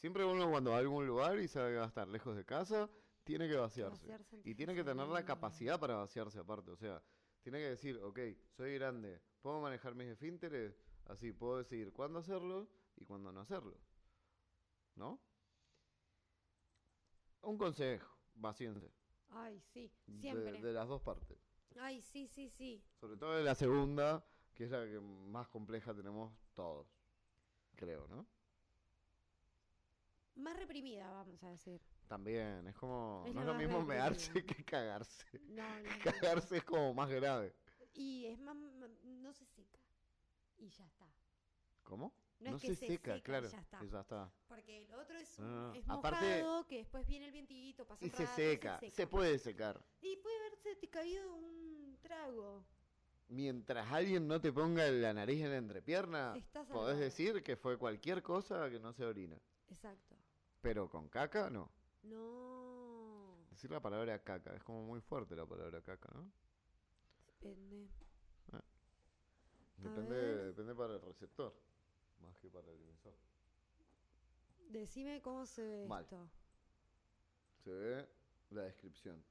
Siempre 0.00 0.24
uno 0.24 0.50
cuando 0.50 0.70
va 0.70 0.76
a 0.76 0.80
algún 0.80 1.06
lugar 1.06 1.38
y 1.38 1.48
sabe 1.48 1.72
que 1.72 1.78
va 1.78 1.84
a 1.84 1.88
estar 1.88 2.08
lejos 2.08 2.36
de 2.36 2.44
casa, 2.44 2.90
tiene 3.28 3.46
que 3.46 3.56
vaciarse. 3.56 4.06
Vaciarse 4.06 4.40
Y 4.42 4.54
tiene 4.54 4.74
que 4.74 4.82
tener 4.82 5.06
la 5.06 5.22
capacidad 5.22 5.78
para 5.78 5.96
vaciarse 5.96 6.38
aparte. 6.38 6.70
O 6.70 6.76
sea, 6.76 7.02
tiene 7.42 7.58
que 7.58 7.68
decir, 7.68 7.98
ok, 8.02 8.18
soy 8.56 8.72
grande, 8.74 9.20
puedo 9.42 9.60
manejar 9.60 9.94
mis 9.94 10.08
esfínteres, 10.08 10.74
así 11.04 11.30
puedo 11.32 11.58
decidir 11.58 11.92
cuándo 11.92 12.20
hacerlo 12.20 12.66
y 12.96 13.04
cuándo 13.04 13.30
no 13.30 13.40
hacerlo. 13.40 13.76
¿No? 14.94 15.20
Un 17.42 17.58
consejo, 17.58 18.16
vacíense. 18.34 18.90
Ay, 19.28 19.60
sí. 19.60 19.92
de- 20.06 20.20
Siempre. 20.20 20.62
De, 20.62 20.72
las 20.72 20.88
dos 20.88 21.02
partes. 21.02 21.36
Ay, 21.78 22.00
sí, 22.00 22.26
sí, 22.28 22.48
sí. 22.48 22.82
Sobre 22.98 23.18
todo 23.18 23.36
de 23.36 23.44
la 23.44 23.54
segunda, 23.54 24.24
que 24.54 24.64
es 24.64 24.70
la 24.70 24.86
que 24.86 24.98
más 25.00 25.48
compleja 25.48 25.94
tenemos 25.94 26.32
todos. 26.54 26.86
Creo, 27.76 28.08
¿no? 28.08 28.26
Más 30.36 30.56
reprimida, 30.56 31.10
vamos 31.10 31.42
a 31.44 31.50
decir. 31.50 31.82
También, 32.08 32.66
es 32.66 32.74
como. 32.76 33.24
Es 33.26 33.34
no 33.34 33.40
es 33.42 33.46
lo 33.46 33.54
mismo 33.54 33.78
reprimida. 33.80 34.02
mearse 34.04 34.44
que 34.44 34.64
cagarse. 34.64 35.24
No, 35.48 35.62
no, 35.62 35.82
no. 35.82 35.88
Cagarse 36.04 36.56
es 36.56 36.64
como 36.64 36.94
más 36.94 37.10
grave. 37.10 37.54
Y 37.94 38.26
es 38.26 38.38
más, 38.40 38.56
no 38.56 39.32
se 39.32 39.44
seca. 39.46 39.78
Y 40.56 40.68
ya 40.70 40.84
está. 40.84 41.06
¿Cómo? 41.84 42.12
No 42.40 42.54
es 42.56 42.62
que 42.62 42.74
se 42.74 42.86
seca 42.86 43.16
y 43.16 43.22
claro. 43.22 43.48
ya 43.48 43.58
está. 43.58 43.84
y 43.84 43.88
ya 43.88 44.00
está. 44.00 44.30
Porque 44.46 44.84
el 44.84 44.94
otro 44.94 45.18
es, 45.18 45.38
un, 45.40 45.44
Ah, 45.46 45.72
es 45.74 45.84
aparte- 45.88 46.42
mojado, 46.42 46.66
que 46.66 46.76
después 46.78 47.06
viene 47.06 47.26
el 47.26 47.32
vientito, 47.32 47.84
pasa 47.86 48.04
Y 48.06 48.10
se 48.10 48.24
rato, 48.24 48.36
seca, 48.36 48.80
se 48.90 49.06
puede 49.08 49.38
secar. 49.38 49.82
Y 50.00 50.16
puede 50.18 50.36
haberse 50.46 50.76
te 50.76 50.88
caído 50.88 51.34
un 51.34 51.98
trago. 52.00 52.64
Mientras 53.28 53.90
alguien 53.92 54.26
no 54.28 54.40
te 54.40 54.52
ponga 54.52 54.88
la 54.90 55.12
nariz 55.12 55.42
en 55.42 55.50
la 55.50 55.56
entrepierna, 55.56 56.34
Estás 56.36 56.66
podés 56.68 56.98
decir 56.98 57.42
que 57.42 57.56
fue 57.56 57.76
cualquier 57.76 58.22
cosa 58.22 58.70
que 58.70 58.78
no 58.78 58.92
se 58.92 59.04
orina. 59.04 59.36
Exacto. 59.68 60.16
Pero 60.60 60.88
con 60.88 61.08
caca, 61.08 61.50
no. 61.50 61.70
No. 62.02 63.46
Decir 63.50 63.70
la 63.70 63.80
palabra 63.80 64.22
caca, 64.22 64.54
es 64.54 64.62
como 64.62 64.82
muy 64.82 65.00
fuerte 65.00 65.34
la 65.34 65.46
palabra 65.46 65.80
caca, 65.82 66.10
¿no? 66.14 66.30
Depende. 67.40 67.88
Depende, 69.78 70.14
ver. 70.14 70.46
depende 70.46 70.74
para 70.74 70.94
el 70.94 71.00
receptor, 71.00 71.54
más 72.20 72.36
que 72.38 72.48
para 72.50 72.68
el 72.70 72.80
emisor. 72.82 73.14
Decime 74.70 75.22
cómo 75.22 75.46
se 75.46 75.62
ve 75.62 75.86
Mal. 75.86 76.02
esto. 76.02 76.28
Se 77.64 77.72
ve 77.72 78.08
la 78.50 78.62
descripción. 78.62 79.22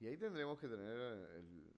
Y 0.00 0.08
ahí 0.08 0.16
tendremos 0.16 0.58
que 0.58 0.68
tener 0.68 0.96
el... 1.36 1.72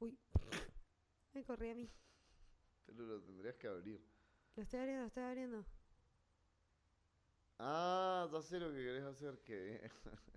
Uy. 0.00 0.18
Me 1.34 1.44
corrí 1.44 1.70
a 1.70 1.74
mí. 1.74 1.90
Pero 2.86 3.02
lo 3.04 3.20
tendrías 3.20 3.56
que 3.56 3.68
abrir. 3.68 4.11
Lo 4.56 4.62
estoy 4.62 4.80
abriendo, 4.80 5.02
lo 5.02 5.06
estoy 5.08 5.22
abriendo. 5.22 5.64
Ah, 7.58 8.28
ya 8.30 8.42
sé 8.42 8.58
lo 8.58 8.70
que 8.70 8.76
querés 8.76 9.04
hacer, 9.04 9.38
que... 9.42 9.90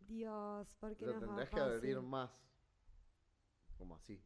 Dios, 0.00 0.74
¿por 0.76 0.96
qué 0.96 1.04
lo 1.04 1.12
no 1.12 1.18
es 1.18 1.26
más 1.26 1.36
tendrás 1.36 1.50
que 1.50 1.60
abrir 1.60 2.00
más. 2.00 2.30
Como 3.76 3.94
así. 3.94 4.22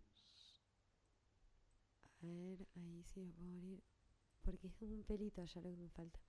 A 2.05 2.27
ver, 2.27 2.69
ahí 2.77 3.03
sí 3.03 3.20
lo 3.20 3.32
puedo 3.32 3.51
abrir. 3.51 3.82
Porque 4.43 4.69
es 4.69 4.81
un 4.81 5.03
pelito 5.03 5.44
ya 5.44 5.61
lo 5.61 5.70
que 5.70 5.77
me 5.77 5.89
falta. 5.89 6.20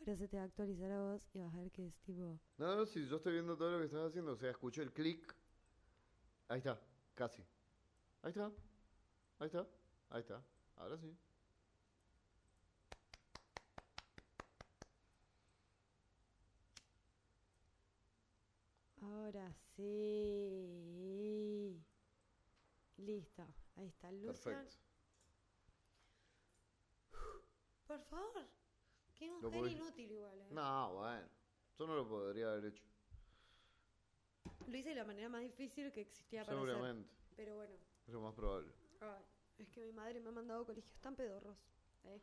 Ahora 0.00 0.16
se 0.16 0.26
te 0.26 0.36
va 0.36 0.42
a 0.42 0.46
actualizar 0.46 0.90
a 0.90 1.00
vos 1.00 1.28
y 1.34 1.38
vas 1.38 1.54
a 1.54 1.58
ver 1.58 1.70
que 1.70 1.86
es 1.86 2.00
tipo. 2.00 2.40
No, 2.58 2.76
no, 2.76 2.84
si 2.84 3.06
yo 3.06 3.16
estoy 3.16 3.34
viendo 3.34 3.56
todo 3.56 3.70
lo 3.70 3.78
que 3.78 3.84
estás 3.84 4.08
haciendo, 4.08 4.32
o 4.32 4.36
sea, 4.36 4.50
escucho 4.50 4.82
el 4.82 4.92
clic. 4.92 5.36
Ahí 6.48 6.58
está, 6.58 6.80
casi. 7.14 7.42
Ahí 8.22 8.30
está. 8.30 8.50
Ahí 9.38 9.46
está. 9.46 9.66
Ahí 10.10 10.20
está. 10.20 10.42
Ahora 10.76 10.96
sí. 10.98 11.16
Ahora 19.02 19.52
sí. 19.76 20.64
Listo. 22.98 23.46
Ahí 23.76 23.86
está. 23.88 24.10
Lucian. 24.10 24.34
Perfecto. 24.34 24.76
Por 27.86 28.00
favor. 28.04 28.46
Qué 29.18 29.30
mujer 29.30 29.50
podés- 29.52 29.72
inútil 29.72 30.10
igual, 30.12 30.40
eh. 30.40 30.48
No, 30.50 30.94
bueno. 30.94 31.28
Yo 31.78 31.86
no 31.86 31.94
lo 31.96 32.08
podría 32.08 32.52
haber 32.52 32.66
hecho. 32.66 32.82
Lo 34.66 34.76
hice 34.76 34.88
de 34.90 34.94
la 34.96 35.04
manera 35.04 35.28
más 35.28 35.42
difícil 35.42 35.92
que 35.92 36.00
existía 36.00 36.44
para 36.44 36.56
hacer. 36.58 36.68
Seguramente. 36.68 37.10
Pero 37.36 37.56
bueno. 37.56 37.74
Es 38.06 38.12
lo 38.12 38.20
más 38.20 38.34
probable. 38.34 38.72
Ay, 39.00 39.24
es 39.58 39.68
que 39.68 39.80
mi 39.80 39.92
madre 39.92 40.20
me 40.20 40.28
ha 40.28 40.32
mandado 40.32 40.62
a 40.62 40.66
colegios 40.66 40.98
tan 41.00 41.14
pedorros. 41.14 41.56
¿eh? 42.04 42.20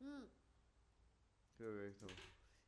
Mm. 0.00 0.24
Creo 1.56 1.74
que. 1.76 1.94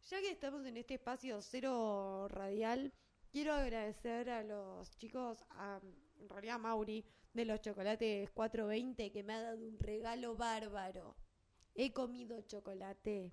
Ya 0.08 0.20
que 0.20 0.30
estamos 0.30 0.66
en 0.66 0.76
este 0.76 0.94
espacio 0.94 1.40
cero 1.40 2.26
radial, 2.28 2.92
quiero 3.30 3.52
agradecer 3.52 4.30
a 4.30 4.42
los 4.42 4.96
chicos, 4.98 5.44
a 5.50 5.80
en 6.18 6.28
realidad 6.28 6.58
Mauri, 6.58 7.04
de 7.32 7.44
los 7.44 7.60
chocolates 7.60 8.30
420, 8.30 9.12
que 9.12 9.22
me 9.22 9.34
ha 9.34 9.40
dado 9.40 9.58
un 9.58 9.78
regalo 9.78 10.36
bárbaro. 10.36 11.16
He 11.74 11.92
comido 11.92 12.40
chocolate 12.42 13.32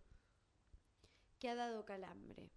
que 1.40 1.50
ha 1.50 1.56
dado 1.56 1.86
calambre. 1.86 2.52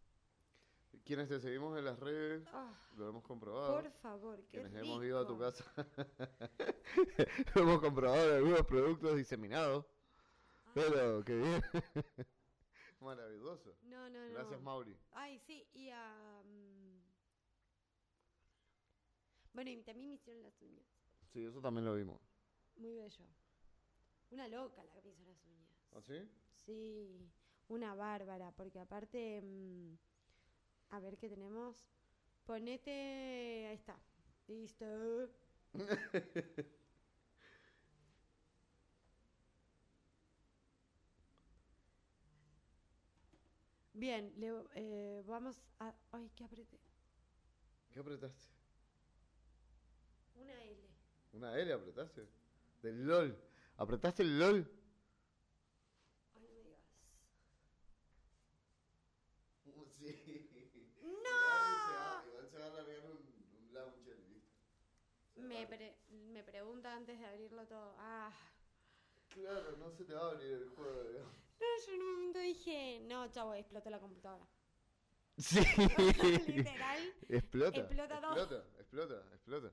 Quienes 1.11 1.28
te 1.28 1.41
seguimos 1.41 1.77
en 1.77 1.85
las 1.85 1.99
redes, 1.99 2.47
Ah, 2.53 2.73
lo 2.97 3.09
hemos 3.09 3.24
comprobado. 3.24 3.82
por 3.82 3.91
favor, 3.95 4.39
qué 4.45 4.61
Quienes 4.61 4.74
hemos 4.77 5.03
ido 5.05 5.19
a 5.19 5.27
tu 5.27 5.32
rico. 5.32 5.45
casa, 5.51 5.65
hemos 7.57 7.81
comprobado 7.81 8.37
algunos 8.37 8.65
productos 8.65 9.16
diseminados. 9.16 9.85
Ah, 10.66 10.70
Pero, 10.73 11.24
qué 11.24 11.35
bien. 11.37 11.62
Maravilloso. 13.01 13.74
no, 13.82 14.09
no, 14.09 14.24
no. 14.28 14.35
Gracias, 14.35 14.61
Mauri. 14.62 14.97
Ay, 15.11 15.41
sí, 15.41 15.66
y 15.74 15.89
a... 15.91 16.43
mm, 16.45 17.01
Bueno, 19.53 19.70
y 19.70 19.82
también 19.82 20.11
me 20.11 20.15
hicieron 20.15 20.45
las 20.45 20.62
uñas. 20.62 20.87
Sí, 21.32 21.45
eso 21.45 21.61
también 21.61 21.87
lo 21.87 21.95
vimos. 21.97 22.20
Muy 22.77 22.95
bello. 22.95 23.24
Una 24.31 24.47
loca 24.47 24.85
la 24.85 24.93
que 25.03 25.03
me 25.03 25.11
hizo 25.11 25.24
las 25.24 25.45
uñas. 25.45 25.70
¿Ah, 25.93 26.01
sí? 26.03 26.31
Sí, 26.65 27.28
una 27.66 27.97
bárbara, 27.97 28.53
porque 28.53 28.78
aparte, 28.78 29.43
mm, 29.43 29.95
a 30.91 31.01
ver 31.01 31.17
qué 31.17 31.29
tenemos. 31.29 31.87
Ponete, 32.45 33.67
ahí 33.69 33.75
está, 33.77 33.97
listo. 34.49 34.85
Bien, 43.93 44.33
le, 44.39 44.51
eh, 44.77 45.23
vamos 45.27 45.61
a... 45.79 45.95
Ay, 46.12 46.31
¿qué 46.35 46.45
apreté? 46.45 46.81
¿Qué 47.91 48.01
apretaste? 48.01 48.49
Una 50.35 50.62
L. 50.65 50.89
¿Una 51.33 51.59
L 51.59 51.73
apretaste? 51.73 52.27
Del 52.83 53.05
LOL. 53.07 53.37
¿Apretaste 53.77 54.23
el 54.23 54.39
LOL? 54.39 54.71
Ay, 56.35 56.43
no 56.43 56.49
me 56.49 56.59
digas. 56.62 56.81
Sí. 60.01 60.17
¡No! 61.03 62.27
Igual 62.29 62.49
se 62.51 62.59
va 62.59 62.67
a 62.67 62.71
largar 62.71 63.05
un, 63.05 63.19
un 63.59 63.75
launcher, 63.75 64.17
¿viste? 64.29 64.49
Me, 65.43 65.67
pre- 65.67 65.97
me 66.11 66.43
pregunta 66.45 66.95
antes 66.95 67.19
de 67.19 67.27
abrirlo 67.27 67.67
todo. 67.67 67.95
Ah, 67.99 68.33
Claro, 69.29 69.77
no 69.77 69.91
se 69.93 70.05
te 70.05 70.12
va 70.12 70.27
a 70.27 70.31
abrir 70.33 70.51
el 70.53 70.69
juego, 70.71 71.05
digamos. 71.05 71.33
no, 71.61 71.67
yo 71.87 71.93
en 71.95 72.03
un 72.03 72.12
momento 72.15 72.39
dije, 72.41 73.01
no, 73.07 73.31
chavo, 73.31 73.55
explotó 73.55 73.89
la 73.91 74.01
computadora. 74.01 74.45
Sí. 75.39 75.61
Literal. 76.49 76.99
Explota. 77.29 77.79
Explota 77.81 78.21
todo. 78.21 78.37
Explota, 78.37 78.65
explota, 78.81 79.35
explota. 79.35 79.73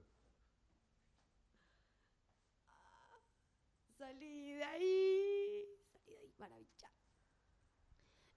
Salí 3.98 4.53
de 4.53 4.64
ahí. 4.64 5.65
Salí 5.91 6.11
de 6.14 6.18
ahí, 6.19 6.34
maravilla. 6.38 6.91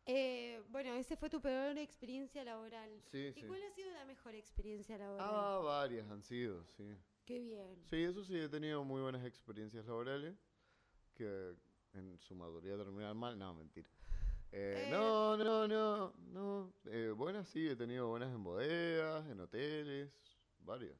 Eh, 0.06 0.62
bueno, 0.70 0.94
esa 0.94 1.16
fue 1.16 1.28
tu 1.28 1.40
peor 1.40 1.76
experiencia 1.78 2.42
laboral. 2.44 2.90
Sí, 3.12 3.32
¿Y 3.36 3.40
sí. 3.42 3.46
cuál 3.46 3.62
ha 3.62 3.70
sido 3.74 3.90
la 3.92 4.04
mejor 4.06 4.34
experiencia 4.34 4.96
laboral? 4.98 5.28
Ah, 5.30 5.60
varias 5.62 6.10
han 6.10 6.22
sido, 6.22 6.64
sí. 6.66 6.96
Qué 7.30 7.38
bien. 7.38 7.76
Sí, 7.84 8.02
eso 8.02 8.24
sí, 8.24 8.36
he 8.36 8.48
tenido 8.48 8.82
muy 8.82 9.00
buenas 9.00 9.24
experiencias 9.24 9.86
laborales 9.86 10.34
que 11.14 11.54
en 11.92 12.18
su 12.18 12.34
mayoría 12.34 12.76
terminan 12.76 13.16
mal. 13.16 13.38
No, 13.38 13.54
mentira. 13.54 13.88
Eh, 14.50 14.86
Eh. 14.86 14.90
No, 14.90 15.36
no, 15.36 15.68
no, 15.68 16.12
no. 16.32 16.72
Eh, 16.86 17.12
buenas 17.16 17.48
sí, 17.48 17.68
he 17.68 17.76
tenido 17.76 18.08
buenas 18.08 18.34
en 18.34 18.42
bodegas, 18.42 19.24
en 19.28 19.38
hoteles, 19.38 20.10
varias. 20.58 20.98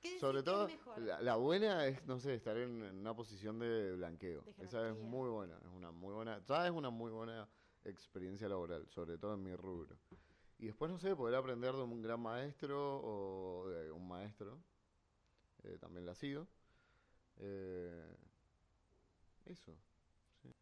¿Qué 0.00 0.18
Sobre 0.18 0.42
que 0.42 0.50
es 0.50 0.56
todo, 0.56 0.66
mejor? 0.66 0.98
la, 1.00 1.22
la 1.22 1.36
buena 1.36 1.86
es, 1.86 2.04
no 2.06 2.18
sé, 2.18 2.34
estar 2.34 2.56
en, 2.56 2.82
en 2.82 2.96
una 2.98 3.14
posición 3.14 3.60
de 3.60 3.94
blanqueo. 3.94 4.42
De 4.56 4.64
Esa 4.64 4.88
es 4.88 4.98
muy 4.98 5.30
buena, 5.30 5.56
es 5.58 5.68
una 5.76 5.92
muy 5.92 6.12
buena, 6.12 6.40
ya 6.44 6.66
es 6.66 6.72
una 6.72 6.90
muy 6.90 7.12
buena 7.12 7.48
experiencia 7.84 8.48
laboral, 8.48 8.88
sobre 8.88 9.16
todo 9.16 9.34
en 9.34 9.44
mi 9.44 9.54
rubro. 9.54 9.96
Y 10.58 10.66
después, 10.66 10.90
no 10.90 10.98
sé, 10.98 11.14
poder 11.14 11.36
aprender 11.36 11.72
de 11.72 11.82
un 11.82 12.02
gran 12.02 12.20
maestro 12.20 13.00
o 13.00 13.68
de 13.68 13.92
un 13.92 14.08
maestro, 14.08 14.60
eh, 15.64 15.78
también 15.78 16.06
la 16.06 16.12
ha 16.12 16.14
sido. 16.14 16.46
Eh, 17.36 18.16
eso, 19.46 19.76
sí. 20.42 20.54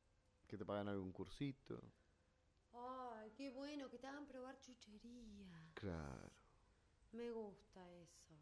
Que 0.47 0.57
te 0.57 0.65
pagan 0.65 0.89
algún 0.89 1.13
cursito. 1.13 1.83
Ay, 2.73 3.31
qué 3.37 3.51
bueno, 3.51 3.89
que 3.91 3.99
te 3.99 4.07
hagan 4.07 4.27
probar 4.27 4.59
chuchería. 4.61 5.71
Claro, 5.75 6.31
Me 7.13 7.31
gusta 7.31 7.89
eso. 7.93 8.35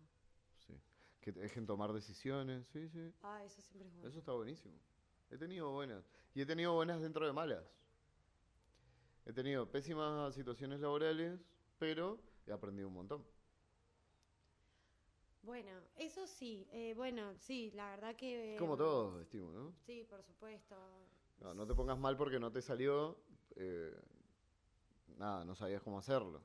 sí. 0.66 0.74
Que 1.20 1.32
te 1.32 1.40
dejen 1.40 1.66
tomar 1.66 1.92
decisiones, 1.92 2.66
sí, 2.68 2.88
sí. 2.88 3.12
Ah, 3.22 3.42
eso 3.44 3.60
siempre 3.62 3.88
es 3.88 3.94
bueno. 3.94 4.08
Eso 4.08 4.18
está 4.18 4.32
buenísimo. 4.32 4.74
He 5.30 5.36
tenido 5.36 5.70
buenas. 5.72 6.04
Y 6.34 6.40
he 6.40 6.46
tenido 6.46 6.72
buenas 6.74 7.00
dentro 7.00 7.26
de 7.26 7.32
malas. 7.32 7.64
He 9.26 9.32
tenido 9.32 9.70
pésimas 9.70 10.34
situaciones 10.34 10.80
laborales, 10.80 11.38
pero 11.78 12.18
he 12.46 12.52
aprendido 12.52 12.88
un 12.88 12.94
montón. 12.94 13.24
Bueno, 15.42 15.70
eso 15.96 16.26
sí. 16.26 16.66
eh, 16.72 16.94
bueno, 16.94 17.34
sí, 17.38 17.70
la 17.72 17.90
verdad 17.90 18.16
que... 18.16 18.56
Como 18.58 18.74
eh, 18.74 18.78
todo, 18.78 19.20
estimo, 19.20 19.52
¿no? 19.52 19.72
Sí, 19.86 20.04
por 20.04 20.22
supuesto. 20.22 20.76
No, 21.40 21.54
no 21.54 21.66
te 21.66 21.74
pongas 21.74 21.98
mal 21.98 22.16
porque 22.16 22.38
no 22.38 22.50
te 22.50 22.60
salió. 22.60 23.16
eh, 23.56 23.94
nada, 25.16 25.44
no 25.44 25.54
sabías 25.54 25.82
cómo 25.82 25.98
hacerlo. 25.98 26.42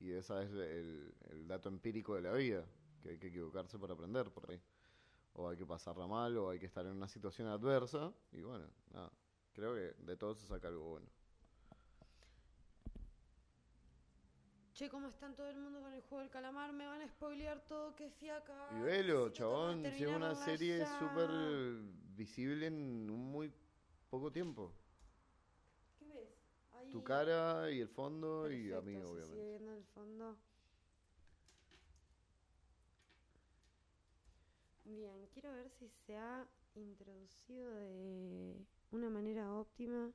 Y 0.00 0.10
ese 0.12 0.42
es 0.42 0.50
el, 0.50 1.14
el 1.30 1.46
dato 1.46 1.68
empírico 1.68 2.16
de 2.16 2.22
la 2.22 2.32
vida, 2.32 2.66
que 3.02 3.10
hay 3.10 3.18
que 3.18 3.28
equivocarse 3.28 3.78
para 3.78 3.94
aprender 3.94 4.30
por 4.30 4.50
ahí. 4.50 4.60
O 5.34 5.48
hay 5.48 5.56
que 5.56 5.64
pasarla 5.64 6.06
mal, 6.06 6.36
o 6.36 6.50
hay 6.50 6.58
que 6.58 6.66
estar 6.66 6.84
en 6.84 6.92
una 6.92 7.08
situación 7.08 7.48
adversa. 7.48 8.12
Y 8.32 8.42
bueno, 8.42 8.66
nada, 8.90 9.12
creo 9.52 9.74
que 9.74 9.94
de 10.02 10.16
todo 10.16 10.34
se 10.34 10.46
saca 10.46 10.68
algo 10.68 10.90
bueno. 10.90 11.06
Che, 14.74 14.88
¿cómo 14.88 15.08
están 15.08 15.34
todo 15.34 15.48
el 15.48 15.58
mundo 15.58 15.80
con 15.80 15.92
el 15.92 16.00
juego 16.00 16.20
del 16.20 16.30
calamar? 16.30 16.72
Me 16.72 16.86
van 16.86 17.02
a 17.02 17.08
spoilear 17.08 17.60
todo, 17.66 17.94
que 17.94 18.10
fiaca. 18.10 18.68
Y 18.78 18.82
velo, 18.82 19.28
chabón, 19.30 19.82
si 19.96 20.04
es 20.04 20.08
una 20.10 20.34
serie 20.34 20.86
súper 20.98 21.28
visible 22.16 22.66
en 22.68 23.06
muy 23.06 23.52
poco 24.08 24.32
tiempo. 24.32 24.72
¿Qué 25.98 26.06
ves? 26.06 26.28
Ahí. 26.72 26.90
Tu 26.90 27.04
cara 27.04 27.70
y 27.70 27.80
el 27.80 27.88
fondo 27.88 28.50
y 28.50 28.72
a 28.72 28.76
Perfecto, 28.76 28.90
mí, 28.90 28.96
obviamente. 28.96 29.34
sigue 29.34 29.48
viendo 29.48 29.74
el 29.74 29.84
fondo. 29.84 30.36
Bien, 34.84 35.26
quiero 35.32 35.52
ver 35.52 35.68
si 35.70 35.88
se 35.88 36.16
ha 36.16 36.46
introducido 36.74 37.74
de 37.74 38.56
una 38.90 39.10
manera 39.10 39.52
óptima 39.52 40.12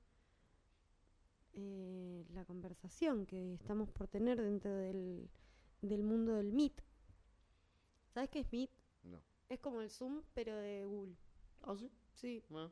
eh, 1.60 2.26
la 2.34 2.46
conversación 2.46 3.26
que 3.26 3.54
estamos 3.56 3.90
por 3.90 4.08
tener 4.08 4.42
dentro 4.42 4.72
del, 4.76 5.30
del 5.82 6.04
mundo 6.04 6.34
del 6.36 6.54
Meet. 6.54 6.82
¿Sabes 8.14 8.30
qué 8.30 8.40
es 8.40 8.52
Meet? 8.52 8.72
No. 9.04 9.22
Es 9.50 9.60
como 9.60 9.82
el 9.82 9.90
Zoom, 9.90 10.22
pero 10.34 10.56
de 10.56 10.86
Google. 10.86 11.16
Ah, 11.62 11.76
sí. 11.76 11.92
Sí, 12.14 12.44
Bueno, 12.50 12.72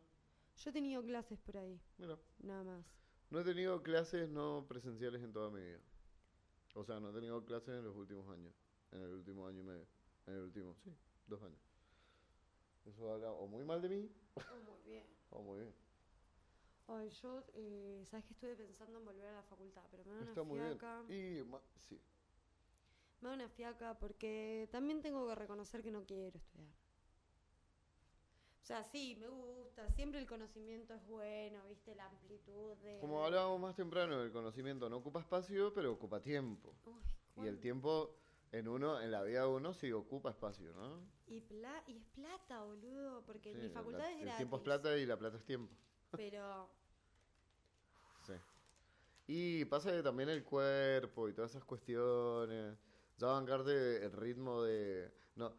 yo 0.57 0.70
he 0.70 0.74
tenido 0.74 1.03
clases 1.03 1.38
por 1.40 1.57
ahí, 1.57 1.80
mira. 1.98 2.18
nada 2.40 2.64
más. 2.64 2.86
No 3.30 3.40
he 3.40 3.44
tenido 3.44 3.82
clases 3.84 4.30
no 4.30 4.66
presenciales 4.68 5.22
en 5.24 5.34
toda 5.34 5.49
mi 5.49 5.62
vida. 5.62 5.80
O 6.76 6.84
sea, 6.84 6.99
no 6.99 7.10
he 7.10 7.14
tenido 7.14 7.44
clases 7.45 7.70
en 7.76 7.84
los 7.86 7.95
últimos 7.95 8.28
años. 8.30 8.53
En 8.91 9.02
el 9.02 9.10
último 9.14 9.48
año 9.48 9.60
y 9.62 9.64
medio. 9.64 9.88
En 10.28 10.34
el 10.36 10.41
último, 10.41 10.76
sí, 10.84 10.95
dos 11.28 11.41
años. 11.44 11.60
Eso 12.86 13.12
habla 13.12 13.32
o 13.32 13.48
muy 13.48 13.64
mal 13.64 13.82
de 13.82 13.90
mí 13.90 14.12
Oh, 14.36 14.41
muy 14.64 14.82
bien. 14.86 15.03
o 15.32 15.41
muy 15.41 15.60
bien. 15.62 15.74
Ay, 16.88 17.10
yo, 17.22 17.44
eh, 17.53 18.03
sabes 18.06 18.26
que 18.26 18.34
estuve 18.34 18.56
pensando 18.56 18.99
en 18.99 19.06
volver 19.06 19.26
a 19.28 19.34
la 19.34 19.44
facultad, 19.44 19.82
pero 19.90 20.06
me 20.06 20.14
da 20.14 20.22
una 20.22 20.30
Está 20.30 20.44
muy 20.44 20.60
bien. 20.60 20.70
fiaca. 20.78 21.03
Y 21.10 21.44
ma- 21.44 21.62
sí. 21.80 21.99
Me 23.22 23.30
da 23.30 23.36
una 23.36 23.49
fiaca 23.49 23.98
porque 23.98 24.70
también 24.72 25.02
tengo 25.02 25.28
que 25.28 25.36
reconocer 25.36 25.82
que 25.82 25.90
no 25.91 26.06
quiero 26.06 26.38
estudiar. 26.38 26.70
O 28.62 28.66
sea, 28.68 28.84
sí, 28.84 29.16
me 29.20 29.28
gusta, 29.28 29.90
siempre 29.91 30.20
el 30.20 30.28
conocimiento 30.28 30.94
es 30.95 31.06
bueno, 31.07 31.68
viste, 31.68 31.94
la 31.95 32.06
amplitud 32.07 32.76
de... 32.78 32.98
Como 32.99 33.24
hablábamos 33.24 33.60
más 33.60 33.76
temprano, 33.76 34.22
el 34.24 34.32
conocimiento 34.32 34.90
no 34.90 34.98
ocupa 34.98 35.20
espacio, 35.20 35.72
pero 35.74 35.91
ocupa 35.91 36.20
tiempo. 36.20 36.76
Uy, 36.86 36.94
Y 37.44 37.48
el 37.48 37.56
¿cuán- 37.56 37.60
tiempo 37.62 38.16
en 38.52 38.68
uno, 38.68 38.99
en 39.02 39.12
la 39.12 39.22
vida 39.24 39.41
de 39.41 39.48
uno, 39.48 39.74
sí 39.74 39.91
ocupa 39.91 40.30
espacio, 40.32 40.72
¿no? 40.74 40.99
y, 41.28 41.41
pla- 41.41 41.84
y 41.88 41.98
es 41.98 42.06
plata, 42.06 42.64
boludo, 42.64 43.24
porque 43.26 43.52
Sí, 43.52 43.57
mi 43.57 43.68
la- 43.68 43.74
facultad 43.74 44.07
es 44.12 44.16
El 44.18 44.22
gratis. 44.22 44.38
tiempo 44.38 44.57
es 44.57 44.62
plata 44.64 44.98
y 44.98 45.06
la 45.06 45.18
plata 45.18 45.38
es 45.38 45.45
tiempo. 45.45 45.76
Pero, 46.16 46.70
Sí. 48.26 48.34
Y 49.28 49.66
pasa 49.66 49.92
que 49.92 50.04
también 50.04 50.30
el 50.30 50.44
cuerpo 50.44 51.28
y 51.30 51.34
todas 51.34 51.52
esas 51.52 51.64
cuestiones. 51.66 52.78
Ya 53.18 53.28
bancarte 53.28 54.04
el 54.06 54.12
ritmo 54.12 54.64
de. 54.64 55.12
No, 55.36 55.54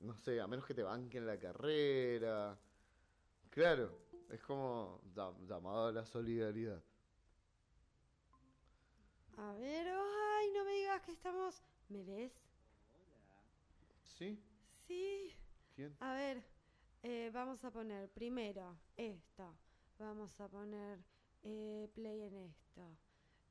no 0.00 0.14
sé, 0.16 0.40
a 0.40 0.46
menos 0.46 0.64
que 0.66 0.74
te 0.74 0.82
banquen 0.82 1.26
la 1.26 1.38
carrera. 1.38 2.58
Claro, 3.50 3.98
es 4.30 4.40
como 4.42 5.00
llam- 5.14 5.46
llamado 5.46 5.88
a 5.88 5.92
la 5.92 6.06
solidaridad. 6.06 6.82
a 9.36 9.54
ver, 9.54 9.86
ay, 9.88 10.50
no 10.54 10.64
me 10.64 10.72
digas 10.72 11.02
que 11.02 11.12
estamos... 11.12 11.62
¿Me 11.88 12.04
ves? 12.04 12.32
¿Sí? 14.06 14.38
Sí. 14.86 15.34
¿Quién? 15.74 15.96
A 16.00 16.12
ver, 16.14 16.42
eh, 17.02 17.30
vamos 17.32 17.64
a 17.64 17.70
poner 17.70 18.10
primero 18.10 18.76
esto. 18.96 19.54
Vamos 20.00 20.40
a 20.40 20.48
poner 20.48 20.98
eh, 21.42 21.86
play 21.94 22.22
en 22.22 22.34
esto. 22.34 22.96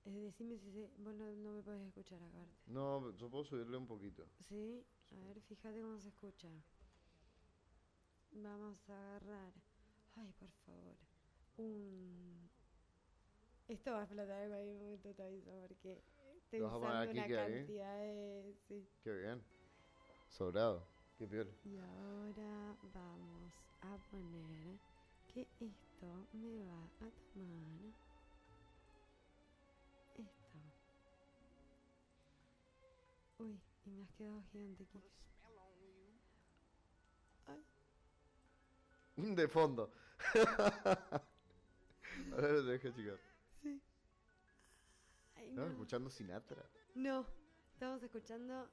Eh, 0.06 0.20
decime 0.20 0.58
si 0.58 0.72
se... 0.72 0.90
Vos 0.98 1.14
no, 1.14 1.32
no 1.36 1.52
me 1.54 1.62
podés 1.62 1.82
escuchar 1.84 2.24
aparte. 2.24 2.58
No, 2.66 3.12
yo 3.18 3.30
puedo 3.30 3.44
subirle 3.44 3.78
un 3.78 3.86
poquito. 3.86 4.26
¿Sí? 4.48 4.84
A 5.12 5.28
ver, 5.28 5.40
fíjate 5.42 5.80
cómo 5.80 6.00
se 6.00 6.10
escucha. 6.10 6.50
Vamos 8.32 8.90
a 8.90 8.94
agarrar. 8.94 9.54
Ay, 10.16 10.34
por 10.40 10.50
favor. 10.66 10.96
Un. 11.58 12.50
Esto 13.68 13.92
va 13.92 14.00
a 14.00 14.04
explotar 14.06 14.42
en 14.42 14.50
cualquier 14.50 14.76
momento, 14.76 15.14
te 15.14 15.24
aviso, 15.24 15.52
porque 15.68 16.02
estoy 16.36 16.60
¿Lo 16.62 16.66
vas 16.66 16.74
a 16.74 16.80
poner 16.80 16.96
usando 16.96 17.22
aquí, 17.22 17.34
una 17.34 17.46
cantidad 17.46 17.98
de. 18.00 18.56
Sí. 18.68 18.88
Qué 19.04 19.14
bien. 19.14 19.44
Sobrado. 20.30 20.84
Qué 21.16 21.28
piola. 21.28 21.52
Y 21.64 21.78
ahora 21.78 22.76
vamos 22.92 23.54
a 23.82 23.98
poner 24.10 24.80
que 25.32 25.48
esto 26.00 26.28
me 26.34 26.64
va 26.64 26.86
a 26.86 27.12
tomar. 27.34 27.94
Esto. 30.16 30.58
Uy, 33.40 33.60
y 33.86 33.90
me 33.92 34.04
has 34.04 34.12
quedado 34.14 34.42
gigante, 34.52 34.86
Kix. 34.86 35.04
Ay, 37.48 39.36
De 39.36 39.48
fondo. 39.50 39.92
Ahora 42.32 42.48
lo 42.52 42.64
dejo, 42.64 42.90
chicos. 42.92 43.20
sí. 43.62 43.82
Ay, 45.36 45.50
¿Estamos 45.50 45.68
no. 45.70 45.74
escuchando 45.74 46.10
Sinatra? 46.10 46.64
No, 46.96 47.26
estamos 47.74 48.02
escuchando 48.04 48.70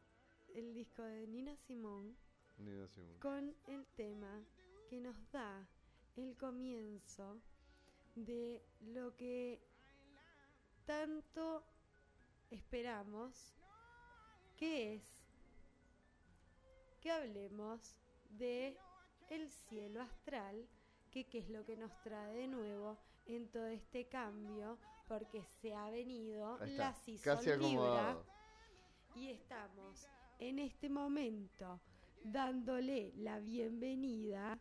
el 0.55 0.75
disco 0.75 1.03
de 1.03 1.27
Nina 1.27 1.57
Simone 1.57 2.15
Ni 2.59 2.71
no 2.73 2.87
sé, 2.89 3.03
bueno. 3.03 3.19
con 3.21 3.55
el 3.67 3.85
tema 3.97 4.45
que 4.89 5.01
nos 5.01 5.17
da 5.33 5.69
el 6.17 6.37
comienzo 6.37 7.41
de 8.15 8.63
lo 8.81 9.15
que 9.17 9.61
tanto 10.87 11.63
esperamos, 12.51 13.55
que 14.57 14.95
es 14.95 15.03
que 17.01 17.11
hablemos 17.11 17.97
de 18.31 18.77
el 19.31 19.51
cielo 19.51 20.03
astral, 20.03 20.67
que 21.11 21.27
qué 21.29 21.39
es 21.39 21.51
lo 21.51 21.65
que 21.65 21.77
nos 21.77 21.93
trae 22.03 22.35
de 22.35 22.49
nuevo 22.49 22.99
en 23.27 23.49
todo 23.49 23.67
este 23.67 24.09
cambio, 24.09 24.79
porque 25.09 25.43
se 25.61 25.75
ha 25.75 25.91
venido 25.91 26.59
la 26.77 26.95
season 26.95 27.61
Libra 27.61 28.17
y 29.15 29.31
estamos 29.31 30.09
en 30.39 30.59
este 30.59 30.89
momento 30.89 31.81
dándole 32.25 33.13
la 33.17 33.39
bienvenida 33.39 34.59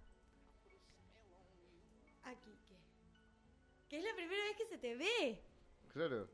a 2.26 2.36
Quique. 2.36 2.76
Que 3.90 3.98
es 4.00 4.04
la 4.04 4.16
primera 4.16 4.44
vez 4.46 4.58
que 4.58 4.66
se 4.66 4.78
te 4.78 4.96
ve. 4.96 5.42
Claro. 5.94 6.28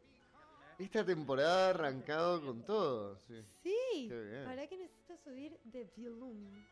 Esta 0.80 1.06
temporada 1.06 1.68
ha 1.68 1.70
arrancado 1.70 2.42
con 2.44 2.64
todo. 2.66 3.18
Sí. 3.28 3.44
Sí. 3.62 4.06
Qué 4.10 4.20
bien. 4.20 4.48
Ahora 4.48 4.68
que 4.68 4.78
necesito 4.78 5.16
subir 5.18 5.60
de 5.64 5.84
volumen. 5.96 6.66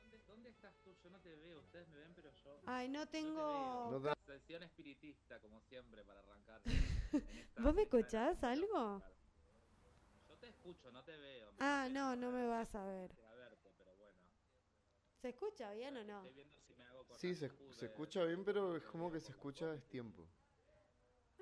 ¿Dónde, 0.00 0.18
¿Dónde 0.26 0.50
estás 0.50 0.74
tú? 0.82 0.94
Yo 1.02 1.10
no 1.10 1.20
te 1.20 1.34
veo. 1.36 1.58
Ustedes 1.60 1.86
me 1.88 1.98
ven, 1.98 2.12
pero 2.14 2.30
yo. 2.44 2.60
Ay, 2.66 2.88
no 2.88 3.00
no 3.00 3.06
te 3.06 3.12
tengo. 3.12 3.88
No 3.90 4.00
da- 4.00 4.16
Sesión 4.26 4.62
espiritista, 4.62 5.38
como 5.40 5.60
siempre, 5.60 6.02
para 6.04 6.20
arrancar. 6.20 6.62
¿Vos 7.58 7.74
me 7.74 7.82
escuchás 7.82 8.42
algo? 8.42 9.02
Yo 10.28 10.34
te 10.38 10.48
escucho, 10.48 10.90
no 10.92 11.04
te 11.04 11.14
veo. 11.16 11.50
Ah, 11.58 11.84
Me 11.88 11.94
no, 11.94 12.16
no 12.16 12.30
me 12.30 12.46
vas 12.46 12.74
a 12.74 12.86
ver. 12.86 13.10
para 13.10 13.34
verte, 13.36 13.70
pero 13.76 13.94
bueno. 13.96 14.18
¿Se 15.20 15.28
escucha 15.28 15.72
bien 15.74 15.96
o 15.98 16.04
no? 16.04 16.18
Estoy 16.18 16.32
viendo 16.34 16.56
si 16.66 16.74
me 16.74 16.81
Sí, 17.16 17.34
se, 17.34 17.50
se 17.70 17.86
escucha 17.86 18.24
bien, 18.24 18.44
pero 18.44 18.76
es 18.76 18.82
como 18.84 19.10
que 19.10 19.20
se 19.20 19.30
escucha 19.32 19.66
a 19.66 19.72
destiempo. 19.72 20.26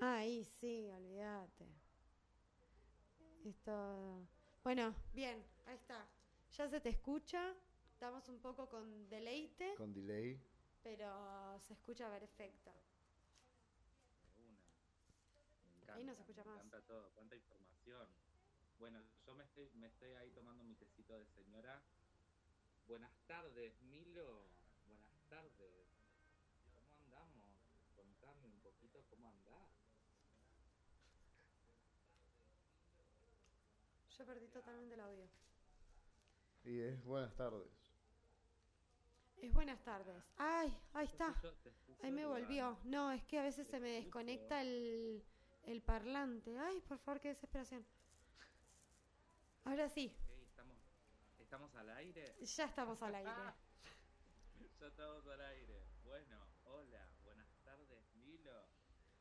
Ahí 0.01 0.45
sí, 0.45 0.91
olvídate. 0.91 1.67
Esto. 3.45 4.27
Bueno, 4.63 4.95
bien, 5.13 5.43
ahí 5.67 5.75
está. 5.77 6.07
Ya 6.57 6.69
se 6.69 6.81
te 6.81 6.89
escucha. 6.91 7.55
Estamos 7.93 8.29
un 8.29 8.39
poco 8.41 8.69
con 8.69 9.09
deleite, 9.11 9.75
Con 9.77 9.93
delay. 9.93 10.39
pero 10.83 11.59
se 11.61 11.75
escucha 11.75 12.09
perfecto. 12.11 12.71
encanta, 15.83 15.95
Ahí 15.95 16.05
no 16.05 16.15
se 16.15 16.21
escucha 16.23 16.45
me 16.45 16.51
más. 16.51 16.57
encanta 16.57 16.81
todo, 16.83 17.11
cuánta 17.15 17.37
información. 17.37 18.09
Bueno, 18.79 19.01
yo 19.27 19.35
me 19.35 19.45
estoy, 19.45 19.69
me 19.75 19.87
estoy 19.89 20.13
ahí 20.15 20.31
tomando 20.31 20.65
mi 20.65 20.75
tecito 20.75 21.15
de 21.19 21.27
señora. 21.27 21.83
Buenas 22.87 23.13
tardes, 23.27 23.81
Milo. 23.83 24.49
Buenas 24.87 25.13
tardes. 25.29 25.87
¿Cómo 26.75 26.93
andamos? 26.95 27.57
Contame 27.95 28.47
un 28.47 28.61
poquito 28.61 29.05
cómo 29.11 29.29
andás. 29.29 29.71
Yo 34.21 34.27
perdí 34.27 34.49
totalmente 34.49 34.93
el 34.97 35.01
audio. 35.01 35.27
Y 36.65 36.79
es 36.81 37.03
buenas 37.05 37.35
tardes. 37.37 37.71
Es 39.39 39.51
buenas 39.51 39.83
tardes. 39.83 40.23
Ay, 40.37 40.77
ahí 40.93 41.07
está. 41.07 41.35
Ahí 42.03 42.13
me 42.13 42.27
volvió. 42.27 42.77
No, 42.85 43.13
es 43.13 43.25
que 43.25 43.39
a 43.39 43.45
veces 43.45 43.67
se 43.67 43.81
me 43.81 43.93
desconecta 43.93 44.61
el, 44.61 45.25
el 45.63 45.81
parlante. 45.81 46.55
Ay, 46.59 46.83
por 46.83 46.99
favor, 46.99 47.19
qué 47.19 47.29
desesperación. 47.29 47.83
Ahora 49.65 49.89
sí, 49.89 50.15
estamos, 50.51 50.77
estamos 51.39 51.75
al 51.77 51.89
aire. 51.89 52.35
ya 52.43 52.67
estamos 52.67 53.01
al 53.01 53.15
aire. 53.15 53.33
Ya 54.81 54.87
estamos 54.87 55.27
al 55.29 55.41
aire. 55.41 55.83
Bueno, 56.05 56.47
hola, 56.65 57.09
buenas 57.25 57.49
tardes, 57.65 58.05
Milo. 58.17 58.67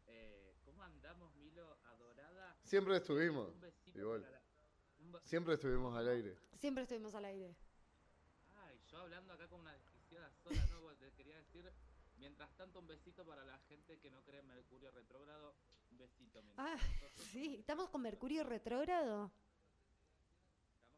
Eh, 0.07 0.57
¿Cómo 0.65 0.83
andamos, 0.83 1.33
Milo? 1.35 1.77
Adorada. 1.85 2.57
Siempre 2.65 2.97
estuvimos. 2.97 3.53
Un 3.53 3.61
besito 3.61 3.97
Igual. 3.97 4.21
para 4.23 4.38
Siempre 5.23 5.53
estuvimos 5.55 5.95
al 5.95 6.07
aire. 6.07 6.37
Siempre 6.57 6.83
estuvimos 6.83 7.13
al 7.15 7.25
aire. 7.25 7.55
Ay, 8.55 8.79
yo 8.87 8.97
hablando 8.99 9.33
acá 9.33 9.47
con 9.47 9.61
una 9.61 9.73
desquiciada 9.73 10.31
sola, 10.43 10.65
¿no? 10.71 10.81
Porque 10.81 11.05
Te 11.05 11.11
quería 11.13 11.37
decir, 11.37 11.71
mientras 12.17 12.49
tanto, 12.55 12.79
un 12.79 12.87
besito 12.87 13.25
para 13.25 13.43
la 13.45 13.57
gente 13.59 13.99
que 13.99 14.09
no 14.11 14.21
cree 14.23 14.39
en 14.41 14.47
Mercurio 14.47 14.91
retrógrado. 14.91 15.55
Un 15.91 15.97
besito, 15.97 16.41
mientras 16.43 16.67
Ah, 16.67 16.75
nosotros 16.75 17.11
sí. 17.31 17.55
¿Estamos 17.59 17.89
con 17.89 18.01
Mercurio 18.01 18.43
retrógrado? 18.43 19.31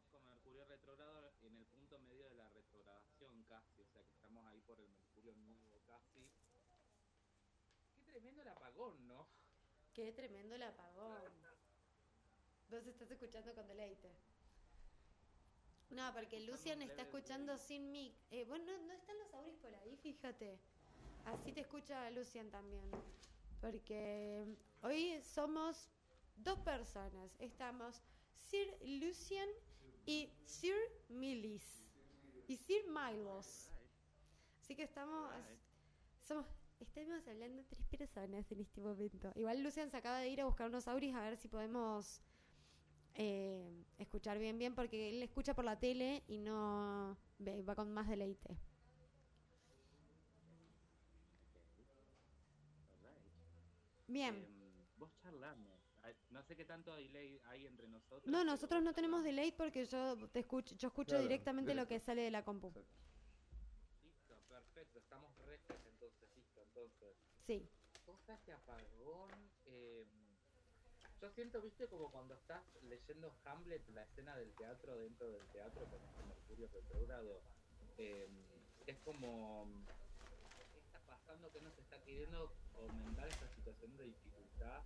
Estamos 0.04 0.06
con 0.10 0.24
Mercurio 0.26 0.64
retrógrado 0.66 1.32
en 1.42 1.56
el 1.56 1.66
punto 1.66 1.98
medio 2.00 2.28
de 2.28 2.34
la 2.34 2.48
retrogradación 2.50 3.42
casi, 3.44 3.80
o 3.82 3.86
sea 3.86 4.02
que 4.02 4.12
estamos 4.12 4.44
ahí 4.46 4.60
por 4.62 4.78
el 4.80 4.88
Mercurio 4.90 5.34
nuevo 5.36 5.80
casi. 5.86 6.28
Qué 7.94 8.02
tremendo 8.12 8.42
el 8.42 8.48
apagón, 8.48 9.06
¿no? 9.08 9.26
Qué 9.94 10.12
tremendo 10.12 10.54
el 10.54 10.62
apagón. 10.62 11.22
Vos 12.72 12.86
estás 12.86 13.10
escuchando 13.10 13.54
con 13.54 13.68
deleite. 13.68 14.10
No, 15.90 16.10
porque 16.14 16.40
Lucian 16.40 16.80
está 16.80 17.02
escuchando 17.02 17.58
sin 17.58 17.92
mic. 17.92 18.14
Eh, 18.30 18.44
bueno, 18.44 18.64
no, 18.64 18.86
no 18.86 18.92
están 18.94 19.18
los 19.18 19.34
auris 19.34 19.56
por 19.56 19.74
ahí, 19.74 19.94
fíjate. 19.98 20.58
Así 21.26 21.52
te 21.52 21.60
escucha 21.60 22.10
Lucian 22.12 22.50
también. 22.50 22.90
Porque 23.60 24.46
hoy 24.80 25.20
somos 25.20 25.90
dos 26.38 26.58
personas. 26.60 27.36
Estamos 27.40 28.00
Sir 28.32 28.74
Lucian 28.80 29.50
y 30.06 30.32
Sir 30.46 30.78
Millis. 31.10 31.84
Y 32.48 32.56
Sir 32.56 32.86
Milos. 32.88 33.68
Así 34.62 34.74
que 34.74 34.84
estamos. 34.84 35.30
Somos, 36.22 36.46
estamos 36.80 37.28
hablando 37.28 37.64
tres 37.64 37.84
personas 37.98 38.50
en 38.50 38.60
este 38.62 38.80
momento. 38.80 39.30
Igual 39.34 39.62
Lucian 39.62 39.90
se 39.90 39.98
acaba 39.98 40.20
de 40.20 40.30
ir 40.30 40.40
a 40.40 40.46
buscar 40.46 40.70
unos 40.70 40.88
auris 40.88 41.14
a 41.14 41.20
ver 41.20 41.36
si 41.36 41.48
podemos 41.48 42.22
eh, 43.14 43.84
escuchar 43.98 44.38
bien 44.38 44.58
bien, 44.58 44.74
porque 44.74 45.10
él 45.10 45.22
escucha 45.22 45.54
por 45.54 45.64
la 45.64 45.78
tele 45.78 46.22
y 46.28 46.38
no 46.38 47.16
ve, 47.38 47.62
va 47.62 47.74
con 47.74 47.92
más 47.92 48.08
deleite. 48.08 48.56
Bien. 54.08 54.34
Em, 54.34 54.86
vos 54.98 55.10
charlame. 55.22 55.72
No 56.30 56.42
sé 56.42 56.56
qué 56.56 56.64
tanto 56.64 56.94
delay 56.96 57.40
hay 57.44 57.66
entre 57.66 57.86
nosotros. 57.88 58.26
No, 58.26 58.44
nosotros 58.44 58.82
no 58.82 58.92
tenemos 58.92 59.22
delay 59.22 59.52
porque 59.52 59.86
yo 59.86 60.16
te 60.30 60.40
escucho, 60.40 60.74
yo 60.76 60.88
escucho 60.88 61.10
Claro, 61.10 61.22
directamente 61.22 61.74
lo 61.74 61.86
que 61.86 62.00
sale 62.00 62.22
de 62.22 62.30
la 62.30 62.44
compu. 62.44 62.68
Exacto. 62.68 62.84
Listo, 64.02 64.34
perfecto. 64.48 64.98
Estamos 64.98 65.32
rectos 65.46 65.76
entonces, 65.86 66.28
listo. 66.34 66.60
Entonces, 66.62 67.16
Sí. 67.46 67.68
cosa 68.04 68.34
este 68.34 68.52
apagón. 68.52 69.51
Yo 71.22 71.30
siento, 71.30 71.62
viste, 71.62 71.86
como 71.86 72.10
cuando 72.10 72.34
estás 72.34 72.62
leyendo 72.82 73.32
Hamlet, 73.44 73.88
la 73.90 74.02
escena 74.02 74.36
del 74.36 74.52
teatro 74.56 74.96
dentro 74.98 75.30
del 75.30 75.46
teatro 75.52 75.86
con 75.86 76.02
este 76.02 76.24
Mercurio 76.24 76.68
retrógrado. 76.74 77.40
em, 77.96 78.28
es 78.88 78.98
como. 79.04 79.68
¿Qué 80.56 80.78
está 80.78 80.98
pasando? 81.06 81.52
¿Qué 81.52 81.60
nos 81.60 81.78
está 81.78 82.02
queriendo 82.02 82.52
aumentar 82.74 83.28
esta 83.28 83.48
situación 83.54 83.96
de 83.96 84.04
dificultad 84.04 84.82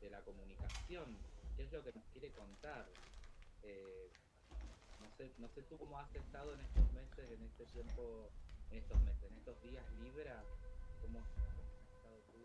de 0.00 0.10
la 0.10 0.20
comunicación? 0.24 1.16
¿Qué 1.56 1.62
es 1.62 1.72
lo 1.72 1.84
que 1.84 1.92
nos 1.92 2.04
quiere 2.12 2.32
contar? 2.32 2.88
Eh, 3.62 4.10
No 5.00 5.08
sé, 5.16 5.32
no 5.38 5.48
sé 5.48 5.62
tú 5.62 5.78
cómo 5.78 5.98
has 5.98 6.14
estado 6.14 6.52
en 6.52 6.60
estos 6.60 6.92
meses, 6.92 7.30
en 7.30 7.42
este 7.44 7.64
tiempo, 7.66 8.28
en 8.70 8.78
estos 8.78 9.00
meses, 9.02 9.22
en 9.30 9.38
estos 9.38 9.62
días 9.62 9.84
Libra, 10.02 10.42
cómo 11.00 11.20
has 11.20 11.28
estado 11.94 12.20
tú. 12.32 12.42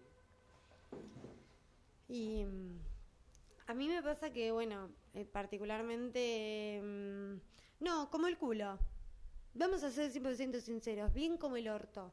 Y 2.08 2.46
mm, 2.46 2.95
a 3.68 3.74
mí 3.74 3.88
me 3.88 4.02
pasa 4.04 4.32
que, 4.32 4.52
bueno, 4.52 4.90
eh, 5.14 5.26
particularmente... 5.26 6.82
mm, 6.84 7.84
no, 7.84 8.10
como 8.10 8.28
el 8.28 8.38
culo. 8.38 8.78
Vamos 9.54 9.84
a 9.84 9.92
ser 9.92 10.12
100% 10.12 10.60
sinceros, 10.60 11.14
bien 11.14 11.38
como 11.38 11.58
el 11.58 11.68
orto. 11.68 12.12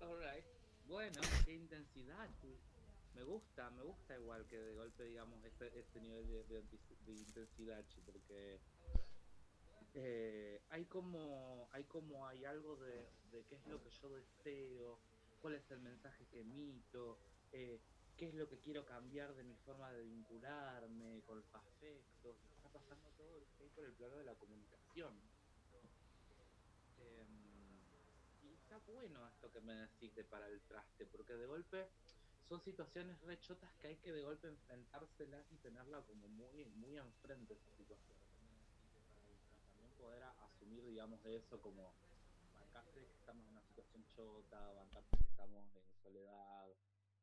Alright. 0.00 0.44
Bueno, 0.88 1.20
qué 1.44 1.54
intensidad. 1.54 2.28
Me 3.14 3.22
gusta, 3.22 3.70
me 3.70 3.82
gusta 3.82 4.14
igual 4.18 4.46
que 4.46 4.58
de 4.58 4.74
golpe 4.74 5.04
digamos 5.04 5.42
este, 5.44 5.78
este 5.78 6.00
nivel 6.00 6.26
de, 6.28 6.62
de 7.06 7.12
intensidad, 7.12 7.82
porque 8.04 8.60
eh, 9.94 10.60
hay 10.68 10.84
como 10.84 11.66
hay 11.72 11.84
como 11.84 12.26
hay 12.26 12.44
algo 12.44 12.76
de, 12.76 13.08
de 13.32 13.44
qué 13.46 13.54
es 13.54 13.66
lo 13.66 13.82
que 13.82 13.90
yo 13.90 14.10
deseo, 14.10 14.98
cuál 15.40 15.54
es 15.54 15.70
el 15.70 15.80
mensaje 15.80 16.26
que 16.26 16.40
emito, 16.40 17.18
eh, 17.52 17.80
qué 18.16 18.28
es 18.28 18.34
lo 18.34 18.48
que 18.48 18.58
quiero 18.58 18.84
cambiar 18.86 19.34
de 19.34 19.44
mi 19.44 19.54
forma 19.56 19.92
de 19.92 20.02
vincularme 20.02 21.22
con 21.26 21.36
los 21.36 21.54
afectos, 21.54 22.36
está 22.56 22.68
pasando 22.70 23.10
todo 23.10 23.36
ahí 23.60 23.68
por 23.74 23.84
el 23.84 23.92
plano 23.92 24.16
de 24.16 24.24
la 24.24 24.34
comunicación. 24.34 25.12
Em, 26.98 27.78
y 28.42 28.54
está 28.54 28.78
bueno 28.78 29.26
esto 29.28 29.52
que 29.52 29.60
me 29.60 29.74
decís 29.74 30.14
de 30.14 30.24
para 30.24 30.48
el 30.48 30.60
traste, 30.62 31.04
porque 31.06 31.34
de 31.34 31.46
golpe 31.46 31.88
son 32.48 32.62
situaciones 32.62 33.20
rechotas 33.22 33.70
que 33.80 33.88
hay 33.88 33.96
que 33.96 34.12
de 34.12 34.22
golpe 34.22 34.48
enfrentárselas 34.48 35.44
y 35.50 35.56
tenerla 35.56 36.00
como 36.02 36.26
muy, 36.28 36.64
muy 36.64 36.96
enfrente 36.96 37.52
esa 37.54 37.70
situación. 37.72 38.16
También 39.74 39.92
poder 39.98 40.22
asumir, 40.22 40.86
digamos, 40.86 41.22
de 41.22 41.36
eso 41.36 41.60
como 41.60 41.92
bancarse 42.54 43.04
que 43.04 43.12
estamos 43.12 43.44
en 43.44 43.52
una 43.52 43.62
situación 43.62 44.06
chota, 44.14 44.72
bancarse 44.72 45.16
que 45.18 45.24
estamos 45.24 45.66
en 45.74 46.02
soledad, 46.02 46.68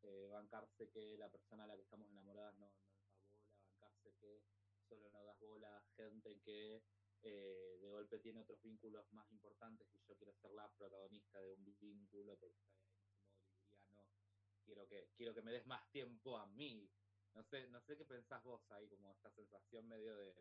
eh, 0.04 0.28
bancarse 0.32 0.90
que 0.90 1.18
la 1.18 1.30
persona 1.30 1.64
a 1.64 1.68
la 1.68 1.76
que 1.76 1.82
estamos 1.82 2.10
enamoradas 2.12 2.56
no, 2.60 2.72
no 2.72 2.92
nos 2.92 3.10
da 3.18 3.32
bola, 3.32 3.56
bancarse 3.80 4.14
que 4.20 4.42
solo 4.88 5.10
nos 5.10 5.26
das 5.26 5.40
bola 5.40 5.78
a 5.78 5.84
gente 5.96 6.40
que 6.42 6.82
eh, 7.24 7.78
de 7.82 7.90
golpe 7.90 8.20
tiene 8.20 8.42
otros 8.42 8.62
vínculos 8.62 9.06
más 9.14 9.30
importantes 9.32 9.88
y 9.94 10.04
yo 10.08 10.16
quiero 10.18 10.34
ser 10.34 10.52
la 10.52 10.68
protagonista 10.78 11.40
de 11.40 11.54
un 11.54 11.64
vínculo 11.80 12.36
porque 12.38 12.58
estoy 12.58 13.70
en 13.70 13.80
ese 13.80 13.92
modo 13.94 14.12
libriano 14.12 14.34
quiero 14.66 14.88
que 14.88 15.08
quiero 15.16 15.34
que 15.34 15.42
me 15.42 15.52
des 15.52 15.66
más 15.66 15.90
tiempo 15.92 16.38
a 16.38 16.46
mí. 16.48 16.90
No 17.34 17.44
sé 17.44 17.68
no 17.68 17.82
sé 17.82 17.98
qué 17.98 18.06
pensás 18.06 18.44
vos 18.44 18.62
ahí 18.72 18.88
como 18.90 19.12
esta 19.12 19.32
sensación 19.32 19.88
medio 19.88 20.16
de, 20.16 20.36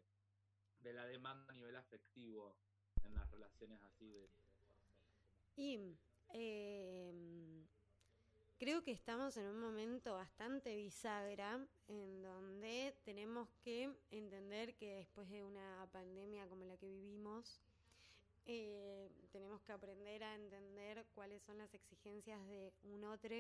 de 0.81 0.93
la 0.93 1.07
demanda 1.07 1.53
a 1.53 1.57
nivel 1.57 1.77
afectivo 1.77 2.57
en 3.05 3.15
las 3.15 3.31
relaciones 3.31 3.81
así 3.83 4.09
de, 4.11 4.21
de 4.21 4.29
personas 4.29 4.77
Y 5.57 5.97
eh, 6.35 7.62
creo 8.63 8.85
que 8.85 8.93
estamos 8.93 9.37
en 9.39 9.47
un 9.47 9.59
momento 9.59 10.15
bastante 10.15 10.77
bisagra 10.77 11.67
en 11.89 12.23
donde 12.23 12.95
tenemos 13.05 13.49
que 13.65 13.93
entender 14.13 14.77
que 14.77 14.99
después 14.99 15.29
de 15.31 15.43
una 15.43 15.89
pandemia 15.91 16.47
como 16.47 16.65
la 16.65 16.77
que 16.77 16.87
vivimos, 16.87 17.61
eh, 18.47 19.11
tenemos 19.33 19.61
que 19.63 19.73
aprender 19.73 20.23
a 20.23 20.37
entender 20.37 21.05
cuáles 21.13 21.43
son 21.43 21.59
las 21.59 21.75
exigencias 21.75 22.39
de 22.47 22.73
un 22.85 23.03
otro 23.03 23.35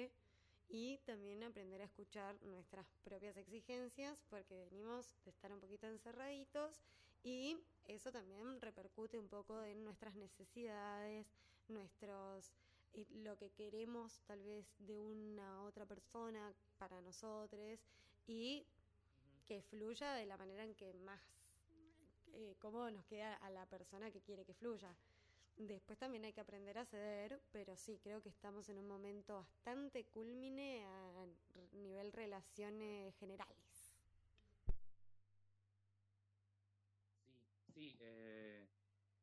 y 0.68 0.98
también 1.06 1.44
aprender 1.44 1.82
a 1.82 1.84
escuchar 1.84 2.34
nuestras 2.42 2.84
propias 3.04 3.36
exigencias 3.36 4.24
porque 4.28 4.56
venimos 4.56 5.14
de 5.24 5.30
estar 5.30 5.52
un 5.52 5.60
poquito 5.60 5.86
encerraditos 5.86 6.82
y 7.22 7.56
eso 7.84 8.10
también 8.10 8.60
repercute 8.60 9.20
un 9.20 9.28
poco 9.28 9.62
en 9.62 9.84
nuestras 9.84 10.16
necesidades, 10.16 11.28
nuestros 11.68 12.50
lo 13.10 13.36
que 13.36 13.50
queremos 13.50 14.20
tal 14.26 14.42
vez 14.42 14.66
de 14.78 14.98
una 14.98 15.62
otra 15.62 15.86
persona 15.86 16.52
para 16.78 17.00
nosotros 17.00 17.80
y 18.26 18.66
que 19.46 19.62
fluya 19.62 20.14
de 20.14 20.26
la 20.26 20.36
manera 20.36 20.64
en 20.64 20.74
que 20.74 20.92
más 20.94 21.20
eh, 22.32 22.56
cómodo 22.58 22.90
nos 22.90 23.04
queda 23.06 23.34
a 23.36 23.50
la 23.50 23.66
persona 23.66 24.10
que 24.10 24.20
quiere 24.22 24.44
que 24.44 24.54
fluya. 24.54 24.94
Después 25.56 25.98
también 25.98 26.24
hay 26.24 26.32
que 26.32 26.40
aprender 26.40 26.78
a 26.78 26.86
ceder, 26.86 27.40
pero 27.52 27.76
sí, 27.76 27.98
creo 28.02 28.22
que 28.22 28.30
estamos 28.30 28.68
en 28.68 28.78
un 28.78 28.88
momento 28.88 29.34
bastante 29.34 30.04
culmine 30.06 30.84
a 30.86 31.26
nivel 31.72 32.12
relaciones 32.12 33.14
generales. 33.16 33.92
Sí, 37.66 37.72
sí, 37.74 37.96
eh, 38.00 38.41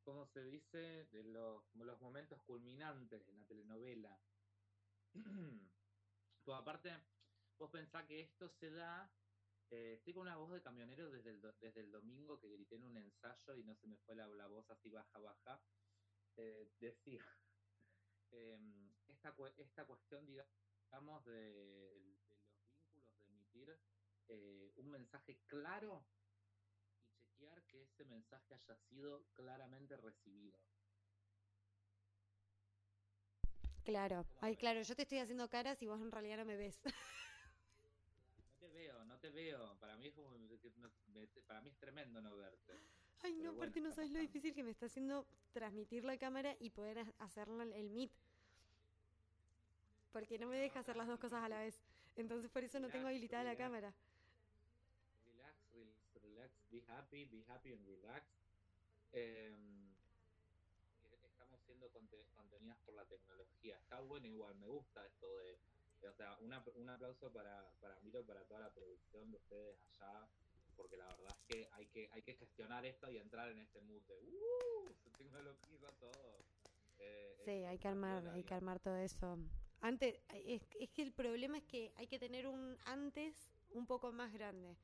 ¿cómo 0.04 0.28
se 0.28 0.44
dice? 0.46 1.06
De 1.12 1.24
los, 1.24 1.64
los 1.76 2.02
momentos 2.02 2.44
culminantes 2.44 3.26
de 3.26 3.34
la 3.34 3.46
telenovela. 3.46 4.24
pues 6.46 6.58
aparte, 6.60 6.92
vos 7.58 7.72
pensás 7.72 8.08
que 8.08 8.22
esto 8.22 8.50
se 8.50 8.72
da. 8.72 9.16
eh, 9.72 9.96
estoy 10.00 10.14
con 10.14 10.24
una 10.24 10.38
voz 10.38 10.52
de 10.54 10.62
camionero 10.64 11.12
desde 11.12 11.32
el, 11.32 11.42
desde 11.60 11.82
el 11.82 11.92
domingo 11.92 12.40
que 12.40 12.50
grité 12.50 12.76
en 12.78 12.86
un 12.86 12.98
ensayo 12.98 13.56
y 13.58 13.64
no 13.64 13.76
se 13.76 13.88
me 13.88 13.98
fue 14.00 14.16
la, 14.16 14.28
la 14.28 14.48
voz 14.48 14.70
así 14.72 14.90
baja, 14.90 15.20
baja. 15.20 15.66
Eh, 16.38 16.74
decía, 16.80 17.26
em, 18.32 18.96
esta, 19.08 19.36
esta 19.58 19.86
cuestión, 19.88 20.26
digamos, 20.26 21.26
de, 21.26 21.54
de 21.54 22.02
los 22.02 22.40
vínculos, 22.78 23.18
de 23.18 23.26
emitir 23.26 23.82
eh, 24.30 24.74
un 24.78 24.90
mensaje 24.92 25.44
claro 25.48 26.10
que 27.68 27.84
ese 27.84 28.03
mensaje 28.06 28.53
haya 28.53 28.76
sido 28.90 29.24
claramente 29.34 29.95
recibido. 29.98 30.57
Claro, 33.86 34.26
¿Cómo 34.28 34.38
ay, 34.41 34.56
claro, 34.56 34.82
yo 34.82 34.95
te 34.95 35.03
estoy 35.03 35.20
haciendo 35.20 35.49
caras 35.49 35.82
y 35.82 35.88
vos 35.88 35.99
en 36.02 36.11
realidad 36.11 36.38
no 36.38 36.45
me 36.45 36.56
ves. 36.57 36.80
No 38.61 38.68
te 38.68 38.68
veo, 38.74 39.06
no 39.06 39.18
te 39.20 39.30
veo. 39.30 39.80
Para 39.80 39.95
mí 39.95 40.07
es 40.07 40.14
como 40.14 40.30
para 41.48 41.61
mí 41.61 41.70
es 41.70 41.78
tremendo 41.78 42.22
no 42.22 42.36
verte. 42.36 42.74
Ay, 43.24 43.34
Pero 43.38 43.44
no, 43.52 43.53
bueno, 43.56 43.64
aparte 43.64 43.80
no 43.80 43.91
sabes 43.94 44.11
lo 44.11 44.20
difícil 44.20 44.53
que 44.53 44.64
me 44.64 44.72
está 44.72 44.88
haciendo 44.88 45.26
transmitir 45.53 46.03
la 46.03 46.18
cámara 46.18 46.56
y 46.60 46.70
poder 46.70 46.99
ha- 46.99 47.14
hacerlo 47.20 47.61
el- 47.64 47.90
meet. 47.90 48.11
Porque 50.11 50.38
no 50.38 50.48
me 50.48 50.57
deja 50.57 50.82
hacer 50.82 50.98
las 50.98 51.07
dos 51.07 51.20
cosas 51.20 51.41
a 51.41 51.48
la 51.48 51.60
vez. 51.60 51.80
Entonces 52.18 52.52
por 52.52 52.64
eso 52.66 52.80
no 52.82 52.90
tengo 52.90 53.07
habilitada 53.07 53.45
la 53.45 53.56
cámara. 53.56 53.94
Be 56.72 56.84
happy, 56.88 57.26
be 57.26 57.44
happy 57.48 57.74
and 57.74 57.86
relax. 57.88 58.26
Que 59.12 59.56
estamos 61.26 61.60
siendo 61.66 61.90
conte- 61.91 62.26
contenidas 62.36 62.78
por 62.86 62.94
la 62.96 63.06
tecnología. 63.06 63.78
Está 63.78 64.00
bueno 64.02 64.28
igual, 64.28 64.56
me 64.56 64.68
gusta 64.68 65.06
esto 65.06 65.28
de, 65.38 65.58
de- 66.02 66.08
o 66.10 66.14
sea, 66.14 66.38
una- 66.41 66.64
un 66.76 66.90
aplauso 66.90 67.32
para, 67.32 67.72
para 67.82 68.00
Miro, 68.02 68.24
para 68.26 68.44
toda 68.46 68.60
la 68.62 68.70
producción 68.74 69.32
de 69.32 69.38
ustedes 69.38 69.80
allá, 70.00 70.28
porque 70.76 70.96
la 70.98 71.08
verdad 71.08 71.36
es 71.40 71.46
que 71.48 71.70
hay 71.72 71.88
que, 71.88 72.10
hay 72.12 72.22
que 72.22 72.36
gestionar 72.36 72.86
esto 72.86 73.10
y 73.12 73.18
entrar 73.18 73.50
en 73.50 73.60
este 73.60 73.82
mood 73.82 74.02
de, 74.04 74.20
¡uh! 74.22 74.94
Se 75.04 75.10
tecnologiza 75.12 75.88
todo. 76.00 76.40
Eh, 77.00 77.41
Sí, 77.46 77.52
hay 77.64 77.80
que 77.80 77.88
armar, 77.88 78.28
hay 78.28 78.44
que 78.44 78.54
armar 78.54 78.80
todo 78.80 78.98
eso. 78.98 79.38
Antes, 79.82 80.20
es, 80.34 80.62
es 80.80 80.90
que 80.90 81.02
el 81.02 81.14
problema 81.14 81.58
es 81.58 81.64
que 81.64 81.91
hay 81.96 82.06
que 82.08 82.20
tener 82.20 82.46
un 82.48 82.78
antes 82.86 83.54
un 83.72 83.88
poco 83.88 84.12
más 84.12 84.32
grande. 84.34 84.76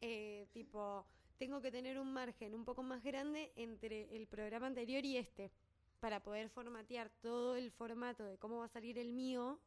Eh, 0.00 0.46
tipo, 0.52 1.06
tengo 1.38 1.60
que 1.60 1.70
tener 1.70 1.98
un 1.98 2.12
margen 2.12 2.54
un 2.54 2.64
poco 2.64 2.82
más 2.82 3.02
grande 3.02 3.52
entre 3.56 4.14
el 4.14 4.26
programa 4.26 4.66
anterior 4.66 5.04
y 5.04 5.16
este, 5.16 5.50
para 6.00 6.22
poder 6.22 6.48
formatear 6.50 7.10
todo 7.20 7.56
el 7.56 7.70
formato 7.70 8.24
de 8.24 8.38
cómo 8.38 8.58
va 8.58 8.66
a 8.66 8.68
salir 8.68 8.98
el 8.98 9.12
mío, 9.12 9.58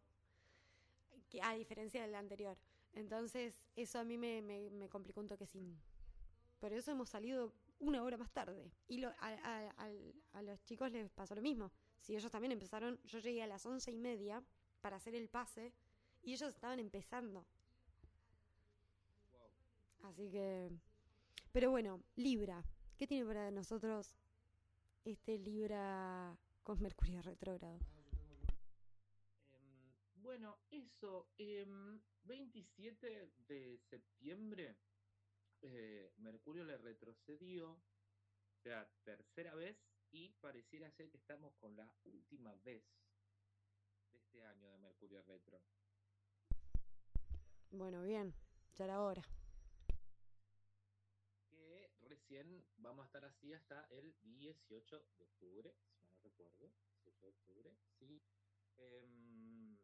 a 1.42 1.54
diferencia 1.54 2.02
del 2.02 2.16
anterior. 2.16 2.58
Entonces, 2.94 3.62
eso 3.76 4.00
a 4.00 4.04
mí 4.04 4.18
me, 4.18 4.42
me, 4.42 4.90
complicó 4.90 5.20
un 5.20 5.28
toquecín. 5.28 5.80
Por 6.60 6.74
eso 6.74 6.92
hemos 6.92 7.10
salido 7.10 7.54
una 7.80 8.04
hora 8.04 8.18
más 8.18 8.32
tarde. 8.32 8.72
Y 8.88 8.98
lo- 8.98 9.10
a, 9.10 9.28
a- 9.44 9.70
al- 9.78 10.14
a 10.34 10.42
los 10.42 10.64
chicos 10.66 10.92
les 10.92 11.10
pasó 11.12 11.36
lo 11.36 11.42
mismo. 11.42 11.72
Si 12.00 12.16
ellos 12.16 12.32
también 12.32 12.52
empezaron, 12.52 13.00
yo 13.06 13.20
llegué 13.20 13.44
a 13.44 13.48
las 13.48 13.66
once 13.66 13.92
y 13.92 13.98
media 13.98 14.44
para 14.82 14.98
hacer 14.98 15.16
el 15.16 15.30
pase 15.30 15.72
y 16.24 16.34
ellos 16.34 16.50
estaban 16.50 16.80
empezando. 16.80 17.46
Así 20.04 20.30
que... 20.30 20.70
Pero 21.52 21.72
bueno, 21.72 22.02
Libra. 22.16 22.64
¿Qué 22.98 23.08
tiene 23.08 23.26
para 23.26 23.50
nosotros 23.52 24.16
este 25.06 25.38
Libra 25.38 26.38
con 26.64 26.82
Mercurio 26.82 27.22
retrógrado? 27.22 27.80
Em, 29.54 30.22
bueno, 30.22 30.58
eso, 30.70 31.30
em, 31.38 32.00
27 32.24 33.32
de 33.48 33.80
septiembre, 33.90 34.78
eh, 35.62 36.14
Mercurio 36.18 36.64
le 36.64 36.78
retrocedió 36.78 37.82
la 38.64 38.88
tercera 39.04 39.56
vez 39.56 39.78
y 40.12 40.30
pareciera 40.42 40.92
ser 40.92 41.10
que 41.10 41.18
estamos 41.18 41.54
con 41.56 41.76
la 41.76 41.90
última 42.04 42.54
vez 42.64 42.84
de 44.12 44.18
este 44.18 44.44
año 44.44 44.70
de 44.70 44.78
Mercurio 44.78 45.22
retro. 45.24 45.62
Bueno, 47.72 48.04
bien, 48.04 48.34
ya 48.76 48.86
era 48.86 49.02
hora. 49.02 49.24
Vamos 52.78 53.02
a 53.02 53.06
estar 53.08 53.26
así 53.26 53.54
hasta 53.54 53.88
el 53.90 54.16
18 54.22 55.00
de 55.18 55.24
octubre, 55.24 55.74
si 55.98 56.06
no 56.06 56.20
recuerdo, 56.22 56.72
18 57.04 57.26
de 57.26 57.32
octubre, 57.32 57.78
sí. 57.98 58.22
Em, 58.78 59.76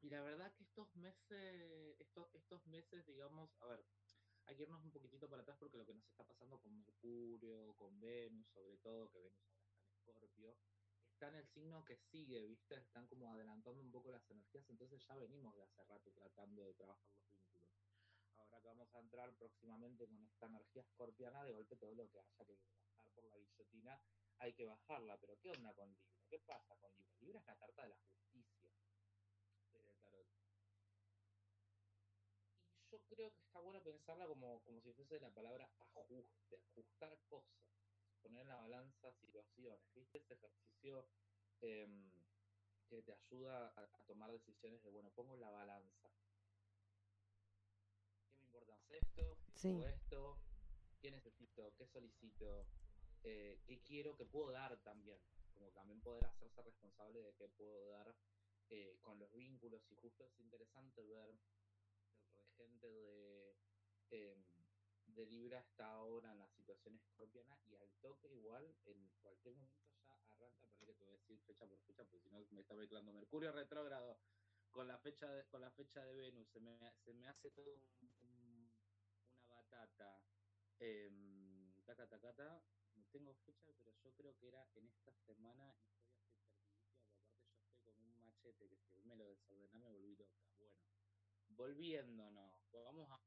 y 0.00 0.08
la 0.08 0.22
verdad 0.22 0.54
que 0.54 0.62
estos 0.62 0.94
meses, 0.94 1.96
estos, 1.98 2.64
meses, 2.66 3.04
digamos, 3.04 3.50
a 3.58 3.66
ver, 3.66 3.84
hay 4.46 4.54
que 4.54 4.62
irnos 4.62 4.84
un 4.84 4.92
poquitito 4.92 5.28
para 5.28 5.42
atrás 5.42 5.56
porque 5.58 5.76
lo 5.76 5.84
que 5.84 5.94
nos 5.94 6.06
está 6.06 6.24
pasando 6.24 6.60
con 6.60 6.78
Mercurio, 6.78 7.74
con 7.74 7.98
Venus, 8.00 8.46
sobre 8.54 8.78
todo, 8.78 9.10
que 9.10 9.18
Venus 9.18 9.44
ahora 9.48 9.66
está 9.96 10.12
en 10.12 10.22
está 11.10 11.28
en 11.28 11.34
el 11.34 11.48
signo 11.48 11.84
que 11.84 11.96
sigue, 11.96 12.46
¿viste? 12.46 12.76
Están 12.76 13.08
como 13.08 13.28
adelantando 13.28 13.82
un 13.82 13.90
poco 13.90 14.12
las 14.12 14.30
energías, 14.30 14.70
entonces 14.70 15.04
ya 15.08 15.16
venimos 15.16 15.56
de 15.56 15.64
hace 15.64 15.82
rato 15.82 16.12
tratando 16.12 16.64
de 16.64 16.74
trabajar 16.74 17.10
los 17.12 17.28
vínculos. 17.28 17.51
Que 18.62 18.68
vamos 18.68 18.94
a 18.94 19.00
entrar 19.00 19.32
próximamente 19.34 20.06
con 20.06 20.24
esta 20.24 20.46
energía 20.46 20.82
escorpiana, 20.82 21.44
de 21.44 21.52
golpe 21.52 21.74
todo 21.74 21.94
lo 21.94 22.08
que 22.08 22.20
haya 22.20 22.44
que 22.44 22.54
bajar 22.54 23.10
por 23.12 23.24
la 23.24 23.36
guillotina, 23.36 24.00
hay 24.38 24.52
que 24.52 24.64
bajarla. 24.64 25.16
Pero 25.18 25.36
¿qué 25.40 25.50
onda 25.50 25.74
con 25.74 25.90
Libra? 25.90 26.22
¿Qué 26.28 26.38
pasa 26.38 26.76
con 26.76 26.94
Libra? 26.94 27.16
Libra 27.20 27.40
es 27.40 27.46
la 27.46 27.56
carta 27.56 27.82
de 27.82 27.88
la 27.88 27.96
justicia 27.96 28.70
del 29.72 29.98
tarot. 29.98 30.28
Y 32.76 32.86
yo 32.88 33.00
creo 33.08 33.32
que 33.32 33.42
está 33.42 33.58
bueno 33.58 33.82
pensarla 33.82 34.28
como, 34.28 34.62
como 34.62 34.80
si 34.80 34.92
fuese 34.92 35.18
la 35.18 35.30
palabra 35.30 35.68
ajuste, 35.94 36.56
ajustar 36.70 37.18
cosas, 37.28 37.58
poner 38.22 38.42
en 38.42 38.48
la 38.48 38.56
balanza 38.56 39.12
situaciones. 39.14 39.92
¿Viste 39.92 40.18
ese 40.18 40.34
ejercicio 40.34 41.04
em, 41.60 42.12
que 42.92 43.02
te 43.02 43.12
ayuda 43.12 43.72
a, 43.74 43.86
tomar 44.06 44.30
decisiones 44.30 44.82
de, 44.82 44.90
bueno, 44.90 45.10
pongo 45.12 45.34
la 45.36 45.50
balanza. 45.50 46.10
¿Qué 48.26 48.34
me 48.36 48.42
importa 48.42 48.74
hacer 48.74 48.80
esto? 48.94 49.38
Sí. 49.54 49.82
esto? 49.84 50.38
¿Qué 51.00 51.10
necesito? 51.10 51.74
¿Qué 51.76 51.86
solicito? 51.86 52.66
Eh, 53.24 53.60
¿Qué 53.64 53.80
quiero? 53.82 54.16
¿Qué 54.16 54.24
puedo 54.24 54.50
dar 54.50 54.76
también? 54.82 55.20
Como 55.54 55.70
también 55.72 56.00
poder 56.00 56.24
hacerse 56.24 56.62
responsable 56.62 57.22
de 57.22 57.34
qué 57.34 57.48
puedo 57.48 57.88
dar 57.90 58.14
eh, 58.70 58.96
con 59.00 59.18
los 59.18 59.32
vínculos 59.32 59.82
y 59.90 59.94
justo 59.96 60.24
es 60.24 60.38
interesante 60.38 61.04
ver 61.04 61.28
el 61.28 61.38
regente 62.36 62.86
de, 62.86 63.56
eh, 64.10 64.36
de 65.06 65.26
Libra 65.26 65.60
está 65.60 65.92
ahora 65.92 66.32
en 66.32 66.38
la 66.38 66.48
situación 66.48 66.96
escorpiana 66.96 67.58
y 67.66 67.76
al 67.76 67.90
toque 68.00 68.28
igual 68.34 68.74
en 68.86 69.10
cualquier 69.20 69.54
momento 69.56 69.92
ya 70.04 70.12
arranca, 70.12 70.66
para 70.78 70.86
que 70.86 70.94
te 70.94 71.04
voy 71.04 71.14
a 71.14 71.18
decir 71.18 71.38
fecha 71.40 71.66
por 71.66 71.78
fecha, 71.80 72.04
porque 72.04 72.20
si 72.20 72.30
no 72.30 72.44
me 72.50 72.60
está 72.62 72.74
mezclando 72.74 73.12
Mercurio 73.12 73.52
retrógrado 73.52 74.18
con 74.70 74.88
la 74.88 74.98
fecha 74.98 75.30
de, 75.30 75.44
con 75.46 75.60
la 75.60 75.70
fecha 75.70 76.02
de 76.04 76.14
Venus, 76.14 76.48
se 76.48 76.60
me, 76.60 76.76
se 77.04 77.12
me 77.12 77.28
hace 77.28 77.50
todo 77.50 77.74
una 77.74 77.86
batata. 79.72 80.20
Eh, 80.78 81.10
taca, 81.84 82.06
taca, 82.06 82.62
no 82.94 83.04
tengo 83.10 83.34
fecha, 83.34 83.72
pero 83.78 83.92
yo 84.02 84.12
creo 84.14 84.36
que 84.36 84.48
era 84.48 84.68
en 84.74 84.86
esta 84.88 85.12
semana, 85.14 85.74
estoy 85.76 86.02
así 86.02 86.20
perdidísima, 86.28 87.14
aparte 87.32 87.54
yo 87.56 87.74
estoy 87.74 87.94
con 87.94 88.06
un 88.06 88.22
machete 88.22 88.68
que 88.68 88.76
si 88.76 89.02
me 89.04 89.16
lo 89.16 89.26
desordené 89.26 89.78
me 89.78 89.88
volví 89.88 90.16
loca. 90.16 90.42
Bueno, 90.58 90.76
volviéndonos, 91.48 92.54
vamos 92.72 93.10
a, 93.10 93.20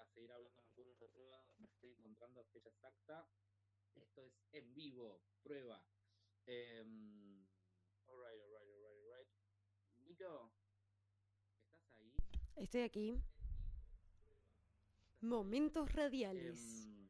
a 0.00 0.06
seguir 0.06 0.32
hablando 0.32 0.50
de 0.50 0.62
Mercurio 0.62 0.94
retrógrado, 1.00 1.46
me 1.58 1.66
estoy 1.66 1.92
encontrando 1.92 2.44
fecha 2.44 2.68
exacta. 2.68 3.28
Esto 3.94 4.22
es 4.22 4.32
en 4.52 4.74
vivo, 4.74 5.22
prueba. 5.42 5.84
Eh, 6.46 6.82
alright, 8.08 8.40
alright, 8.40 8.68
alright, 8.68 8.98
alright. 9.04 9.28
Nico, 9.98 10.52
¿estás 11.62 11.88
ahí? 11.94 12.16
Estoy 12.56 12.80
aquí. 12.82 13.33
Momentos 15.24 15.90
radiales. 15.92 16.58
Eh, 16.86 17.08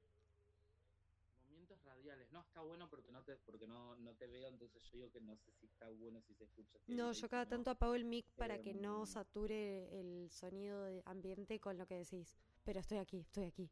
momentos 1.48 1.82
radiales. 1.84 2.30
No, 2.32 2.40
está 2.40 2.60
bueno 2.62 2.88
porque 2.88 3.10
no 3.12 3.22
te, 3.22 3.36
porque 3.36 3.66
no, 3.66 3.96
no 3.96 4.14
te 4.14 4.26
veo, 4.26 4.48
entonces 4.48 4.82
yo 4.84 4.96
digo 4.98 5.10
que 5.10 5.20
no 5.20 5.36
sé 5.36 5.52
si 5.52 5.66
está 5.66 5.88
bueno, 5.90 6.20
si 6.22 6.34
se 6.34 6.44
escucha. 6.44 6.78
si 6.86 6.92
No, 6.94 7.12
yo 7.12 7.28
cada 7.28 7.44
no. 7.44 7.48
tanto 7.50 7.70
apago 7.70 7.94
el 7.94 8.04
mic 8.04 8.26
para 8.36 8.58
que 8.58 8.72
no 8.74 9.00
Em, 9.00 9.06
sature 9.06 10.00
el 10.00 10.30
sonido 10.30 10.82
de 10.84 11.02
ambiente 11.06 11.58
con 11.60 11.76
lo 11.78 11.86
que 11.86 11.96
decís. 11.96 12.36
Pero 12.62 12.80
estoy 12.80 12.98
aquí, 12.98 13.20
estoy 13.20 13.44
aquí. 13.44 13.70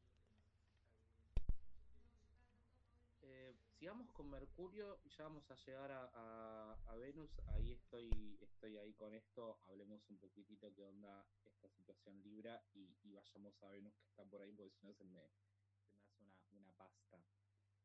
Eh, 3.83 3.85
sigamos 3.85 4.13
con 4.13 4.31
Mercurio 4.31 5.01
y 5.03 5.11
ya 5.11 5.25
vamos 5.25 5.51
a 5.51 5.57
llegar 5.57 5.91
a, 5.91 6.95
Venus. 7.01 7.31
Ahí 7.49 7.73
estoy, 7.73 8.39
estoy 8.41 8.77
ahí 8.77 8.95
con 8.95 9.13
esto. 9.13 9.59
Hablemos 9.67 10.09
un 10.09 10.19
poquitito 10.19 10.73
qué 10.73 10.85
onda 10.85 11.27
esta 11.45 11.69
situación 11.69 12.23
Libra 12.23 12.63
y, 12.75 12.95
vayamos 13.13 13.61
a 13.61 13.69
Venus 13.71 13.93
que 13.97 14.07
está 14.07 14.25
por 14.25 14.41
ahí 14.41 14.53
porque 14.53 14.71
si 14.71 14.87
no 14.87 14.95
se 14.95 15.03
me, 15.03 15.11
me 15.11 15.19
hace 15.19 16.21
una, 16.21 16.33
una 16.61 16.73
pasta. 16.75 17.25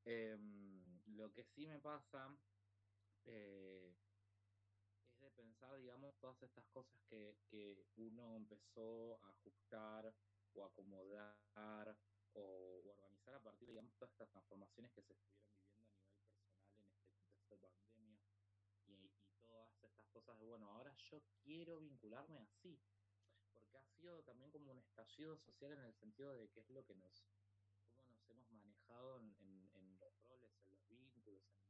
Em, 0.05 1.01
lo 1.15 1.33
que 1.33 1.43
sí 1.43 1.65
me 1.65 1.79
pasa 1.79 2.29
eh, 3.25 3.91
es 5.09 5.19
de 5.19 5.31
pensar, 5.31 5.75
digamos, 5.77 6.15
todas 6.19 6.39
estas 6.43 6.67
cosas 6.67 7.01
que, 7.09 7.35
que 7.49 7.75
uno 7.95 8.35
empezó 8.35 9.19
a 9.23 9.29
ajustar 9.29 10.13
o 10.53 10.63
acomodar 10.63 11.97
o, 12.33 12.83
organizar 12.85 13.33
a 13.35 13.39
partir 13.39 13.67
de, 13.73 13.81
todas 13.97 14.11
estas 14.11 14.29
transformaciones 14.29 14.91
que 14.91 15.01
se 15.01 15.13
estuvieron 15.13 15.47
a 15.47 15.57
nivel 15.57 15.79
personal 15.87 16.67
en 16.67 16.83
este 16.83 17.07
contexto 17.07 17.55
de 17.55 17.57
pandemia 17.57 18.21
y, 18.85 19.11
y 19.33 19.41
todas 19.47 19.69
estas 19.73 19.91
cosas 20.17 20.39
de, 20.39 20.45
bueno, 20.47 20.67
ahora 20.71 20.95
yo 21.11 21.21
quiero 21.43 21.79
vincularme 21.79 22.39
así, 22.39 22.79
porque 23.53 23.77
ha 23.77 23.83
sido 23.83 24.23
también 24.23 24.49
como 24.49 24.71
un 24.71 24.79
estallido 24.79 25.37
social 25.37 25.73
en 25.73 25.81
el 25.85 25.93
sentido 25.93 26.33
de 26.33 26.49
qué 26.49 26.59
es 26.61 26.69
lo 26.69 26.83
que 26.83 26.95
nos, 26.95 27.23
cómo 27.95 28.09
nos 28.09 28.27
hemos 28.31 28.49
manejado 28.51 29.19
en, 29.19 29.99
los 29.99 30.13
roles, 30.23 30.51
en 30.63 30.71
los 30.71 30.87
vínculos, 30.87 31.43
en 31.53 31.61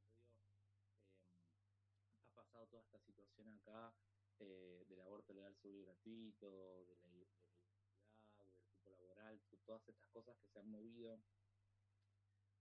eh, 0.95 2.21
ha 2.23 2.29
pasado 2.31 2.67
toda 2.67 2.83
esta 2.83 2.99
situación 2.99 3.49
acá 3.49 3.93
eh, 4.39 4.85
del 4.87 5.01
aborto 5.01 5.33
legal 5.33 5.53
seguro 5.57 5.79
y 5.81 5.83
gratuito, 5.83 6.85
de 6.85 6.95
la, 6.95 7.09
de 7.09 7.27
la 8.37 8.45
del 8.45 8.55
grupo 8.63 8.89
laboral, 8.91 9.41
to- 9.49 9.57
todas 9.65 9.85
estas 9.89 10.09
cosas 10.09 10.37
que 10.37 10.47
se 10.47 10.59
han 10.59 10.69
movido, 10.69 11.21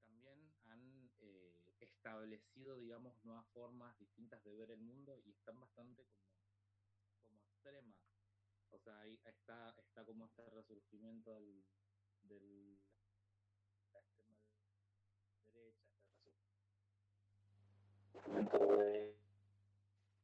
también 0.01 0.53
han 0.65 1.11
eh, 1.21 1.66
establecido, 1.81 2.77
digamos, 2.77 3.15
nuevas 3.25 3.47
formas 3.49 3.99
distintas 3.99 4.43
de 4.45 4.55
ver 4.55 4.71
el 4.71 4.81
mundo 4.81 5.21
y 5.25 5.31
están 5.31 5.61
bastante 5.61 6.05
como, 6.07 6.27
como 7.23 7.41
extremas. 7.43 7.97
O 8.71 8.79
sea, 8.79 9.01
ahí 9.01 9.19
está, 9.25 9.71
está 9.79 10.05
como 10.05 10.27
este 10.27 10.49
resurgimiento 10.51 11.35
del, 11.35 11.65
del 12.23 12.81
la 13.93 14.01
extrema 14.01 14.37
derecha, 15.45 15.87
este 16.03 16.47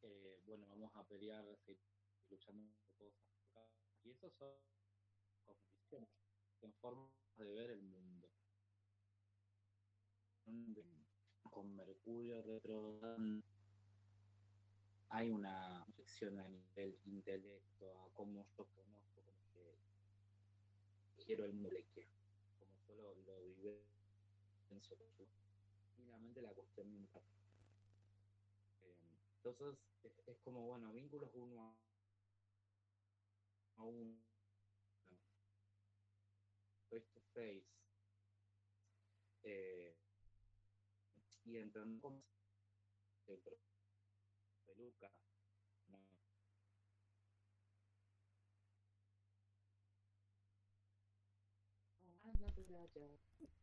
eh, 0.02 0.40
bueno, 0.44 0.66
vamos 0.66 0.90
a 0.96 1.04
pelear, 1.04 1.44
seguir 1.64 1.80
luchando 2.28 2.74
por 2.98 3.12
cosas. 3.54 3.70
Y 4.02 4.10
eso 4.10 4.30
son 4.30 4.54
cosmovisiones, 5.44 6.10
son 6.60 6.72
formas 6.74 7.12
de 7.36 7.52
ver 7.52 7.70
el 7.70 7.82
mundo. 7.82 8.28
Con 11.52 11.76
Mercurio 11.76 12.40
retro 12.40 12.98
hay 15.10 15.30
una 15.30 15.84
reflexión 15.84 16.40
a 16.40 16.48
nivel 16.48 16.98
intelecto, 17.04 18.00
a 18.00 18.08
cómo 18.14 18.46
yo 18.56 18.66
conozco, 18.74 19.22
como 19.22 19.36
que 19.52 21.24
quiero 21.26 21.44
el 21.44 21.52
mundo 21.52 21.76
como 22.58 22.72
yo 22.88 23.14
lo, 23.26 23.42
vive 23.42 23.84
en 24.70 24.80
su 24.80 24.96
finalmente 25.94 26.40
la 26.40 26.54
cuestión 26.54 26.90
mental. 26.90 27.22
Entonces, 29.36 29.78
es, 30.04 30.12
es 30.28 30.38
como, 30.38 30.66
bueno, 30.66 30.90
vínculos 30.90 31.30
uno 31.34 31.76
a 33.76 33.84
uno, 33.84 34.16
face 36.88 37.08
to 37.12 37.20
face, 37.34 37.66
eh, 39.42 39.91
y 41.44 41.56
entrando 41.56 42.22
de 43.26 43.38
peluca, 44.66 45.10
¿no? 45.88 45.98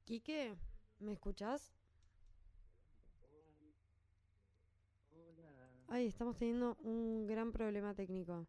Quique, 0.06 0.56
¿me 1.00 1.14
escuchás? 1.14 1.72
Hola. 5.12 5.70
Ay, 5.88 6.08
estamos 6.08 6.38
teniendo 6.38 6.76
un 6.82 7.28
gran 7.28 7.52
problema 7.52 7.94
técnico. 7.94 8.48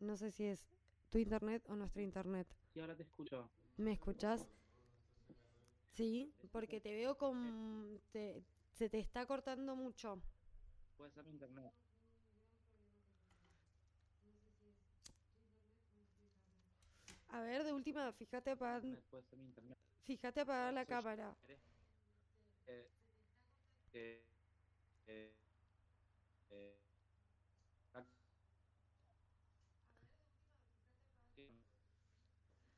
No 0.00 0.16
sé 0.16 0.30
si 0.30 0.44
es 0.44 0.66
tu 1.10 1.18
internet 1.18 1.62
o 1.68 1.76
nuestro 1.76 2.02
internet. 2.02 2.46
Sí, 2.72 2.80
ahora 2.80 2.96
te 2.96 3.02
escucho. 3.04 3.50
¿Me 3.76 3.92
escuchás? 3.92 4.46
Sí, 5.92 6.34
porque 6.52 6.80
te 6.80 6.94
veo 6.94 7.16
con... 7.16 8.00
te- 8.12 8.44
se 8.76 8.90
te 8.90 8.98
está 8.98 9.24
cortando 9.26 9.74
mucho. 9.74 10.20
Puede 10.96 11.10
ser 11.10 11.24
mi 11.24 11.32
internet. 11.32 11.72
A 17.30 17.40
ver, 17.40 17.64
de 17.64 17.72
última, 17.72 18.12
fíjate 18.12 18.50
apagar, 18.50 18.82
Puede 19.10 19.24
ser 19.24 19.38
mi 19.38 19.46
internet. 19.46 19.78
fíjate 20.04 20.40
apagar 20.40 20.72
la 20.72 20.86
cámara. 20.86 21.34
eh, 21.48 21.58
eh, 23.94 24.22
eh, 25.06 25.34
eh, 26.50 26.76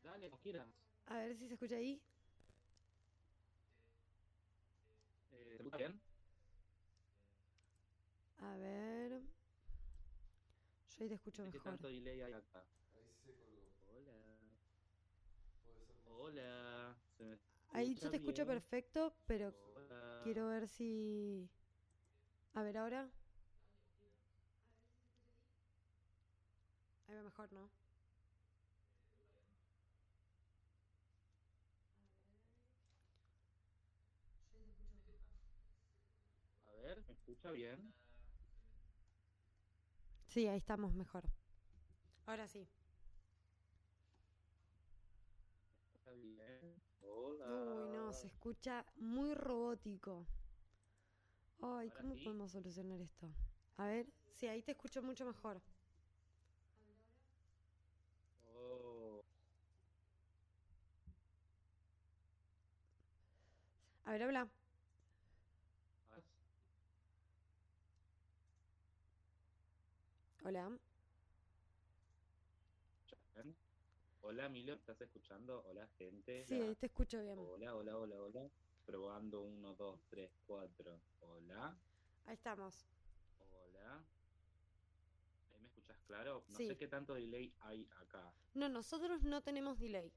Dale. 0.03 0.31
A 1.07 1.17
ver 1.19 1.37
si 1.37 1.47
se 1.49 1.55
escucha 1.55 1.77
ahí. 1.77 2.01
Bien? 5.77 6.01
A 8.41 8.57
ver. 8.57 9.21
Yo 10.97 11.05
ahí 11.05 11.09
te 11.09 11.15
escucho 11.15 11.43
¿Qué 11.51 11.59
mejor. 11.59 11.73
tanto 11.73 11.89
delay 11.89 12.21
hay 12.23 12.33
acá? 12.33 12.65
Ahí 12.95 13.05
se 13.25 13.33
colgó. 13.35 13.73
Hola. 13.97 14.15
Hola. 16.07 16.97
¿Se 17.17 17.25
me 17.25 17.39
Ahí 17.73 17.95
yo 17.95 18.11
te 18.11 18.17
escucho 18.17 18.45
bien? 18.45 18.55
perfecto, 18.55 19.15
pero 19.27 19.55
Hola. 19.75 20.21
quiero 20.25 20.49
ver 20.49 20.67
si... 20.69 21.49
A 22.55 22.63
ver 22.63 22.77
ahora. 22.79 23.09
Ahí 27.09 27.15
va 27.17 27.23
mejor, 27.23 27.53
¿no? 27.53 27.71
A 36.69 36.83
ver, 36.83 37.03
¿me 37.07 37.15
escucha 37.29 37.51
bien? 37.53 37.93
Sí, 40.29 40.47
ahí 40.47 40.57
estamos 40.59 40.95
mejor. 40.95 41.25
Ahora 42.27 42.47
sí. 42.47 42.69
¿Está 45.95 46.13
bien? 46.13 46.81
Hola. 47.03 47.47
Uy, 47.47 47.89
no, 47.93 48.13
se 48.13 48.27
escucha 48.29 48.87
muy 48.97 49.35
robótico. 49.35 50.27
Ay, 51.61 51.91
¿Ahora 51.91 52.01
¿cómo 52.01 52.15
sí? 52.15 52.25
podemos 52.25 52.51
solucionar 52.53 53.01
esto? 53.01 53.29
A 53.77 53.87
ver, 53.87 54.07
sí, 54.35 54.47
ahí 54.49 54.63
te 54.63 54.73
escucho 54.73 55.03
mucho 55.03 55.25
mejor. 55.27 55.61
Oh. 58.55 59.23
A 64.05 64.13
ver, 64.13 64.23
habla. 64.23 64.49
¿Vas? 66.11 66.25
Hola. 70.45 70.71
Hola, 74.23 74.49
Milo, 74.49 74.75
¿estás 74.75 75.01
escuchando? 75.01 75.65
Hola, 75.67 75.87
gente. 75.99 76.45
Sí, 76.47 76.77
te 76.81 76.87
escucho 76.87 77.21
bien. 77.21 77.39
Hola, 77.39 77.75
hola, 77.75 77.97
hola, 77.97 78.21
hola. 78.21 78.51
Probando 78.85 79.43
1, 79.43 79.75
2, 79.75 80.01
3, 80.09 80.31
4. 80.47 81.01
Hola, 81.21 81.77
Ahí 82.27 82.35
estamos. 82.35 82.87
hola. 83.39 84.05
¿Ahí 85.53 85.61
me 85.61 85.67
escuchas 85.69 85.99
claro? 86.07 86.45
No 86.49 86.59
Sí. 86.59 86.67
sé 86.67 86.77
qué 86.77 86.89
tanto 86.89 87.15
delay 87.15 87.55
hay 87.61 87.89
acá. 88.01 88.33
No, 88.55 88.69
nosotros 88.69 89.23
no 89.23 89.41
tenemos 89.43 89.79
delay. 89.79 90.13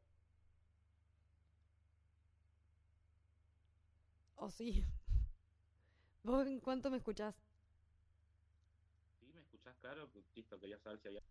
¿O 4.36 4.50
sí? 4.50 4.84
¿Vos 6.24 6.48
en 6.48 6.60
cuánto 6.60 6.90
me 6.90 6.98
escuchás? 6.98 7.36
¿Me 9.72 9.76
escuchás 9.76 9.78
claro? 9.80 10.12
Listo, 10.36 10.60
quería 10.60 10.78
saber 10.80 11.00
si 11.00 11.08
había... 11.08 11.22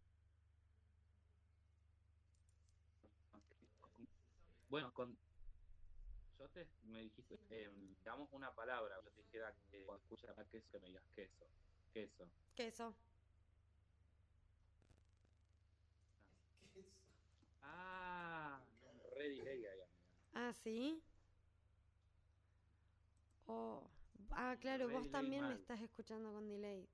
Bueno, 4.70 4.94
con... 4.94 5.16
Yo 6.38 6.48
te... 6.48 6.66
me 6.84 7.00
dijiste, 7.00 7.38
eh, 7.50 7.70
digamos 7.98 8.32
una 8.32 8.54
palabra, 8.54 8.96
yo 9.04 9.10
te 9.10 9.22
dijera 9.22 9.54
que 9.70 9.84
cuando 9.84 10.02
escuchas 10.02 10.34
queso, 10.48 10.70
que 10.70 10.78
me 10.78 10.88
digas 10.88 11.04
queso. 11.14 11.46
Queso. 11.92 12.30
Queso. 12.54 12.94
Ah. 17.62 18.60
Ah, 20.32 20.52
¿sí? 20.54 21.02
Oh. 23.46 23.82
Ah, 24.30 24.56
claro, 24.58 24.88
vos 24.88 25.10
también 25.10 25.46
me 25.46 25.54
estás 25.54 25.80
escuchando 25.82 26.32
con 26.32 26.48
delay. 26.48 26.88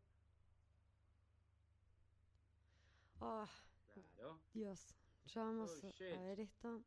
Oh, 3.20 3.46
Claro. 3.94 4.40
Dios. 4.52 4.94
Ya 5.34 5.42
vamos 5.42 5.70
Oh, 5.84 5.88
a- 5.88 6.20
ver 6.22 6.40
esto. 6.40 6.82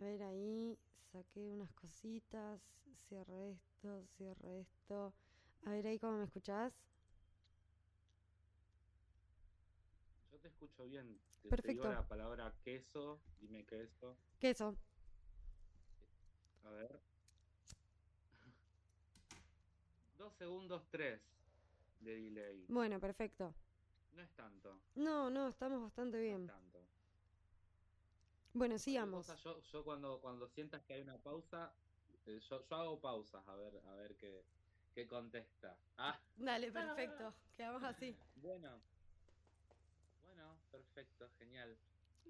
A 0.00 0.04
ver 0.04 0.22
ahí, 0.22 0.78
saqué 1.12 1.40
unas 1.50 1.72
cositas, 1.74 2.60
cierro 3.08 3.42
esto, 3.42 4.06
cierro 4.16 4.50
esto. 4.52 5.14
A 5.64 5.70
ver 5.70 5.86
ahí 5.86 5.98
cómo 5.98 6.18
me 6.18 6.24
escuchás. 6.24 6.72
Yo 10.30 10.38
te 10.40 10.48
escucho 10.48 10.84
bien. 10.86 11.20
Te, 11.42 11.48
te 11.48 11.56
Perfecto. 11.56 11.70
digo 11.72 11.84
la 11.92 12.06
palabra 12.06 12.54
queso, 12.64 13.20
dime 13.40 13.64
queso. 13.64 14.16
Queso. 14.38 14.76
A 16.64 16.70
ver. 16.70 17.00
Dos 20.16 20.34
segundos 20.36 20.82
tres 20.90 21.20
de 22.00 22.14
delay. 22.16 22.64
Bueno, 22.68 23.00
perfecto. 23.00 23.54
No 24.12 24.22
es 24.22 24.30
tanto. 24.34 24.78
No, 24.94 25.30
no, 25.30 25.48
estamos 25.48 25.82
bastante 25.82 26.18
No 26.18 26.22
es 26.22 26.28
bien. 26.28 26.46
tanto. 26.46 26.78
Bueno, 28.54 28.74
Cualquier 28.74 28.80
sigamos. 28.80 29.26
cosa, 29.26 29.36
yo, 29.42 29.60
yo 29.62 29.84
cuando, 29.84 30.20
cuando 30.20 30.46
sientas 30.48 30.82
que 30.82 30.92
hay 30.94 31.00
una 31.00 31.16
pausa, 31.18 31.72
eh, 32.26 32.38
yo, 32.50 32.66
yo 32.68 32.76
hago 32.76 33.00
pausas 33.00 33.46
a 33.48 33.54
ver, 33.56 33.80
a 33.86 33.94
ver 33.94 34.14
qué, 34.16 34.44
qué 34.94 35.06
contesta. 35.06 35.76
Ah, 35.96 36.20
Dale, 36.36 36.70
perfecto. 36.72 37.34
Quedamos 37.56 37.82
así. 37.84 38.14
bueno. 38.36 38.78
Bueno, 40.22 40.56
perfecto, 40.70 41.30
genial. 41.38 41.76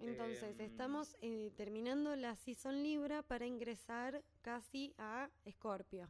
Entonces, 0.01 0.59
Em, 0.59 0.61
estamos 0.67 1.17
eh, 1.21 1.53
terminando 1.57 2.15
la 2.17 2.37
season 2.37 2.83
Libra 2.83 3.23
para 3.23 3.45
ingresar 3.47 4.23
casi 4.43 4.95
a 4.99 5.29
Escorpio. 5.45 6.09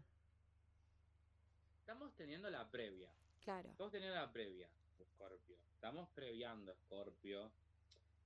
Estamos 1.80 2.14
teniendo 2.14 2.48
la 2.50 2.70
previa. 2.70 3.10
Claro. 3.40 3.70
Estamos 3.70 3.90
teniendo 3.92 4.14
la 4.14 4.30
previa, 4.32 4.68
Scorpio. 5.04 5.56
Estamos 5.74 6.08
previando 6.10 6.74
Scorpio. 6.86 7.50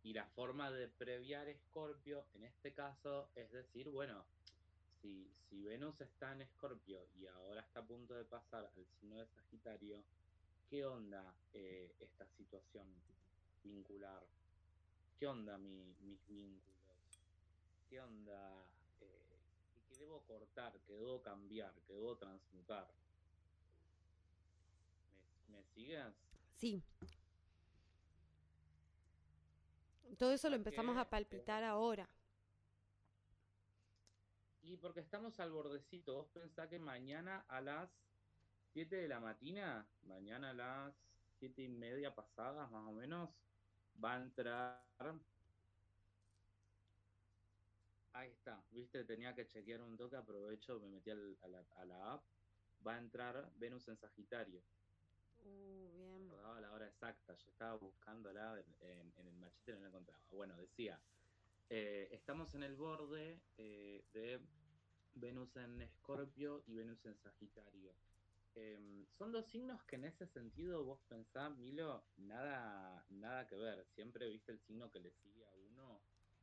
Y 0.03 0.12
la 0.12 0.27
forma 0.31 0.70
de 0.70 0.89
previar 0.89 1.53
Scorpio, 1.69 2.27
en 2.35 2.44
este 2.44 2.73
caso, 2.73 3.28
es 3.35 3.51
decir, 3.51 3.89
bueno, 3.90 4.24
si, 5.03 5.28
si 5.48 5.62
Venus 5.65 6.01
está 6.01 6.32
en 6.32 6.47
Scorpio 6.47 7.09
y 7.16 7.27
ahora 7.27 7.61
está 7.62 7.81
a 7.81 7.86
punto 7.86 8.15
de 8.15 8.24
pasar 8.24 8.70
al 8.77 8.86
signo 9.01 9.16
de 9.19 9.27
Sagitario, 9.27 10.05
¿qué 10.70 10.85
onda 10.85 11.35
eh, 11.53 11.97
esta 11.98 12.27
situación 12.36 12.86
vincular? 13.65 14.23
¿Qué 15.19 15.27
onda 15.27 15.59
mi- 15.59 15.94
mis 16.03 16.24
vínculos? 16.28 16.77
¿Qué 17.89 18.01
onda? 18.01 18.65
eh, 19.01 19.40
¿qué- 19.73 19.81
¿Qué 19.89 19.97
debo 19.97 20.23
cortar? 20.24 20.81
¿Qué 20.86 20.93
debo 20.93 21.20
cambiar? 21.20 21.74
¿Qué 21.86 21.94
debo 21.94 22.16
transmutar? 22.16 22.86
¿Me, 25.48 25.57
me 25.57 25.65
sigues? 25.74 26.26
Sí. 26.57 26.83
Todo 30.19 30.33
eso 30.33 30.49
lo 30.49 30.57
empezamos 30.57 30.95
Que, 30.95 31.01
a 31.01 31.11
palpitar 31.11 31.62
ahora. 31.65 32.09
Y 34.62 34.77
porque 34.77 35.01
estamos 35.01 35.39
al 35.41 35.53
bordecito, 35.53 36.15
vos 36.15 36.27
pensás 36.33 36.69
que 36.69 36.78
mañana 36.78 37.45
a 37.49 37.61
las 37.61 37.89
7 38.73 38.97
de 38.97 39.09
la 39.09 39.20
mañana, 39.20 39.87
mañana 40.03 40.51
a 40.51 40.55
las 40.55 40.95
7 41.39 41.62
y 41.62 41.69
media 41.69 42.15
pasadas 42.15 42.70
más 42.70 42.87
o 42.89 42.93
menos, 42.93 43.31
va 44.03 44.15
a 44.15 44.23
entrar... 44.23 44.83
Ahí 48.12 48.31
está, 48.31 48.59
viste, 48.70 49.05
tenía 49.05 49.35
que 49.35 49.47
chequear 49.47 49.83
un 49.83 49.97
toque, 49.97 50.16
aprovecho, 50.16 50.81
me 50.81 50.89
metí 50.89 51.11
al- 51.11 51.37
a, 51.43 51.49
la, 51.49 51.65
a 51.77 51.85
la 51.85 52.12
app, 52.15 52.24
va 52.87 52.95
a 52.95 52.99
entrar 52.99 53.51
Venus 53.57 53.87
en 53.89 53.97
Sagitario. 53.99 54.62
Uh, 55.45 55.89
bien. 55.95 56.16
Recordaba 56.57 56.61
la 56.61 56.73
hora 56.73 56.87
exacta, 56.87 57.35
yo 57.35 57.51
estaba 57.51 57.74
buscándola 57.77 58.59
en, 58.59 58.89
en- 58.89 59.12
en 59.19 59.27
el 59.28 59.37
machete 59.37 59.73
y 59.73 59.74
no 59.74 59.81
la 59.81 59.89
encontraba. 59.89 60.23
Bueno, 60.31 60.57
decía, 60.57 60.99
eh, 61.69 62.09
estamos 62.12 62.55
en 62.55 62.62
el 62.62 62.77
borde 62.77 63.41
eh, 63.59 64.05
de 64.12 64.41
Venus 65.15 65.55
en 65.57 65.83
Escorpio 65.83 66.62
y 66.66 66.74
Venus 66.74 67.05
en 67.05 67.16
Sagitario. 67.16 67.95
Em, 68.55 69.05
son 69.19 69.33
dos 69.33 69.47
signos 69.51 69.83
que 69.85 69.97
en 69.97 70.05
ese 70.05 70.27
sentido 70.27 70.83
vos 70.85 71.01
pensás, 71.09 71.55
Milo, 71.59 72.05
nada, 72.16 73.05
nada 73.11 73.47
que 73.47 73.57
ver. 73.57 73.85
Siempre 73.95 74.28
viste 74.28 74.53
el 74.53 74.61
signo 74.61 74.91
que 74.91 75.01
le 75.01 75.11
sigue 75.23 75.45
a 75.45 75.53
uno, 75.53 76.01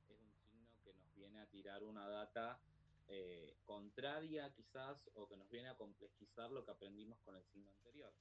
es 0.10 0.20
un 0.22 0.32
signo 0.48 0.70
que 0.84 0.94
nos 0.94 1.12
viene 1.16 1.40
a 1.42 1.48
tirar 1.48 1.84
una 1.84 2.08
data 2.08 2.60
eh, 3.08 3.56
contraria 3.66 4.54
quizás 4.54 4.98
o 5.16 5.28
que 5.28 5.38
nos 5.38 5.50
viene 5.50 5.70
a 5.70 5.76
complejizar 5.76 6.52
lo 6.52 6.64
que 6.64 6.72
aprendimos 6.72 7.20
con 7.22 7.36
el 7.36 7.44
signo 7.46 7.70
anterior 7.72 8.14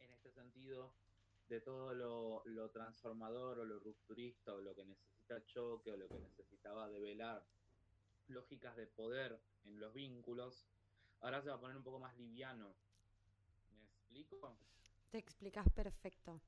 en 0.00 0.12
este 0.12 0.30
sentido, 0.30 0.92
de 1.48 1.60
todo 1.60 1.94
lo, 1.94 2.42
lo 2.46 2.70
transformador 2.70 3.58
o 3.58 3.64
lo 3.64 3.80
rupturista 3.80 4.54
o 4.54 4.60
lo 4.60 4.74
que 4.74 4.84
necesita 4.84 5.44
choque 5.46 5.92
o 5.92 5.96
lo 5.96 6.08
que 6.08 6.18
necesitaba 6.18 6.88
develar 6.88 7.44
lógicas 8.28 8.76
de 8.76 8.86
poder 8.86 9.40
en 9.64 9.80
los 9.80 9.92
vínculos, 9.92 10.68
ahora 11.20 11.42
se 11.42 11.48
va 11.48 11.56
a 11.56 11.60
poner 11.60 11.76
un 11.76 11.82
poco 11.82 11.98
más 11.98 12.16
liviano. 12.16 12.74
¿Me 13.72 13.84
explico? 13.84 14.56
Te 15.10 15.18
explicas 15.18 15.68
perfecto. 15.70 16.40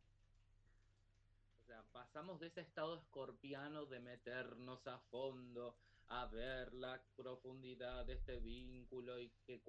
O 1.60 1.64
sea, 1.66 1.82
pasamos 1.92 2.40
de 2.40 2.46
ese 2.46 2.60
estado 2.60 2.96
escorpiano 2.96 3.86
de 3.86 4.00
meternos 4.00 4.86
a 4.86 4.98
fondo, 5.10 5.76
a 6.12 6.26
ver 6.26 6.74
la 6.74 7.02
profundidad 7.16 8.04
de 8.04 8.12
este 8.14 8.38
vínculo 8.38 9.18
y 9.18 9.30
que, 9.46 9.62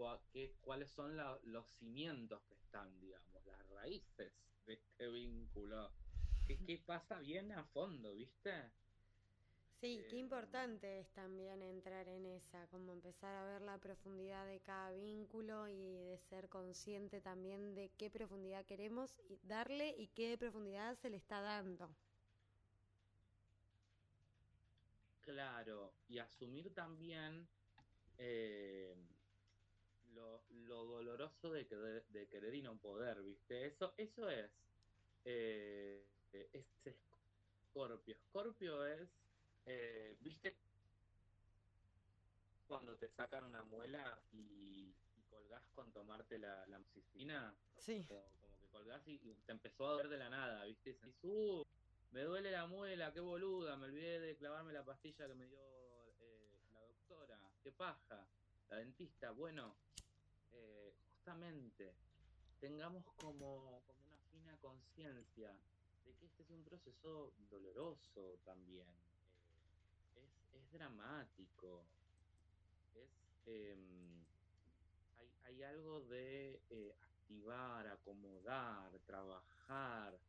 cuáles 0.60 0.90
son 0.91 1.15
los 1.44 1.65
cimientos 1.80 2.41
que 2.44 2.56
están, 2.56 2.99
digamos, 2.99 3.45
las 3.45 3.70
raíces 3.70 4.34
de 4.65 4.74
este 4.74 5.07
vínculo. 5.07 5.90
¿Qué, 6.45 6.84
pasa 6.86 7.20
bien 7.20 7.53
a 7.53 7.64
fondo, 7.64 8.14
viste? 8.14 8.52
Sí, 9.80 10.03
qué 10.10 10.18
eh, 10.18 10.20
importante 10.20 10.99
es 10.99 11.10
también 11.14 11.61
entrar 11.61 12.10
en 12.10 12.26
esa, 12.26 12.68
como 12.68 12.91
empezar 12.91 13.34
a 13.36 13.45
ver 13.45 13.61
la 13.61 13.78
profundidad 13.78 14.45
de 14.45 14.60
cada 14.60 14.91
vínculo 14.91 15.70
y 15.70 15.94
de 15.94 16.18
ser 16.30 16.49
consciente 16.49 17.22
también 17.22 17.74
de 17.74 17.90
qué 17.98 18.10
profundidad 18.10 18.65
queremos 18.65 19.18
darle 19.44 19.95
y 19.98 20.07
qué 20.07 20.38
profundidad 20.38 20.98
se 20.98 21.10
le 21.10 21.15
está 21.15 21.40
dando. 21.40 21.90
Claro, 25.23 25.93
y 26.09 26.19
asumir 26.19 26.73
también 26.73 27.47
eh, 28.17 28.93
lo, 30.13 30.43
doloroso 30.85 31.51
de, 31.51 31.63
de, 32.09 32.27
querer 32.27 32.53
y 32.53 32.61
no 32.61 32.77
poder, 32.77 33.21
¿viste? 33.23 33.65
Eso, 33.65 33.93
eso 33.97 34.29
es, 34.29 34.51
eh, 35.23 36.05
es 36.31 36.65
Scorpio. 37.73 38.15
Scorpio 38.29 38.85
es, 38.85 39.09
eh, 39.65 40.17
¿viste? 40.19 40.57
Cuando 42.67 42.95
te 42.97 43.07
sacan 43.09 43.45
una 43.45 43.63
muela 43.63 44.21
y, 44.31 44.93
colgás 45.29 45.63
con 45.73 45.91
tomarte 45.91 46.37
la, 46.37 46.65
la 46.67 46.81
Sí. 47.77 48.05
Como, 48.07 48.23
que 48.59 48.67
colgás 48.67 49.07
y, 49.07 49.17
te 49.45 49.51
empezó 49.51 49.87
a 49.87 49.97
ver 49.97 50.09
de 50.09 50.17
la 50.17 50.29
nada, 50.29 50.65
¿viste? 50.65 50.97
Y 51.03 51.27
uh, 51.27 51.65
me 52.14 52.22
duele 52.22 52.52
la 52.52 52.68
muela, 52.68 53.11
qué 53.11 53.19
boluda, 53.19 53.76
me 53.76 53.85
olvidé 53.85 54.19
de 54.19 54.35
clavarme 54.35 54.72
la 54.72 54.85
pastilla 54.85 55.27
que 55.27 55.34
me 55.34 55.48
dio 55.48 55.60
eh, 56.22 56.61
la 56.72 56.80
doctora, 56.81 57.40
qué 57.64 57.72
paja, 57.72 58.27
la 58.69 58.77
dentista. 58.77 59.31
Bueno, 59.31 59.76
eh, 60.52 60.94
justamente, 61.10 61.95
tengamos 62.60 63.03
como, 63.15 63.81
una 64.06 64.18
fina 64.31 64.56
conciencia 64.57 65.57
de 66.06 66.14
que 66.14 66.26
este 66.27 66.44
es 66.44 66.49
un 66.52 66.64
proceso 66.64 67.34
doloroso 67.49 68.38
también, 68.45 68.88
eh, 70.15 70.30
es, 70.53 70.72
dramático, 70.72 71.84
es, 72.94 73.48
em, 73.48 74.23
hay, 75.18 75.30
hay, 75.45 75.64
algo 75.64 76.02
de 76.02 76.61
activar, 77.02 77.88
acomodar, 77.88 78.99
trabajar, 78.99 80.19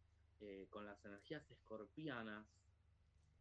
eh, 0.40 0.66
con 0.70 0.84
las 0.84 1.04
energías 1.04 1.48
escorpianas, 1.50 2.46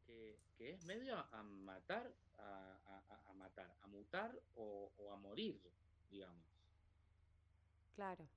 que, 0.05 0.37
es 0.59 0.85
medio 0.85 1.17
a 1.17 1.43
matar, 1.43 2.13
a, 2.37 3.33
matar, 3.35 3.75
a 3.81 3.87
mutar 3.87 4.41
o, 4.55 4.91
a 5.11 5.17
morir, 5.17 5.59
digamos. 6.09 6.45
Claro. 7.95 8.27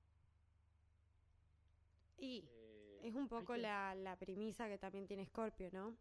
Y 2.18 2.44
eh, 2.48 3.00
es 3.04 3.14
un 3.14 3.28
poco 3.28 3.56
la, 3.56 3.94
la, 3.94 4.16
premisa 4.16 4.68
que 4.68 4.78
también 4.78 5.06
tiene 5.06 5.26
Scorpio, 5.26 5.70
¿no? 5.72 5.96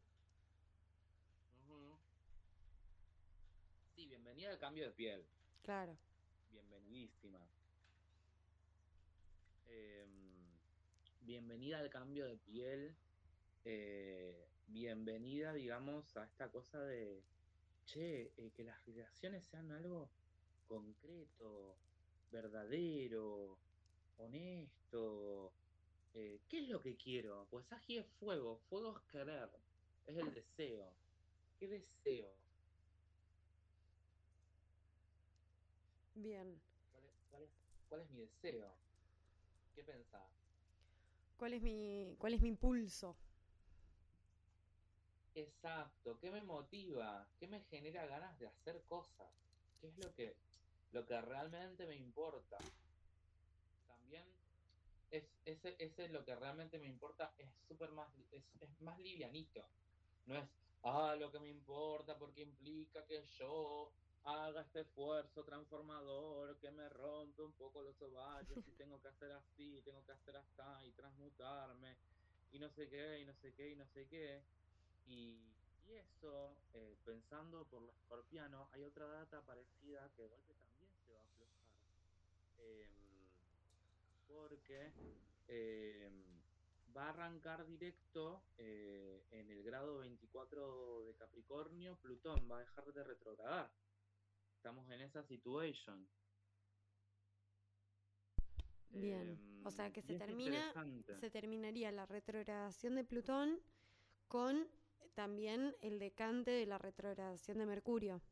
Sí, 3.96 4.08
bienvenida 4.08 4.50
al 4.50 4.60
cambio 4.60 4.86
de 4.86 4.92
piel. 4.92 5.26
Claro. 5.62 5.98
Bienvenidísima. 6.52 7.40
Eh, 9.68 10.06
bienvenida 11.26 11.80
al 11.80 11.90
cambio 11.90 12.28
de 12.28 12.38
piel, 12.38 12.96
eh, 13.64 14.48
bienvenida, 14.68 15.54
digamos, 15.54 16.16
a 16.18 16.24
esta 16.24 16.52
cosa 16.52 16.80
de, 16.84 17.24
che, 17.86 18.32
eh, 18.38 18.52
que 18.56 18.64
las 18.64 18.86
relaciones 18.86 19.44
sean 19.46 19.72
algo 19.72 20.12
concreto, 20.68 21.78
verdadero, 22.32 23.58
honesto. 24.18 25.52
Eh, 26.14 26.42
¿Qué 26.48 26.60
es 26.60 26.70
lo 26.70 26.80
que 26.80 26.96
quiero? 26.96 27.48
Pues 27.50 27.72
aquí 27.74 27.98
es 27.98 28.08
fuego, 28.20 28.60
fuego 28.70 28.96
es 28.96 29.04
querer, 29.12 29.50
es 30.06 30.16
el 30.16 30.32
deseo. 30.32 30.94
¿Qué 31.60 31.68
deseo? 31.68 32.32
Bien. 36.14 36.62
¿Cuál 37.90 38.02
es, 38.02 38.10
mi 38.12 38.22
deseo? 38.22 38.76
¿Qué 39.74 39.84
pensás? 39.84 40.35
¿Cuál 41.38 41.54
es 41.54 41.62
mi, 41.62 42.16
cuál 42.18 42.34
es 42.34 42.42
mi 42.42 42.50
impulso? 42.50 43.18
Exacto, 45.36 46.18
¿qué 46.20 46.32
me 46.32 46.42
motiva? 46.44 47.30
¿Qué 47.38 47.48
me 47.48 47.62
genera 47.66 48.06
ganas 48.08 48.40
de 48.40 48.48
hacer 48.48 48.86
cosas? 48.86 49.30
¿Qué 49.80 49.88
es 49.88 49.98
lo 49.98 50.14
que, 50.16 50.40
lo 50.92 51.06
que 51.06 51.22
realmente 51.22 51.86
me 51.88 51.98
importa? 51.98 52.66
También 53.88 54.26
es, 55.12 55.26
ese, 55.46 55.76
ese 55.80 56.06
es 56.06 56.12
lo 56.12 56.24
que 56.24 56.36
realmente 56.36 56.80
me 56.80 56.88
importa, 56.88 57.36
es 57.38 57.54
súper 57.68 57.92
más, 57.92 58.10
es, 58.32 58.44
es 58.62 58.82
más 58.82 58.98
livianito. 59.00 59.70
No 60.26 60.38
es, 60.38 60.50
ah, 60.84 61.16
lo 61.20 61.32
que 61.32 61.40
me 61.40 61.50
importa 61.50 62.18
porque 62.18 62.42
implica 62.44 63.06
que 63.06 63.26
yo 63.26 63.94
haga 64.26 64.62
este 64.62 64.82
esfuerzo 64.82 65.44
transformador 65.44 66.58
que 66.58 66.72
me 66.72 66.90
rompe 66.90 67.44
un 67.44 67.54
poco 67.54 67.82
los 67.84 68.02
ovarios 68.02 68.68
y 68.68 68.72
tengo 68.72 69.00
que 69.02 69.08
hacer 69.08 69.32
así, 69.32 69.82
tengo 69.84 70.04
que 70.04 70.12
hacer 70.12 70.36
así 70.38 70.88
y 70.88 70.92
transmutarme 70.94 71.96
y 72.52 72.60
no 72.60 72.70
sé 72.70 72.88
qué, 72.88 73.20
y 73.20 73.26
no 73.26 73.34
sé 73.36 73.54
qué, 73.54 73.72
y 73.72 73.76
no 73.76 73.86
sé 73.88 74.08
qué. 74.08 74.42
Y, 75.08 75.38
eso, 75.88 76.58
eh, 76.74 76.98
pensando 77.06 77.64
por 77.66 77.84
los 77.84 77.96
escorpianos, 77.96 78.68
hay 78.74 78.84
otra 78.84 79.06
data 79.06 79.42
parecida 79.42 80.10
que 80.16 80.24
de 80.24 80.30
golpe 80.30 80.54
también 80.56 80.90
se 81.06 81.14
va 81.14 81.20
a 81.20 81.26
aflojar. 81.26 81.48
Em, 82.58 82.90
porque 84.28 84.92
em, 85.48 86.24
va 86.98 87.06
a 87.06 87.10
arrancar 87.10 87.68
directo 87.68 88.42
eh, 88.58 89.24
en 89.30 89.52
el 89.52 89.62
grado 89.62 90.00
24 90.00 91.04
de 91.06 91.14
Capricornio, 91.14 91.98
Plutón 91.98 92.50
va 92.50 92.58
a 92.58 92.62
dejar 92.62 92.92
de 92.92 93.04
retrogradar 93.04 93.70
estamos 94.66 94.90
en 94.90 95.02
esa 95.02 95.22
situación. 95.22 96.08
Bien, 98.90 99.38
o 99.64 99.70
sea 99.70 99.94
que 99.94 100.02
se 100.02 100.18
termina, 100.18 100.74
se 101.20 101.30
terminaría 101.30 101.92
la 101.92 102.08
retrogradación 102.08 102.96
de 102.96 103.04
Plutón 103.04 103.60
con 104.28 104.68
también 105.14 105.76
el 105.82 106.00
decante 106.00 106.50
de 106.50 106.66
la 106.66 106.80
retrogradación 106.80 107.60
de 107.60 107.68
Mercurio. 107.68 108.24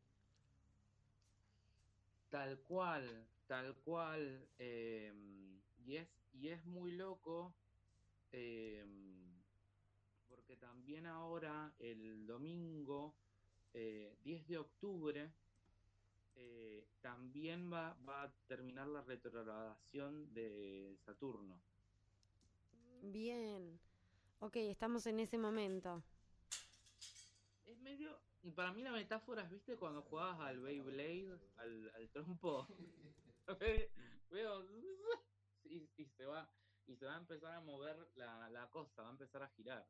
Tal 2.31 2.59
cual, 2.61 3.27
tal 3.45 3.75
cual. 3.83 4.49
Em, 4.57 5.61
y, 5.85 5.97
es, 5.97 6.07
y 6.33 6.47
es 6.47 6.65
muy 6.65 6.93
loco 6.93 7.53
em, 8.31 9.35
porque 10.27 10.57
también 10.57 11.05
ahora 11.05 11.71
el 11.77 12.25
domingo 12.25 13.13
10 13.71 13.75
eh, 13.75 14.45
de 14.47 14.57
octubre 14.57 15.31
eh, 16.35 16.87
también 17.01 17.71
va, 17.71 17.97
va 18.07 18.23
a 18.23 18.33
terminar 18.47 18.87
la 18.87 19.01
retrogradación 19.01 20.33
de 20.33 20.97
Saturno. 21.05 21.61
Bien. 23.01 23.79
Ok, 24.39 24.55
estamos 24.57 25.05
en 25.07 25.19
ese 25.19 25.37
momento. 25.37 26.03
Es 27.65 27.77
medio. 27.79 28.19
Para 28.55 28.73
mí 28.73 28.81
la 28.81 28.91
metáfora 28.91 29.43
es, 29.43 29.51
¿viste? 29.51 29.75
Cuando 29.77 30.01
jugabas 30.01 30.39
al 30.41 30.59
Beyblade, 30.59 31.39
al, 31.57 31.91
al 31.95 32.09
trompo. 32.09 32.67
Veo. 34.31 34.67
Y, 35.65 35.89
y, 35.95 36.05
se 36.05 36.25
va. 36.25 36.47
Y 36.85 36.95
se 36.97 37.05
va 37.05 37.15
a 37.15 37.17
empezar 37.17 37.53
a 37.53 37.61
mover 37.61 37.95
la, 38.15 38.49
la 38.49 38.69
cosa, 38.69 39.01
va 39.01 39.07
a 39.07 39.11
empezar 39.11 39.41
a 39.41 39.47
girar. 39.49 39.87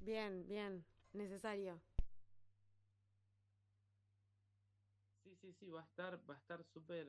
Bien, 0.00 0.46
bien. 0.46 0.86
Necesario. 1.12 1.82
Sí, 5.26 5.34
sí, 5.34 5.52
sí, 5.54 5.70
va 5.70 5.80
a 5.80 5.84
estar, 5.84 6.30
va 6.30 6.34
a 6.34 6.38
estar 6.38 6.62
súper 6.62 7.08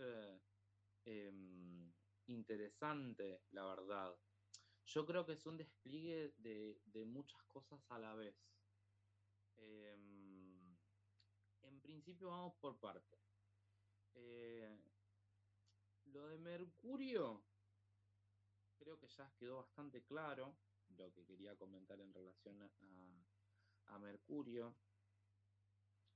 em, 1.06 1.94
interesante, 2.26 3.44
la 3.52 3.64
verdad. 3.64 4.18
Yo 4.88 5.06
creo 5.06 5.24
que 5.24 5.34
es 5.34 5.46
un 5.46 5.56
despliegue 5.56 6.34
de, 6.38 7.06
muchas 7.06 7.44
cosas 7.44 7.80
a 7.90 8.00
la 8.00 8.16
vez. 8.16 8.36
Em, 9.58 10.76
en 11.62 11.80
principio 11.80 12.30
vamos 12.30 12.56
por 12.56 12.80
partes. 12.80 13.20
Eh, 14.16 14.76
lo 16.06 16.28
de 16.30 16.40
Mercurio, 16.40 17.46
creo 18.80 19.00
que 19.00 19.08
ya 19.10 19.32
quedó 19.38 19.58
bastante 19.58 20.04
claro 20.04 20.58
lo 20.88 21.14
que 21.14 21.24
quería 21.24 21.56
comentar 21.56 22.02
en 22.02 22.12
relación 22.12 22.64
a, 22.64 23.94
a 23.94 24.00
Mercurio. 24.00 24.76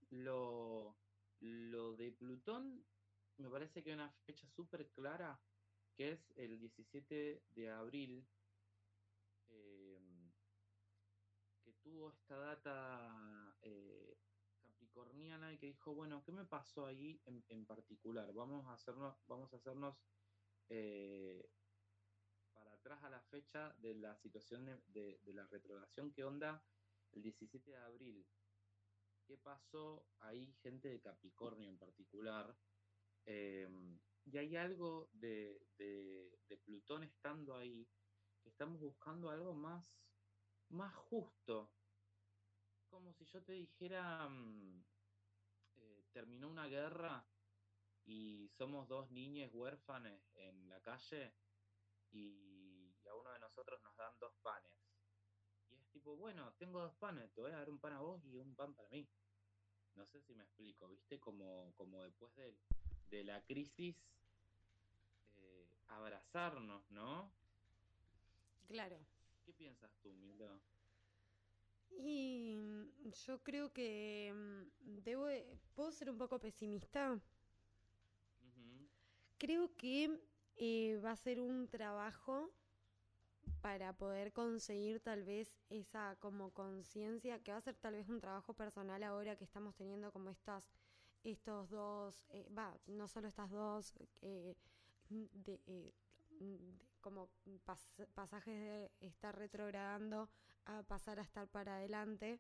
Lo, 0.10 0.98
lo 1.42 1.96
de 1.96 2.12
Plutón 2.12 2.86
me 3.38 3.50
parece 3.50 3.82
que 3.82 3.90
hay 3.90 3.96
una 3.96 4.12
fecha 4.26 4.48
súper 4.48 4.90
clara, 4.92 5.40
que 5.96 6.12
es 6.12 6.32
el 6.36 6.60
17 6.60 7.44
de 7.50 7.70
abril, 7.70 8.26
em, 9.50 10.32
que 11.64 11.74
tuvo 11.74 12.12
esta 12.12 12.38
data 12.38 13.58
eh, 13.62 14.18
capricorniana 14.62 15.54
y 15.54 15.58
que 15.58 15.68
dijo, 15.68 15.94
bueno, 15.96 16.24
¿qué 16.24 16.32
me 16.32 16.46
pasó 16.46 16.86
ahí 16.86 17.20
en, 17.26 17.66
particular? 17.66 18.32
Vamos 18.34 18.68
a 18.68 18.74
hacernos, 18.74 19.16
vamos 19.28 19.52
a 19.54 19.58
hacernos 19.58 19.98
eh, 20.70 21.50
para 22.54 22.74
atrás 22.74 23.04
a 23.04 23.10
la 23.10 23.22
fecha 23.22 23.74
de 23.80 23.96
la 23.96 24.16
situación 24.18 24.66
de, 24.88 25.20
la 25.34 25.48
retrogradación 25.48 26.12
que 26.12 26.24
onda 26.24 26.64
el 27.12 27.24
17 27.24 27.72
de 27.72 27.78
abril. 27.78 28.26
¿Qué 29.32 29.38
pasó 29.38 30.06
ahí, 30.20 30.54
gente 30.62 30.90
de 30.90 31.00
Capricornio 31.00 31.70
en 31.70 31.78
particular? 31.78 32.54
Em, 33.24 33.98
y 34.26 34.38
hay 34.38 34.58
algo 34.58 35.10
de, 35.14 35.58
Plutón 36.66 37.06
estando 37.06 37.56
ahí, 37.56 37.88
que 38.44 38.50
estamos 38.50 38.82
buscando 38.82 39.30
algo 39.30 39.54
más, 39.54 40.04
más 40.68 40.94
justo. 40.96 41.72
Como 42.90 43.14
si 43.14 43.24
yo 43.24 43.42
te 43.42 43.54
dijera, 43.54 44.28
mm, 44.28 44.84
eh, 45.78 46.04
terminó 46.12 46.50
una 46.50 46.68
guerra 46.68 47.26
y 48.04 48.50
somos 48.58 48.90
dos 48.90 49.12
niñas 49.12 49.50
huérfanas 49.54 50.22
en 50.36 50.68
la 50.68 50.82
calle 50.82 51.34
y, 52.12 53.00
a 53.10 53.16
uno 53.16 53.32
de 53.32 53.40
nosotros 53.40 53.82
nos 53.82 53.96
dan 53.96 54.14
dos 54.20 54.34
panes. 54.42 54.78
Y 55.70 55.76
es 55.76 55.90
tipo, 55.90 56.18
bueno, 56.18 56.54
tengo 56.56 56.82
dos 56.82 56.96
panes, 56.96 57.34
te 57.34 57.40
voy 57.40 57.52
a 57.52 57.60
dar 57.60 57.70
un 57.70 57.80
pan 57.80 57.94
a 57.94 58.02
vos 58.02 58.22
y 58.26 58.36
un 58.36 58.54
pan 58.58 58.76
para 58.76 58.90
mí. 58.90 59.08
No 59.96 60.06
sé 60.06 60.22
si 60.22 60.34
me 60.34 60.44
explico, 60.44 60.88
¿viste? 60.88 61.20
Como, 61.20 61.74
como 61.76 62.04
después 62.04 62.34
de, 62.36 62.54
de 63.10 63.24
la 63.24 63.42
crisis, 63.44 63.96
eh, 65.38 65.68
abrazarnos, 65.88 66.90
¿no? 66.92 67.32
Claro. 68.68 68.98
¿Qué 69.46 69.54
piensas 69.54 69.92
tú, 70.02 70.14
Milda? 70.14 70.60
Y 71.90 72.56
mm, 72.58 73.12
yo 73.26 73.44
creo 73.44 73.72
que 73.74 74.34
mm, 74.34 75.04
debo, 75.04 75.28
puedo 75.76 75.92
ser 75.92 76.10
un 76.10 76.18
poco 76.18 76.40
pesimista. 76.40 77.20
Creo 79.38 79.76
que 79.76 80.22
eh, 80.56 80.98
va 81.04 81.12
a 81.12 81.16
ser 81.16 81.42
un 81.42 81.68
trabajo 81.68 82.52
para 83.62 83.94
poder 83.94 84.34
conseguir 84.34 85.00
tal 85.02 85.24
vez 85.24 85.56
esa 85.70 86.16
como 86.20 86.52
conciencia, 86.52 87.40
que 87.40 87.52
va 87.52 87.58
a 87.58 87.62
ser 87.62 87.76
tal 87.76 87.94
vez 87.94 88.10
un 88.10 88.20
trabajo 88.20 88.54
personal 88.54 89.04
ahora 89.04 89.36
que 89.36 89.44
estamos 89.44 89.76
teniendo 89.76 90.12
como 90.12 90.30
estas, 90.30 90.64
estos 91.24 91.70
dos, 91.70 92.26
eh, 92.30 92.48
va, 92.58 92.76
no 92.88 93.08
solo 93.08 93.28
estas 93.28 93.50
dos, 93.50 93.94
eh, 94.22 94.56
de, 95.10 95.94
como 97.02 97.30
pasajes 98.14 98.56
de 98.60 98.92
estar 99.02 99.38
retrogradando 99.38 100.30
a 100.66 100.84
pasar 100.84 101.20
a 101.20 101.24
estar 101.24 101.48
para 101.48 101.78
adelante, 101.78 102.40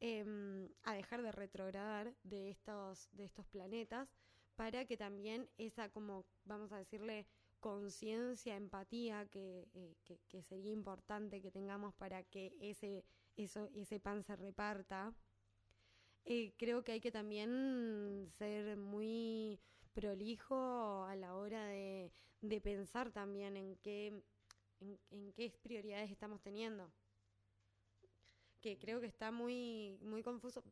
em, 0.00 0.68
a 0.82 0.94
dejar 0.94 1.22
de 1.22 1.32
retrogradar 1.32 2.14
de 2.22 2.50
estos, 2.50 3.08
de 3.12 3.24
estos 3.24 3.46
planetas, 3.46 4.08
para 4.54 4.84
que 4.84 4.96
también 4.96 5.48
esa 5.58 5.88
como, 5.90 6.24
vamos 6.44 6.72
a 6.72 6.78
decirle, 6.78 7.26
conciencia, 7.60 8.56
empatía 8.56 9.28
eh, 9.34 9.94
que, 10.28 10.42
sería 10.42 10.72
importante 10.72 11.40
que 11.40 11.50
tengamos 11.50 11.94
para 11.94 12.22
que 12.24 12.54
ese, 12.60 13.04
ese 13.36 14.00
pan 14.00 14.22
se 14.22 14.36
reparta. 14.36 15.14
Eh, 16.24 16.54
creo 16.56 16.82
que 16.82 16.92
hay 16.92 17.00
que 17.00 17.12
también 17.12 18.28
ser 18.38 18.76
muy 18.76 19.60
prolijo 19.94 21.04
a 21.04 21.16
la 21.16 21.34
hora 21.36 21.66
de, 21.66 22.12
de 22.40 22.60
pensar 22.60 23.10
también 23.12 23.56
en 23.56 23.76
qué, 23.76 24.22
en, 24.80 25.32
qué 25.32 25.50
prioridades 25.62 26.10
estamos 26.10 26.40
teniendo. 26.42 26.90
Que 28.60 28.78
creo 28.78 29.00
que 29.00 29.06
está 29.06 29.30
muy, 29.30 29.98
muy 30.02 30.22
confuso. 30.22 30.62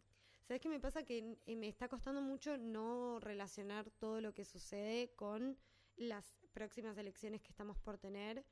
¿Sabes 0.47 0.61
qué 0.61 0.69
me 0.69 0.81
pasa? 0.81 1.05
Que 1.05 1.39
eh, 1.47 1.57
me 1.57 1.69
está 1.69 1.89
costando 1.89 2.21
mucho 2.21 2.59
no 2.59 3.19
relacionar 3.21 3.91
todo 3.91 4.21
lo 4.21 4.35
que 4.35 4.45
sucede 4.45 5.15
con 5.15 5.57
las 5.97 6.37
próximas 6.55 6.97
elecciones 6.97 7.43
que 7.43 7.51
estamos 7.51 7.77
por 7.79 7.99
tener. 7.99 8.45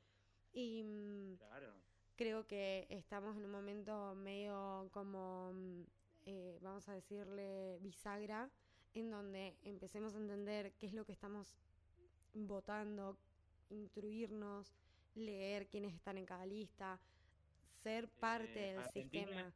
Y 0.52 0.82
mm, 0.82 1.38
creo 2.16 2.46
que 2.46 2.86
estamos 2.90 3.36
en 3.36 3.44
un 3.46 3.50
momento 3.50 4.14
medio 4.14 4.90
como, 4.92 5.52
mm, 5.54 5.82
eh, 6.26 6.58
vamos 6.60 6.88
a 6.88 6.92
decirle, 6.92 7.78
bisagra, 7.80 8.50
en 8.92 9.10
donde 9.10 9.56
empecemos 9.62 10.14
a 10.14 10.18
entender 10.18 10.72
qué 10.74 10.86
es 10.86 10.92
lo 10.92 11.06
que 11.06 11.12
estamos 11.12 11.56
votando, 12.34 13.16
instruirnos, 13.70 14.74
leer 15.14 15.68
quiénes 15.68 15.94
están 15.94 16.18
en 16.18 16.26
cada 16.26 16.44
lista, 16.44 17.00
ser 17.82 18.08
parte 18.08 18.70
eh, 18.70 18.74
del 18.74 18.84
sistema. 18.90 19.52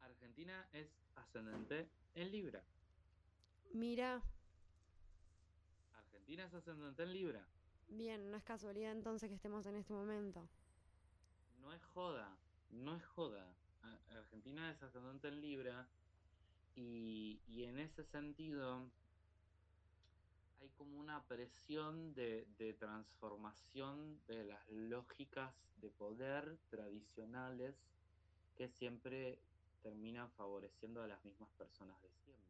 Argentina 0.00 0.68
es 0.72 0.88
ascendente 1.16 1.88
en 2.14 2.30
Libra. 2.30 2.62
Mira. 3.72 4.22
Argentina 6.30 6.46
es 6.46 6.54
ascendente 6.54 7.02
en 7.02 7.12
Libra. 7.12 7.44
Bien, 7.88 8.30
no 8.30 8.36
es 8.36 8.44
casualidad 8.44 8.92
entonces 8.92 9.28
que 9.28 9.34
estemos 9.34 9.66
en 9.66 9.74
este 9.74 9.92
momento. 9.92 10.48
No 11.60 11.72
es 11.72 11.82
joda, 11.86 12.38
no 12.70 12.94
es 12.94 13.04
joda. 13.04 13.52
Argentina 14.10 14.70
es 14.70 14.80
ascendente 14.80 15.26
en 15.26 15.40
Libra 15.40 15.88
y, 16.76 17.40
y 17.48 17.64
en 17.64 17.80
ese 17.80 18.04
sentido 18.04 18.88
hay 20.60 20.68
como 20.78 21.00
una 21.00 21.20
presión 21.24 22.14
de, 22.14 22.46
de, 22.58 22.74
transformación 22.74 24.20
de 24.28 24.44
las 24.44 24.68
lógicas 24.68 25.52
de 25.78 25.90
poder 25.90 26.60
tradicionales 26.68 27.74
que 28.54 28.68
siempre 28.68 29.42
terminan 29.82 30.30
favoreciendo 30.30 31.02
a 31.02 31.08
las 31.08 31.24
mismas 31.24 31.50
personas 31.58 32.00
de 32.02 32.10
siempre. 32.24 32.49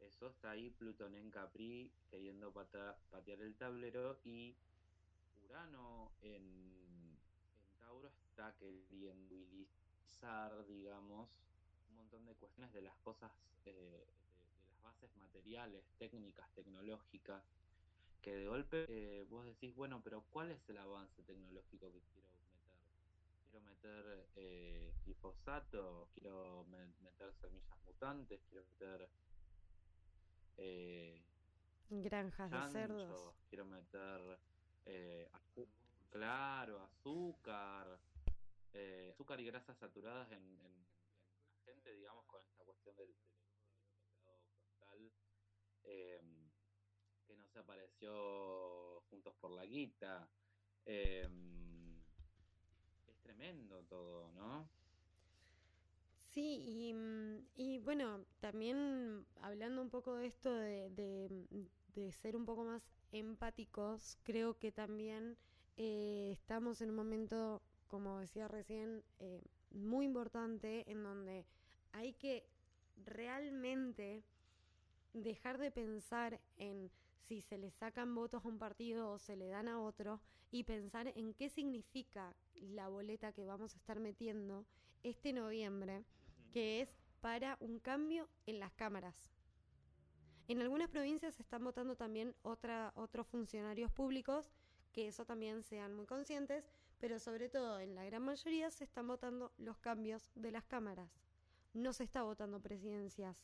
Eso 0.00 0.28
está 0.28 0.50
ahí 0.52 0.70
Plutón 0.70 1.14
en 1.14 1.30
Capri 1.30 1.92
queriendo 2.10 2.52
patear 2.52 3.40
el 3.40 3.54
tablero 3.56 4.18
y 4.24 4.56
Urano 5.44 6.12
en, 6.22 7.18
Tauro 7.78 8.08
está 8.08 8.54
queriendo 8.56 9.34
utilizar, 9.34 10.66
digamos, 10.66 11.28
un 11.90 11.96
montón 11.96 12.24
de 12.24 12.34
cuestiones 12.34 12.72
de 12.72 12.82
las 12.82 12.96
cosas, 12.98 13.30
eh, 13.66 13.72
de, 13.72 14.62
las 14.68 14.82
bases 14.82 15.14
materiales, 15.16 15.84
técnicas, 15.98 16.50
tecnológicas, 16.54 17.42
que 18.22 18.34
de 18.34 18.46
golpe 18.46 18.86
eh, 18.88 19.26
vos 19.28 19.44
decís, 19.44 19.74
bueno, 19.74 20.00
pero 20.02 20.24
¿cuál 20.30 20.50
es 20.50 20.68
el 20.68 20.78
avance 20.78 21.22
tecnológico 21.22 21.92
que 21.92 22.00
quiero 22.12 22.30
quiero 23.50 23.66
meter 23.66 24.28
eh, 24.36 24.94
glifosato, 25.04 26.08
quiero 26.14 26.64
meter 27.02 27.32
semillas 27.40 27.76
mutantes, 27.84 28.40
quiero 28.48 28.64
meter 28.64 29.08
eh, 30.56 31.22
granjas 31.88 32.50
de 32.50 32.70
cerdos, 32.70 33.34
quiero 33.48 33.64
meter 33.64 34.38
eh, 34.86 35.28
claro, 36.10 36.80
azúcar, 36.82 37.98
eh, 38.72 39.10
azúcar 39.12 39.40
y 39.40 39.46
grasas 39.46 39.76
saturadas 39.78 40.30
en, 40.32 40.58
la 40.58 41.72
gente, 41.72 41.94
digamos, 41.94 42.24
con 42.26 42.42
esta 42.44 42.64
cuestión 42.64 42.96
del, 42.96 43.14
del, 44.24 44.42
frontal 44.50 45.12
em, 45.84 46.50
que 47.26 47.36
no 47.36 47.46
se 47.48 47.58
apareció 47.60 49.02
juntos 49.10 49.34
por 49.40 49.52
la 49.52 49.64
guita. 49.64 50.28
Em, 50.84 52.02
tremendo 53.22 53.84
todo, 53.84 54.32
¿no? 54.32 54.68
Sí, 56.32 56.94
y, 57.56 57.78
bueno, 57.80 58.24
también 58.38 59.26
hablando 59.42 59.82
un 59.82 59.90
poco 59.90 60.14
de 60.14 60.26
esto 60.26 60.54
de, 60.54 62.12
ser 62.12 62.36
un 62.36 62.46
poco 62.46 62.64
más 62.64 62.82
empáticos, 63.10 64.16
creo 64.22 64.56
que 64.56 64.70
también 64.70 65.36
eh, 65.76 66.30
estamos 66.32 66.80
en 66.82 66.90
un 66.90 66.96
momento, 66.96 67.62
como 67.88 68.20
decía 68.20 68.46
recién, 68.46 69.02
eh, 69.18 69.42
muy 69.72 70.06
importante 70.06 70.88
en 70.90 71.02
donde 71.02 71.46
hay 71.92 72.12
que 72.12 72.46
realmente 73.04 74.22
dejar 75.12 75.58
de 75.58 75.72
pensar 75.72 76.40
en 76.58 76.92
si 77.26 77.40
se 77.40 77.58
le 77.58 77.72
sacan 77.72 78.14
votos 78.14 78.44
a 78.44 78.48
un 78.48 78.58
partido 78.58 79.10
o 79.10 79.18
se 79.18 79.34
le 79.34 79.48
dan 79.48 79.66
a 79.66 79.80
otro 79.80 80.20
y 80.52 80.62
pensar 80.62 81.08
en 81.16 81.34
qué 81.34 81.48
significa 81.48 82.36
la 82.54 82.88
boleta 82.88 83.32
que 83.32 83.44
vamos 83.44 83.74
a 83.74 83.78
estar 83.78 83.98
metiendo 83.98 84.64
este 85.02 85.32
noviembre, 85.32 86.04
que 86.50 86.80
es 86.82 86.88
para 87.20 87.56
un 87.60 87.78
cambio 87.78 88.28
en 88.46 88.58
las 88.60 88.72
cámaras. 88.72 89.30
En 90.48 90.60
algunas 90.60 90.88
provincias 90.88 91.34
se 91.36 91.42
están 91.42 91.64
votando 91.64 91.96
también 91.96 92.34
otra, 92.42 92.92
otros 92.96 93.26
funcionarios 93.28 93.92
públicos, 93.92 94.50
que 94.92 95.06
eso 95.06 95.24
también 95.24 95.62
sean 95.62 95.94
muy 95.94 96.06
conscientes, 96.06 96.68
pero 96.98 97.18
sobre 97.20 97.48
todo 97.48 97.78
en 97.78 97.94
la 97.94 98.04
gran 98.04 98.22
mayoría 98.22 98.70
se 98.70 98.84
están 98.84 99.06
votando 99.06 99.52
los 99.58 99.78
cambios 99.78 100.30
de 100.34 100.50
las 100.50 100.64
cámaras. 100.64 101.10
No 101.72 101.92
se 101.92 102.04
está 102.04 102.22
votando 102.22 102.60
presidencias 102.60 103.36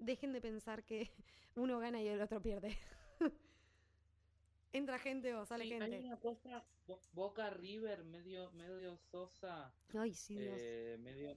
dejen 0.00 0.32
de 0.32 0.40
pensar 0.42 0.84
que 0.84 1.10
uno 1.54 1.78
gana 1.78 2.02
y 2.02 2.08
el 2.08 2.20
otro 2.20 2.42
pierde. 2.42 2.76
Entra 4.72 4.98
gente 4.98 5.34
o 5.34 5.46
sale 5.46 5.64
Sí, 5.64 5.70
gente. 5.70 5.84
hay 5.96 6.04
una 6.04 6.20
cosa, 6.20 6.62
Bo- 6.86 7.00
Boca 7.12 7.48
River, 7.50 8.04
medio, 8.04 8.50
medio 8.52 8.96
sosa, 8.98 9.72
Ay, 9.94 10.12
sí, 10.12 10.36
Dios. 10.38 10.58
eh, 10.60 10.96
medio, 11.00 11.34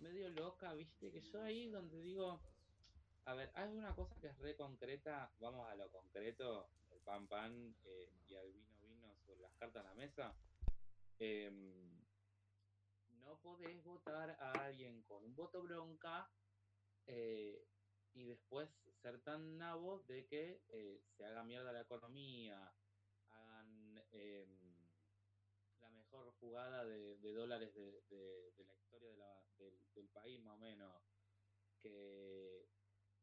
medio 0.00 0.28
loca, 0.30 0.72
viste, 0.74 1.10
que 1.10 1.20
yo 1.20 1.42
ahí 1.42 1.68
donde 1.68 2.00
digo, 2.00 2.40
a 3.24 3.34
ver, 3.34 3.50
hay 3.54 3.76
una 3.76 3.94
cosa 3.94 4.14
que 4.20 4.28
es 4.28 4.38
re 4.38 4.56
concreta, 4.56 5.30
vamos 5.38 5.68
a 5.68 5.74
lo 5.74 5.90
concreto, 5.90 6.70
el 6.90 7.00
pan 7.00 7.26
pan 7.28 7.74
eh, 7.84 8.12
y 8.26 8.34
al 8.34 8.52
vino 8.52 8.78
vino 8.80 9.14
sobre 9.26 9.40
las 9.40 9.52
cartas 9.54 9.82
en 9.84 9.88
la 9.90 9.94
mesa. 9.94 10.34
Em, 11.18 12.00
no 13.20 13.38
podés 13.40 13.82
votar 13.84 14.30
a 14.30 14.52
alguien 14.64 15.02
con 15.02 15.22
un 15.24 15.34
voto 15.36 15.62
bronca 15.62 16.30
eh, 17.06 17.66
y 18.14 18.24
después 18.24 18.68
ser 19.02 19.20
tan 19.22 19.56
nabo 19.58 20.00
de 20.08 20.26
que 20.26 20.62
eh, 20.68 21.02
se 21.16 21.24
haga 21.24 21.44
mierda 21.44 21.72
la 21.72 21.82
economía, 21.82 22.72
hagan 23.30 24.02
em, 24.12 24.88
la 25.80 25.90
mejor 25.90 26.32
jugada 26.40 26.84
de, 26.84 27.16
dólares 27.32 27.72
de, 27.74 28.02
de- 28.08 28.52
de 28.56 28.64
la 28.64 28.74
historia 28.74 29.10
de 29.10 29.16
la- 29.18 29.39
del, 30.00 30.08
país, 30.10 30.40
más 30.40 30.54
o 30.54 30.58
menos. 30.58 31.02
Que, 31.82 32.66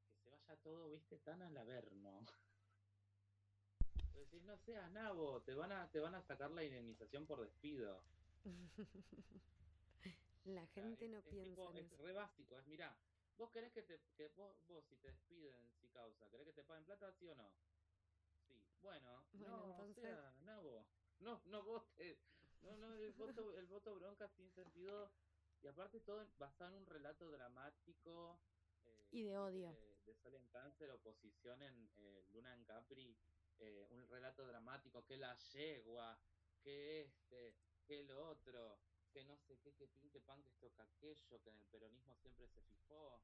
que 0.09 0.17
se 0.23 0.29
vaya 0.29 0.55
todo, 0.57 0.89
viste, 0.89 1.17
tan 1.19 1.41
al 1.41 1.57
averno. 1.57 2.25
Decís, 4.13 4.41
no 4.43 4.57
seas 4.57 4.89
nabo, 4.91 5.41
te 5.43 5.53
van 5.53 5.71
a, 5.71 5.89
te 5.91 5.99
van 5.99 6.15
a 6.15 6.21
sacar 6.23 6.49
la 6.51 6.63
indemnización 6.63 7.25
por 7.27 7.41
despido. 7.41 8.01
La 10.45 10.63
O 10.63 10.67
sea, 10.67 10.83
gente 10.83 11.07
no 11.09 11.17
es 11.17 11.25
piensa 11.25 11.49
tipo- 11.51 11.69
en 11.71 11.77
es 11.77 11.85
eso. 11.91 11.97
re 12.03 12.13
básico, 12.13 12.57
es 12.57 12.65
mira, 12.67 12.95
vos 13.37 13.51
querés 13.51 13.71
que 13.73 13.83
te, 13.83 13.99
que 14.15 14.29
vos, 14.29 14.55
vos 14.67 14.83
si 14.87 14.95
te 14.95 15.07
despiden, 15.09 15.69
si 15.81 15.87
causa, 15.89 16.29
querés 16.29 16.47
que 16.47 16.53
te 16.53 16.63
paguen 16.63 16.85
plata, 16.85 17.11
sí 17.19 17.27
o 17.27 17.35
no? 17.35 17.51
Sí. 18.47 18.53
Bueno, 18.81 19.25
Bueno, 19.33 19.57
no, 19.57 19.71
entonces- 19.71 20.03
o 20.05 20.07
sea, 20.07 20.33
no, 20.45 20.85
no, 21.19 21.41
no 21.45 21.63
votes. 21.63 22.17
No, 22.63 22.75
no, 22.77 22.95
el 22.95 23.11
voto, 23.13 23.53
el 23.57 23.67
voto 23.67 23.95
bronca 23.95 24.27
sin 24.29 24.49
sentido. 24.51 25.11
Y 25.67 25.69
aparte 25.69 25.99
todo 25.99 26.25
basado 26.39 26.69
en 26.71 26.75
un 26.77 26.85
relato 26.85 27.29
dramático. 27.29 28.39
eh, 28.85 29.07
Y 29.11 29.23
de 29.25 29.37
odio. 29.37 29.69
De, 29.73 29.97
de 30.05 30.15
Sol 30.15 30.33
en 30.35 30.47
Cáncer, 30.47 30.89
oposición 30.91 31.61
en 31.61 31.89
eh, 31.97 32.23
Luna 32.31 32.53
en 32.53 32.63
Capri. 32.63 33.13
eh, 33.59 33.85
un 33.89 34.07
relato 34.07 34.45
dramático, 34.47 35.03
que 35.05 35.17
la 35.17 35.35
yegua, 35.51 36.17
que 36.63 37.01
este, 37.01 37.53
que 37.85 37.99
el 37.99 38.11
otro, 38.11 38.79
que 39.11 39.25
no 39.25 39.35
sé 39.35 39.57
qué, 39.59 39.73
que 39.73 39.87
pinte 39.89 40.21
pan, 40.21 40.41
que 40.41 40.51
esto, 40.51 40.71
que 40.73 40.81
aquello, 40.83 41.41
que 41.43 41.49
en 41.49 41.57
el 41.57 41.65
peronismo 41.65 42.15
siempre 42.15 42.47
se 42.47 42.61
fijó, 42.61 43.19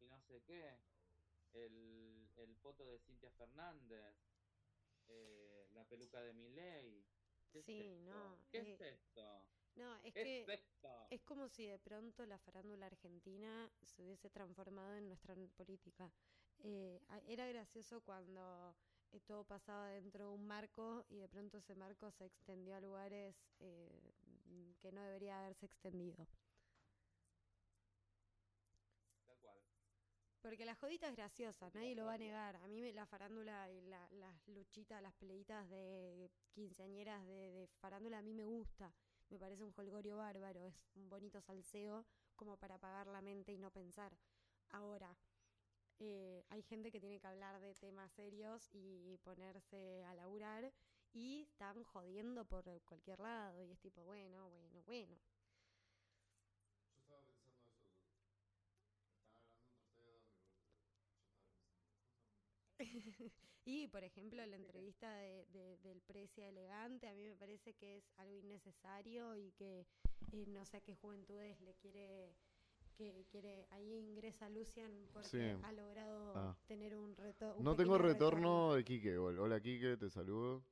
y 0.00 0.06
no 0.06 0.20
sé 0.22 0.42
qué. 0.42 0.76
El, 1.52 2.28
el 2.36 2.56
foto 2.56 2.84
de 2.84 2.98
Cintia 2.98 3.30
Fernández, 3.30 4.16
la 5.74 5.84
peluca 5.84 6.20
de 6.20 6.32
Miley. 6.32 7.04
¿Qué 7.52 7.62
Sí, 7.62 7.78
es 7.80 7.80
esto? 7.92 8.10
no, 8.10 8.38
¿Qué 8.50 8.58
es 8.58 8.80
esto? 8.80 9.42
No, 9.76 9.96
es 10.02 10.14
¿Qué 10.14 10.20
es 10.42 10.46
que 10.46 10.46
es 11.10 11.22
como 11.22 11.48
si 11.48 11.66
de 11.66 11.78
pronto 11.78 12.26
la 12.26 12.38
farándula 12.38 12.86
argentina 12.86 13.70
se 13.82 14.02
hubiese 14.02 14.28
transformado 14.30 14.96
en 14.96 15.06
nuestra 15.08 15.34
política. 15.56 16.10
Eh, 16.64 17.00
era 17.28 17.46
gracioso 17.46 18.00
cuando 18.00 18.74
eh, 19.12 19.20
todo 19.26 19.44
pasaba 19.44 19.88
dentro 19.90 20.24
de 20.28 20.34
un 20.34 20.46
marco 20.46 21.04
y 21.08 21.18
de 21.18 21.28
pronto 21.28 21.58
ese 21.58 21.74
marco 21.76 22.10
se 22.10 22.24
extendió 22.26 22.74
a 22.76 22.80
lugares 22.80 23.36
eh, 23.60 24.12
que 24.80 24.90
no 24.92 25.02
debería 25.02 25.38
haberse 25.38 25.66
extendido. 25.66 26.26
Tal 29.26 29.36
cual. 29.42 29.56
Porque 30.42 30.64
la 30.66 30.74
jodita 30.76 31.08
es 31.08 31.16
graciosa, 31.16 31.70
nadie 31.74 31.94
lo 31.96 32.06
va 32.06 32.14
a 32.14 32.18
negar. 32.18 32.56
A 32.56 32.68
mí 32.68 32.80
me- 32.80 32.92
la 32.92 33.06
farándula 33.06 33.70
y 33.70 33.82
la- 33.82 34.08
las 34.12 34.48
luchitas, 34.48 35.02
las 35.02 35.14
peleitas 35.14 35.68
de 35.70 36.30
quinceañeras 36.54 37.26
de, 37.26 37.52
de 37.52 37.68
farándula 37.80 38.18
a 38.18 38.22
mí 38.22 38.32
me 38.34 38.44
gusta. 38.44 38.94
Me 39.30 39.38
parece 39.38 39.62
un 39.62 39.72
holgorio 39.76 40.16
bárbaro, 40.16 40.66
es 40.66 40.74
un 40.96 41.08
bonito 41.08 41.40
salseo 41.40 42.04
como 42.34 42.56
para 42.56 42.74
apagar 42.74 43.06
la 43.06 43.20
mente 43.22 43.52
y 43.52 43.58
no 43.58 43.70
pensar. 43.70 44.12
Ahora, 44.70 45.16
eh, 46.00 46.44
hay 46.50 46.62
gente 46.62 46.92
que 46.92 47.00
tiene 47.00 47.20
que 47.20 47.26
hablar 47.28 47.60
de 47.60 47.74
temas 47.74 48.12
serios 48.12 48.68
y 48.74 49.18
ponerse 49.24 50.04
a 50.06 50.14
laburar 50.14 50.72
y 51.14 51.42
están 51.42 51.82
jodiendo 51.84 52.44
por 52.46 52.64
cualquier 52.84 53.20
lado 53.20 53.62
y 53.64 53.72
es 53.72 53.80
tipo, 53.80 54.02
bueno, 54.04 54.48
bueno, 54.50 54.82
bueno. 54.86 55.16
Yo 56.92 57.00
estaba 57.00 57.22
pensando 57.22 57.62
eso. 57.72 57.96
Estaban 59.24 59.44
hablando 59.44 59.72
entre 59.72 59.84
ustedes 59.86 60.22
dos 60.26 60.54
y 60.54 60.60
yo 60.60 60.88
estaba 60.88 61.28
pensando 61.28 61.66
justamente. 62.78 62.85
Y, 63.68 63.88
por 63.88 64.04
ejemplo, 64.04 64.46
la 64.46 64.54
entrevista 64.56 65.10
de, 65.16 65.44
de- 65.46 65.76
del 65.78 66.00
Precia 66.02 66.48
Elegante, 66.48 67.08
a 67.08 67.14
mí 67.14 67.24
me 67.26 67.34
parece 67.34 67.74
que 67.74 67.96
es 67.96 68.12
algo 68.16 68.36
innecesario 68.36 69.36
y 69.36 69.50
que 69.52 69.84
eh, 70.32 70.44
no 70.46 70.64
sé 70.64 70.76
a 70.76 70.80
qué 70.80 70.94
juventudes 70.94 71.60
le 71.60 71.74
quiere, 71.74 72.36
que 72.96 73.26
quiere, 73.28 73.66
ahí 73.70 73.92
ingresa 73.98 74.48
Lucian 74.48 74.92
porque 75.12 75.28
Sí. 75.28 75.60
ha 75.64 75.72
logrado 75.72 76.32
Ah. 76.36 76.56
tener 76.68 76.96
un 76.96 77.16
retorno. 77.16 77.60
No 77.60 77.74
tengo 77.74 77.98
retorno 77.98 78.74
de 78.74 78.84
Quique. 78.84 79.18
Hola 79.18 79.60
Quique, 79.60 79.96
te 79.96 80.10
saludo. 80.10 80.64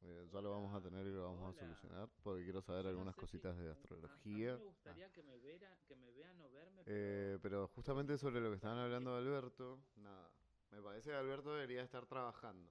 Eh, 0.00 0.26
ya 0.32 0.40
lo 0.40 0.50
vamos 0.52 0.72
a 0.74 0.80
tener 0.80 1.04
y 1.06 1.10
lo 1.10 1.24
vamos 1.24 1.54
a 1.54 1.58
solucionar 1.60 2.08
porque 2.22 2.44
quiero 2.44 2.62
saber 2.62 2.84
Yo 2.84 2.92
no 2.92 2.98
algunas 3.00 3.14
si- 3.16 3.20
cositas 3.20 3.58
de 3.58 3.66
a- 3.66 3.70
A, 3.70 3.72
astrología. 3.74 4.52
mí 4.54 4.58
me 4.58 4.64
Ah. 4.64 4.64
gustaría 4.64 5.12
que, 5.12 5.22
me 5.22 5.36
vean, 5.38 5.76
que 5.86 5.96
me 5.96 6.10
vean 6.12 6.40
o 6.40 6.48
verme. 6.50 6.82
Eh, 6.86 7.38
pero 7.42 7.68
justamente 7.68 8.16
sobre 8.16 8.40
lo 8.40 8.48
que 8.48 8.56
estaban 8.56 8.78
hablando 8.78 9.12
de 9.12 9.18
Alberto, 9.18 9.80
nada. 9.96 10.30
Me 10.70 10.82
parece 10.82 11.10
que 11.10 11.16
Alberto 11.16 11.52
debería 11.54 11.82
estar 11.82 12.06
trabajando, 12.06 12.70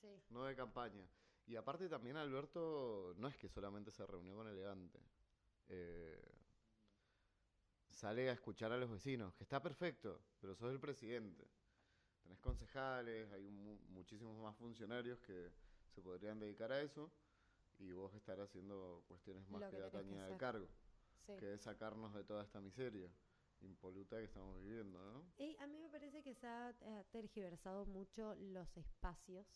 Sí. 0.00 0.08
no 0.30 0.44
de 0.44 0.54
campaña. 0.56 1.06
Y 1.46 1.56
aparte 1.56 1.88
también 1.88 2.16
Alberto 2.16 3.14
no 3.16 3.28
es 3.28 3.36
que 3.36 3.48
solamente 3.48 3.90
se 3.90 4.06
reunió 4.06 4.36
con 4.36 4.46
Elegante. 4.48 5.00
Eh, 5.68 6.22
sale 7.90 8.30
a 8.30 8.32
escuchar 8.32 8.72
a 8.72 8.76
los 8.78 8.90
vecinos, 8.90 9.34
que 9.34 9.44
está 9.44 9.60
perfecto, 9.62 10.20
pero 10.40 10.54
sos 10.54 10.72
el 10.72 10.80
presidente. 10.80 11.48
Tenés 12.22 12.38
concejales, 12.40 13.30
hay 13.32 13.48
mu- 13.50 13.78
muchísimos 13.88 14.36
más 14.40 14.56
funcionarios 14.56 15.20
que 15.20 15.50
se 15.94 16.00
podrían 16.02 16.38
dedicar 16.38 16.70
a 16.72 16.80
eso 16.80 17.10
y 17.78 17.92
vos 17.92 18.14
estar 18.14 18.40
haciendo 18.40 19.02
cuestiones 19.08 19.48
más 19.48 19.60
Lo 19.62 19.70
que 19.70 19.76
que 19.76 19.82
al 20.20 20.36
cargo, 20.36 20.68
sí. 21.26 21.32
que 21.38 21.54
es 21.54 21.62
sacarnos 21.62 22.14
de 22.14 22.24
toda 22.24 22.42
esta 22.44 22.60
miseria 22.60 23.10
impoluta 23.62 24.16
que 24.18 24.24
estamos 24.24 24.58
viviendo, 24.62 24.98
¿no? 25.12 25.24
Y 25.38 25.56
a 25.58 25.66
mí 25.66 25.78
me 25.78 25.88
parece 25.88 26.22
que 26.22 26.34
se 26.34 26.46
ha 26.46 26.70
eh, 26.80 27.04
tergiversado 27.10 27.86
mucho 27.86 28.34
los 28.36 28.76
espacios 28.76 29.46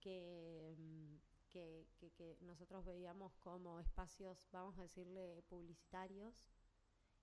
que, 0.00 0.74
mm, 0.78 1.16
que, 1.50 1.86
que- 1.98 2.10
que 2.12 2.36
nosotros 2.42 2.84
veíamos 2.84 3.34
como 3.38 3.80
espacios, 3.80 4.38
vamos 4.52 4.78
a 4.78 4.82
decirle, 4.82 5.42
publicitarios, 5.48 6.44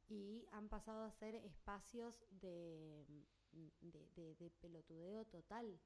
y 0.07 0.45
han 0.51 0.67
pasado 0.69 1.03
a 1.05 1.11
ser 1.11 1.35
espacios 1.35 2.23
de, 2.29 3.05
mm, 3.53 3.89
de, 3.91 4.09
de- 4.15 4.35
de 4.35 4.49
pelotudeo 4.51 5.25
total. 5.25 5.79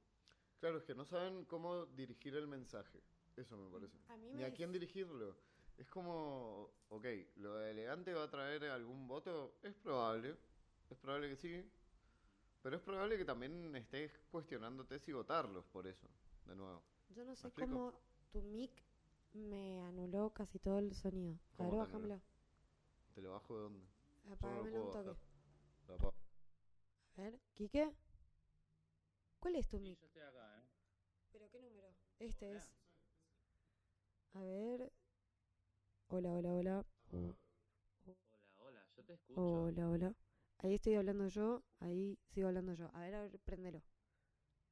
Claro, 0.60 0.78
es 0.80 0.84
que 0.84 0.96
no 0.96 1.06
saben 1.06 1.46
cómo 1.46 1.86
dirigir 1.86 2.36
el 2.36 2.48
mensaje. 2.48 3.02
Eso 3.38 3.56
me 3.58 3.70
parece. 3.72 3.98
A 4.10 4.18
mí 4.18 4.30
Ni 4.32 4.40
me 4.40 4.46
a 4.46 4.54
quién 4.54 4.72
dirigirlo. 4.74 5.38
Es 5.80 5.88
como, 5.88 6.70
ok, 6.90 7.06
lo 7.38 7.56
de 7.56 7.72
elegante 7.72 8.14
va 8.14 8.24
a 8.26 8.30
traer 8.30 8.64
algún 8.66 9.08
voto. 9.08 9.56
Es 9.64 9.74
probable. 9.74 10.38
Es 10.90 10.98
probable 10.98 11.30
que 11.30 11.38
sí. 11.38 11.72
Pero 12.62 12.76
es 12.78 12.82
probable 12.84 13.18
que 13.18 13.26
también 13.26 13.76
estés 13.76 14.12
cuestionándote 14.32 15.00
si 15.00 15.14
votarlos 15.14 15.66
por 15.66 15.88
eso. 15.88 16.08
De 16.46 16.56
nuevo. 16.56 16.84
Yo 17.10 17.26
no 17.26 17.36
sé 17.36 17.52
cómo 17.52 17.94
tu 18.32 18.42
mic 18.42 18.72
me 19.34 19.82
anuló 19.82 20.30
casi 20.32 20.60
todo 20.60 20.80
el 20.80 20.94
sonido. 20.96 21.38
A 21.58 21.58
¿Cómo 21.58 21.72
ver, 21.72 21.78
te 21.78 21.78
bájamelo. 21.78 22.22
¿Te 23.14 23.22
lo 23.22 23.32
bajo 23.34 23.56
de 23.56 23.62
dónde? 23.64 23.86
Yo 24.42 24.50
no 24.50 24.56
lo 24.56 24.64
Apágamelo 24.64 24.82
un 24.82 24.92
toque. 24.92 25.10
bajar. 25.10 25.18
Lo 25.88 25.94
apago. 25.96 26.14
A 27.18 27.22
ver, 27.22 27.40
Quique. 27.54 27.94
¿Cuál 29.40 29.56
es 29.58 29.68
tu 29.68 29.80
Sí, 29.82 29.82
mic? 29.82 30.00
yo 30.00 30.06
estoy 30.06 30.22
acá, 30.22 30.58
¿eh? 30.60 30.64
¿Pero 31.32 31.50
qué 31.50 31.60
número? 31.60 31.96
Este 32.20 32.52
Hola. 32.52 32.58
es. 32.58 32.72
A 34.34 34.42
ver. 34.42 34.92
Hola, 36.10 36.30
hola, 36.34 36.50
hola. 36.54 36.86
Hola, 37.12 37.36
hola, 38.58 38.86
yo 38.98 39.04
te 39.06 39.14
escucho. 39.14 39.42
Hola, 39.42 39.90
hola. 39.90 40.16
Ahí 40.58 40.76
estoy 40.76 40.96
hablando 40.96 41.28
yo, 41.28 41.64
ahí 41.80 42.18
sigo 42.28 42.48
hablando 42.48 42.74
yo. 42.74 42.90
A 42.94 43.02
ver, 43.02 43.16
a 43.16 43.22
ver, 43.22 43.40
préndelo. 43.40 43.82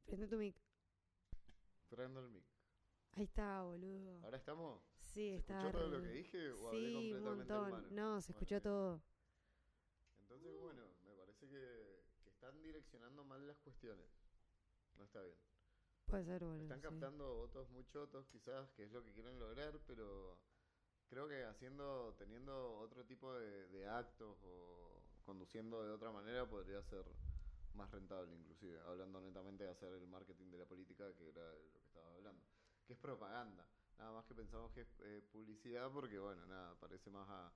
Prende 0.05 0.27
tu 0.27 0.37
mic. 0.37 0.55
Prendo 1.89 2.19
el 2.19 2.29
mic. 2.29 2.45
Ahí 3.13 3.23
está, 3.23 3.63
boludo. 3.63 4.19
¿Ahora 4.23 4.37
estamos? 4.37 4.81
Sí, 5.13 5.29
¿Se 5.31 5.37
está. 5.37 5.59
escuchó 5.59 5.71
todo 5.77 5.87
lo 5.89 6.01
que 6.01 6.09
dije 6.09 6.51
o 6.51 6.67
hablé 6.69 6.79
Sí, 6.89 7.13
un 7.13 7.23
completamente 7.23 7.53
montón. 7.53 7.95
No, 7.95 8.21
se 8.21 8.31
escuchó 8.31 8.61
todo. 8.61 9.01
Entonces, 10.21 10.59
bueno, 10.59 10.83
me 11.05 11.15
parece 11.15 11.47
que, 11.47 12.03
que 12.23 12.29
están 12.29 12.61
direccionando 12.61 13.23
mal 13.23 13.47
las 13.47 13.57
cuestiones. 13.59 14.05
No 14.97 15.03
está 15.03 15.21
bien. 15.21 15.37
Puede 16.05 16.25
ser, 16.25 16.43
bueno. 16.43 16.63
Están 16.63 16.79
sí. 16.79 16.83
captando 16.83 17.35
votos 17.35 17.69
muy 17.69 17.85
chotos, 17.85 18.27
quizás, 18.27 18.69
que 18.71 18.83
es 18.83 18.91
lo 18.91 19.03
que 19.03 19.13
quieren 19.13 19.39
lograr, 19.39 19.79
pero 19.85 20.37
creo 21.09 21.27
que 21.27 21.43
haciendo, 21.45 22.15
teniendo 22.17 22.79
otro 22.79 23.05
tipo 23.05 23.33
de, 23.33 23.67
de 23.69 23.87
actos 23.87 24.37
o 24.43 25.01
conduciendo 25.25 25.83
de 25.83 25.91
otra 25.91 26.11
manera 26.11 26.47
podría 26.47 26.81
ser 26.83 27.05
más 27.73 27.91
rentable 27.91 28.35
inclusive, 28.35 28.79
hablando 28.81 29.21
netamente 29.21 29.63
de 29.63 29.69
hacer 29.71 29.93
el 29.93 30.07
marketing 30.07 30.49
de 30.49 30.57
la 30.57 30.65
política, 30.65 31.13
que 31.15 31.29
era 31.29 31.53
lo 31.53 31.71
que 31.71 31.79
estaba 31.79 32.11
hablando, 32.15 32.43
que 32.85 32.93
es 32.93 32.99
propaganda. 32.99 33.67
Nada 33.97 34.11
más 34.13 34.25
que 34.25 34.35
pensamos 34.35 34.71
que 34.71 34.81
es 34.81 34.99
eh, 35.01 35.21
publicidad 35.31 35.91
porque, 35.91 36.19
bueno, 36.19 36.45
nada, 36.45 36.75
parece 36.79 37.09
más 37.09 37.27
a 37.29 37.51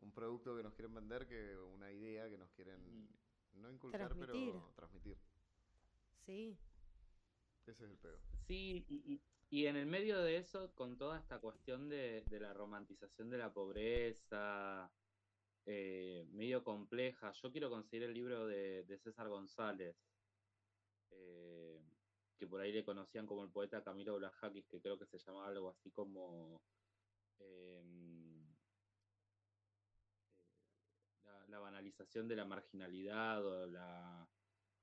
un 0.00 0.12
producto 0.12 0.56
que 0.56 0.62
nos 0.62 0.74
quieren 0.74 0.94
vender 0.94 1.26
que 1.26 1.56
una 1.56 1.90
idea 1.90 2.28
que 2.28 2.38
nos 2.38 2.50
quieren, 2.50 3.08
no 3.54 3.70
inculcar, 3.70 4.08
Transmitir. 4.08 4.52
pero 4.52 4.72
transmitir. 4.74 5.18
Sí. 6.24 6.58
Ese 7.66 7.84
es 7.84 7.90
el 7.90 7.96
peor. 7.96 8.20
Sí, 8.46 8.84
y, 8.88 9.20
y- 9.50 9.66
en 9.66 9.76
el 9.76 9.86
medio 9.86 10.20
de 10.22 10.36
eso, 10.38 10.72
con 10.74 10.96
toda 10.98 11.18
esta 11.18 11.38
cuestión 11.40 11.88
de, 11.88 12.22
de 12.26 12.40
la 12.40 12.52
romantización 12.52 13.30
de 13.30 13.38
la 13.38 13.52
pobreza, 13.52 14.90
eh, 15.66 16.26
medio 16.32 16.62
compleja, 16.64 17.32
yo 17.32 17.50
quiero 17.52 17.70
conseguir 17.70 18.04
el 18.04 18.14
libro 18.14 18.46
de, 18.46 18.84
de 18.84 18.98
César 18.98 19.28
González, 19.28 19.96
eh, 21.10 21.80
que 22.38 22.46
por 22.46 22.60
ahí 22.60 22.72
le 22.72 22.84
conocían 22.84 23.26
como 23.26 23.44
el 23.44 23.50
poeta 23.50 23.82
Camilo 23.82 24.16
Blajakis, 24.16 24.66
que 24.68 24.80
creo 24.80 24.98
que 24.98 25.06
se 25.06 25.18
llamaba 25.18 25.48
algo 25.48 25.70
así 25.70 25.90
como 25.90 26.62
em, 27.40 28.46
eh, 31.24 31.46
la, 31.48 31.58
banalización 31.58 32.28
de 32.28 32.36
la 32.36 32.44
marginalidad 32.44 33.44
o 33.44 33.66
la, 33.66 34.28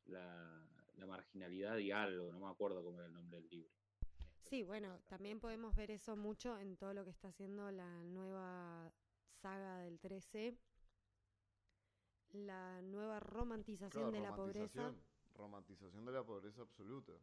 la 0.07 1.05
marginalidad 1.07 1.77
y 1.77 1.91
algo, 1.91 2.31
no 2.31 2.39
me 2.39 2.49
acuerdo 2.49 2.83
cómo 2.83 2.99
era 2.99 3.07
el 3.07 3.13
nombre 3.13 3.39
del 3.39 3.49
libro. 3.49 3.82
Sí, 4.49 4.63
bueno, 4.63 4.99
también 5.07 5.39
podemos 5.39 5.75
ver 5.75 5.91
eso 5.91 6.15
mucho 6.15 6.57
en 6.59 6.77
todo 6.77 6.93
lo 6.93 7.03
que 7.03 7.09
está 7.11 7.29
haciendo 7.29 7.71
la 7.71 8.03
nueva 8.03 8.91
saga 9.41 9.79
del 9.79 9.99
13. 9.99 10.57
La 12.33 12.81
nueva 12.81 13.19
romantización 13.19 13.89
Claro, 13.91 14.11
de 14.11 14.19
la 14.19 14.35
pobreza. 14.35 14.81
romantización, 14.81 15.13
Romantización 15.35 16.05
de 16.05 16.11
la 16.11 16.23
pobreza 16.23 16.61
absoluta. 16.61 17.13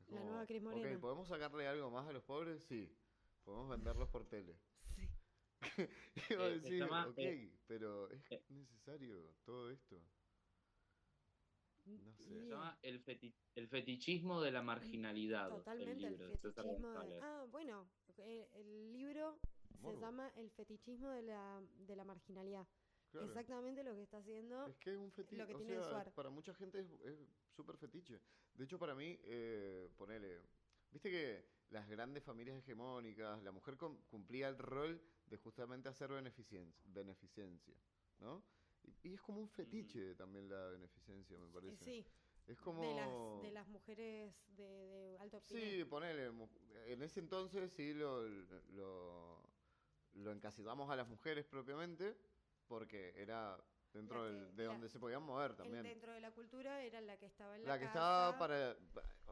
Es 0.00 0.08
La 0.10 0.20
nueva 0.24 0.46
Cris 0.46 0.62
Moreno. 0.62 0.94
Ok, 0.96 1.00
¿podemos 1.00 1.28
sacarle 1.28 1.66
algo 1.68 1.90
más 1.90 2.06
a 2.08 2.12
los 2.12 2.22
pobres? 2.24 2.62
Sí. 2.64 2.92
Podemos 3.44 3.68
venderlos 3.68 4.08
por 4.08 4.24
tele. 4.26 4.58
Sí. 4.94 5.08
Y 6.30 6.34
vos 6.36 6.46
Eh, 6.48 6.60
está 6.78 6.86
más- 6.88 7.06
ok, 7.08 7.18
eh, 7.18 7.52
pero 7.66 8.10
¿es 8.10 8.20
eh. 8.32 8.42
necesario 8.48 9.34
todo 9.44 9.70
esto? 9.70 10.00
No 11.86 12.12
sé. 12.14 12.24
Se 12.24 12.48
llama 12.48 12.78
el, 12.82 13.04
feti- 13.04 13.34
el 13.54 13.68
fetichismo 13.68 14.40
de 14.42 14.50
la 14.50 14.62
marginalidad. 14.62 15.48
Totalmente 15.50 16.06
el 16.06 16.12
el, 16.14 16.18
libro 16.18 16.36
César 16.36 16.64
fetichismo 16.64 17.00
de... 17.00 17.20
Ah, 17.22 17.46
bueno, 17.50 17.88
el, 18.18 18.46
el 18.54 18.92
libro 18.92 19.38
se 19.82 19.96
llama 20.00 20.28
El 20.36 20.50
fetichismo 20.50 21.10
de 21.10 21.22
la, 21.22 21.62
de 21.86 21.96
la 21.96 22.04
marginalidad. 22.04 22.66
Claro. 23.10 23.26
Exactamente 23.28 23.84
lo 23.84 23.94
que 23.94 24.02
está 24.02 24.18
haciendo. 24.18 24.66
Es 24.66 24.76
que 24.78 24.90
es 24.90 24.96
un 24.96 25.12
fetiche. 25.12 25.36
lo 25.36 25.46
que 25.46 25.54
o 25.54 25.58
tiene 25.58 25.74
sea, 25.76 25.84
Suar. 25.84 26.12
para 26.12 26.28
mucha 26.30 26.52
gente 26.54 26.80
es 26.80 27.16
súper 27.54 27.76
fetiche. 27.76 28.20
De 28.54 28.64
hecho, 28.64 28.78
para 28.78 28.94
mí, 28.94 29.18
eh, 29.22 29.88
ponele. 29.96 30.42
Viste 30.90 31.10
que 31.10 31.48
las 31.70 31.88
grandes 31.88 32.24
familias 32.24 32.58
hegemónicas, 32.58 33.42
la 33.42 33.52
mujer 33.52 33.76
cum- 33.76 34.02
cumplía 34.08 34.48
el 34.48 34.58
rol 34.58 35.00
de 35.26 35.36
justamente 35.36 35.88
hacer 35.88 36.10
beneficien- 36.10 36.74
beneficencia, 36.84 37.76
¿no? 38.18 38.42
Y, 39.02 39.14
es 39.14 39.20
como 39.20 39.40
un 39.40 39.48
fetiche 39.48 40.14
también 40.14 40.48
la 40.48 40.68
beneficencia, 40.68 41.38
me 41.38 41.48
parece. 41.48 41.84
sí, 41.84 42.06
Es 42.46 42.58
como. 42.60 42.82
de, 42.82 42.94
las, 42.94 43.42
de 43.42 43.50
las 43.50 43.68
mujeres 43.68 44.34
de, 44.56 44.64
de 44.64 45.18
alto 45.18 45.40
Sí, 45.40 45.54
perfil. 45.54 45.86
ponele. 45.88 46.30
En 46.86 47.02
ese 47.02 47.20
entonces 47.20 47.72
sí 47.72 47.92
lo, 47.94 48.22
lo, 48.28 49.42
lo 50.14 50.32
encasillamos 50.32 50.88
a 50.90 50.96
las 50.96 51.08
mujeres 51.08 51.44
propiamente, 51.46 52.16
porque 52.68 53.12
era 53.16 53.58
dentro 53.92 54.24
del- 54.24 54.54
de 54.54 54.64
la- 54.66 54.72
donde 54.72 54.88
se 54.88 54.98
podían 55.00 55.22
mover 55.22 55.54
también. 55.56 55.82
dentro 55.82 56.12
de 56.12 56.20
la 56.20 56.30
cultura 56.32 56.82
era 56.82 57.00
la 57.00 57.16
que 57.18 57.26
estaba 57.26 57.56
en 57.56 57.62
la, 57.64 57.68
La 57.70 57.78
que 57.78 57.86
casa. 57.86 57.98
estaba 57.98 58.38
para, 58.38 58.76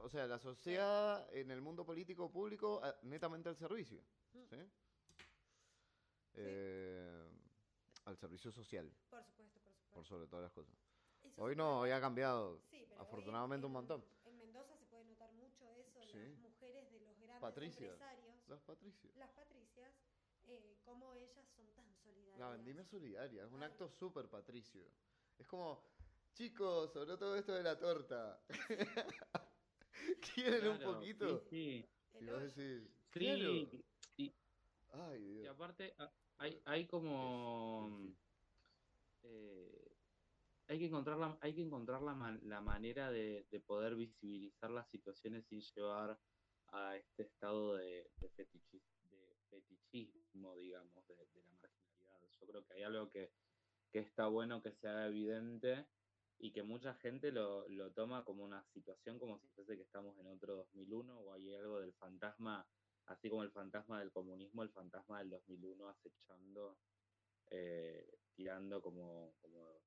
o 0.03 0.09
sea, 0.09 0.27
la 0.27 0.39
sociedad 0.39 1.29
en 1.35 1.51
el 1.51 1.61
mundo 1.61 1.85
político 1.85 2.31
público 2.31 2.81
netamente 3.03 3.49
al 3.49 3.57
servicio, 3.57 4.01
Mm. 4.33 4.45
¿sí? 4.51 4.57
Eh, 6.37 7.24
al 8.05 8.17
servicio 8.17 8.51
social, 8.53 8.91
Por 9.11 9.23
supuesto, 9.25 9.61
por 9.61 9.73
supuesto. 9.73 9.91
por 9.95 10.05
sobre 10.07 10.27
todas 10.27 10.43
las 10.45 10.53
cosas. 10.53 10.75
Eso 11.23 11.43
Hoy 11.43 11.57
no, 11.57 11.81
hoy 11.81 11.91
ha 11.91 12.01
cambiado, 12.01 12.61
Sí, 12.71 12.85
pero 12.89 13.01
afortunadamente 13.01 13.67
un 13.67 13.73
montón. 13.73 14.05
En 14.25 14.37
Mendoza 14.37 14.77
se 14.77 14.85
puede 14.87 15.05
notar 15.05 15.33
mucho 15.33 15.71
eso, 15.73 16.03
Sí. 16.13 16.19
las 16.19 16.39
mujeres 16.39 16.91
de 16.93 17.01
los 17.01 17.19
grandes 17.21 17.57
empresarios, 17.57 18.35
Las 18.49 18.61
Patricias. 18.61 19.17
las 19.17 19.31
patricias, 19.31 19.91
eh, 20.47 20.77
cómo 20.85 21.15
ellas 21.15 21.47
son 21.57 21.67
tan 21.75 21.95
solidarias. 22.03 22.39
La 22.39 22.51
vendimia 22.51 22.85
solidaria, 22.85 23.45
es 23.45 23.51
un 23.53 23.63
acto 23.63 23.89
súper 23.89 24.29
patricio. 24.29 24.87
Es 25.39 25.47
como, 25.47 25.83
chicos, 26.35 26.93
sobre 26.93 27.17
todo 27.17 27.37
esto 27.37 27.53
de 27.55 27.63
la 27.63 27.79
torta. 27.79 28.41
¿Quieren 30.35 30.69
un 30.69 30.79
poquito? 30.81 31.39
Sí, 31.49 31.89
El 32.15 32.25
Y 32.25 32.31
vos 32.31 32.37
hoyo. 32.43 32.47
decís, 32.55 32.91
sí. 33.13 33.21
Sí, 33.21 33.83
y, 34.19 34.35
Ay, 34.93 35.23
y 35.23 35.35
Dios. 35.41 35.55
aparte 35.55 35.95
a- 35.99 36.13
hay, 36.39 36.61
hay 36.65 36.87
como... 36.87 37.89
Fin. 37.99 38.17
eh, 39.23 39.97
hay 40.69 40.79
que 40.79 40.87
encontrar 40.87 41.19
la, 41.19 41.39
hay 41.41 41.55
que 41.55 41.63
encontrar 41.63 42.03
la, 42.03 42.15
man- 42.15 42.41
la 42.45 42.61
manera 42.61 43.11
de, 43.11 43.47
de 43.51 43.61
poder 43.61 43.95
visibilizar 43.97 44.71
las 44.71 44.89
situaciones 44.91 45.47
sin 45.49 45.61
llevar 45.61 46.19
a 46.69 46.97
este 46.97 47.25
estado 47.25 47.77
de, 47.77 48.11
de, 48.21 48.31
fetichi- 48.33 48.83
de 49.11 49.37
fetichismo, 49.51 50.57
digamos, 50.57 51.07
de, 51.07 51.17
de 51.17 51.43
la 51.43 51.53
marginalidad. 51.53 52.21
Yo 52.41 52.47
creo 52.47 52.65
que 52.67 52.75
hay 52.75 52.83
algo 52.85 53.11
que, 53.11 53.33
que 53.93 54.01
está 54.01 54.27
bueno 54.29 54.63
que 54.63 54.73
se 54.73 54.89
haga 54.89 55.07
evidente 55.07 55.87
y 56.39 56.53
que 56.53 56.63
mucha 56.63 56.95
gente 56.97 57.33
lo, 57.33 57.69
lo 57.69 57.93
toma 57.93 58.25
como 58.25 58.45
una 58.45 58.65
situación 58.73 59.19
como 59.19 59.39
si 59.41 59.49
fuese 59.51 59.77
que 59.77 59.83
estamos 59.83 60.19
en 60.19 60.27
otro 60.27 60.57
2001 60.57 61.19
o 61.21 61.33
hay 61.33 61.55
algo 61.55 61.81
del 61.81 61.95
fantasma, 61.95 62.67
así 63.07 63.29
como 63.31 63.43
el 63.43 63.51
fantasma 63.53 64.01
del 64.01 64.11
comunismo, 64.13 64.63
el 64.63 64.71
fantasma 64.71 65.19
del 65.19 65.31
2001 65.31 65.89
acechando, 65.89 66.79
eh, 67.51 68.19
tirando 68.35 68.81
como, 68.83 69.35
como 69.41 69.83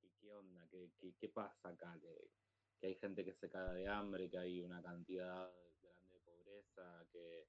¿qué, 0.00 0.10
qué 0.20 0.32
onda? 0.32 0.66
¿Qué, 0.70 0.90
qué, 1.00 1.14
qué 1.18 1.28
pasa 1.28 1.68
acá? 1.70 1.98
Que, 2.00 2.30
que 2.78 2.86
hay 2.88 2.94
gente 2.96 3.24
que 3.24 3.34
se 3.34 3.48
caga 3.50 3.72
de 3.74 3.88
hambre, 3.88 4.30
que 4.30 4.38
hay 4.38 4.60
una 4.62 4.82
cantidad 4.82 5.50
grande 5.82 6.14
de 6.14 6.20
pobreza, 6.20 7.06
que 7.12 7.48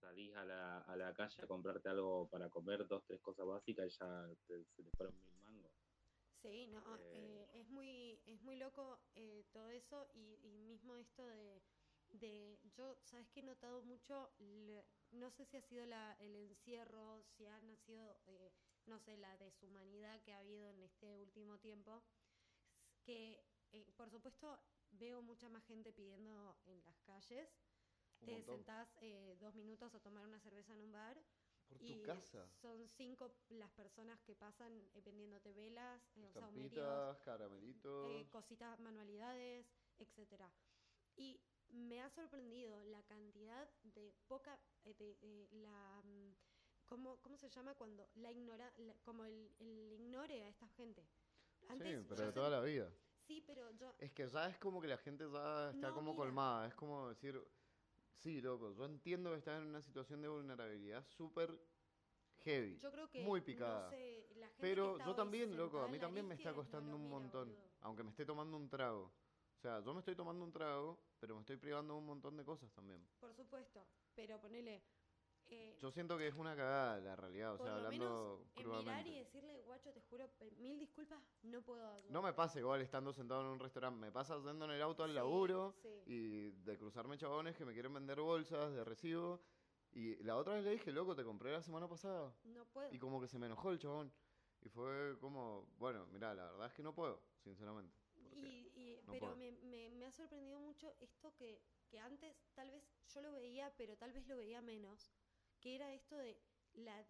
salís 0.00 0.34
a 0.36 0.44
la, 0.44 0.78
a 0.80 0.96
la 0.96 1.14
calle 1.14 1.42
a 1.42 1.46
comprarte 1.46 1.88
algo 1.88 2.28
para 2.28 2.48
comer, 2.50 2.86
dos, 2.88 3.04
tres 3.06 3.20
cosas 3.20 3.46
básicas 3.46 3.86
y 3.86 3.90
ya 3.98 4.28
te- 4.46 4.64
se 4.64 4.82
te 4.82 4.90
fueron 4.96 5.16
mil 5.20 5.32
mangos. 5.36 5.72
Sí, 6.42 6.66
no, 6.66 6.82
Eh, 6.98 6.98
eh, 6.98 7.60
es 7.60 7.68
muy 7.68 8.20
es 8.26 8.40
muy 8.42 8.56
loco 8.56 8.98
eh, 9.14 9.44
todo 9.52 9.68
eso 9.68 10.08
y, 10.14 10.38
y 10.42 10.58
mismo 10.58 10.96
esto 10.96 11.24
de, 11.26 11.62
de 12.12 12.58
yo, 12.76 12.96
sabes 13.04 13.28
que 13.30 13.40
he 13.40 13.42
notado 13.42 13.82
mucho, 13.82 14.34
le- 14.38 14.84
no 15.12 15.30
sé 15.30 15.44
si 15.46 15.56
ha 15.56 15.62
sido 15.62 15.86
la, 15.86 16.14
el 16.20 16.34
encierro, 16.36 17.22
si 17.36 17.46
ha 17.46 17.60
nacido, 17.60 18.16
eh, 18.26 18.52
no 18.86 18.98
sé, 18.98 19.16
la 19.16 19.36
deshumanidad 19.36 20.22
que 20.24 20.32
ha 20.32 20.38
habido 20.38 20.68
en 20.68 20.82
este 20.82 21.16
último 21.18 21.58
tiempo, 21.58 22.02
que 23.04 23.44
eh, 23.72 23.92
por 23.96 24.10
supuesto 24.10 24.58
veo 24.92 25.22
mucha 25.22 25.48
más 25.48 25.64
gente 25.66 25.92
pidiendo 25.92 26.60
en 26.64 26.84
las 26.84 27.00
calles, 27.02 27.48
Un 28.20 28.26
te 28.26 28.32
montón. 28.32 28.56
sentás 28.56 28.88
eh, 29.00 29.36
dos 29.40 29.54
minutos 29.54 29.94
a 29.94 30.00
tomar 30.00 30.24
una 30.26 30.40
cerveza 30.40 30.72
en 30.72 30.80
un 30.80 30.92
bar 30.92 31.16
Por 31.68 31.78
tu 31.78 31.84
y 31.86 32.02
casa. 32.02 32.46
son 32.60 32.88
cinco 32.96 33.30
las 33.48 33.72
personas 33.72 34.20
que 34.22 34.36
pasan 34.36 34.90
eh, 34.94 35.00
vendiéndote 35.00 35.52
velas, 35.52 36.02
eh, 36.14 36.28
o 36.28 36.32
sea, 36.34 36.48
Estampitas, 36.50 37.18
caramelitos. 37.24 38.04
eh, 38.08 38.28
cositas, 38.30 38.78
manualidades, 38.80 39.66
etcétera. 39.98 40.52
Y 41.16 41.40
me 41.72 42.00
ha 42.02 42.10
sorprendido 42.10 42.84
la 42.84 43.02
cantidad 43.04 43.68
de 43.82 44.12
poca, 44.28 44.60
eh, 44.84 44.94
de, 44.94 45.18
eh, 45.22 45.48
la, 45.52 46.02
mm, 46.04 46.36
¿cómo, 46.86 47.20
¿cómo 47.22 47.36
se 47.36 47.48
llama 47.48 47.74
cuando 47.74 48.10
la 48.14 48.30
ignora, 48.30 48.74
la- 48.78 48.98
como 49.02 49.24
el, 49.24 49.56
el 49.58 49.92
ignore 49.92 50.44
a 50.44 50.48
esta 50.48 50.68
gente? 50.68 51.08
sí, 51.68 51.84
yo 51.84 52.08
pero 52.08 52.26
de 52.26 52.32
toda 52.32 52.50
la 52.50 52.60
vida. 52.60 52.92
Sí, 53.26 53.40
pero 53.46 53.70
yo, 53.70 53.94
Es 53.98 54.12
que 54.12 54.26
ya 54.28 54.48
es 54.48 54.58
como 54.58 54.80
que 54.80 54.88
la 54.88 54.98
gente 54.98 55.24
ya 55.30 55.70
está 55.70 55.88
No, 55.88 55.94
como 55.94 56.12
mira. 56.12 56.16
colmada. 56.16 56.68
Es 56.68 56.74
como 56.74 57.08
decir, 57.08 57.40
sí, 58.12 58.40
loco, 58.40 58.72
yo 58.72 58.84
entiendo 58.84 59.30
que 59.30 59.38
estás 59.38 59.60
en 59.60 59.68
una 59.68 59.82
situación 59.82 60.22
de 60.22 60.28
vulnerabilidad 60.28 61.04
súper 61.06 61.50
heavy. 62.44 62.80
yo 62.80 62.90
creo 62.90 63.10
que 63.10 63.22
muy 63.22 63.40
no 63.40 63.46
picada. 63.46 63.88
sé, 63.88 64.28
la 64.36 64.48
gente 64.50 64.60
que 64.60 64.70
Pero 64.72 64.98
yo 64.98 65.14
también, 65.14 65.56
loco, 65.56 65.80
a 65.82 65.88
mí 65.88 65.98
también 65.98 66.26
me 66.26 66.34
está 66.34 66.54
costando 66.54 66.96
un 66.96 67.02
mira, 67.02 67.10
montón. 67.10 67.48
boludo. 67.48 67.70
Aunque 67.80 68.02
me 68.02 68.10
esté 68.10 68.24
tomando 68.26 68.56
un 68.56 68.68
trago. 68.68 69.04
O 69.56 69.60
sea, 69.60 69.80
yo 69.80 69.92
me 69.94 70.00
estoy 70.00 70.16
tomando 70.16 70.44
un 70.44 70.52
trago, 70.52 71.11
pero 71.22 71.36
me 71.36 71.42
estoy 71.42 71.56
privando 71.56 71.94
de 71.94 72.00
un 72.00 72.06
montón 72.06 72.36
de 72.36 72.44
cosas 72.44 72.72
también. 72.72 73.00
Por 73.20 73.32
supuesto, 73.32 73.86
pero 74.16 74.40
ponele... 74.40 74.82
eh, 75.46 75.78
Yo 75.80 75.92
siento 75.92 76.18
que 76.18 76.26
es 76.26 76.34
una 76.34 76.56
cagada 76.56 76.98
la 76.98 77.14
realidad, 77.14 77.54
o 77.54 77.58
por 77.58 77.66
sea, 77.68 77.76
lo 77.78 77.86
hablando 77.86 78.44
menos 78.56 78.56
en 78.56 78.84
mirar 78.84 79.06
y 79.06 79.18
decirle, 79.20 79.62
guacho, 79.62 79.92
te 79.92 80.00
juro, 80.00 80.28
mil 80.58 80.80
disculpas, 80.80 81.22
no 81.44 81.62
puedo 81.62 81.86
ayudar. 81.88 82.10
No 82.10 82.22
me 82.22 82.32
pasa 82.32 82.58
igual 82.58 82.80
estando 82.80 83.12
sentado 83.12 83.42
en 83.42 83.46
un 83.46 83.60
restaurante, 83.60 84.00
me 84.00 84.10
pasa 84.10 84.36
yendo 84.42 84.64
en 84.64 84.72
el 84.72 84.82
auto 84.82 85.04
al 85.04 85.10
Sí, 85.10 85.14
laburo 85.14 85.76
sí. 85.80 86.02
y 86.06 86.50
de 86.50 86.76
cruzarme 86.76 87.16
chabones 87.16 87.54
que 87.56 87.64
me 87.64 87.72
quieren 87.72 87.94
vender 87.94 88.20
bolsas 88.20 88.72
de 88.74 88.82
recibo. 88.82 89.40
Y 89.92 90.16
la 90.24 90.36
otra 90.36 90.54
vez 90.54 90.64
le 90.64 90.70
dije, 90.72 90.90
loco, 90.90 91.14
te 91.14 91.22
compré 91.22 91.52
la 91.52 91.62
semana 91.62 91.86
pasada. 91.86 92.34
No 92.42 92.64
puedo. 92.64 92.92
Y 92.92 92.98
como 92.98 93.20
que 93.20 93.28
se 93.28 93.38
me 93.38 93.46
enojó 93.46 93.70
el 93.70 93.78
chabón. 93.78 94.12
Y 94.62 94.68
fue 94.70 95.16
como, 95.20 95.68
bueno, 95.78 96.04
mira, 96.06 96.34
la 96.34 96.50
verdad 96.50 96.66
es 96.66 96.72
que 96.72 96.82
no 96.82 96.92
puedo, 96.92 97.22
sinceramente. 97.44 97.94
porque 98.24 98.48
y- 98.48 98.71
no 99.06 99.12
pero 99.12 99.36
me, 99.36 99.52
me- 99.52 99.90
me 99.90 100.06
ha 100.06 100.12
sorprendido 100.12 100.60
mucho 100.60 100.94
esto 101.00 101.34
que, 101.34 101.60
que 101.88 101.98
antes 101.98 102.36
tal 102.54 102.70
vez 102.70 102.82
yo 103.08 103.20
lo 103.22 103.32
veía, 103.32 103.72
pero 103.76 103.96
tal 103.96 104.12
vez 104.12 104.26
lo 104.26 104.36
veía 104.36 104.60
menos, 104.62 105.12
que 105.60 105.74
era 105.74 105.92
esto 105.94 106.16
de 106.16 106.36
la 106.74 107.04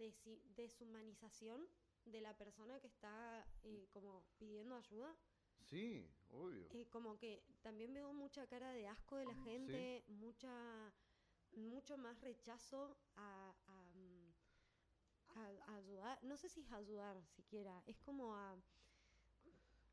deshumanización 0.56 1.68
de 2.04 2.20
la 2.20 2.36
persona 2.36 2.80
que 2.80 2.88
está 2.88 3.46
eh, 3.62 3.86
como 3.92 4.24
pidiendo 4.38 4.74
ayuda. 4.74 5.14
Sí, 5.70 6.04
obvio. 6.30 6.66
Eh, 6.72 6.88
como 6.90 7.16
que 7.18 7.42
también 7.62 7.94
veo 7.94 8.12
mucha 8.12 8.46
cara 8.46 8.72
de 8.72 8.86
asco 8.88 9.16
de 9.16 9.26
la 9.26 9.34
gente, 9.44 10.04
mucha 10.08 10.92
mucho 11.54 11.98
más 11.98 12.18
rechazo 12.22 12.96
a, 13.16 13.54
a, 13.66 13.72
mm, 13.94 14.32
a- 15.36 15.64
a 15.66 15.74
ayudar. 15.76 16.18
No 16.24 16.36
sé 16.36 16.48
si 16.48 16.60
es 16.60 16.72
ayudar 16.72 17.22
siquiera, 17.28 17.82
es 17.86 17.98
como 18.00 18.34
a... 18.34 18.56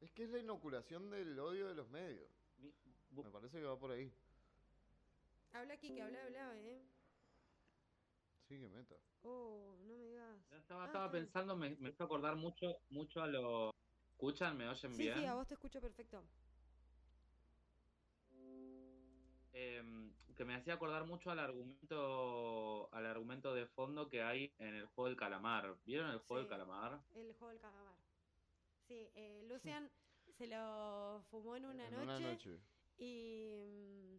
Es 0.01 0.11
que 0.11 0.23
es 0.23 0.29
la 0.29 0.39
inoculación 0.39 1.09
del 1.09 1.37
odio 1.39 1.67
de 1.67 1.75
los 1.75 1.89
medios. 1.89 2.29
Mi- 2.57 2.73
bu- 3.13 3.23
Me 3.25 3.31
parece 3.31 3.57
que 3.59 3.65
va 3.65 3.77
por 3.77 3.91
ahí. 3.91 4.11
Habla 5.53 5.73
aquí, 5.73 5.93
que 5.93 6.01
habla, 6.01 6.23
habla, 6.23 6.57
¿eh? 6.57 6.81
Sí, 8.47 8.59
que 8.59 8.67
meta. 8.69 8.95
Oh, 9.23 9.75
no 9.79 9.83
me 9.85 9.93
digas. 9.93 10.37
yo 10.51 10.57
estaba, 10.57 10.83
Ah, 10.83 10.87
estaba 10.87 11.05
está 11.05 11.17
bien. 11.17 11.25
pensando, 11.25 11.55
me, 11.55 11.75
me 11.75 11.89
hizo 11.89 12.03
acordar 12.03 12.35
mucho, 12.35 12.77
mucho 12.89 13.21
a 13.21 13.27
lo... 13.27 13.71
¿Escuchan? 14.11 14.57
¿Me 14.57 14.67
oyen 14.67 14.91
Sí, 14.93 15.03
bien? 15.03 15.13
sí, 15.13 15.25
a 15.25 15.33
vos 15.35 15.47
te 15.47 15.53
escucho 15.53 15.79
perfecto. 15.81 16.23
Em, 19.51 20.13
que 20.35 20.45
me 20.45 20.55
hacía 20.55 20.73
acordar 20.75 21.05
mucho 21.05 21.31
al 21.31 21.39
argumento 21.39 22.89
al 22.93 23.05
argumento 23.05 23.53
de 23.53 23.65
fondo 23.67 24.09
que 24.09 24.21
hay 24.23 24.53
en 24.59 24.75
el 24.75 24.85
juego 24.87 25.07
del 25.07 25.17
calamar. 25.17 25.75
¿Vieron 25.85 26.11
el 26.11 26.19
juego 26.19 26.37
del 26.37 26.45
Sí. 26.45 26.49
calamar? 26.49 26.99
El 27.15 27.33
juego 27.33 27.49
del 27.49 27.59
calamar. 27.59 28.08
Sí, 28.89 29.07
eh, 29.13 29.43
Lucian 29.47 29.89
se 30.37 30.47
lo 30.47 31.21
fumó 31.29 31.55
en 31.55 31.65
una 31.65 31.85
en 31.87 31.93
noche, 31.93 32.03
una 32.03 32.19
noche. 32.19 32.59
y 32.97 33.63
mm, 33.67 34.15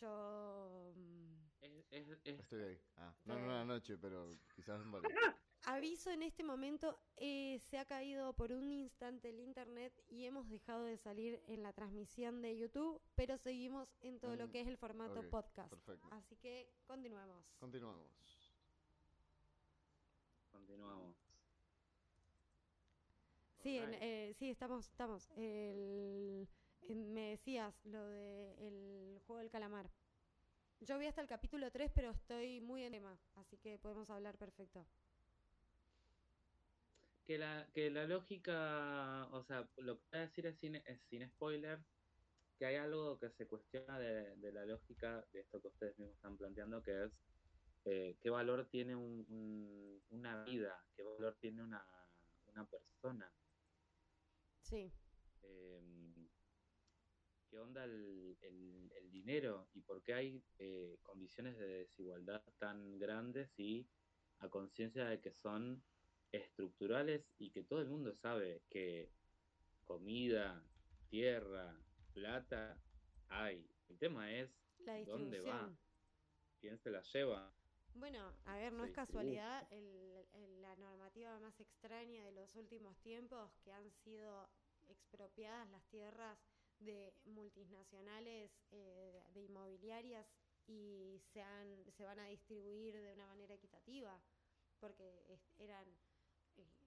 yo 0.00 0.92
mm, 0.94 1.32
Es, 1.62 1.72
es- 1.90 2.18
es- 2.24 2.40
Estoy 2.40 2.62
ahí. 2.62 2.80
Ah, 2.96 3.14
no 3.24 3.38
en 3.38 3.44
una 3.44 3.64
noche, 3.64 3.96
pero 3.96 4.30
quizás 4.54 4.80
en 4.82 4.92
varias. 4.92 5.12
aviso 5.64 6.10
en 6.10 6.22
este 6.22 6.42
momento, 6.44 6.98
eh, 7.16 7.58
se 7.60 7.78
ha 7.78 7.86
caído 7.86 8.34
por 8.34 8.52
un 8.52 8.70
instante 8.70 9.30
el 9.30 9.40
internet 9.40 9.92
y 10.08 10.26
hemos 10.26 10.46
dejado 10.50 10.84
de 10.84 10.98
salir 10.98 11.40
en 11.46 11.62
la 11.62 11.72
transmisión 11.72 12.42
de 12.42 12.58
YouTube, 12.58 13.00
pero 13.14 13.38
seguimos 13.38 13.88
en 14.02 14.20
todo 14.20 14.36
lo 14.36 14.48
Mm, 14.48 14.50
que 14.50 14.60
es 14.60 14.68
el 14.68 14.76
formato 14.76 15.22
podcast. 15.30 15.70
perfecto. 15.70 16.06
Así 16.10 16.36
que 16.36 16.68
continuemos. 16.86 17.46
Continuamos. 17.58 18.06
Continuamos. 20.50 21.16
Sí, 23.62 23.78
en- 23.78 23.94
eh, 23.94 24.34
sí, 24.38 24.50
estamos, 24.50 24.88
estamos. 24.88 25.30
El, 25.36 26.48
en- 26.88 27.12
me 27.14 27.30
decías 27.30 27.74
lo 27.86 28.04
de 28.08 28.54
el 28.66 29.20
juego 29.26 29.40
del 29.40 29.50
calamar. 29.50 29.88
Yo 30.80 30.98
vi 30.98 31.06
hasta 31.06 31.20
el 31.20 31.28
capítulo 31.28 31.70
3, 31.70 31.92
pero 31.94 32.10
estoy 32.10 32.60
muy 32.60 32.82
en 32.82 32.92
tema, 32.92 33.16
así 33.36 33.56
que 33.58 33.78
podemos 33.78 34.10
hablar 34.10 34.36
perfecto. 34.36 34.84
Que 37.24 37.38
la, 37.38 37.68
que 37.72 37.88
la 37.90 38.04
lógica, 38.04 39.28
o 39.30 39.44
sea, 39.44 39.68
lo 39.76 39.96
que 39.98 40.02
voy 40.10 40.18
a 40.18 40.26
decir 40.26 40.46
es 40.46 40.58
sin, 40.58 40.74
es 40.74 41.00
sin 41.08 41.24
spoiler, 41.28 41.78
que 42.58 42.66
hay 42.66 42.76
algo 42.76 43.16
que 43.20 43.30
se 43.30 43.46
cuestiona 43.46 43.96
de, 43.98 44.34
de 44.36 44.52
la 44.52 44.66
lógica 44.66 45.24
de 45.32 45.40
esto 45.40 45.60
que 45.60 45.68
ustedes 45.68 45.96
mismos 45.98 46.16
están 46.16 46.36
planteando, 46.36 46.82
que 46.82 47.04
es 47.04 47.12
eh, 47.84 48.16
qué 48.20 48.30
valor 48.30 48.66
tiene 48.70 48.96
un- 48.96 49.24
un- 49.28 50.02
una 50.10 50.42
vida, 50.44 50.84
qué 50.96 51.02
valor 51.04 51.36
tiene 51.40 51.62
una, 51.62 51.84
una 52.52 52.64
persona. 52.66 53.30
Sí, 54.72 54.90
Em, 55.42 56.14
qué 57.50 57.58
onda 57.58 57.84
el, 57.84 58.38
el- 58.40 58.90
el 58.96 59.10
dinero 59.10 59.68
y 59.74 59.82
por 59.82 60.02
qué 60.02 60.14
hay 60.14 60.42
eh, 60.58 60.96
condiciones 61.02 61.58
de 61.58 61.66
desigualdad 61.84 62.42
tan 62.58 62.98
grandes 62.98 63.50
y 63.58 63.86
a 64.38 64.48
conciencia 64.48 65.04
de 65.04 65.20
que 65.20 65.32
son 65.34 65.84
estructurales 66.32 67.22
y 67.38 67.50
que 67.50 67.64
todo 67.64 67.82
el 67.82 67.88
mundo 67.90 68.14
sabe 68.14 68.62
que 68.70 69.10
comida, 69.84 70.64
tierra, 71.10 71.76
plata 72.14 72.80
hay. 73.28 73.68
El 73.90 73.98
tema 73.98 74.32
es 74.32 74.50
la 74.86 75.04
dónde 75.04 75.40
va, 75.40 75.70
quién 76.60 76.78
se 76.78 76.90
la 76.90 77.02
lleva. 77.02 77.52
Bueno, 77.94 78.32
a 78.46 78.56
ver, 78.56 78.72
no 78.72 78.86
es 78.86 78.92
casualidad 78.92 79.70
el- 79.70 80.26
el- 80.32 80.61
la 80.78 80.86
normativa 80.86 81.38
más 81.38 81.58
extraña 81.60 82.24
de 82.24 82.32
los 82.32 82.54
últimos 82.56 82.96
tiempos 83.00 83.50
que 83.62 83.72
han 83.72 83.90
sido 83.90 84.48
expropiadas 84.88 85.68
las 85.70 85.84
tierras 85.88 86.38
de 86.78 87.12
multinacionales 87.26 88.50
eh, 88.70 89.22
de 89.34 89.42
inmobiliarias 89.42 90.26
y 90.66 91.20
se, 91.32 91.42
han, 91.42 91.90
se 91.92 92.04
van 92.04 92.18
a 92.18 92.26
distribuir 92.26 92.94
de 92.94 93.12
una 93.12 93.26
manera 93.26 93.54
equitativa 93.54 94.18
porque 94.80 95.38
eran 95.58 95.86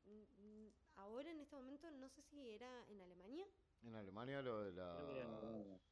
eh, 0.06 0.72
ahora 0.96 1.32
en 1.32 1.40
este 1.40 1.56
momento 1.56 1.90
no 1.92 2.10
sé 2.10 2.22
si 2.24 2.50
era 2.50 2.86
en 2.90 3.02
Alemania. 3.02 3.46
En 3.84 3.96
Alemania 3.96 4.42
lo 4.42 4.64
de 4.64 4.72
las 4.74 5.00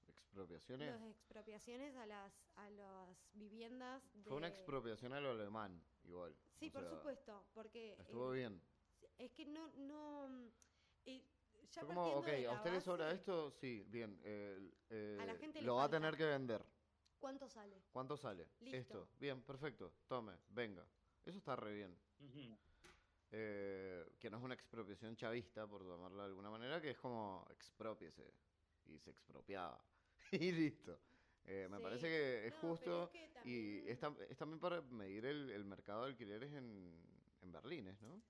expropiaciones. 0.07 0.91
las 0.91 1.10
expropiaciones 1.10 1.95
a 1.95 2.06
las 2.06 2.34
a 2.56 2.70
las 2.72 3.30
viviendas 3.34 4.03
Fue 4.24 4.38
una 4.38 4.48
expropiación 4.48 5.14
a 5.14 5.22
lo 5.22 5.32
alemán, 5.32 5.82
igual. 6.05 6.35
sí 6.59 6.67
O 6.67 6.71
por 6.71 6.81
sea, 6.81 6.89
supuesto 6.97 7.45
porque 7.53 7.95
Estuvo 7.99 8.34
eh, 8.34 8.38
bien. 8.38 8.61
Es 9.17 9.31
que 9.31 9.45
no, 9.45 9.67
no. 9.77 10.51
eh, 11.05 11.21
ya 11.71 11.81
como, 11.81 11.93
partiendo 11.95 12.19
ok, 12.19 12.25
de 12.27 12.47
¿a 12.47 12.51
la 12.51 12.57
usted 12.57 12.71
le 12.73 12.81
sobra 12.81 13.11
esto? 13.11 13.51
Sí, 13.51 13.84
bien. 13.88 14.19
eh, 14.23 14.71
eh, 14.89 15.17
A 15.21 15.25
la 15.25 15.35
gente 15.35 15.59
le 15.61 15.67
lo 15.67 15.75
va 15.75 15.85
a 15.85 15.89
tener 15.89 16.15
que 16.17 16.25
vender. 16.25 16.63
¿Cuánto 17.19 17.47
sale? 17.47 17.81
¿Cuánto 17.91 18.17
sale? 18.17 18.47
Listo. 18.59 18.77
Esto. 18.77 19.07
Bien, 19.19 19.41
perfecto. 19.41 19.93
Tome, 20.07 20.34
venga. 20.49 20.85
Eso 21.25 21.38
está 21.38 21.55
re 21.55 21.73
bien. 21.73 21.97
Eh, 23.31 24.05
que 24.19 24.30
no 24.30 24.38
es 24.38 24.43
una 24.43 24.53
expropiación 24.53 25.15
chavista, 25.15 25.65
por 25.65 25.84
llamarlo 25.88 26.17
de 26.19 26.25
alguna 26.30 26.49
manera, 26.49 26.81
que 26.81 26.91
es 26.91 26.97
como 26.97 27.45
expropiese. 27.49 28.31
Y 28.85 28.99
se 28.99 29.11
expropiaba. 29.11 29.81
y 30.31 30.51
listo. 30.51 30.99
Eh, 31.45 31.68
me 31.70 31.78
Sí. 31.78 31.84
parece 31.84 32.07
que 32.07 32.48
es 32.48 32.53
No, 32.53 32.60
justo. 32.70 33.03
es 33.03 33.10
que 33.10 33.26
Y 33.26 33.32
también- 33.34 33.88
es, 33.90 34.02
tam- 34.02 34.18
es 34.30 34.38
también 34.38 34.60
para 34.60 34.82
medir 34.82 35.26
el, 35.26 35.49
el 35.49 35.65
mercado 35.65 36.03
de 36.03 36.10
alquileres 36.11 36.53
en, 36.53 37.02
en 37.41 37.52
Berlín, 37.52 37.98
¿no? 38.02 38.22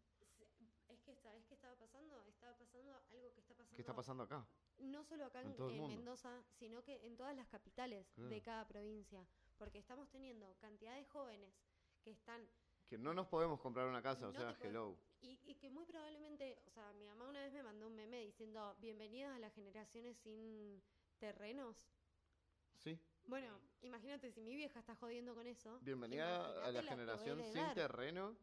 Es 0.89 0.99
que, 1.01 1.15
¿sabes 1.15 1.45
qué 1.45 1.53
estaba 1.55 1.75
pasando? 1.75 2.23
Estaba 2.27 2.55
pasando 2.57 2.93
algo 3.11 3.33
que 3.33 3.39
está 3.41 3.53
pasando. 3.55 3.75
¿Qué 3.75 3.81
está 3.81 3.95
pasando 3.95 4.23
acá? 4.23 4.47
No 4.79 5.03
solo 5.03 5.25
acá 5.25 5.41
En 5.41 5.51
en, 5.53 5.61
en? 5.69 5.87
Mendoza, 5.87 6.43
sino 6.59 6.83
que 6.83 7.05
en 7.05 7.15
todas 7.15 7.35
las 7.35 7.47
capitales 7.47 8.07
de 8.15 8.27
Claro. 8.27 8.43
cada 8.43 8.67
provincia. 8.67 9.27
Porque 9.57 9.77
estamos 9.79 10.09
teniendo 10.09 10.55
cantidad 10.59 10.95
de 10.95 11.05
jóvenes 11.05 11.53
que 12.03 12.11
están 12.11 12.47
Que 12.89 12.97
no 12.97 13.13
nos 13.13 13.27
podemos 13.27 13.59
comprar 13.59 13.87
una 13.87 14.01
casa, 14.03 14.27
o 14.27 14.31
No 14.31 14.39
sea, 14.39 14.53
te 14.55 14.59
podés- 14.65 14.69
hello. 14.69 14.97
Y, 15.21 15.39
y 15.45 15.55
que 15.55 15.69
muy 15.69 15.85
probablemente, 15.85 16.59
o 16.67 16.69
sea, 16.71 16.91
mi 16.93 17.05
mamá 17.05 17.27
una 17.29 17.41
vez 17.41 17.53
me 17.53 17.63
mandó 17.63 17.87
un 17.87 17.95
meme 17.95 18.21
diciendo, 18.21 18.75
bienvenidas 18.79 19.35
a 19.35 19.39
las 19.39 19.53
generaciones 19.53 20.17
sin 20.17 20.83
terrenos. 21.17 21.87
Sí. 22.83 22.99
Bueno, 23.25 23.59
imagínate 23.81 24.31
si 24.31 24.41
mi 24.41 24.55
vieja 24.55 24.79
está 24.79 24.95
jodiendo 24.95 25.33
con 25.33 25.47
eso. 25.47 25.79
Bienvenida 25.81 26.65
a 26.65 26.71
la 26.71 26.83
generación 26.83 27.41
sin 27.43 27.73
terreno 27.73 28.35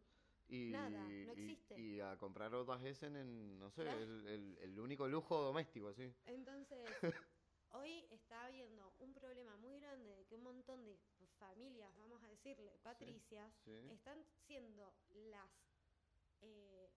y, 0.49 0.71
Nada, 0.71 0.89
no 1.05 1.11
y- 1.11 1.29
existe. 1.31 1.79
y 1.79 2.01
a 2.01 2.17
comprar 2.17 2.55
otras 2.55 2.83
Essen 2.85 3.17
en, 3.17 3.59
no 3.59 3.71
sé, 3.71 3.83
el, 3.83 4.27
el- 4.27 4.59
el 4.63 4.81
único 4.81 5.07
lujo 5.07 5.41
doméstico, 5.43 5.89
así. 5.89 6.11
Entonces, 6.25 6.89
hoy 7.73 8.07
está 8.11 8.47
habiendo 8.47 8.93
un 8.99 9.13
problema 9.13 9.57
muy 9.59 9.79
grande 9.79 10.11
de 10.17 10.25
que 10.25 10.35
un 10.35 10.43
montón 10.43 10.85
de 10.85 10.99
familias, 11.39 11.95
vamos 11.99 12.23
a 12.23 12.29
decirle, 12.29 12.79
patricias, 12.83 13.53
Sí. 13.65 13.79
están 13.91 14.25
siendo 14.47 14.93
las 15.31 15.51
eh, 16.41 16.91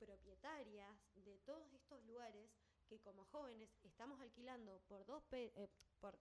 propietarias 0.00 0.96
de 1.14 1.38
todos 1.40 1.72
estos 1.72 2.04
lugares 2.04 2.50
que 2.88 2.98
como 3.00 3.24
jóvenes 3.26 3.70
estamos 3.84 4.20
alquilando 4.20 4.80
por 4.88 5.04
dos 5.06 5.22
pe- 5.24 5.52
eh, 5.54 5.68
por 6.00 6.18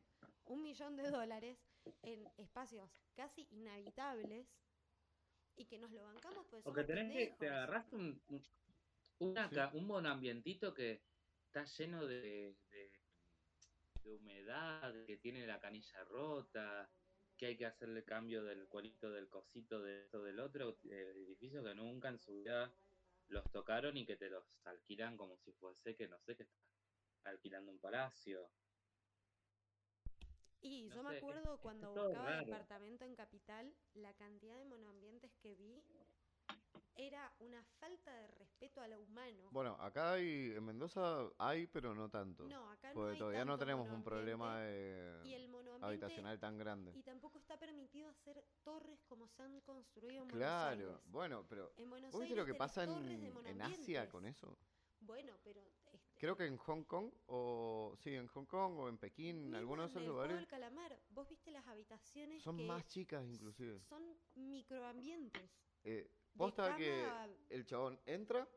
un 0.48 0.64
millón 0.64 0.96
de 0.98 1.10
dólares 1.10 1.58
en 2.04 2.28
espacios 2.38 2.90
casi 3.16 3.48
inhabitables 3.52 4.48
y 5.56 5.66
que 5.66 5.80
nos 5.80 5.92
lo 5.92 6.04
bancamos 6.04 6.46
pues 6.50 6.64
Porque 6.64 6.84
somos 6.84 6.88
tenés 6.88 7.30
que, 7.30 7.36
te 7.40 7.50
agarraste 7.50 7.96
un, 7.96 8.22
un, 8.30 8.44
una 9.20 9.50
Sí. 9.50 9.56
un 9.74 9.88
monambientito 9.88 10.74
que 10.74 11.02
está 11.48 11.64
lleno 11.66 12.06
de, 12.06 12.56
de, 12.70 12.92
de 14.04 14.12
humedad, 14.16 14.94
que 15.06 15.18
tiene 15.18 15.46
la 15.48 15.60
canilla 15.60 16.04
rota, 16.04 16.90
que 17.38 17.48
hay 17.48 17.58
que 17.58 17.66
hacerle 17.66 18.04
cambio 18.04 18.44
del 18.44 18.68
cuerito, 18.68 19.12
del 19.12 19.30
cosito, 19.30 19.82
de 19.82 20.02
esto, 20.04 20.24
del 20.24 20.40
otro, 20.40 20.78
eh, 20.86 21.14
edificios 21.16 21.64
que 21.66 21.76
nunca 21.76 22.10
en 22.10 22.20
su 22.20 22.34
vida 22.34 22.74
los 23.30 23.50
tocaron 23.52 23.98
y 23.98 24.06
que 24.06 24.16
te 24.18 24.30
los 24.30 24.44
alquilan 24.66 25.18
como 25.18 25.38
si 25.38 25.52
fuese 25.54 25.96
que 25.96 26.08
no 26.08 26.20
sé, 26.20 26.36
que 26.36 26.44
estás 26.44 26.62
alquilando 27.26 27.72
un 27.72 27.80
palacio. 27.80 28.50
Y 30.68 30.84
No 30.90 30.96
yo 30.96 31.02
sé, 31.04 31.10
me 31.10 31.18
acuerdo 31.18 31.54
es 31.56 31.60
cuando 31.62 31.90
buscaba 31.94 32.26
raro. 32.32 32.46
departamento 32.46 33.06
en 33.06 33.16
Capital, 33.16 33.74
la 33.94 34.14
cantidad 34.16 34.58
de 34.58 34.66
monoambientes 34.66 35.32
que 35.42 35.56
vi 35.56 35.82
era 36.96 37.32
una 37.40 37.64
falta 37.80 38.12
de 38.12 38.28
respeto 38.28 38.82
a 38.82 38.88
lo 38.88 39.00
humano. 39.02 39.50
Bueno, 39.52 39.78
acá 39.80 40.14
hay, 40.14 40.52
en 40.56 40.66
Mendoza 40.66 41.30
hay, 41.38 41.68
pero 41.68 41.94
no 41.94 42.10
tanto. 42.10 42.48
no, 42.48 42.70
acá 42.72 42.90
no 42.90 42.94
Porque 42.96 43.12
hay 43.14 43.18
todavía 43.20 43.46
no 43.46 43.58
tenemos 43.58 43.88
un 43.90 44.04
problema 44.04 44.60
y 45.24 45.34
el 45.34 45.48
habitacional 45.82 46.40
tan 46.40 46.58
grande. 46.58 46.92
y 46.96 47.04
tampoco 47.04 47.38
está 47.38 47.58
permitido 47.60 48.10
hacer 48.10 48.44
torres 48.64 49.00
como 49.08 49.28
se 49.28 49.44
han 49.44 49.62
construido 49.62 50.24
en 50.24 50.30
Claro, 50.30 50.76
Buenos 50.76 50.90
Aires. 50.96 51.12
bueno, 51.12 51.46
pero 51.48 51.72
En 51.78 51.90
Buenos 51.90 52.12
¿vos 52.12 52.22
viste 52.22 52.36
lo 52.36 52.46
que 52.46 52.56
pasa 52.56 52.84
en, 52.84 53.24
en. 53.46 53.62
Asia 53.62 54.10
con 54.10 54.26
eso? 54.26 54.58
Bueno, 55.00 55.38
pero 55.44 55.62
Creo 56.18 56.36
que 56.36 56.46
en 56.46 56.58
Hong 56.58 56.84
Kong, 56.84 57.12
o 57.28 57.94
sí, 58.00 58.16
en 58.16 58.28
Hong 58.28 58.46
Kong 58.46 58.78
o 58.80 58.90
en 58.90 58.98
Pekín, 58.98 59.44
mismo 59.44 59.58
algunos 59.58 59.86
de 59.86 59.90
esos 59.92 60.02
el 60.02 60.08
lugares, 60.08 60.36
del 60.36 60.48
calamar, 60.48 61.00
vos 61.10 61.30
viste 61.30 61.52
las 61.52 61.66
habitaciones 61.68 62.42
son 62.42 62.58
que 62.58 62.64
más 62.66 62.88
chicas 62.88 63.24
inclusive. 63.28 63.80
son 63.88 64.04
microambientes. 64.36 65.52
Eh, 65.84 66.10
posta 66.36 66.76
que 66.76 67.06
el 67.50 67.66
chabón 67.66 68.00
entra, 68.06 68.48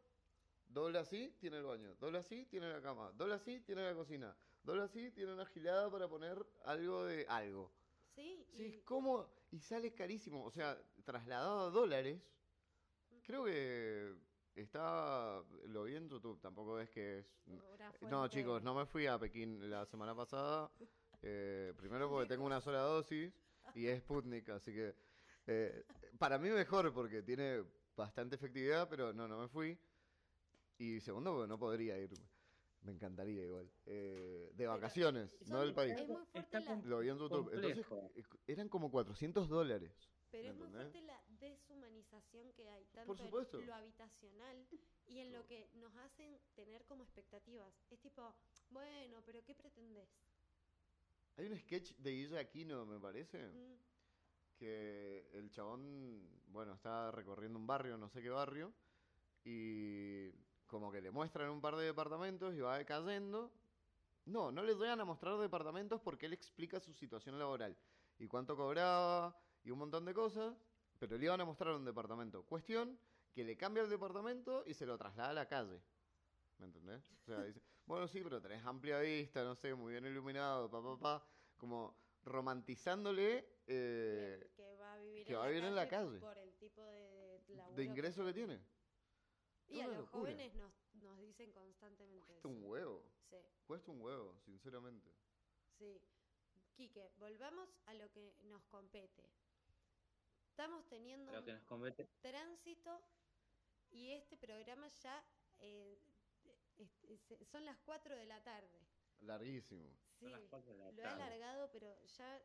dobla 0.66 1.00
así, 1.00 1.34
tiene 1.38 1.58
el 1.58 1.64
baño, 1.64 1.94
dobla 1.96 2.20
así, 2.20 2.46
tiene 2.46 2.72
la 2.72 2.80
cama, 2.80 3.12
dobla 3.12 3.34
así, 3.36 3.60
tiene 3.60 3.82
la 3.84 3.94
cocina, 3.94 4.34
dobla 4.62 4.84
así, 4.84 5.10
tiene 5.10 5.34
una 5.34 5.44
gilada 5.44 5.90
para 5.90 6.08
poner 6.08 6.38
algo 6.64 7.04
de 7.04 7.26
algo. 7.28 7.70
Sí, 8.14 8.46
Sí, 8.56 8.64
y- 8.64 8.80
¿cómo? 8.84 9.28
Y 9.50 9.60
sale 9.60 9.92
carísimo. 9.94 10.44
O 10.44 10.50
sea, 10.50 10.80
trasladado 11.04 11.68
a 11.68 11.70
dólares, 11.70 12.20
creo 13.22 13.44
que 13.44 14.16
está, 14.54 15.42
lo 15.66 15.84
vi 15.84 15.96
en 15.96 16.08
YouTube, 16.08 16.40
tampoco 16.40 16.78
es 16.80 16.90
que 16.90 17.18
es... 17.20 17.26
No, 18.08 18.28
chicos, 18.28 18.62
no 18.62 18.74
me 18.74 18.86
fui 18.86 19.06
a 19.06 19.18
Pekín 19.18 19.70
la 19.70 19.86
semana 19.86 20.14
pasada. 20.14 20.70
eh, 21.22 21.72
primero 21.76 22.08
porque 22.08 22.28
tengo 22.28 22.44
una 22.44 22.60
sola 22.60 22.80
dosis 22.80 23.32
y 23.74 23.86
es 23.86 24.00
Sputnik, 24.00 24.48
así 24.50 24.72
que 24.72 24.94
eh, 25.46 25.84
para 26.18 26.38
mí 26.38 26.48
mejor 26.50 26.92
porque 26.92 27.22
tiene 27.22 27.64
bastante 27.96 28.36
efectividad, 28.36 28.88
pero 28.88 29.12
no, 29.12 29.26
no 29.28 29.38
me 29.38 29.48
fui. 29.48 29.78
Y 30.78 31.00
segundo 31.00 31.32
porque 31.34 31.48
no 31.48 31.58
podría 31.58 31.98
irme. 31.98 32.26
Me 32.82 32.92
encantaría 32.92 33.44
igual. 33.44 33.70
Eh, 33.84 34.50
de 34.54 34.66
vacaciones, 34.66 35.30
Eso 35.42 35.52
no 35.52 35.60
del 35.60 35.74
país. 35.74 35.94
Es 35.98 36.08
muy 36.08 36.24
fuerte 36.24 36.60
la- 36.60 36.76
Lo 36.86 37.00
vi 37.00 37.10
en 37.10 37.18
YouTube. 37.18 37.50
Entonces 37.52 37.86
complejo. 37.86 38.10
eran 38.46 38.68
como 38.70 38.90
400 38.90 39.48
dólares. 39.50 39.92
Pero 40.30 40.48
es 40.48 40.54
muy 40.56 40.68
fuerte 40.68 41.02
la 41.02 41.20
que 42.56 42.68
hay, 42.68 42.84
tanto 42.86 43.14
en 43.24 43.66
lo 43.66 43.74
habitacional 43.74 44.66
y 45.06 45.18
en 45.20 45.32
lo 45.32 45.46
que 45.46 45.68
nos 45.74 45.94
hacen 45.96 46.38
tener 46.54 46.84
como 46.84 47.04
expectativas. 47.04 47.72
Es 47.90 48.00
tipo, 48.00 48.34
bueno, 48.70 49.22
pero 49.24 49.44
¿qué 49.44 49.54
pretendés? 49.54 50.08
Hay 51.36 51.46
un 51.46 51.58
sketch 51.58 51.92
de 51.96 52.10
Guilla 52.10 52.40
Aquino, 52.40 52.84
me 52.84 52.98
parece, 52.98 53.38
Mm, 53.48 53.74
que 54.58 55.30
el 55.32 55.50
chabón, 55.50 56.28
bueno, 56.48 56.74
está 56.74 57.10
recorriendo 57.12 57.58
un 57.58 57.66
barrio, 57.66 57.96
no 57.96 58.08
sé 58.10 58.20
qué 58.20 58.28
barrio, 58.28 58.72
y 59.44 60.30
como 60.66 60.92
que 60.92 61.00
le 61.00 61.10
muestran 61.10 61.50
un 61.50 61.60
par 61.60 61.76
de 61.76 61.84
departamentos 61.84 62.54
y 62.54 62.60
va 62.60 62.84
cayendo. 62.84 63.50
No, 64.26 64.52
no 64.52 64.62
le 64.62 64.74
llegan 64.74 65.00
a 65.00 65.04
mostrar 65.04 65.38
departamentos 65.38 66.00
porque 66.02 66.26
él 66.26 66.34
explica 66.34 66.78
su 66.78 66.92
situación 66.92 67.38
laboral 67.38 67.76
y 68.18 68.26
cuánto 68.26 68.54
cobraba 68.54 69.34
y 69.64 69.70
un 69.70 69.78
montón 69.78 70.04
de 70.04 70.12
cosas, 70.12 70.54
pero 71.00 71.16
le 71.18 71.24
iban 71.24 71.40
a 71.40 71.44
mostrar 71.46 71.74
un 71.74 71.84
departamento. 71.84 72.44
Cuestión 72.44 72.96
que 73.32 73.42
le 73.42 73.56
cambia 73.56 73.82
el 73.82 73.88
departamento 73.90 74.62
y 74.66 74.74
se 74.74 74.84
lo 74.86 74.98
traslada 74.98 75.30
a 75.30 75.32
la 75.32 75.48
calle. 75.48 75.80
¿Me 76.58 76.66
entendés? 76.66 77.10
O 77.22 77.24
sea, 77.24 77.42
dice, 77.42 77.60
bueno, 77.86 78.06
sí, 78.06 78.20
pero 78.22 78.40
tenés 78.40 78.64
amplia 78.64 79.00
vista, 79.00 79.42
no 79.42 79.54
sé, 79.56 79.74
muy 79.74 79.92
bien 79.92 80.04
iluminado, 80.06 80.70
pa, 80.70 80.82
pa, 80.82 80.98
pa, 80.98 81.26
como 81.56 81.96
romantizándole 82.22 83.48
eh, 83.66 84.50
que 84.54 84.74
va 84.76 84.92
a 84.92 84.98
vivir, 84.98 85.26
que 85.26 85.32
en, 85.32 85.38
va 85.38 85.42
la 85.44 85.48
vivir 85.48 85.64
en 85.64 85.74
la 85.74 85.88
calle 85.88 86.18
por 86.18 86.36
el 86.36 86.54
tipo 86.56 86.82
de, 86.84 87.42
laburo 87.48 87.76
de 87.76 87.84
ingreso 87.84 88.24
que 88.26 88.34
tiene. 88.34 88.58
tiene. 89.66 89.78
Y 89.78 89.80
a 89.80 89.86
los 89.86 89.96
locura. 89.98 90.20
jóvenes 90.20 90.54
nos, 90.54 90.72
nos 90.94 91.18
dicen 91.18 91.50
constantemente 91.52 92.26
Cuesta 92.26 92.48
eso. 92.48 92.48
un 92.48 92.62
huevo, 92.64 93.02
Sí, 93.30 93.36
cuesta 93.66 93.90
un 93.90 94.00
huevo, 94.02 94.38
sinceramente. 94.44 95.08
sí. 95.78 96.00
Quique, 96.76 97.10
volvamos 97.18 97.68
a 97.86 97.94
lo 97.94 98.10
que 98.10 98.34
nos 98.44 98.62
compete. 98.64 99.28
Estamos 100.60 100.86
teniendo 100.90 101.32
Lo 101.32 101.42
que 101.42 101.52
un 101.52 101.56
nos 101.56 101.64
convierte. 101.64 102.06
tránsito 102.20 103.00
y 103.92 104.10
este 104.10 104.36
programa 104.36 104.88
ya 104.88 105.24
eh, 105.58 105.98
es- 106.76 107.04
es- 107.08 107.48
son 107.48 107.64
las 107.64 107.78
4 107.78 108.14
de 108.14 108.26
la 108.26 108.42
tarde. 108.44 108.78
Larguísimo. 109.20 109.88
Sí, 110.18 110.26
Son 110.26 110.32
las 110.32 110.42
cuatro 110.50 110.72
de 110.72 110.78
la 110.78 110.92
lo 110.92 111.00
he 111.02 111.06
alargado, 111.06 111.70
pero 111.72 112.04
ya 112.04 112.42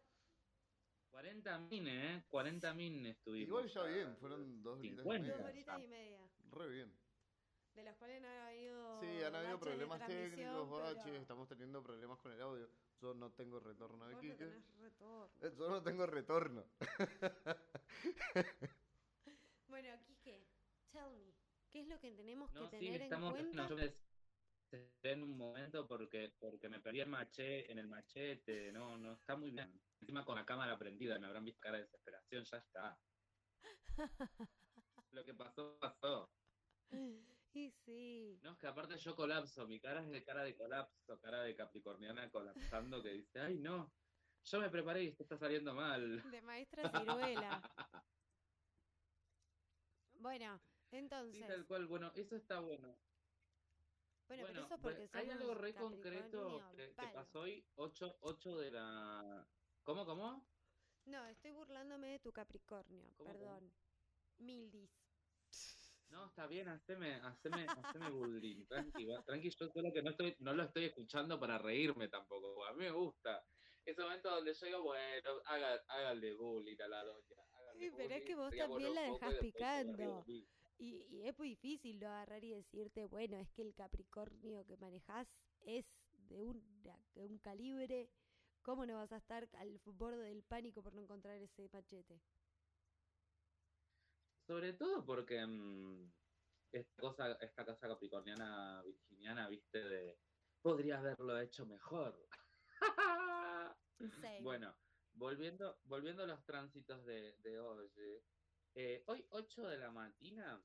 40 1.10 1.58
min, 1.60 1.88
¿eh? 1.90 2.24
40 2.30 2.74
min 2.74 3.06
estuvimos. 3.06 3.50
Igual 3.50 3.68
ya 3.68 3.84
bien, 3.84 4.16
fueron 4.18 4.64
dos 4.64 4.80
horitas 4.80 4.94
y 4.94 4.98
50. 5.04 5.28
dos 5.28 5.38
media. 5.38 5.50
horitas 5.52 5.82
y 5.84 5.88
media. 5.88 6.30
Re 6.52 6.70
bien. 6.70 6.98
De 7.74 7.84
las 7.84 7.98
cuales 7.98 8.22
no 8.22 8.30
ha 8.30 8.48
habido. 8.48 9.00
Sí, 9.02 9.24
han 9.24 9.36
habido 9.36 9.60
problemas 9.60 10.08
técnicos, 10.08 10.70
baches, 10.70 11.04
pero 11.04 11.18
estamos 11.18 11.50
teniendo 11.50 11.84
problemas 11.84 12.18
con 12.20 12.32
el 12.32 12.42
audio. 12.42 12.70
Yo 13.02 13.14
no 13.14 13.32
tengo 13.32 13.60
retorno 13.60 14.08
de 14.08 14.16
no 14.16 14.22
retorno. 14.22 15.30
Eh, 15.42 15.52
Yo 15.58 15.70
no 15.70 15.84
tengo 15.84 16.06
retorno. 16.06 16.64
Bueno, 19.68 19.90
Quique, 20.06 20.48
tell 20.92 21.10
me, 21.12 21.34
¿qué 21.72 21.82
es 21.82 21.88
lo 21.88 22.00
que 22.00 22.12
tenemos 22.12 22.54
No, 22.54 22.70
que 22.70 22.80
sí, 22.80 22.86
tener 22.86 22.96
en 22.96 23.02
estamos. 23.04 23.34
cuenta? 23.34 23.64
No, 23.64 23.70
yo 23.70 23.76
me 23.76 23.94
desesperé 24.72 25.14
en 25.14 25.24
un 25.24 25.38
momento 25.38 25.88
porque, 25.88 26.34
porque 26.40 26.70
me 26.70 26.80
perdí 26.80 27.02
el 27.02 27.10
maché, 27.10 27.70
en 27.72 27.80
el 27.80 27.88
machete. 27.88 28.72
No, 28.72 28.98
no, 28.98 29.14
está 29.14 29.36
muy 29.36 29.52
bien. 29.52 29.82
Encima 30.00 30.24
con 30.24 30.36
la 30.36 30.46
cámara 30.46 30.78
prendida, 30.78 31.20
me 31.20 31.28
habrán 31.28 31.44
visto 31.44 31.60
cara 31.60 31.78
de 31.78 31.84
desesperación, 31.84 32.46
ya 32.46 32.58
está. 32.58 32.98
Lo 35.12 35.24
que 35.26 35.34
pasó, 35.34 35.78
pasó. 35.80 36.30
Y 37.56 37.72
sí. 37.72 38.38
No, 38.44 38.52
es 38.52 38.58
que 38.58 38.68
aparte 38.68 38.98
yo 38.98 39.16
colapso, 39.16 39.66
mi 39.66 39.80
cara 39.80 40.04
es 40.04 40.10
de 40.12 40.22
cara 40.26 40.44
de 40.44 40.58
colapso, 40.58 41.18
cara 41.22 41.42
de 41.42 41.56
capricorniana 41.56 42.30
colapsando 42.30 43.02
que 43.02 43.14
dice, 43.14 43.40
ay 43.40 43.60
no, 43.60 43.94
yo 44.44 44.60
me 44.60 44.70
preparé 44.70 45.06
y 45.06 45.08
esto 45.08 45.24
está 45.24 45.38
saliendo 45.38 45.74
mal. 45.74 46.30
De 46.30 46.42
maestra 46.42 46.90
ciruela. 46.90 47.62
Bueno, 50.16 50.60
Sí, 50.90 50.98
entonces. 50.98 51.48
tal 51.48 51.66
cual, 51.66 51.86
bueno, 51.88 52.12
eso 52.16 52.36
está 52.36 52.60
bueno. 52.60 52.98
Bueno, 54.28 54.44
pero 54.48 54.66
eso 54.66 54.78
porque 54.80 55.10
hay 55.14 55.30
algo 55.30 55.54
re 55.54 55.74
concreto 55.76 56.62
que, 56.76 56.94
pasó 57.14 57.42
hoy, 57.42 57.66
8, 57.76 58.18
8 58.22 58.58
de 58.58 58.72
la... 58.72 59.48
¿Cómo, 59.84 60.06
cómo? 60.06 60.46
No, 61.06 61.26
estoy 61.28 61.52
burlándome 61.52 62.08
de 62.08 62.20
tu 62.20 62.34
Capricornio, 62.34 63.06
¿Cómo, 63.16 63.32
cómo? 63.32 63.40
perdón. 63.40 63.74
Mildis. 64.40 65.05
No, 66.10 66.28
está 66.28 66.48
bien, 66.48 66.68
haceme, 66.70 67.16
haceme, 67.16 67.66
haceme 67.68 68.10
bullying, 68.10 68.66
tranqui, 68.68 69.06
va, 69.06 69.22
tranqui, 69.24 69.50
yo 69.50 69.68
solo 69.68 69.92
que 69.94 70.02
no 70.02 70.12
estoy, 70.12 70.36
no 70.40 70.54
lo 70.54 70.64
estoy 70.64 70.86
escuchando 70.86 71.40
para 71.40 71.58
reírme 71.58 72.08
tampoco, 72.08 72.66
a 72.66 72.74
mí 72.74 72.86
me 72.86 72.92
gusta. 72.92 73.44
Ese 73.84 74.02
momento 74.02 74.30
donde 74.32 74.54
yo 74.54 74.66
digo, 74.66 74.84
bueno, 74.84 75.30
haga, 75.46 75.80
hágale 75.88 76.34
bullying 76.34 76.82
a 76.82 76.88
la 76.88 77.04
doña. 77.04 77.36
Sí, 77.78 77.92
pero 77.96 78.16
es 78.16 78.24
que 78.24 78.36
vos 78.36 78.56
también 78.56 78.96
la 78.96 79.02
dejás 79.02 79.36
picando. 79.36 80.26
Y, 80.78 80.96
y 81.10 81.28
es 81.28 81.38
muy 81.38 81.50
difícil 81.50 82.00
lo 82.00 82.08
agarrar 82.08 82.44
y 82.44 82.54
decirte, 82.54 83.06
bueno, 83.06 83.38
es 83.38 83.50
que 83.52 83.62
el 83.62 83.74
Capricornio 83.76 84.66
que 84.66 84.76
manejás 84.78 85.28
es 85.62 85.86
de 86.30 86.42
un, 86.42 86.62
de 87.14 87.26
un 87.26 87.38
calibre. 87.40 88.10
¿Cómo 88.62 88.86
no 88.86 88.96
vas 88.96 89.12
a 89.12 89.18
estar 89.18 89.48
al 89.54 89.80
borde 89.86 90.24
del 90.24 90.44
pánico 90.44 90.82
por 90.82 90.94
no 90.94 91.02
encontrar 91.02 91.38
ese 91.38 91.70
machete? 91.72 92.20
Sobre 94.48 94.74
todo 94.74 95.04
porque 95.06 95.46
mm, 95.46 96.12
esta 96.72 97.02
cosa, 97.02 97.32
esta 97.42 97.66
cosa 97.66 97.88
capricorniana 97.88 98.82
virginiana, 98.84 99.50
viste, 99.50 99.84
de 99.84 100.20
podría 100.62 100.98
haberlo 101.00 101.40
hecho 101.40 101.66
mejor. 101.66 102.28
Bueno, 104.42 104.76
volviendo, 105.14 105.80
volviendo 105.84 106.24
a 106.24 106.28
los 106.28 106.44
tránsitos 106.46 107.06
de, 107.06 107.38
de 107.44 107.60
hoy. 107.60 107.90
eh, 108.76 109.04
hoy 109.08 109.26
8 109.30 109.68
de 109.68 109.78
la 109.78 109.92
mañana, 109.92 110.62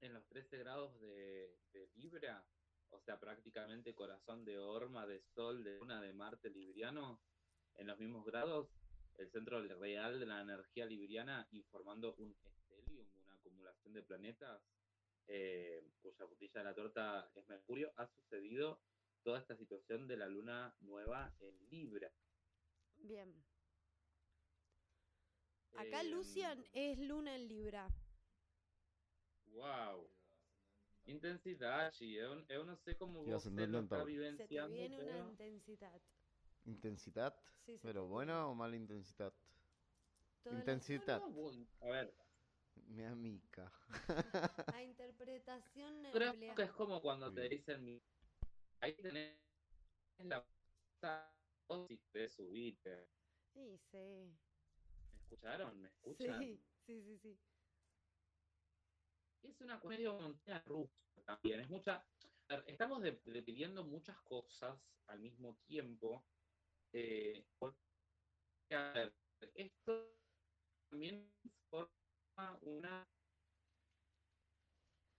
en 0.00 0.12
los 0.12 0.26
13 0.28 0.58
grados 0.58 1.00
de, 1.00 1.56
de 1.72 1.88
Libra, 1.94 2.44
o 2.90 3.00
sea, 3.00 3.18
prácticamente 3.18 3.94
corazón 3.94 4.44
de 4.44 4.58
Orma, 4.58 5.06
de 5.06 5.22
Sol, 5.34 5.64
de 5.64 5.78
Luna, 5.78 6.00
de 6.00 6.12
Marte 6.12 6.50
libriano, 6.50 7.22
en 7.76 7.86
los 7.86 7.98
mismos 7.98 8.24
grados, 8.26 8.68
el 9.14 9.30
centro 9.30 9.62
real 9.62 10.20
de 10.20 10.26
la 10.26 10.40
energía 10.40 10.84
libriana 10.84 11.48
informando 11.52 12.14
un 12.16 12.36
de 13.84 14.02
planetas, 14.02 14.62
eh, 15.28 15.82
cuya 16.00 16.26
puntilla 16.26 16.60
de 16.60 16.64
la 16.64 16.74
torta 16.74 17.30
es 17.34 17.46
Mercurio, 17.48 17.92
ha 17.96 18.06
sucedido 18.06 18.80
toda 19.22 19.38
esta 19.38 19.56
situación 19.56 20.08
de 20.08 20.16
la 20.16 20.26
luna 20.26 20.74
nueva 20.80 21.34
en 21.40 21.70
Libra. 21.70 22.12
Bien. 22.96 23.32
Acá 25.76 26.02
Em, 26.02 26.10
Lucian 26.10 26.64
es 26.72 26.98
luna 26.98 27.34
en 27.34 27.48
Libra. 27.48 27.88
Wow. 29.46 30.08
Intensidad, 31.06 31.92
sí. 31.92 32.14
Eu, 32.14 32.44
eu 32.48 32.64
não 32.64 32.76
sei 32.76 32.94
como 32.94 33.22
Y 33.26 33.32
você 33.32 33.48
ascendente 33.48 33.72
lo 33.72 33.80
está. 33.80 33.96
Se 33.98 34.04
te 34.04 34.10
vivenciando, 34.10 34.74
viene 34.74 34.96
una 34.98 35.12
pero 35.12 35.28
intensidad. 35.30 36.00
Intensidad, 36.64 37.34
Sí, 37.66 37.78
se 37.78 37.78
pero 37.78 38.06
buena 38.06 38.46
o 38.46 38.54
mala 38.54 38.76
intensidad. 38.76 39.32
Todo 40.42 40.54
Intensidad. 40.54 41.20
No, 41.20 41.52
no, 41.52 41.66
a 41.80 41.86
ver, 41.90 42.14
Mi 42.74 43.04
amiga. 43.04 43.72
A 44.72 44.82
interpretación 44.82 46.02
Creo 46.12 46.32
que 46.54 46.62
es 46.62 46.72
como 46.72 47.00
cuando 47.00 47.32
te 47.32 47.48
dicen, 47.48 48.02
ahí 48.80 48.94
tenés 48.94 49.36
la 50.18 50.44
y 51.88 51.96
te 52.12 52.28
subiste. 52.28 53.08
Sí, 53.54 53.78
sí. 53.90 53.96
¿Me 53.98 55.18
escucharon? 55.22 55.80
¿Me 55.80 55.88
escuchan? 55.88 56.38
Sí, 56.38 56.62
sí, 56.86 57.02
sí, 57.02 57.18
sí. 57.18 57.38
Es 59.42 59.60
una 59.60 59.80
comedia 59.80 60.12
montaña 60.12 60.62
rusa 60.66 60.92
también. 61.24 61.60
Es 61.60 61.70
mucha. 61.70 62.06
Estamos 62.66 63.02
de- 63.02 63.20
definiendo 63.24 63.84
muchas 63.84 64.20
cosas 64.22 64.78
al 65.06 65.20
mismo 65.20 65.56
tiempo. 65.66 66.24
eh, 66.94 67.46
porque, 67.58 67.78
a 68.72 68.92
ver, 68.92 69.14
esto 69.54 70.14
también 70.90 71.26
una 72.62 73.06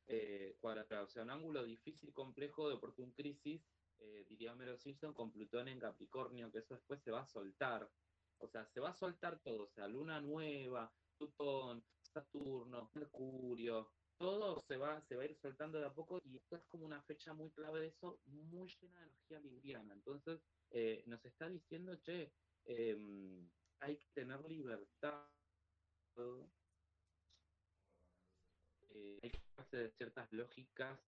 eh, 0.08 0.58
o 0.62 1.08
sea, 1.08 1.24
un 1.24 1.30
ángulo 1.30 1.64
difícil, 1.64 2.14
complejo 2.14 2.68
de 2.70 2.76
oportun 2.76 3.12
crisis, 3.12 3.62
eh, 4.00 4.26
diría 4.28 4.54
Homero 4.54 4.78
Simpson, 4.78 5.14
con 5.14 5.32
Plutón 5.32 5.68
en 5.68 5.80
Capricornio, 5.80 6.52
que 6.52 6.60
eso 6.60 6.76
después 6.76 7.02
se 7.02 7.12
va 7.12 7.22
a 7.22 7.28
soltar. 7.28 7.90
O 8.38 8.48
sea, 8.48 8.66
se 8.66 8.80
va 8.80 8.90
a 8.90 8.96
soltar 8.96 9.40
todo, 9.40 9.64
o 9.64 9.70
sea, 9.70 9.88
luna 9.88 10.20
nueva, 10.20 10.92
Plutón, 11.18 11.84
Saturno, 12.02 12.90
Mercurio, 12.94 13.92
todo 14.18 14.62
se 14.68 14.78
va, 14.78 15.02
se 15.02 15.16
va 15.16 15.24
a 15.24 15.26
ir 15.26 15.36
soltando 15.36 15.80
de 15.80 15.86
a 15.86 15.94
poco 15.94 16.22
y 16.24 16.38
esto 16.38 16.56
es 16.56 16.64
como 16.66 16.86
una 16.86 17.02
fecha 17.04 17.34
muy 17.34 17.50
clave 17.52 17.82
de 17.82 17.88
eso, 17.88 18.20
muy 18.26 18.70
llena 18.80 19.00
de 19.00 19.06
energía 19.08 19.40
libriana. 19.40 19.94
Entonces, 19.94 20.42
eh, 20.72 21.04
nos 21.08 21.24
está 21.26 21.50
diciendo, 21.50 21.96
che, 21.98 22.32
em, 22.66 23.50
hay 23.80 23.98
que 23.98 24.08
tener 24.14 24.44
libertad, 24.46 25.28
eh, 28.94 29.20
hay 29.22 29.30
que 29.32 29.40
hacerse 29.58 29.78
de 29.78 29.92
ciertas 29.98 30.32
lógicas 30.32 31.00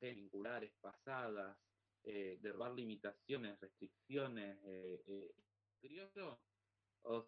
vinculares, 0.00 0.72
pasadas, 0.80 1.56
eh, 2.04 2.38
derribar 2.40 2.72
limitaciones, 2.72 3.60
restricciones, 3.60 4.58
eh, 4.64 5.04
eh, 5.06 5.34
criollo, 5.80 6.38
o 7.04 7.26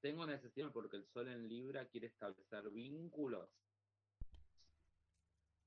tengo 0.00 0.26
necesidad 0.26 0.70
porque 0.72 0.96
el 0.98 1.06
sol 1.14 1.28
en 1.28 1.48
Libra 1.48 1.86
quiere 1.86 2.08
establecer 2.08 2.68
vínculos, 2.70 3.48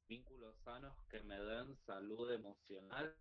vínculos 0.08 0.56
sanos 0.64 0.96
que 1.10 1.22
me 1.24 1.40
den 1.40 1.76
salud 1.86 2.32
emocional. 2.32 3.16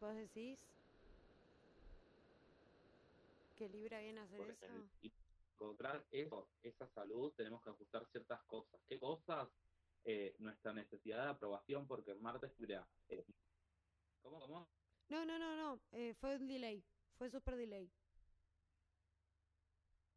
¿Vos 0.00 0.14
decís 0.16 0.58
que 3.56 3.68
Libra 3.68 4.00
viene 4.00 4.20
a 4.20 4.24
hacer 4.24 4.40
eso? 4.50 4.66
el- 4.66 5.12
encontrar 5.56 6.04
eso, 6.10 6.48
esa 6.62 6.86
salud, 6.92 7.32
tenemos 7.34 7.62
que 7.62 7.70
ajustar 7.70 8.06
ciertas 8.12 8.42
cosas. 8.44 8.80
¿Qué 8.86 8.98
cosas? 9.00 9.48
Eh, 10.04 10.36
nuestra 10.38 10.72
necesidad 10.72 11.24
de 11.24 11.30
aprobación, 11.30 11.86
porque 11.88 12.14
Marte 12.14 12.46
es 12.46 12.58
Libra. 12.60 12.86
Eh, 13.08 13.24
¿Cómo, 14.22 14.38
cómo? 14.40 14.68
No, 15.08 15.24
no, 15.24 15.38
no, 15.38 15.56
no. 15.56 15.80
eh, 15.92 16.14
fue 16.20 16.36
un 16.36 16.46
delay. 16.46 16.82
Fue 17.18 17.30
super 17.30 17.56
delay. 17.56 17.90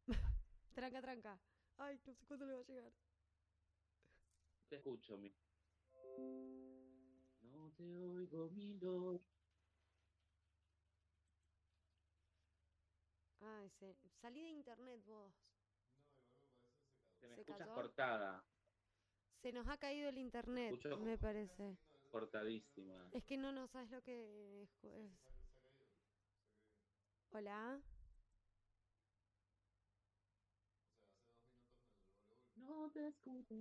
tranca, 0.74 1.00
tranca. 1.00 1.38
Ay, 1.78 1.98
no 2.06 2.14
sé 2.14 2.26
cuándo 2.26 2.46
le 2.46 2.54
va 2.54 2.60
a 2.60 2.64
llegar. 2.64 2.92
Te 4.68 4.76
escucho, 4.76 5.16
mi. 5.16 5.32
No 7.42 7.70
te 7.76 8.04
oigo, 8.04 8.50
Milo. 8.50 9.20
Ay, 13.40 13.70
se... 13.78 13.94
salí 14.20 14.42
de 14.42 14.50
internet 14.50 15.02
vos. 15.06 15.32
Te 17.20 17.28
me 17.28 17.34
¿Se 17.36 17.40
escuchas 17.42 17.58
cayó? 17.60 17.74
cortada, 17.74 18.44
Se 19.42 19.52
nos 19.52 19.66
ha 19.68 19.76
caído 19.78 20.08
el 20.10 20.18
internet, 20.18 20.74
Escucho- 20.74 20.98
me 20.98 21.16
parece. 21.18 21.76
cortadísima. 22.10 23.08
Es 23.12 23.24
que 23.24 23.36
no, 23.36 23.52
no 23.52 23.66
sabes 23.68 23.90
lo 23.90 24.02
que 24.02 24.62
es. 24.62 24.84
es- 24.84 25.12
Hola. 27.32 27.80
No 32.56 32.90
te 32.90 33.06
escucho. 33.08 33.54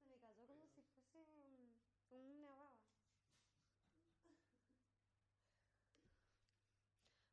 Se 0.00 0.06
me 0.06 0.18
cayó 0.18 0.46
como 0.46 0.66
si 0.68 0.82
fuese 0.82 1.18
un- 1.18 1.76
una 2.10 2.50
baba. 2.54 2.78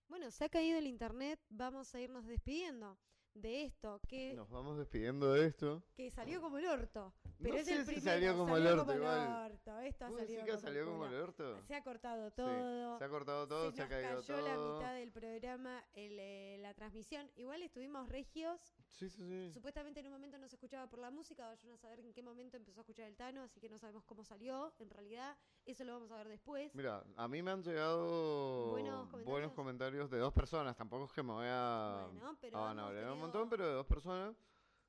Bueno, 0.08 0.32
se 0.32 0.44
ha 0.46 0.50
caído 0.50 0.80
el 0.80 0.88
internet, 0.88 1.40
vamos 1.50 1.94
a 1.94 2.00
irnos 2.00 2.26
despidiendo 2.26 2.98
de 3.36 3.66
esto 3.66 4.00
que, 4.08 4.34
Nos 4.34 4.50
vamos 4.50 4.78
despidiendo 4.78 5.32
de 5.34 5.46
esto. 5.48 5.84
que 5.94 6.10
salió 6.10 6.42
como 6.42 6.58
el 6.58 6.66
orto. 6.68 7.14
Pero 7.38 7.54
No 7.56 7.60
es 7.60 7.66
sé 7.66 7.74
el 7.74 7.80
si 7.86 7.86
primero, 7.96 8.12
salió 8.12 8.38
como 8.38 8.56
el 8.58 8.64
salió 8.64 8.82
orto, 8.82 8.96
igual. 8.96 9.52
orto, 9.52 9.80
Esto 9.82 10.06
ha 10.06 10.10
¿Vos 10.10 10.20
decís 10.22 10.36
salido 10.38 10.46
que 10.46 10.52
como 10.52 10.62
salió 10.62 10.80
el 10.82 10.88
como 10.88 11.06
el 11.06 11.14
orto? 11.16 11.62
Se 11.64 11.76
ha 11.76 11.84
cortado 11.84 12.30
Sí, 12.30 12.36
todo. 12.38 12.98
se 12.98 13.04
ha 13.04 13.10
cortado 13.10 13.48
todo, 13.48 13.70
se, 13.72 13.76
se 13.76 13.82
ha 13.82 13.86
nos 13.86 13.94
caído 13.94 14.22
cayó 14.22 14.42
la 14.48 14.54
todo. 14.56 14.78
mitad 14.80 14.94
del 14.94 15.12
programa, 15.12 15.84
el, 15.94 16.18
eh, 16.18 16.58
la 16.62 16.74
transmisión. 16.74 17.30
Igual 17.36 17.62
estuvimos 17.62 18.08
regios. 18.08 18.62
Sí, 18.88 19.10
sí, 19.10 19.22
sí. 19.22 19.52
Supuestamente 19.54 20.00
en 20.00 20.06
un 20.08 20.14
momento 20.14 20.38
no 20.38 20.48
se 20.48 20.56
escuchaba 20.56 20.90
por 20.90 21.00
la 21.00 21.12
música, 21.12 21.46
vayan 21.48 21.72
a 21.74 21.78
saber 21.78 22.00
en 22.00 22.14
qué 22.14 22.24
momento 22.24 22.56
empezó 22.56 22.80
a 22.80 22.84
escuchar 22.84 23.06
el 23.08 23.18
Tano, 23.18 23.44
así 23.44 23.60
que 23.60 23.68
no 23.68 23.78
sabemos 23.78 24.06
cómo 24.06 24.24
salió. 24.24 24.74
En 24.80 24.90
realidad, 24.90 25.36
eso 25.66 25.84
lo 25.84 25.92
vamos 25.92 26.12
a 26.12 26.18
ver 26.18 26.30
después. 26.30 26.74
Mira, 26.74 27.04
a 27.18 27.28
mí 27.28 27.44
me 27.44 27.52
han 27.52 27.62
llegado 27.64 28.72
Buenos 28.72 29.10
comentarios. 29.10 29.52
comentarios 29.54 30.10
de 30.10 30.20
dos 30.20 30.32
personas. 30.34 30.78
Tampoco 30.78 31.04
es 31.06 31.12
que 31.12 31.22
me 31.24 31.34
voy 31.34 31.48
a, 31.50 32.08
Bueno, 32.14 32.38
pero 32.40 32.58
a 32.58 32.72
hemos 32.72 32.76
vanaglorar 32.76 33.04
un 33.04 33.10
tenido- 33.10 33.25
montón, 33.26 33.50
pero 33.50 33.68
de 33.68 33.74
dos 33.74 33.86
personas 33.86 34.36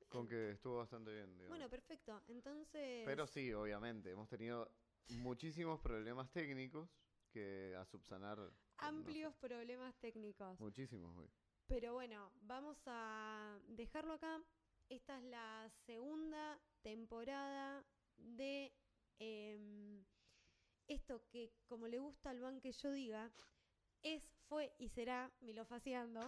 con 0.09 0.27
que 0.27 0.51
estuvo 0.51 0.77
bastante 0.77 1.11
bien. 1.11 1.29
digamos. 1.33 1.49
Bueno, 1.49 1.69
perfecto. 1.69 2.21
Entonces, 2.27 3.03
Pero 3.05 3.27
sí, 3.27 3.51
obviamente, 3.53 4.11
hemos 4.11 4.29
tenido 4.29 4.71
muchísimos 5.09 5.79
problemas 5.79 6.31
técnicos 6.31 6.89
que 7.31 7.75
a 7.77 7.85
subsanar. 7.85 8.37
no 8.37 8.49
sé, 8.49 8.55
amplios 8.77 9.35
problemas 9.35 9.95
técnicos. 9.99 10.59
muchísimos, 10.59 11.13
güey. 11.13 11.29
Pero 11.67 11.93
bueno, 11.93 12.31
vamos 12.41 12.77
a 12.85 13.59
dejarlo 13.67 14.13
acá. 14.13 14.41
Esta 14.89 15.17
es 15.17 15.23
la 15.25 15.69
segunda 15.85 16.57
temporada 16.81 17.85
de 18.17 18.73
em, 19.19 20.05
esto 20.87 21.21
que, 21.29 21.51
como 21.67 21.87
le 21.87 21.99
gusta 21.99 22.29
al 22.29 22.39
ban 22.39 22.61
que 22.61 22.71
yo 22.71 22.91
diga, 22.91 23.29
es, 24.01 24.23
fue 24.47 24.73
y 24.77 24.87
será 24.89 25.29
Milofaciando. 25.41 26.21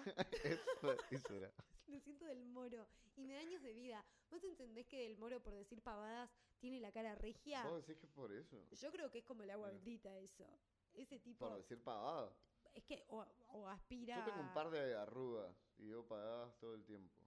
Eso, 0.44 0.96
eso 1.12 1.34
era. 1.34 1.54
Lo 1.90 2.00
siento 2.00 2.26
del 2.26 2.46
moro. 2.46 2.88
Y 3.16 3.26
me 3.26 3.34
da 3.34 3.42
años 3.42 3.62
de 3.62 3.74
vida. 3.74 4.06
¿Vos 4.30 4.44
entendés 4.44 4.86
que 4.88 5.06
el 5.06 5.18
moro, 5.18 5.42
por 5.42 5.54
decir 5.54 5.82
pavadas, 5.82 6.30
tiene 6.60 6.80
la 6.80 6.92
cara 6.92 7.16
regia? 7.16 7.64
¿Vos 7.66 7.86
decís 7.86 8.00
que 8.00 8.06
es 8.06 8.12
por 8.12 8.32
eso? 8.32 8.64
Yo 8.72 8.92
creo 8.92 9.10
que 9.10 9.20
es 9.20 9.26
como 9.26 9.44
el 9.44 9.50
agua 9.50 9.70
bendita 9.70 10.16
eso. 10.18 10.46
Ese 10.94 11.20
tipo... 11.20 11.48
Por 11.48 11.58
decir 11.58 11.82
pavada. 11.84 12.32
Es 12.74 12.84
que 12.84 13.04
o, 13.10 13.26
o 13.50 13.68
aspira... 13.68 14.20
Yo 14.20 14.26
tengo 14.26 14.42
un 14.42 14.54
par 14.54 14.70
de 14.70 14.96
arrugas 14.96 15.56
y 15.78 15.86
digo 15.86 16.06
pagadas 16.08 16.58
todo 16.60 16.76
el 16.76 16.86
tiempo. 16.86 17.20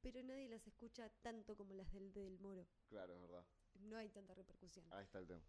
Pero 0.00 0.22
nadie 0.22 0.48
las 0.48 0.66
escucha 0.66 1.10
tanto 1.22 1.56
como 1.56 1.74
las 1.74 1.92
del, 1.92 2.12
del 2.12 2.38
moro. 2.38 2.66
Claro, 2.88 3.14
es 3.14 3.20
verdad. 3.20 3.44
No 3.74 3.96
hay 3.96 4.08
tanta 4.08 4.34
repercusión. 4.34 4.86
Ahí 4.92 5.04
está 5.04 5.18
el 5.18 5.26
tema. 5.26 5.42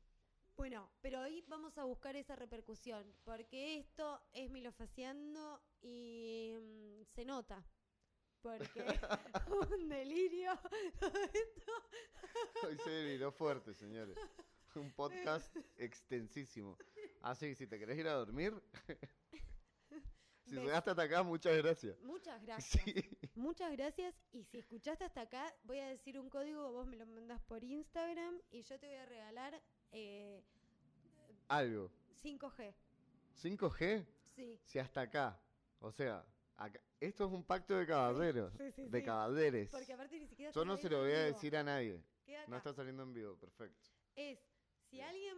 Bueno, 0.55 0.89
pero 1.01 1.21
hoy 1.21 1.43
vamos 1.47 1.77
a 1.77 1.83
buscar 1.83 2.15
esa 2.15 2.35
repercusión, 2.35 3.13
porque 3.23 3.77
esto 3.77 4.19
es 4.33 4.49
milofaciando 4.49 5.61
y 5.83 6.51
mm, 6.59 7.03
se 7.13 7.25
nota. 7.25 7.63
Porque 8.57 8.83
un 9.75 9.89
delirio 9.89 10.57
todo 10.99 11.17
esto. 11.23 11.71
Hoy 12.63 12.77
se 12.83 12.89
deliró 12.89 13.31
fuerte, 13.31 13.73
señores. 13.73 14.17
Un 14.75 14.91
podcast 14.91 15.55
extensísimo. 15.77 16.77
Así 17.21 17.47
que 17.49 17.55
si 17.55 17.67
te 17.67 17.79
querés 17.79 17.97
ir 17.97 18.07
a 18.07 18.13
dormir, 18.13 18.53
si 20.45 20.55
Ves. 20.55 20.63
llegaste 20.65 20.91
hasta 20.91 21.01
acá, 21.03 21.23
muchas 21.23 21.57
gracias. 21.57 21.99
Muchas 22.01 22.41
gracias. 22.43 22.83
Sí. 22.83 22.93
Muchas 23.35 23.71
gracias. 23.71 24.15
Y 24.31 24.43
si 24.43 24.59
escuchaste 24.59 25.03
hasta 25.03 25.21
acá, 25.21 25.53
voy 25.63 25.79
a 25.79 25.87
decir 25.89 26.19
un 26.19 26.29
código, 26.29 26.71
vos 26.71 26.85
me 26.87 26.95
lo 26.95 27.05
mandas 27.07 27.41
por 27.41 27.63
Instagram 27.63 28.39
y 28.51 28.61
yo 28.63 28.79
te 28.79 28.87
voy 28.87 28.95
a 28.97 29.05
regalar 29.05 29.61
eh, 29.91 30.43
Algo. 31.47 31.91
5G. 32.23 32.73
5G, 33.41 34.05
Sí. 34.35 34.59
si 34.63 34.79
hasta 34.79 35.01
acá. 35.01 35.39
O 35.79 35.91
sea, 35.91 36.25
Acá- 36.57 36.81
esto 36.99 37.25
es 37.25 37.31
un 37.31 37.43
pacto 37.43 37.75
de 37.75 37.85
caballeros. 37.85 38.51
Sí, 38.57 38.71
sí, 38.71 38.89
de 38.89 39.03
caballeres. 39.03 39.69
Porque 39.69 39.93
aparte 39.93 40.19
ni 40.19 40.27
siquiera 40.27 40.51
Yo 40.51 40.65
no 40.65 40.75
se 40.77 40.89
lo 40.89 41.01
voy 41.01 41.11
a 41.11 41.25
decir 41.25 41.55
a 41.55 41.63
nadie. 41.63 42.03
No 42.47 42.57
está 42.57 42.73
saliendo 42.73 43.03
en 43.03 43.13
vivo, 43.13 43.37
perfecto. 43.37 43.89
Es, 44.15 44.39
si 44.89 45.01
alguien, 45.01 45.37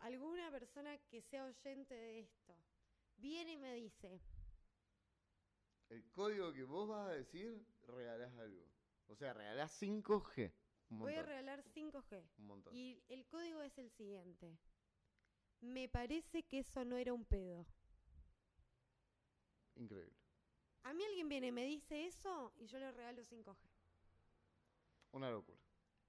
alguna 0.00 0.50
persona 0.50 0.98
que 1.08 1.22
sea 1.22 1.44
oyente 1.44 1.94
de 1.94 2.20
esto, 2.20 2.56
viene 3.16 3.52
y 3.52 3.56
me 3.56 3.74
dice, 3.74 4.20
El 5.88 6.10
código 6.10 6.52
que 6.52 6.64
vos 6.64 6.88
vas 6.88 7.08
a 7.08 7.12
decir, 7.12 7.64
regalás 7.86 8.32
algo. 8.38 8.66
O 9.06 9.14
sea, 9.14 9.32
regalás 9.34 9.70
5G. 9.80 10.52
Un 10.90 10.98
voy 10.98 11.14
a 11.14 11.22
regalar 11.22 11.62
5G. 11.62 12.24
Un 12.38 12.46
montón. 12.46 12.74
Y 12.74 13.02
el 13.08 13.26
código 13.26 13.62
es 13.62 13.78
el 13.78 13.90
siguiente. 13.90 14.58
Me 15.60 15.88
parece 15.88 16.42
que 16.42 16.58
eso 16.58 16.84
no 16.84 16.96
era 16.96 17.12
un 17.12 17.24
pedo. 17.24 17.66
Increíble. 19.76 20.23
A 20.84 20.92
mí 20.92 21.02
alguien 21.04 21.28
viene 21.28 21.48
y 21.48 21.52
me 21.52 21.64
dice 21.64 22.06
eso 22.06 22.52
y 22.56 22.66
yo 22.66 22.78
le 22.78 22.92
regalo 22.92 23.22
5G. 23.22 23.56
Una 25.12 25.30
locura. 25.30 25.58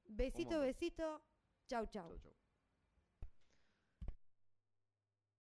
Besito, 0.06 0.60
besito. 0.60 1.22
Chau, 1.68 1.88
chau. 1.88 2.10
Chau, 2.10 2.20
chau. 2.20 2.45